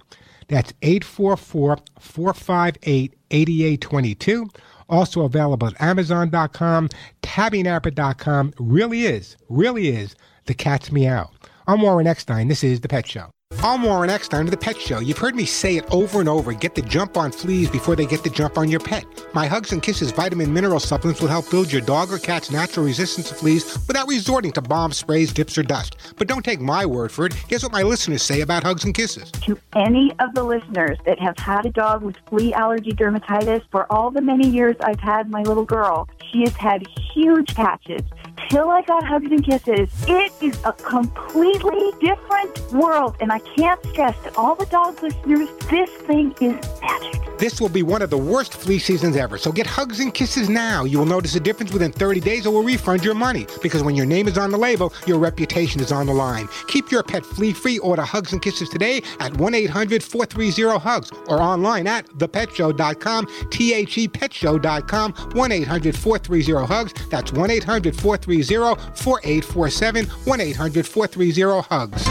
That's 0.48 0.72
844 0.82 1.78
458 1.98 3.14
8822. 3.30 4.48
Also 4.88 5.22
available 5.22 5.68
at 5.68 5.80
Amazon.com, 5.80 6.88
tabbynapper.com. 7.22 8.54
Really 8.58 9.02
is, 9.06 9.36
really 9.48 9.88
is 9.88 10.16
the 10.46 10.54
cat's 10.54 10.90
meow. 10.90 11.30
I'm 11.68 11.82
Warren 11.82 12.08
Eckstein. 12.08 12.48
This 12.48 12.64
is 12.64 12.80
The 12.80 12.88
Pet 12.88 13.06
Show. 13.06 13.30
I'm 13.62 13.82
Warren 13.82 14.08
Eckstein 14.08 14.46
of 14.46 14.50
The 14.52 14.56
Pet 14.56 14.80
Show. 14.80 15.00
You've 15.00 15.18
heard 15.18 15.34
me 15.34 15.44
say 15.44 15.76
it 15.76 15.84
over 15.90 16.20
and 16.20 16.30
over 16.30 16.54
get 16.54 16.74
the 16.74 16.80
jump 16.80 17.18
on 17.18 17.30
fleas 17.30 17.68
before 17.68 17.94
they 17.94 18.06
get 18.06 18.24
the 18.24 18.30
jump 18.30 18.56
on 18.56 18.70
your 18.70 18.80
pet. 18.80 19.04
My 19.34 19.46
Hugs 19.46 19.72
and 19.72 19.82
Kisses 19.82 20.12
vitamin 20.12 20.50
mineral 20.50 20.80
supplements 20.80 21.20
will 21.20 21.28
help 21.28 21.50
build 21.50 21.70
your 21.70 21.82
dog 21.82 22.10
or 22.10 22.16
cat's 22.16 22.50
natural 22.50 22.86
resistance 22.86 23.28
to 23.28 23.34
fleas 23.34 23.78
without 23.86 24.08
resorting 24.08 24.50
to 24.52 24.62
bomb 24.62 24.92
sprays, 24.92 25.30
dips, 25.30 25.58
or 25.58 25.62
dust. 25.62 25.98
But 26.16 26.26
don't 26.26 26.42
take 26.42 26.58
my 26.58 26.86
word 26.86 27.12
for 27.12 27.26
it. 27.26 27.34
Guess 27.48 27.62
what 27.62 27.72
my 27.72 27.82
listeners 27.82 28.22
say 28.22 28.40
about 28.40 28.62
Hugs 28.62 28.84
and 28.86 28.94
Kisses? 28.94 29.30
To 29.42 29.58
any 29.74 30.14
of 30.20 30.34
the 30.34 30.42
listeners 30.42 30.96
that 31.04 31.18
have 31.20 31.38
had 31.38 31.66
a 31.66 31.70
dog 31.70 32.02
with 32.02 32.16
flea 32.30 32.54
allergy 32.54 32.92
dermatitis, 32.92 33.62
for 33.70 33.92
all 33.92 34.10
the 34.10 34.22
many 34.22 34.48
years 34.48 34.76
I've 34.80 35.00
had 35.00 35.30
my 35.30 35.42
little 35.42 35.66
girl, 35.66 36.08
she 36.32 36.40
has 36.44 36.56
had 36.56 36.86
huge 37.12 37.54
patches. 37.54 38.00
Till 38.48 38.68
I 38.68 38.82
got 38.82 39.04
hugs 39.04 39.30
and 39.30 39.44
kisses, 39.44 39.88
it 40.08 40.32
is 40.40 40.58
a 40.64 40.72
completely 40.72 41.92
different 42.00 42.72
world. 42.72 43.16
And 43.20 43.30
I 43.32 43.38
can't 43.40 43.84
stress 43.86 44.16
to 44.24 44.34
all 44.36 44.54
the 44.54 44.66
dog 44.66 45.00
listeners, 45.02 45.48
this 45.68 45.90
thing 45.90 46.34
is 46.40 46.56
magic. 46.80 47.20
This 47.38 47.58
will 47.58 47.70
be 47.70 47.82
one 47.82 48.02
of 48.02 48.10
the 48.10 48.18
worst 48.18 48.52
flea 48.52 48.78
seasons 48.78 49.16
ever, 49.16 49.38
so 49.38 49.50
get 49.50 49.66
hugs 49.66 49.98
and 50.00 50.12
kisses 50.12 50.50
now. 50.50 50.84
You 50.84 50.98
will 50.98 51.06
notice 51.06 51.34
a 51.36 51.40
difference 51.40 51.72
within 51.72 51.90
30 51.90 52.20
days 52.20 52.46
or 52.46 52.52
we'll 52.52 52.62
refund 52.62 53.02
your 53.02 53.14
money. 53.14 53.46
Because 53.62 53.82
when 53.82 53.94
your 53.94 54.04
name 54.04 54.28
is 54.28 54.36
on 54.36 54.50
the 54.50 54.58
label, 54.58 54.92
your 55.06 55.18
reputation 55.18 55.80
is 55.80 55.90
on 55.90 56.06
the 56.06 56.12
line. 56.12 56.48
Keep 56.68 56.90
your 56.90 57.02
pet 57.02 57.24
flea 57.24 57.54
free. 57.54 57.78
Order 57.78 58.02
hugs 58.02 58.32
and 58.32 58.42
kisses 58.42 58.68
today 58.68 59.02
at 59.20 59.34
1 59.38 59.54
800 59.54 60.02
430 60.02 60.78
HUGS 60.78 61.12
or 61.28 61.40
online 61.40 61.86
at 61.86 62.06
thepetshow.com, 62.18 63.26
T 63.50 63.72
H 63.72 63.96
E 63.96 64.06
petshow.com, 64.06 65.12
1 65.12 65.52
800 65.52 65.96
430 65.96 66.66
HUGS. 66.66 67.08
That's 67.08 67.32
1 67.32 67.50
800 67.50 67.96
430 67.96 68.29
4847, 68.30 70.06
1 70.06 70.40
800 70.40 70.86
430 70.86 71.68
HUGS. 71.68 72.06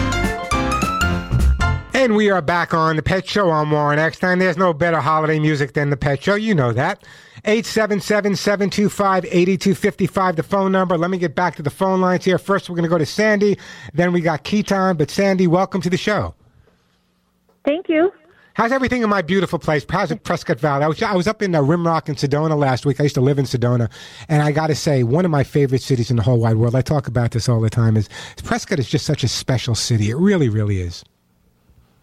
And 1.93 2.15
we 2.15 2.29
are 2.29 2.41
back 2.41 2.73
on 2.73 2.95
the 2.95 3.01
Pet 3.01 3.27
Show. 3.27 3.51
I'm 3.51 3.71
Warren 3.71 3.99
Eckstein. 3.99 4.39
There's 4.39 4.57
no 4.57 4.73
better 4.73 4.99
holiday 4.99 5.39
music 5.39 5.73
than 5.73 5.89
the 5.89 5.97
Pet 5.97 6.23
Show. 6.23 6.35
You 6.35 6.53
know 6.53 6.71
that. 6.73 7.03
877-725-8255, 7.45 10.35
the 10.35 10.43
phone 10.43 10.71
number. 10.71 10.97
Let 10.97 11.09
me 11.09 11.17
get 11.17 11.35
back 11.35 11.55
to 11.55 11.61
the 11.61 11.69
phone 11.69 12.01
lines 12.01 12.25
here. 12.25 12.37
First, 12.37 12.69
we're 12.69 12.75
going 12.75 12.83
to 12.83 12.89
go 12.89 12.97
to 12.97 13.05
Sandy. 13.05 13.57
Then 13.93 14.11
we 14.13 14.21
got 14.21 14.43
Keaton. 14.43 14.97
But 14.97 15.09
Sandy, 15.09 15.47
welcome 15.47 15.81
to 15.81 15.89
the 15.89 15.97
show. 15.97 16.35
Thank 17.65 17.89
you. 17.89 18.11
How's 18.59 18.73
everything 18.73 19.03
in 19.03 19.09
my 19.09 19.21
beautiful 19.21 19.57
place, 19.57 19.85
How's 19.89 20.11
it 20.11 20.25
Prescott 20.25 20.59
Valley? 20.59 20.83
I 20.83 20.89
was, 20.89 21.01
I 21.01 21.15
was 21.15 21.29
up 21.29 21.41
in 21.41 21.55
uh, 21.55 21.61
Rimrock 21.61 22.09
and 22.09 22.17
Sedona 22.17 22.57
last 22.57 22.85
week. 22.85 22.99
I 22.99 23.03
used 23.03 23.15
to 23.15 23.21
live 23.21 23.39
in 23.39 23.45
Sedona. 23.45 23.89
And 24.27 24.41
I 24.41 24.51
got 24.51 24.67
to 24.67 24.75
say, 24.75 25.03
one 25.03 25.23
of 25.23 25.31
my 25.31 25.45
favorite 25.45 25.81
cities 25.81 26.11
in 26.11 26.17
the 26.17 26.23
whole 26.23 26.41
wide 26.41 26.57
world, 26.57 26.75
I 26.75 26.81
talk 26.81 27.07
about 27.07 27.31
this 27.31 27.47
all 27.47 27.61
the 27.61 27.69
time, 27.69 27.95
is 27.95 28.09
Prescott 28.43 28.77
is 28.77 28.89
just 28.89 29.05
such 29.05 29.23
a 29.23 29.29
special 29.29 29.75
city. 29.75 30.09
It 30.09 30.17
really, 30.17 30.49
really 30.49 30.81
is. 30.81 31.05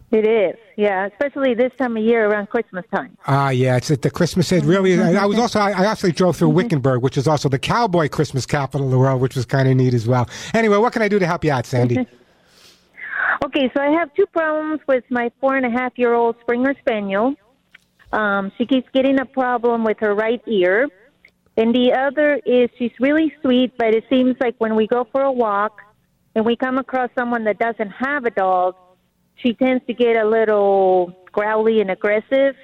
It 0.09 0.25
is, 0.25 0.55
yeah, 0.77 1.05
especially 1.05 1.53
this 1.53 1.73
time 1.77 1.95
of 1.95 2.01
year 2.01 2.27
around 2.27 2.49
Christmas 2.49 2.85
time. 2.91 3.15
Ah, 3.27 3.51
yeah, 3.51 3.77
it's 3.77 3.91
at 3.91 4.01
the 4.01 4.09
Christmas. 4.09 4.51
It 4.51 4.63
really 4.63 4.93
is. 4.93 4.99
I, 4.99 5.13
I 5.13 5.25
was 5.27 5.37
also, 5.37 5.59
I, 5.59 5.69
I 5.73 5.85
actually 5.85 6.13
drove 6.13 6.37
through 6.37 6.49
Wickenburg, 6.49 7.03
which 7.03 7.17
is 7.17 7.27
also 7.27 7.49
the 7.49 7.59
cowboy 7.59 8.09
Christmas 8.09 8.47
capital 8.47 8.87
of 8.87 8.91
the 8.91 8.97
world, 8.97 9.21
which 9.21 9.35
was 9.35 9.45
kind 9.45 9.69
of 9.69 9.77
neat 9.77 9.93
as 9.93 10.07
well. 10.07 10.27
Anyway, 10.55 10.77
what 10.77 10.91
can 10.91 11.03
I 11.03 11.07
do 11.07 11.19
to 11.19 11.27
help 11.27 11.43
you 11.43 11.51
out, 11.51 11.67
Sandy? 11.67 12.07
Okay, 13.45 13.71
so 13.75 13.81
I 13.81 13.89
have 13.91 14.13
two 14.13 14.25
problems 14.27 14.81
with 14.87 15.03
my 15.09 15.31
four 15.39 15.55
and 15.55 15.65
a 15.65 15.69
half 15.69 15.93
year 15.97 16.13
old 16.13 16.35
Springer 16.41 16.73
Spaniel. 16.79 17.33
Um, 18.11 18.51
she 18.57 18.65
keeps 18.65 18.87
getting 18.93 19.19
a 19.19 19.25
problem 19.25 19.83
with 19.83 19.97
her 19.99 20.15
right 20.15 20.41
ear. 20.47 20.87
And 21.57 21.73
the 21.73 21.91
other 21.93 22.39
is 22.45 22.69
she's 22.77 22.91
really 22.99 23.33
sweet, 23.41 23.73
but 23.77 23.93
it 23.93 24.05
seems 24.09 24.35
like 24.39 24.55
when 24.59 24.75
we 24.75 24.87
go 24.87 25.07
for 25.11 25.23
a 25.23 25.31
walk 25.31 25.81
and 26.35 26.45
we 26.45 26.55
come 26.55 26.77
across 26.77 27.09
someone 27.17 27.43
that 27.45 27.57
doesn't 27.57 27.89
have 27.89 28.25
a 28.25 28.29
dog, 28.29 28.75
she 29.35 29.53
tends 29.53 29.83
to 29.87 29.93
get 29.93 30.15
a 30.15 30.27
little 30.27 31.13
growly 31.31 31.81
and 31.81 31.89
aggressive. 31.89 32.55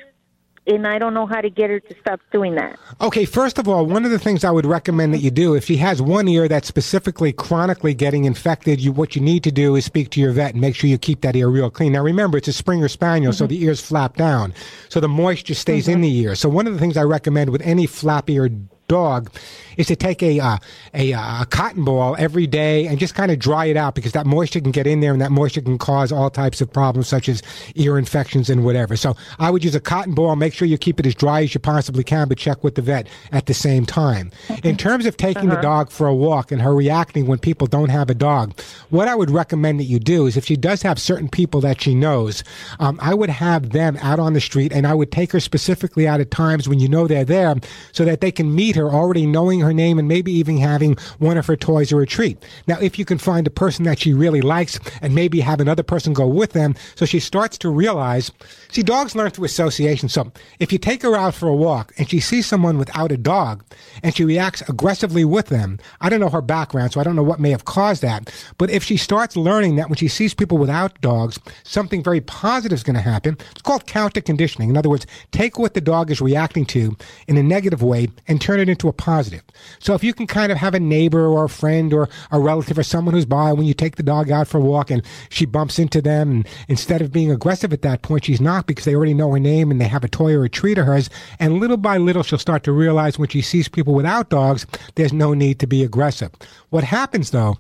And 0.66 0.88
I 0.88 0.98
don't 1.00 1.14
know 1.14 1.26
how 1.26 1.42
to 1.42 1.50
get 1.50 1.70
her 1.70 1.80
to 1.80 1.96
stop 2.00 2.22
doing 2.32 2.56
that. 2.56 2.80
Okay, 3.02 3.26
first 3.26 3.58
of 3.58 3.68
all, 3.68 3.86
one 3.86 4.06
of 4.06 4.12
the 4.12 4.20
things 4.20 4.44
I 4.44 4.52
would 4.52 4.66
recommend 4.66 5.14
that 5.14 5.20
you 5.20 5.32
do, 5.32 5.56
if 5.56 5.66
she 5.66 5.78
has 5.78 6.02
one 6.02 6.28
ear 6.28 6.48
that's 6.48 6.68
specifically 6.68 7.34
chronically 7.34 7.94
getting 7.94 8.26
infected, 8.26 8.80
you 8.80 8.92
what 8.92 9.16
you 9.16 9.22
need 9.22 9.44
to 9.44 9.52
do 9.52 9.76
is 9.76 9.86
speak 9.86 10.10
to 10.12 10.22
your 10.22 10.32
vet 10.32 10.54
and 10.54 10.62
make 10.62 10.76
sure 10.76 10.90
you 10.90 10.98
keep 10.98 11.22
that 11.22 11.36
ear 11.36 11.50
real 11.50 11.70
clean. 11.70 11.94
Now 11.94 12.04
remember, 12.04 12.38
it's 12.38 12.48
a 12.48 12.54
Springer 12.54 12.88
Spaniel, 12.88 13.34
so 13.34 13.46
mm-hmm. 13.46 13.50
the 13.50 13.64
ears 13.64 13.82
flap 13.82 14.16
down, 14.16 14.54
so 14.90 15.00
the 15.00 15.08
moisture 15.08 15.54
stays 15.54 15.88
in 15.88 15.96
mm-hmm. 15.96 16.02
the 16.02 16.18
ear. 16.20 16.36
So 16.36 16.50
one 16.50 16.68
of 16.68 16.74
the 16.74 16.80
things 16.80 16.98
I 16.98 17.04
recommend 17.04 17.50
with 17.50 17.62
any 17.62 17.86
flappy 17.86 18.40
or 18.40 18.50
dog 18.94 19.30
is 19.78 19.88
to 19.88 19.96
take 19.96 20.22
a 20.22 20.40
uh, 20.40 20.58
a, 20.94 21.14
uh, 21.14 21.42
a 21.44 21.46
cotton 21.48 21.84
ball 21.84 22.16
every 22.20 22.46
day 22.48 22.86
and 22.88 23.00
just 23.00 23.16
kind 23.16 23.32
of 23.32 23.40
dry 23.40 23.66
it 23.66 23.78
out 23.84 23.96
because 23.96 24.12
that 24.12 24.26
moisture 24.26 24.62
can 24.62 24.72
get 24.72 24.86
in 24.86 25.00
there 25.02 25.14
and 25.14 25.22
that 25.22 25.32
moisture 25.32 25.62
can 25.62 25.78
cause 25.80 26.12
all 26.12 26.30
types 26.30 26.62
of 26.62 26.72
problems 26.72 27.08
such 27.08 27.28
as 27.28 27.42
ear 27.76 27.98
infections 27.98 28.50
and 28.52 28.64
whatever. 28.64 28.96
So 28.96 29.16
I 29.40 29.50
would 29.52 29.64
use 29.64 29.74
a 29.76 29.80
cotton 29.80 30.14
ball. 30.14 30.36
Make 30.36 30.54
sure 30.54 30.68
you 30.68 30.78
keep 30.78 31.00
it 31.00 31.06
as 31.08 31.16
dry 31.16 31.42
as 31.44 31.54
you 31.56 31.60
possibly 31.60 32.04
can, 32.04 32.28
but 32.28 32.38
check 32.38 32.64
with 32.64 32.76
the 32.76 32.84
vet 32.84 33.08
at 33.32 33.48
the 33.48 33.54
same 33.56 33.86
time. 33.86 34.30
In 34.64 34.78
terms 34.78 35.06
of 35.08 35.18
taking 35.18 35.48
the 35.50 35.54
Uh-huh. 35.54 35.62
dog 35.62 35.92
for 35.92 36.06
a 36.08 36.14
walk 36.28 36.52
and 36.52 36.62
her 36.62 36.74
reacting 36.76 37.26
when 37.26 37.40
people 37.40 37.66
don't 37.68 37.90
have 37.90 38.10
a 38.12 38.14
dog, 38.30 38.54
what 38.92 39.08
I 39.08 39.16
would 39.16 39.32
recommend 39.32 39.80
that 39.80 39.86
you 39.94 40.00
do 40.00 40.28
is 40.28 40.38
if 40.38 40.46
she 40.46 40.56
does 40.56 40.82
have 40.84 41.00
certain 41.00 41.30
people 41.30 41.60
that 41.62 41.82
she 41.82 41.94
knows, 41.96 42.44
um, 42.80 43.00
I 43.02 43.14
would 43.14 43.30
have 43.30 43.72
them 43.72 43.98
out 44.02 44.20
on 44.20 44.34
the 44.34 44.42
street 44.42 44.72
and 44.72 44.86
I 44.86 44.94
would 44.94 45.12
take 45.12 45.32
her 45.32 45.40
specifically 45.40 46.08
out 46.08 46.20
at 46.22 46.30
times 46.32 46.70
when 46.70 46.80
you 46.80 46.88
know 46.88 47.08
they're 47.08 47.26
there 47.26 47.56
so 47.92 48.06
that 48.06 48.20
they 48.22 48.32
can 48.32 48.54
meet 48.54 48.76
her 48.76 48.83
already 48.92 49.26
knowing 49.26 49.60
her 49.62 49.74
name 49.74 50.00
and 50.00 50.08
maybe 50.08 50.32
even 50.32 50.58
having 50.58 50.96
one 51.20 51.38
of 51.38 51.46
her 51.48 51.56
toys 51.56 51.92
or 51.92 52.02
a 52.02 52.08
treat. 52.08 52.44
Now, 52.68 52.78
if 52.80 52.98
you 52.98 53.06
can 53.06 53.18
find 53.18 53.46
a 53.48 53.52
person 53.52 53.86
that 53.86 54.00
she 54.00 54.14
really 54.14 54.42
likes 54.42 54.80
and 55.02 55.14
maybe 55.16 55.40
have 55.42 55.60
another 55.60 55.84
person 55.84 56.14
go 56.14 56.28
with 56.28 56.54
them 56.54 56.76
so 56.96 57.06
she 57.06 57.20
starts 57.20 57.58
to 57.60 57.70
realize, 57.70 58.32
see, 58.72 58.84
dogs 58.84 59.16
learn 59.16 59.32
through 59.32 59.46
association. 59.46 60.10
So 60.10 60.32
if 60.60 60.72
you 60.72 60.78
take 60.78 61.02
her 61.04 61.16
out 61.16 61.34
for 61.34 61.48
a 61.48 61.56
walk 61.56 61.94
and 61.98 62.10
she 62.10 62.20
sees 62.20 62.46
someone 62.46 62.78
without 62.78 63.12
a 63.12 63.18
dog 63.18 63.64
and 64.02 64.16
she 64.16 64.26
reacts 64.26 64.62
aggressively 64.70 65.26
with 65.26 65.48
them, 65.48 65.80
I 66.02 66.10
don't 66.10 66.20
know 66.20 66.30
her 66.30 66.42
background, 66.42 66.94
so 66.94 67.00
I 67.00 67.04
don't 67.04 67.16
know 67.16 67.24
what 67.24 67.40
may 67.40 67.52
have 67.52 67.66
caused 67.66 68.02
that. 68.02 68.34
But 68.58 68.70
if 68.70 68.84
she 68.84 68.98
starts 68.98 69.36
learning 69.36 69.76
that 69.76 69.90
when 69.90 69.98
she 69.98 70.08
sees 70.08 70.34
people 70.34 70.58
without 70.58 71.00
dogs, 71.02 71.40
something 71.64 72.04
very 72.04 72.22
positive 72.22 72.78
is 72.78 72.84
going 72.84 72.96
to 72.96 73.02
happen, 73.02 73.38
it's 73.52 73.62
called 73.62 73.86
counter 73.86 74.22
conditioning. 74.22 74.70
In 74.70 74.78
other 74.78 74.90
words, 74.90 75.06
take 75.32 75.60
what 75.60 75.74
the 75.74 75.82
dog 75.82 76.12
is 76.12 76.22
reacting 76.22 76.66
to 76.68 76.96
in 77.28 77.38
a 77.38 77.44
negative 77.44 77.82
way 77.82 78.08
and 78.28 78.40
turn 78.42 78.60
it 78.60 78.63
into 78.70 78.88
a 78.88 78.94
positive. 78.94 79.44
So 79.80 79.94
if 79.94 80.04
you 80.04 80.14
can 80.14 80.28
kind 80.28 80.52
of 80.52 80.58
have 80.58 80.74
a 80.74 80.80
neighbor 80.80 81.26
or 81.26 81.46
a 81.46 81.50
friend 81.50 81.94
or 81.94 82.10
a 82.32 82.40
relative 82.40 82.78
or 82.78 82.84
someone 82.84 83.14
who's 83.14 83.26
by 83.26 83.54
when 83.54 83.66
you 83.66 83.74
take 83.74 83.96
the 83.96 84.04
dog 84.04 84.32
out 84.32 84.48
for 84.48 84.58
a 84.58 84.62
walk 84.62 84.92
and 84.92 85.04
she 85.30 85.46
bumps 85.46 85.80
into 85.80 86.02
them 86.02 86.32
and 86.32 86.48
instead 86.68 87.02
of 87.02 87.12
being 87.12 87.32
aggressive 87.32 87.74
at 87.74 87.82
that 87.82 88.02
point, 88.02 88.26
she's 88.26 88.42
not 88.42 88.68
because 88.68 88.86
they 88.86 88.96
already 88.96 89.14
know 89.14 89.32
her 89.32 89.40
name 89.40 89.72
and 89.72 89.80
they 89.80 89.88
have 89.88 90.04
a 90.04 90.10
toy 90.10 90.34
or 90.34 90.46
a 90.46 90.50
treat 90.50 90.78
of 90.78 90.86
hers. 90.86 91.10
And 91.40 91.60
little 91.60 91.78
by 91.78 91.98
little, 91.98 92.24
she'll 92.24 92.40
start 92.40 92.64
to 92.64 92.72
realize 92.72 93.20
when 93.20 93.30
she 93.30 93.42
sees 93.42 93.68
people 93.68 93.94
without 93.94 94.30
dogs, 94.30 94.66
there's 94.96 95.14
no 95.14 95.34
need 95.34 95.60
to 95.60 95.68
be 95.68 95.84
aggressive. 95.84 96.32
What 96.70 96.84
happens 96.84 97.32
though, 97.32 97.58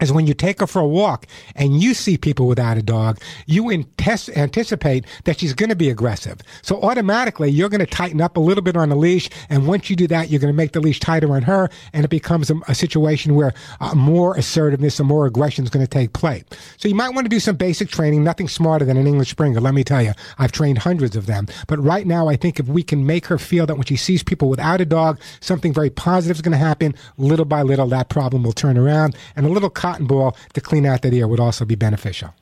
is 0.00 0.12
when 0.12 0.26
you 0.26 0.34
take 0.34 0.60
her 0.60 0.66
for 0.66 0.80
a 0.80 0.86
walk 0.86 1.26
and 1.54 1.82
you 1.82 1.94
see 1.94 2.16
people 2.18 2.46
without 2.46 2.76
a 2.76 2.82
dog, 2.82 3.18
you 3.46 3.70
antes- 3.70 4.28
anticipate 4.30 5.06
that 5.24 5.38
she's 5.40 5.54
going 5.54 5.70
to 5.70 5.76
be 5.76 5.88
aggressive. 5.88 6.40
So 6.62 6.80
automatically 6.82 7.50
you're 7.50 7.68
going 7.68 7.80
to 7.80 7.86
tighten 7.86 8.20
up 8.20 8.36
a 8.36 8.40
little 8.40 8.62
bit 8.62 8.76
on 8.76 8.88
the 8.90 8.96
leash. 8.96 9.30
And 9.48 9.66
once 9.66 9.88
you 9.88 9.96
do 9.96 10.06
that, 10.08 10.30
you're 10.30 10.40
going 10.40 10.52
to 10.52 10.56
make 10.56 10.72
the 10.72 10.80
leash 10.80 11.00
tighter 11.00 11.32
on 11.32 11.42
her. 11.42 11.70
And 11.92 12.04
it 12.04 12.08
becomes 12.08 12.50
a, 12.50 12.56
a 12.68 12.74
situation 12.74 13.34
where 13.34 13.54
uh, 13.80 13.94
more 13.94 14.36
assertiveness 14.36 14.98
and 14.98 15.08
more 15.08 15.26
aggression 15.26 15.64
is 15.64 15.70
going 15.70 15.84
to 15.84 15.90
take 15.90 16.12
place. 16.12 16.44
So 16.76 16.88
you 16.88 16.94
might 16.94 17.14
want 17.14 17.24
to 17.24 17.30
do 17.30 17.40
some 17.40 17.56
basic 17.56 17.88
training, 17.88 18.24
nothing 18.24 18.48
smarter 18.48 18.84
than 18.84 18.96
an 18.96 19.06
English 19.06 19.30
Springer. 19.30 19.60
Let 19.60 19.74
me 19.74 19.84
tell 19.84 20.02
you, 20.02 20.12
I've 20.38 20.52
trained 20.52 20.78
hundreds 20.78 21.16
of 21.16 21.26
them. 21.26 21.46
But 21.66 21.78
right 21.82 22.06
now, 22.06 22.28
I 22.28 22.36
think 22.36 22.60
if 22.60 22.68
we 22.68 22.82
can 22.82 23.06
make 23.06 23.26
her 23.26 23.38
feel 23.38 23.66
that 23.66 23.74
when 23.74 23.86
she 23.86 23.96
sees 23.96 24.22
people 24.22 24.48
without 24.48 24.80
a 24.80 24.84
dog, 24.84 25.20
something 25.40 25.72
very 25.72 25.90
positive 25.90 26.36
is 26.36 26.42
going 26.42 26.52
to 26.52 26.58
happen, 26.58 26.94
little 27.16 27.44
by 27.44 27.62
little, 27.62 27.86
that 27.88 28.08
problem 28.08 28.42
will 28.42 28.52
turn 28.52 28.78
around. 28.78 29.16
And 29.34 29.46
a 29.46 29.48
little 29.48 29.70
cotton 29.86 30.06
ball 30.06 30.36
to 30.54 30.60
clean 30.60 30.84
out 30.84 31.02
that 31.02 31.12
ear 31.12 31.28
would 31.28 31.40
also 31.40 31.64
be 31.64 31.76
beneficial. 31.76 32.34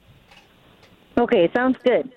Okay, 1.19 1.51
sounds 1.53 1.77
good. 1.85 2.11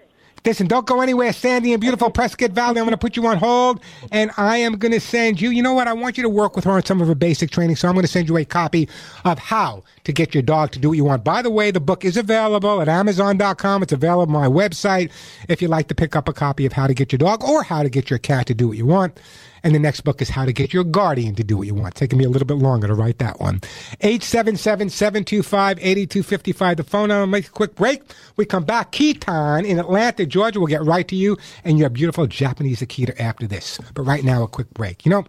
Listen, 0.46 0.68
don't 0.68 0.86
go 0.86 1.02
anywhere, 1.02 1.34
Sandy 1.34 1.74
in 1.74 1.80
beautiful 1.82 2.10
Prescott 2.10 2.52
Valley. 2.52 2.80
I'm 2.80 2.86
going 2.86 2.92
to 2.92 2.98
put 2.98 3.18
you 3.18 3.28
on 3.28 3.38
hold, 3.38 3.82
and 4.14 4.32
I 4.38 4.58
am 4.60 4.78
going 4.78 4.94
to 4.94 5.00
send 5.02 5.42
you. 5.42 5.50
You 5.50 5.62
know 5.62 5.74
what? 5.74 5.90
I 5.90 5.94
want 5.94 6.16
you 6.16 6.24
to 6.24 6.30
work 6.30 6.56
with 6.56 6.64
her 6.64 6.72
on 6.72 6.86
some 6.86 7.02
of 7.02 7.08
her 7.10 7.16
basic 7.16 7.52
training, 7.52 7.76
so 7.76 7.90
I'm 7.90 7.96
going 7.96 8.06
to 8.06 8.12
send 8.12 8.30
you 8.30 8.38
a 8.38 8.46
copy 8.46 8.88
of 9.26 9.40
how 9.40 9.84
to 10.06 10.14
get 10.14 10.34
your 10.34 10.44
dog 10.44 10.72
to 10.72 10.80
do 10.80 10.90
what 10.90 10.96
you 10.96 11.04
want. 11.04 11.26
By 11.26 11.42
the 11.42 11.50
way, 11.50 11.72
the 11.72 11.82
book 11.82 12.06
is 12.06 12.16
available 12.16 12.82
at 12.82 12.88
Amazon.com. 12.88 13.84
It's 13.84 13.92
available 13.92 14.34
on 14.34 14.42
my 14.42 14.48
website 14.48 15.12
if 15.50 15.62
you'd 15.62 15.72
like 15.72 15.90
to 15.90 15.96
pick 15.96 16.16
up 16.16 16.30
a 16.30 16.34
copy 16.34 16.66
of 16.66 16.72
How 16.72 16.88
to 16.88 16.94
Get 16.94 17.12
Your 17.12 17.18
Dog 17.18 17.44
or 17.44 17.64
How 17.64 17.84
to 17.84 17.90
Get 17.90 18.10
Your 18.10 18.20
Cat 18.20 18.48
to 18.48 18.54
Do 18.54 18.70
What 18.70 18.78
You 18.78 18.86
Want. 18.86 19.20
And 19.68 19.76
the 19.76 19.80
next 19.80 20.02
book 20.06 20.22
is 20.22 20.30
How 20.30 20.46
to 20.46 20.54
Get 20.54 20.72
Your 20.72 20.86
Guardian 20.86 21.36
to 21.36 21.44
Do 21.44 21.58
What 21.58 21.68
You 21.68 21.74
Want. 21.74 21.94
Taking 21.94 22.18
me 22.18 22.24
a 22.24 22.30
little 22.30 22.46
bit 22.46 22.56
longer 22.56 22.88
to 22.88 22.94
write 22.94 23.18
that 23.18 23.42
one. 23.42 23.60
877-725-8255. 24.00 26.78
The 26.78 26.86
phone 26.86 27.10
number. 27.10 27.28
Make 27.28 27.48
a 27.48 27.50
quick 27.50 27.76
break. 27.76 28.02
We 28.38 28.46
come 28.46 28.64
back. 28.64 28.94
Keaton 28.94 29.66
in 29.66 29.78
Atlanta, 29.78 30.26
Georgia. 30.26 30.62
We'll 30.62 30.68
get 30.68 30.86
right 30.86 31.06
to 31.10 31.18
you 31.18 31.36
and 31.66 31.78
your 31.78 31.90
beautiful 31.90 32.28
Japanese 32.28 32.80
Akita 32.80 33.20
after 33.20 33.46
this. 33.46 33.78
But 33.94 34.04
right 34.04 34.24
now, 34.24 34.44
a 34.44 34.48
quick 34.48 34.74
break. 34.74 35.06
You 35.06 35.10
know, 35.10 35.26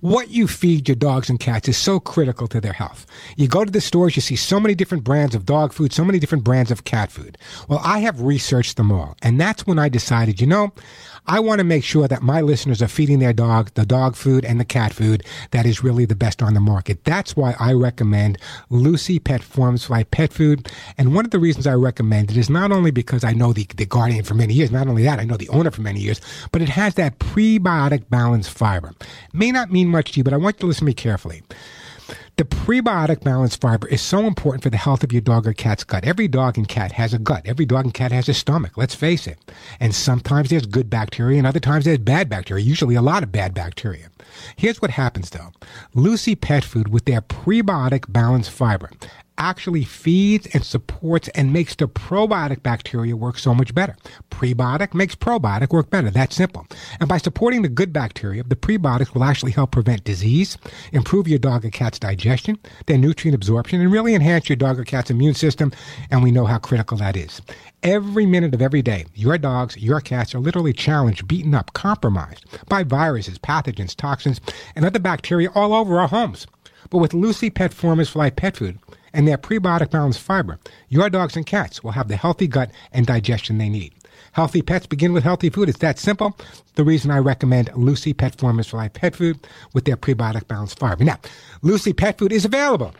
what 0.00 0.30
you 0.30 0.46
feed 0.46 0.86
your 0.86 0.94
dogs 0.94 1.28
and 1.28 1.40
cats 1.40 1.66
is 1.66 1.76
so 1.76 1.98
critical 1.98 2.46
to 2.48 2.60
their 2.60 2.74
health. 2.74 3.06
You 3.36 3.48
go 3.48 3.64
to 3.64 3.72
the 3.72 3.80
stores, 3.80 4.16
you 4.16 4.22
see 4.22 4.36
so 4.36 4.60
many 4.60 4.74
different 4.74 5.02
brands 5.02 5.34
of 5.34 5.44
dog 5.44 5.72
food, 5.72 5.92
so 5.92 6.04
many 6.04 6.18
different 6.18 6.44
brands 6.44 6.70
of 6.70 6.84
cat 6.84 7.10
food. 7.10 7.38
Well, 7.68 7.80
I 7.82 8.00
have 8.00 8.20
researched 8.20 8.76
them 8.76 8.92
all. 8.92 9.16
And 9.22 9.40
that's 9.40 9.66
when 9.66 9.78
I 9.78 9.88
decided, 9.88 10.40
you 10.40 10.46
know, 10.46 10.72
I 11.30 11.40
want 11.40 11.58
to 11.58 11.64
make 11.64 11.84
sure 11.84 12.08
that 12.08 12.22
my 12.22 12.40
listeners 12.40 12.80
are 12.80 12.88
feeding 12.88 13.18
their 13.18 13.34
dog 13.34 13.70
the 13.74 13.84
dog 13.84 14.16
food 14.16 14.46
and 14.46 14.58
the 14.58 14.64
cat 14.64 14.94
food 14.94 15.22
that 15.50 15.66
is 15.66 15.84
really 15.84 16.06
the 16.06 16.16
best 16.16 16.42
on 16.42 16.54
the 16.54 16.60
market. 16.60 17.04
That's 17.04 17.36
why 17.36 17.54
I 17.60 17.74
recommend 17.74 18.38
Lucy 18.70 19.18
Pet 19.18 19.42
Formulas 19.42 19.84
for 19.84 19.92
Life 19.92 20.10
Pet 20.10 20.32
Food. 20.32 20.70
And 20.96 21.14
one 21.14 21.26
of 21.26 21.30
the 21.30 21.38
reasons 21.38 21.66
I 21.66 21.74
recommend 21.74 22.30
it 22.30 22.38
is 22.38 22.48
not 22.48 22.72
only 22.72 22.90
because 22.90 23.24
I 23.24 23.34
know 23.34 23.52
the, 23.52 23.66
the 23.76 23.84
guardian 23.84 24.24
for 24.24 24.32
many 24.32 24.54
years, 24.54 24.70
not 24.70 24.88
only 24.88 25.02
that, 25.02 25.20
I 25.20 25.24
know 25.24 25.36
the 25.36 25.50
owner 25.50 25.70
for 25.70 25.82
many 25.82 26.00
years, 26.00 26.18
but 26.50 26.62
it 26.62 26.70
has 26.70 26.94
that 26.94 27.18
prebiotic 27.18 28.08
balanced 28.08 28.50
fiber. 28.50 28.92
May 29.34 29.52
not 29.52 29.70
mean 29.70 29.88
much 29.88 30.12
to 30.12 30.20
you, 30.20 30.24
but 30.24 30.32
I 30.32 30.38
want 30.38 30.56
you 30.56 30.60
to 30.60 30.66
listen 30.66 30.80
to 30.80 30.86
me 30.86 30.94
carefully. 30.94 31.42
The 32.36 32.44
prebiotic 32.44 33.22
balanced 33.22 33.60
fiber 33.60 33.86
is 33.88 34.00
so 34.00 34.26
important 34.26 34.62
for 34.62 34.70
the 34.70 34.76
health 34.76 35.04
of 35.04 35.12
your 35.12 35.20
dog 35.20 35.46
or 35.46 35.52
cat's 35.52 35.84
gut. 35.84 36.04
Every 36.04 36.28
dog 36.28 36.56
and 36.56 36.68
cat 36.68 36.92
has 36.92 37.12
a 37.12 37.18
gut. 37.18 37.42
Every 37.44 37.66
dog 37.66 37.84
and 37.84 37.94
cat 37.94 38.12
has 38.12 38.28
a 38.28 38.34
stomach. 38.34 38.76
Let's 38.76 38.94
face 38.94 39.26
it. 39.26 39.38
And 39.80 39.94
sometimes 39.94 40.50
there's 40.50 40.66
good 40.66 40.88
bacteria 40.88 41.38
and 41.38 41.46
other 41.46 41.60
times 41.60 41.84
there's 41.84 41.98
bad 41.98 42.28
bacteria, 42.28 42.64
usually 42.64 42.94
a 42.94 43.02
lot 43.02 43.22
of 43.22 43.32
bad 43.32 43.54
bacteria. 43.54 44.10
Here's 44.56 44.80
what 44.80 44.92
happens 44.92 45.30
though. 45.30 45.52
Lucy 45.94 46.34
Pet 46.34 46.64
Food 46.64 46.88
with 46.88 47.04
their 47.04 47.22
prebiotic 47.22 48.04
balanced 48.12 48.50
fiber 48.50 48.90
actually 49.38 49.84
feeds 49.84 50.46
and 50.52 50.64
supports 50.64 51.28
and 51.28 51.52
makes 51.52 51.74
the 51.76 51.88
probiotic 51.88 52.62
bacteria 52.62 53.16
work 53.16 53.38
so 53.38 53.54
much 53.54 53.74
better. 53.74 53.96
Prebiotic 54.30 54.92
makes 54.92 55.14
probiotic 55.14 55.70
work 55.70 55.88
better. 55.90 56.10
That's 56.10 56.36
simple. 56.36 56.66
And 57.00 57.08
by 57.08 57.18
supporting 57.18 57.62
the 57.62 57.68
good 57.68 57.92
bacteria, 57.92 58.42
the 58.42 58.56
prebiotics 58.56 59.14
will 59.14 59.24
actually 59.24 59.52
help 59.52 59.70
prevent 59.70 60.04
disease, 60.04 60.58
improve 60.92 61.28
your 61.28 61.38
dog 61.38 61.64
or 61.64 61.70
cat's 61.70 61.98
digestion, 61.98 62.58
their 62.86 62.98
nutrient 62.98 63.34
absorption, 63.34 63.80
and 63.80 63.92
really 63.92 64.14
enhance 64.14 64.48
your 64.48 64.56
dog 64.56 64.78
or 64.78 64.84
cat's 64.84 65.10
immune 65.10 65.34
system. 65.34 65.72
And 66.10 66.22
we 66.22 66.32
know 66.32 66.44
how 66.44 66.58
critical 66.58 66.98
that 66.98 67.16
is. 67.16 67.40
Every 67.82 68.26
minute 68.26 68.54
of 68.54 68.62
every 68.62 68.82
day, 68.82 69.06
your 69.14 69.38
dogs, 69.38 69.76
your 69.76 70.00
cats 70.00 70.34
are 70.34 70.40
literally 70.40 70.72
challenged, 70.72 71.28
beaten 71.28 71.54
up, 71.54 71.72
compromised 71.74 72.44
by 72.68 72.82
viruses, 72.82 73.38
pathogens, 73.38 73.94
toxins, 73.94 74.40
and 74.74 74.84
other 74.84 74.98
bacteria 74.98 75.50
all 75.54 75.72
over 75.72 76.00
our 76.00 76.08
homes. 76.08 76.46
But 76.90 76.98
with 76.98 77.14
Lucy 77.14 77.50
Pet 77.50 77.72
Formulas 77.72 78.08
for 78.08 78.18
Life 78.20 78.36
Pet 78.36 78.56
Food 78.56 78.78
and 79.12 79.26
their 79.26 79.38
prebiotic 79.38 79.90
balanced 79.90 80.20
fiber, 80.20 80.58
your 80.88 81.10
dogs 81.10 81.36
and 81.36 81.46
cats 81.46 81.82
will 81.82 81.92
have 81.92 82.08
the 82.08 82.16
healthy 82.16 82.46
gut 82.46 82.70
and 82.92 83.06
digestion 83.06 83.58
they 83.58 83.68
need. 83.68 83.92
Healthy 84.32 84.62
pets 84.62 84.86
begin 84.86 85.12
with 85.12 85.24
healthy 85.24 85.50
food. 85.50 85.68
It's 85.68 85.78
that 85.78 85.98
simple. 85.98 86.36
The 86.74 86.84
reason 86.84 87.10
I 87.10 87.18
recommend 87.18 87.70
Lucy 87.74 88.12
Pet 88.12 88.36
Formulas 88.36 88.68
for 88.68 88.76
Life 88.76 88.92
Pet 88.92 89.16
Food 89.16 89.46
with 89.72 89.84
their 89.84 89.96
prebiotic 89.96 90.46
balanced 90.48 90.78
fiber. 90.78 91.04
Now, 91.04 91.18
Lucy 91.62 91.92
Pet 91.92 92.18
Food 92.18 92.32
is 92.32 92.44
available 92.44 92.94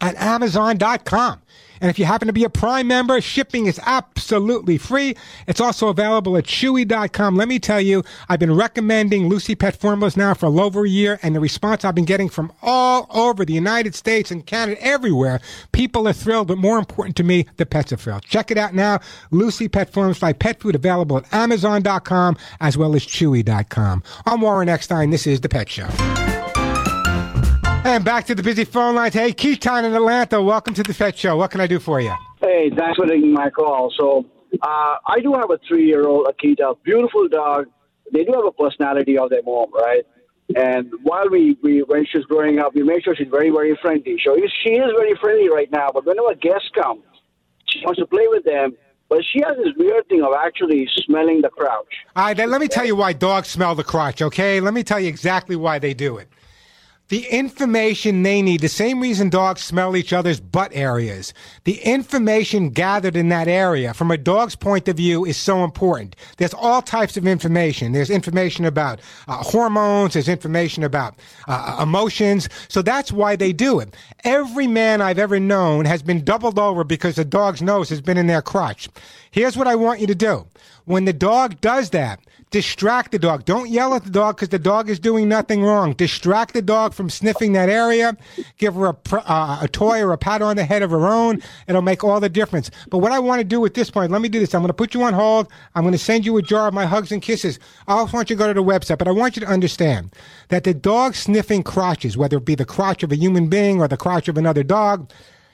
at 0.00 0.16
Amazon.com. 0.16 1.40
And 1.80 1.90
if 1.90 1.98
you 1.98 2.04
happen 2.04 2.26
to 2.26 2.32
be 2.32 2.44
a 2.44 2.50
Prime 2.50 2.86
member, 2.86 3.20
shipping 3.20 3.66
is 3.66 3.80
absolutely 3.84 4.78
free. 4.78 5.16
It's 5.46 5.60
also 5.60 5.88
available 5.88 6.36
at 6.36 6.44
Chewy.com. 6.44 7.36
Let 7.36 7.48
me 7.48 7.58
tell 7.58 7.80
you, 7.80 8.04
I've 8.28 8.38
been 8.38 8.54
recommending 8.54 9.28
Lucy 9.28 9.54
Pet 9.54 9.76
Formulas 9.76 10.16
now 10.16 10.34
for 10.34 10.46
over 10.60 10.84
a 10.84 10.88
year, 10.88 11.18
and 11.22 11.34
the 11.34 11.40
response 11.40 11.84
I've 11.84 11.94
been 11.94 12.04
getting 12.04 12.28
from 12.28 12.52
all 12.62 13.06
over 13.10 13.44
the 13.44 13.54
United 13.54 13.94
States 13.94 14.30
and 14.30 14.44
Canada, 14.44 14.80
everywhere, 14.82 15.40
people 15.72 16.06
are 16.06 16.12
thrilled, 16.12 16.48
but 16.48 16.58
more 16.58 16.78
important 16.78 17.16
to 17.16 17.24
me, 17.24 17.46
the 17.56 17.66
pets 17.66 17.92
are 17.92 17.96
thrilled. 17.96 18.22
Check 18.24 18.50
it 18.50 18.58
out 18.58 18.74
now. 18.74 19.00
Lucy 19.30 19.68
Pet 19.68 19.92
Formulas 19.92 20.18
for 20.18 20.26
Life 20.26 20.38
Pet 20.38 20.60
Food 20.60 20.74
available 20.74 21.18
at 21.18 21.32
Amazon.com 21.32 22.36
as 22.60 22.76
well 22.76 22.94
as 22.94 23.06
Chewy.com. 23.06 24.02
I'm 24.26 24.40
Warren 24.40 24.68
Eckstein. 24.68 25.10
This 25.10 25.26
is 25.26 25.40
The 25.40 25.48
Pet 25.48 25.68
Show. 25.68 26.39
And 27.82 28.04
back 28.04 28.26
to 28.26 28.34
the 28.34 28.42
busy 28.42 28.64
phone 28.64 28.94
lines. 28.94 29.14
Hey, 29.14 29.32
Keaton 29.32 29.84
in 29.86 29.94
Atlanta, 29.94 30.40
welcome 30.40 30.74
to 30.74 30.82
the 30.82 30.92
Pet 30.92 31.16
Show. 31.16 31.36
What 31.36 31.50
can 31.50 31.60
I 31.60 31.66
do 31.66 31.78
for 31.78 32.00
you? 32.00 32.14
Hey, 32.40 32.70
thanks 32.76 32.96
for 32.96 33.06
taking 33.06 33.32
my 33.32 33.50
call. 33.50 33.92
So 33.98 34.26
Uh, 34.62 34.96
I 35.06 35.20
do 35.22 35.32
have 35.32 35.50
a 35.50 35.58
three-year-old 35.66 36.26
Akita, 36.26 36.76
beautiful 36.82 37.28
dog. 37.28 37.66
They 38.12 38.24
do 38.24 38.32
have 38.32 38.44
a 38.44 38.50
personality 38.50 39.16
of 39.16 39.30
their 39.30 39.42
mom, 39.44 39.72
right? 39.72 40.04
And 40.56 40.92
while 41.04 41.28
we, 41.30 41.56
we 41.62 41.82
when 41.84 42.04
she's 42.04 42.24
growing 42.24 42.58
up, 42.58 42.74
we 42.74 42.82
make 42.82 43.04
sure 43.04 43.14
she's 43.14 43.28
very, 43.28 43.50
very 43.50 43.78
friendly. 43.80 44.18
So 44.24 44.36
she 44.62 44.70
is 44.70 44.90
very 44.98 45.14
friendly 45.20 45.48
right 45.48 45.70
now. 45.70 45.90
But 45.94 46.04
whenever 46.04 46.34
guests 46.34 46.68
come, 46.74 47.02
she 47.66 47.80
wants 47.84 48.00
to 48.00 48.06
play 48.06 48.26
with 48.28 48.44
them. 48.44 48.76
But 49.08 49.20
she 49.32 49.40
has 49.46 49.56
this 49.56 49.72
weird 49.76 50.08
thing 50.08 50.22
of 50.22 50.32
actually 50.34 50.88
smelling 51.06 51.40
the 51.42 51.48
crotch. 51.48 51.86
All 52.16 52.24
right, 52.26 52.36
then 52.36 52.50
let 52.50 52.60
me 52.60 52.68
tell 52.68 52.84
you 52.84 52.96
why 52.96 53.12
dogs 53.12 53.48
smell 53.48 53.74
the 53.76 53.84
crotch, 53.84 54.20
okay? 54.20 54.60
Let 54.60 54.74
me 54.74 54.82
tell 54.82 55.00
you 55.00 55.08
exactly 55.08 55.56
why 55.56 55.78
they 55.78 55.94
do 55.94 56.18
it. 56.18 56.28
The 57.10 57.26
information 57.26 58.22
they 58.22 58.40
need, 58.40 58.60
the 58.60 58.68
same 58.68 59.00
reason 59.00 59.30
dogs 59.30 59.62
smell 59.62 59.96
each 59.96 60.12
other's 60.12 60.38
butt 60.38 60.70
areas. 60.72 61.34
The 61.64 61.80
information 61.80 62.70
gathered 62.70 63.16
in 63.16 63.30
that 63.30 63.48
area 63.48 63.92
from 63.94 64.12
a 64.12 64.16
dog's 64.16 64.54
point 64.54 64.86
of 64.86 64.96
view 64.96 65.24
is 65.24 65.36
so 65.36 65.64
important. 65.64 66.14
There's 66.36 66.54
all 66.54 66.80
types 66.80 67.16
of 67.16 67.26
information. 67.26 67.90
There's 67.90 68.10
information 68.10 68.64
about 68.64 69.00
uh, 69.26 69.38
hormones. 69.38 70.12
There's 70.12 70.28
information 70.28 70.84
about 70.84 71.18
uh, 71.48 71.80
emotions. 71.82 72.48
So 72.68 72.80
that's 72.80 73.10
why 73.10 73.34
they 73.34 73.52
do 73.52 73.80
it. 73.80 73.92
Every 74.22 74.68
man 74.68 75.02
I've 75.02 75.18
ever 75.18 75.40
known 75.40 75.86
has 75.86 76.04
been 76.04 76.22
doubled 76.22 76.60
over 76.60 76.84
because 76.84 77.16
the 77.16 77.24
dog's 77.24 77.60
nose 77.60 77.88
has 77.88 78.00
been 78.00 78.18
in 78.18 78.28
their 78.28 78.40
crotch. 78.40 78.88
Here's 79.32 79.56
what 79.56 79.66
I 79.66 79.74
want 79.74 79.98
you 79.98 80.06
to 80.06 80.14
do. 80.14 80.46
When 80.84 81.04
the 81.04 81.12
dog 81.12 81.60
does 81.60 81.90
that, 81.90 82.20
distract 82.50 83.12
the 83.12 83.18
dog. 83.18 83.44
Don't 83.44 83.70
yell 83.70 83.94
at 83.94 84.04
the 84.04 84.10
dog 84.10 84.36
because 84.36 84.48
the 84.48 84.58
dog 84.58 84.88
is 84.90 84.98
doing 84.98 85.28
nothing 85.28 85.62
wrong. 85.62 85.92
Distract 85.92 86.52
the 86.52 86.62
dog 86.62 86.94
from 86.94 87.08
sniffing 87.08 87.52
that 87.52 87.68
area. 87.68 88.16
Give 88.58 88.74
her 88.74 88.86
a, 88.86 88.96
uh, 89.12 89.58
a 89.62 89.68
toy 89.68 90.00
or 90.02 90.12
a 90.12 90.18
pat 90.18 90.42
on 90.42 90.56
the 90.56 90.64
head 90.64 90.82
of 90.82 90.90
her 90.90 91.06
own. 91.06 91.42
It'll 91.68 91.82
make 91.82 92.02
all 92.02 92.20
the 92.20 92.28
difference. 92.28 92.70
But 92.88 92.98
what 92.98 93.12
I 93.12 93.18
want 93.18 93.40
to 93.40 93.44
do 93.44 93.64
at 93.64 93.74
this 93.74 93.90
point, 93.90 94.10
let 94.10 94.20
me 94.20 94.28
do 94.28 94.40
this. 94.40 94.54
I'm 94.54 94.62
going 94.62 94.68
to 94.68 94.74
put 94.74 94.94
you 94.94 95.02
on 95.02 95.14
hold. 95.14 95.48
I'm 95.74 95.82
going 95.82 95.92
to 95.92 95.98
send 95.98 96.26
you 96.26 96.36
a 96.36 96.42
jar 96.42 96.68
of 96.68 96.74
my 96.74 96.86
hugs 96.86 97.12
and 97.12 97.22
kisses. 97.22 97.58
I 97.86 97.92
also 97.92 98.16
want 98.16 98.30
you 98.30 98.36
to 98.36 98.40
go 98.40 98.48
to 98.48 98.54
the 98.54 98.64
website, 98.64 98.98
but 98.98 99.08
I 99.08 99.12
want 99.12 99.36
you 99.36 99.40
to 99.40 99.48
understand 99.48 100.12
that 100.48 100.64
the 100.64 100.74
dog 100.74 101.14
sniffing 101.14 101.62
crotches, 101.62 102.16
whether 102.16 102.38
it 102.38 102.44
be 102.44 102.54
the 102.54 102.64
crotch 102.64 103.02
of 103.02 103.12
a 103.12 103.16
human 103.16 103.48
being 103.48 103.80
or 103.80 103.88
the 103.88 103.96
crotch 103.96 104.28
of 104.28 104.36
another 104.36 104.62
dog, 104.62 105.10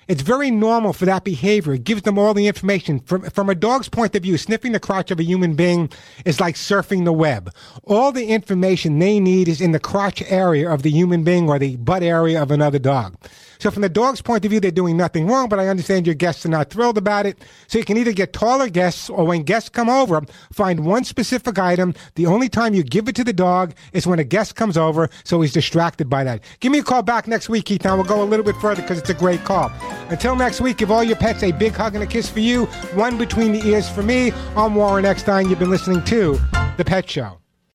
it's 0.08 0.22
very 0.22 0.50
normal 0.50 0.92
for 0.92 1.04
that 1.06 1.24
behavior. 1.24 1.74
It 1.74 1.84
gives 1.84 2.02
them 2.02 2.18
all 2.18 2.34
the 2.34 2.46
information. 2.46 3.00
From, 3.00 3.22
from 3.30 3.50
a 3.50 3.54
dog's 3.54 3.88
point 3.88 4.14
of 4.14 4.22
view, 4.22 4.38
sniffing 4.38 4.72
the 4.72 4.80
crotch 4.80 5.10
of 5.10 5.18
a 5.18 5.24
human 5.24 5.54
being 5.54 5.90
is 6.24 6.40
like 6.40 6.54
surfing 6.54 7.04
the 7.04 7.12
web. 7.12 7.52
All 7.84 8.12
the 8.12 8.26
information 8.26 8.98
they 8.98 9.18
need 9.18 9.48
is 9.48 9.60
in 9.60 9.72
the 9.72 9.80
crotch 9.80 10.22
area 10.30 10.70
of 10.70 10.82
the 10.82 10.90
human 10.90 11.24
being 11.24 11.48
or 11.48 11.58
the 11.58 11.76
butt 11.76 12.02
area 12.02 12.40
of 12.40 12.50
another 12.50 12.78
dog. 12.78 13.16
So 13.58 13.70
from 13.70 13.82
the 13.82 13.88
dog's 13.88 14.22
point 14.22 14.44
of 14.44 14.50
view, 14.50 14.60
they're 14.60 14.70
doing 14.70 14.96
nothing 14.96 15.26
wrong, 15.26 15.48
but 15.48 15.58
I 15.58 15.68
understand 15.68 16.06
your 16.06 16.14
guests 16.14 16.44
are 16.46 16.50
not 16.50 16.70
thrilled 16.70 16.98
about 16.98 17.26
it. 17.26 17.42
So 17.66 17.78
you 17.78 17.84
can 17.84 17.96
either 17.96 18.12
get 18.12 18.32
taller 18.32 18.68
guests 18.68 19.08
or 19.08 19.24
when 19.24 19.42
guests 19.42 19.68
come 19.68 19.88
over, 19.88 20.22
find 20.52 20.84
one 20.84 21.04
specific 21.04 21.58
item. 21.58 21.94
The 22.14 22.26
only 22.26 22.48
time 22.48 22.74
you 22.74 22.82
give 22.82 23.08
it 23.08 23.16
to 23.16 23.24
the 23.24 23.32
dog 23.32 23.74
is 23.92 24.06
when 24.06 24.18
a 24.18 24.24
guest 24.24 24.56
comes 24.56 24.76
over, 24.76 25.08
so 25.24 25.40
he's 25.40 25.52
distracted 25.52 26.08
by 26.08 26.24
that. 26.24 26.42
Give 26.60 26.72
me 26.72 26.78
a 26.78 26.82
call 26.82 27.02
back 27.02 27.26
next 27.26 27.48
week, 27.48 27.66
Keith. 27.66 27.84
Now 27.84 27.96
we'll 27.96 28.04
go 28.04 28.22
a 28.22 28.24
little 28.24 28.44
bit 28.44 28.56
further 28.56 28.82
because 28.82 28.98
it's 28.98 29.10
a 29.10 29.14
great 29.14 29.44
call. 29.44 29.70
Until 30.08 30.36
next 30.36 30.60
week, 30.60 30.78
give 30.78 30.90
all 30.90 31.02
your 31.02 31.16
pets 31.16 31.42
a 31.42 31.52
big 31.52 31.72
hug 31.72 31.94
and 31.94 32.04
a 32.04 32.06
kiss 32.06 32.28
for 32.28 32.40
you, 32.40 32.66
one 32.94 33.18
between 33.18 33.52
the 33.52 33.66
ears 33.66 33.88
for 33.88 34.02
me. 34.02 34.32
I'm 34.56 34.74
Warren 34.74 35.04
Eckstein. 35.04 35.48
You've 35.48 35.58
been 35.58 35.70
listening 35.70 36.04
to 36.04 36.38
The 36.76 36.84
Pet 36.84 37.08
Show. 37.08 37.38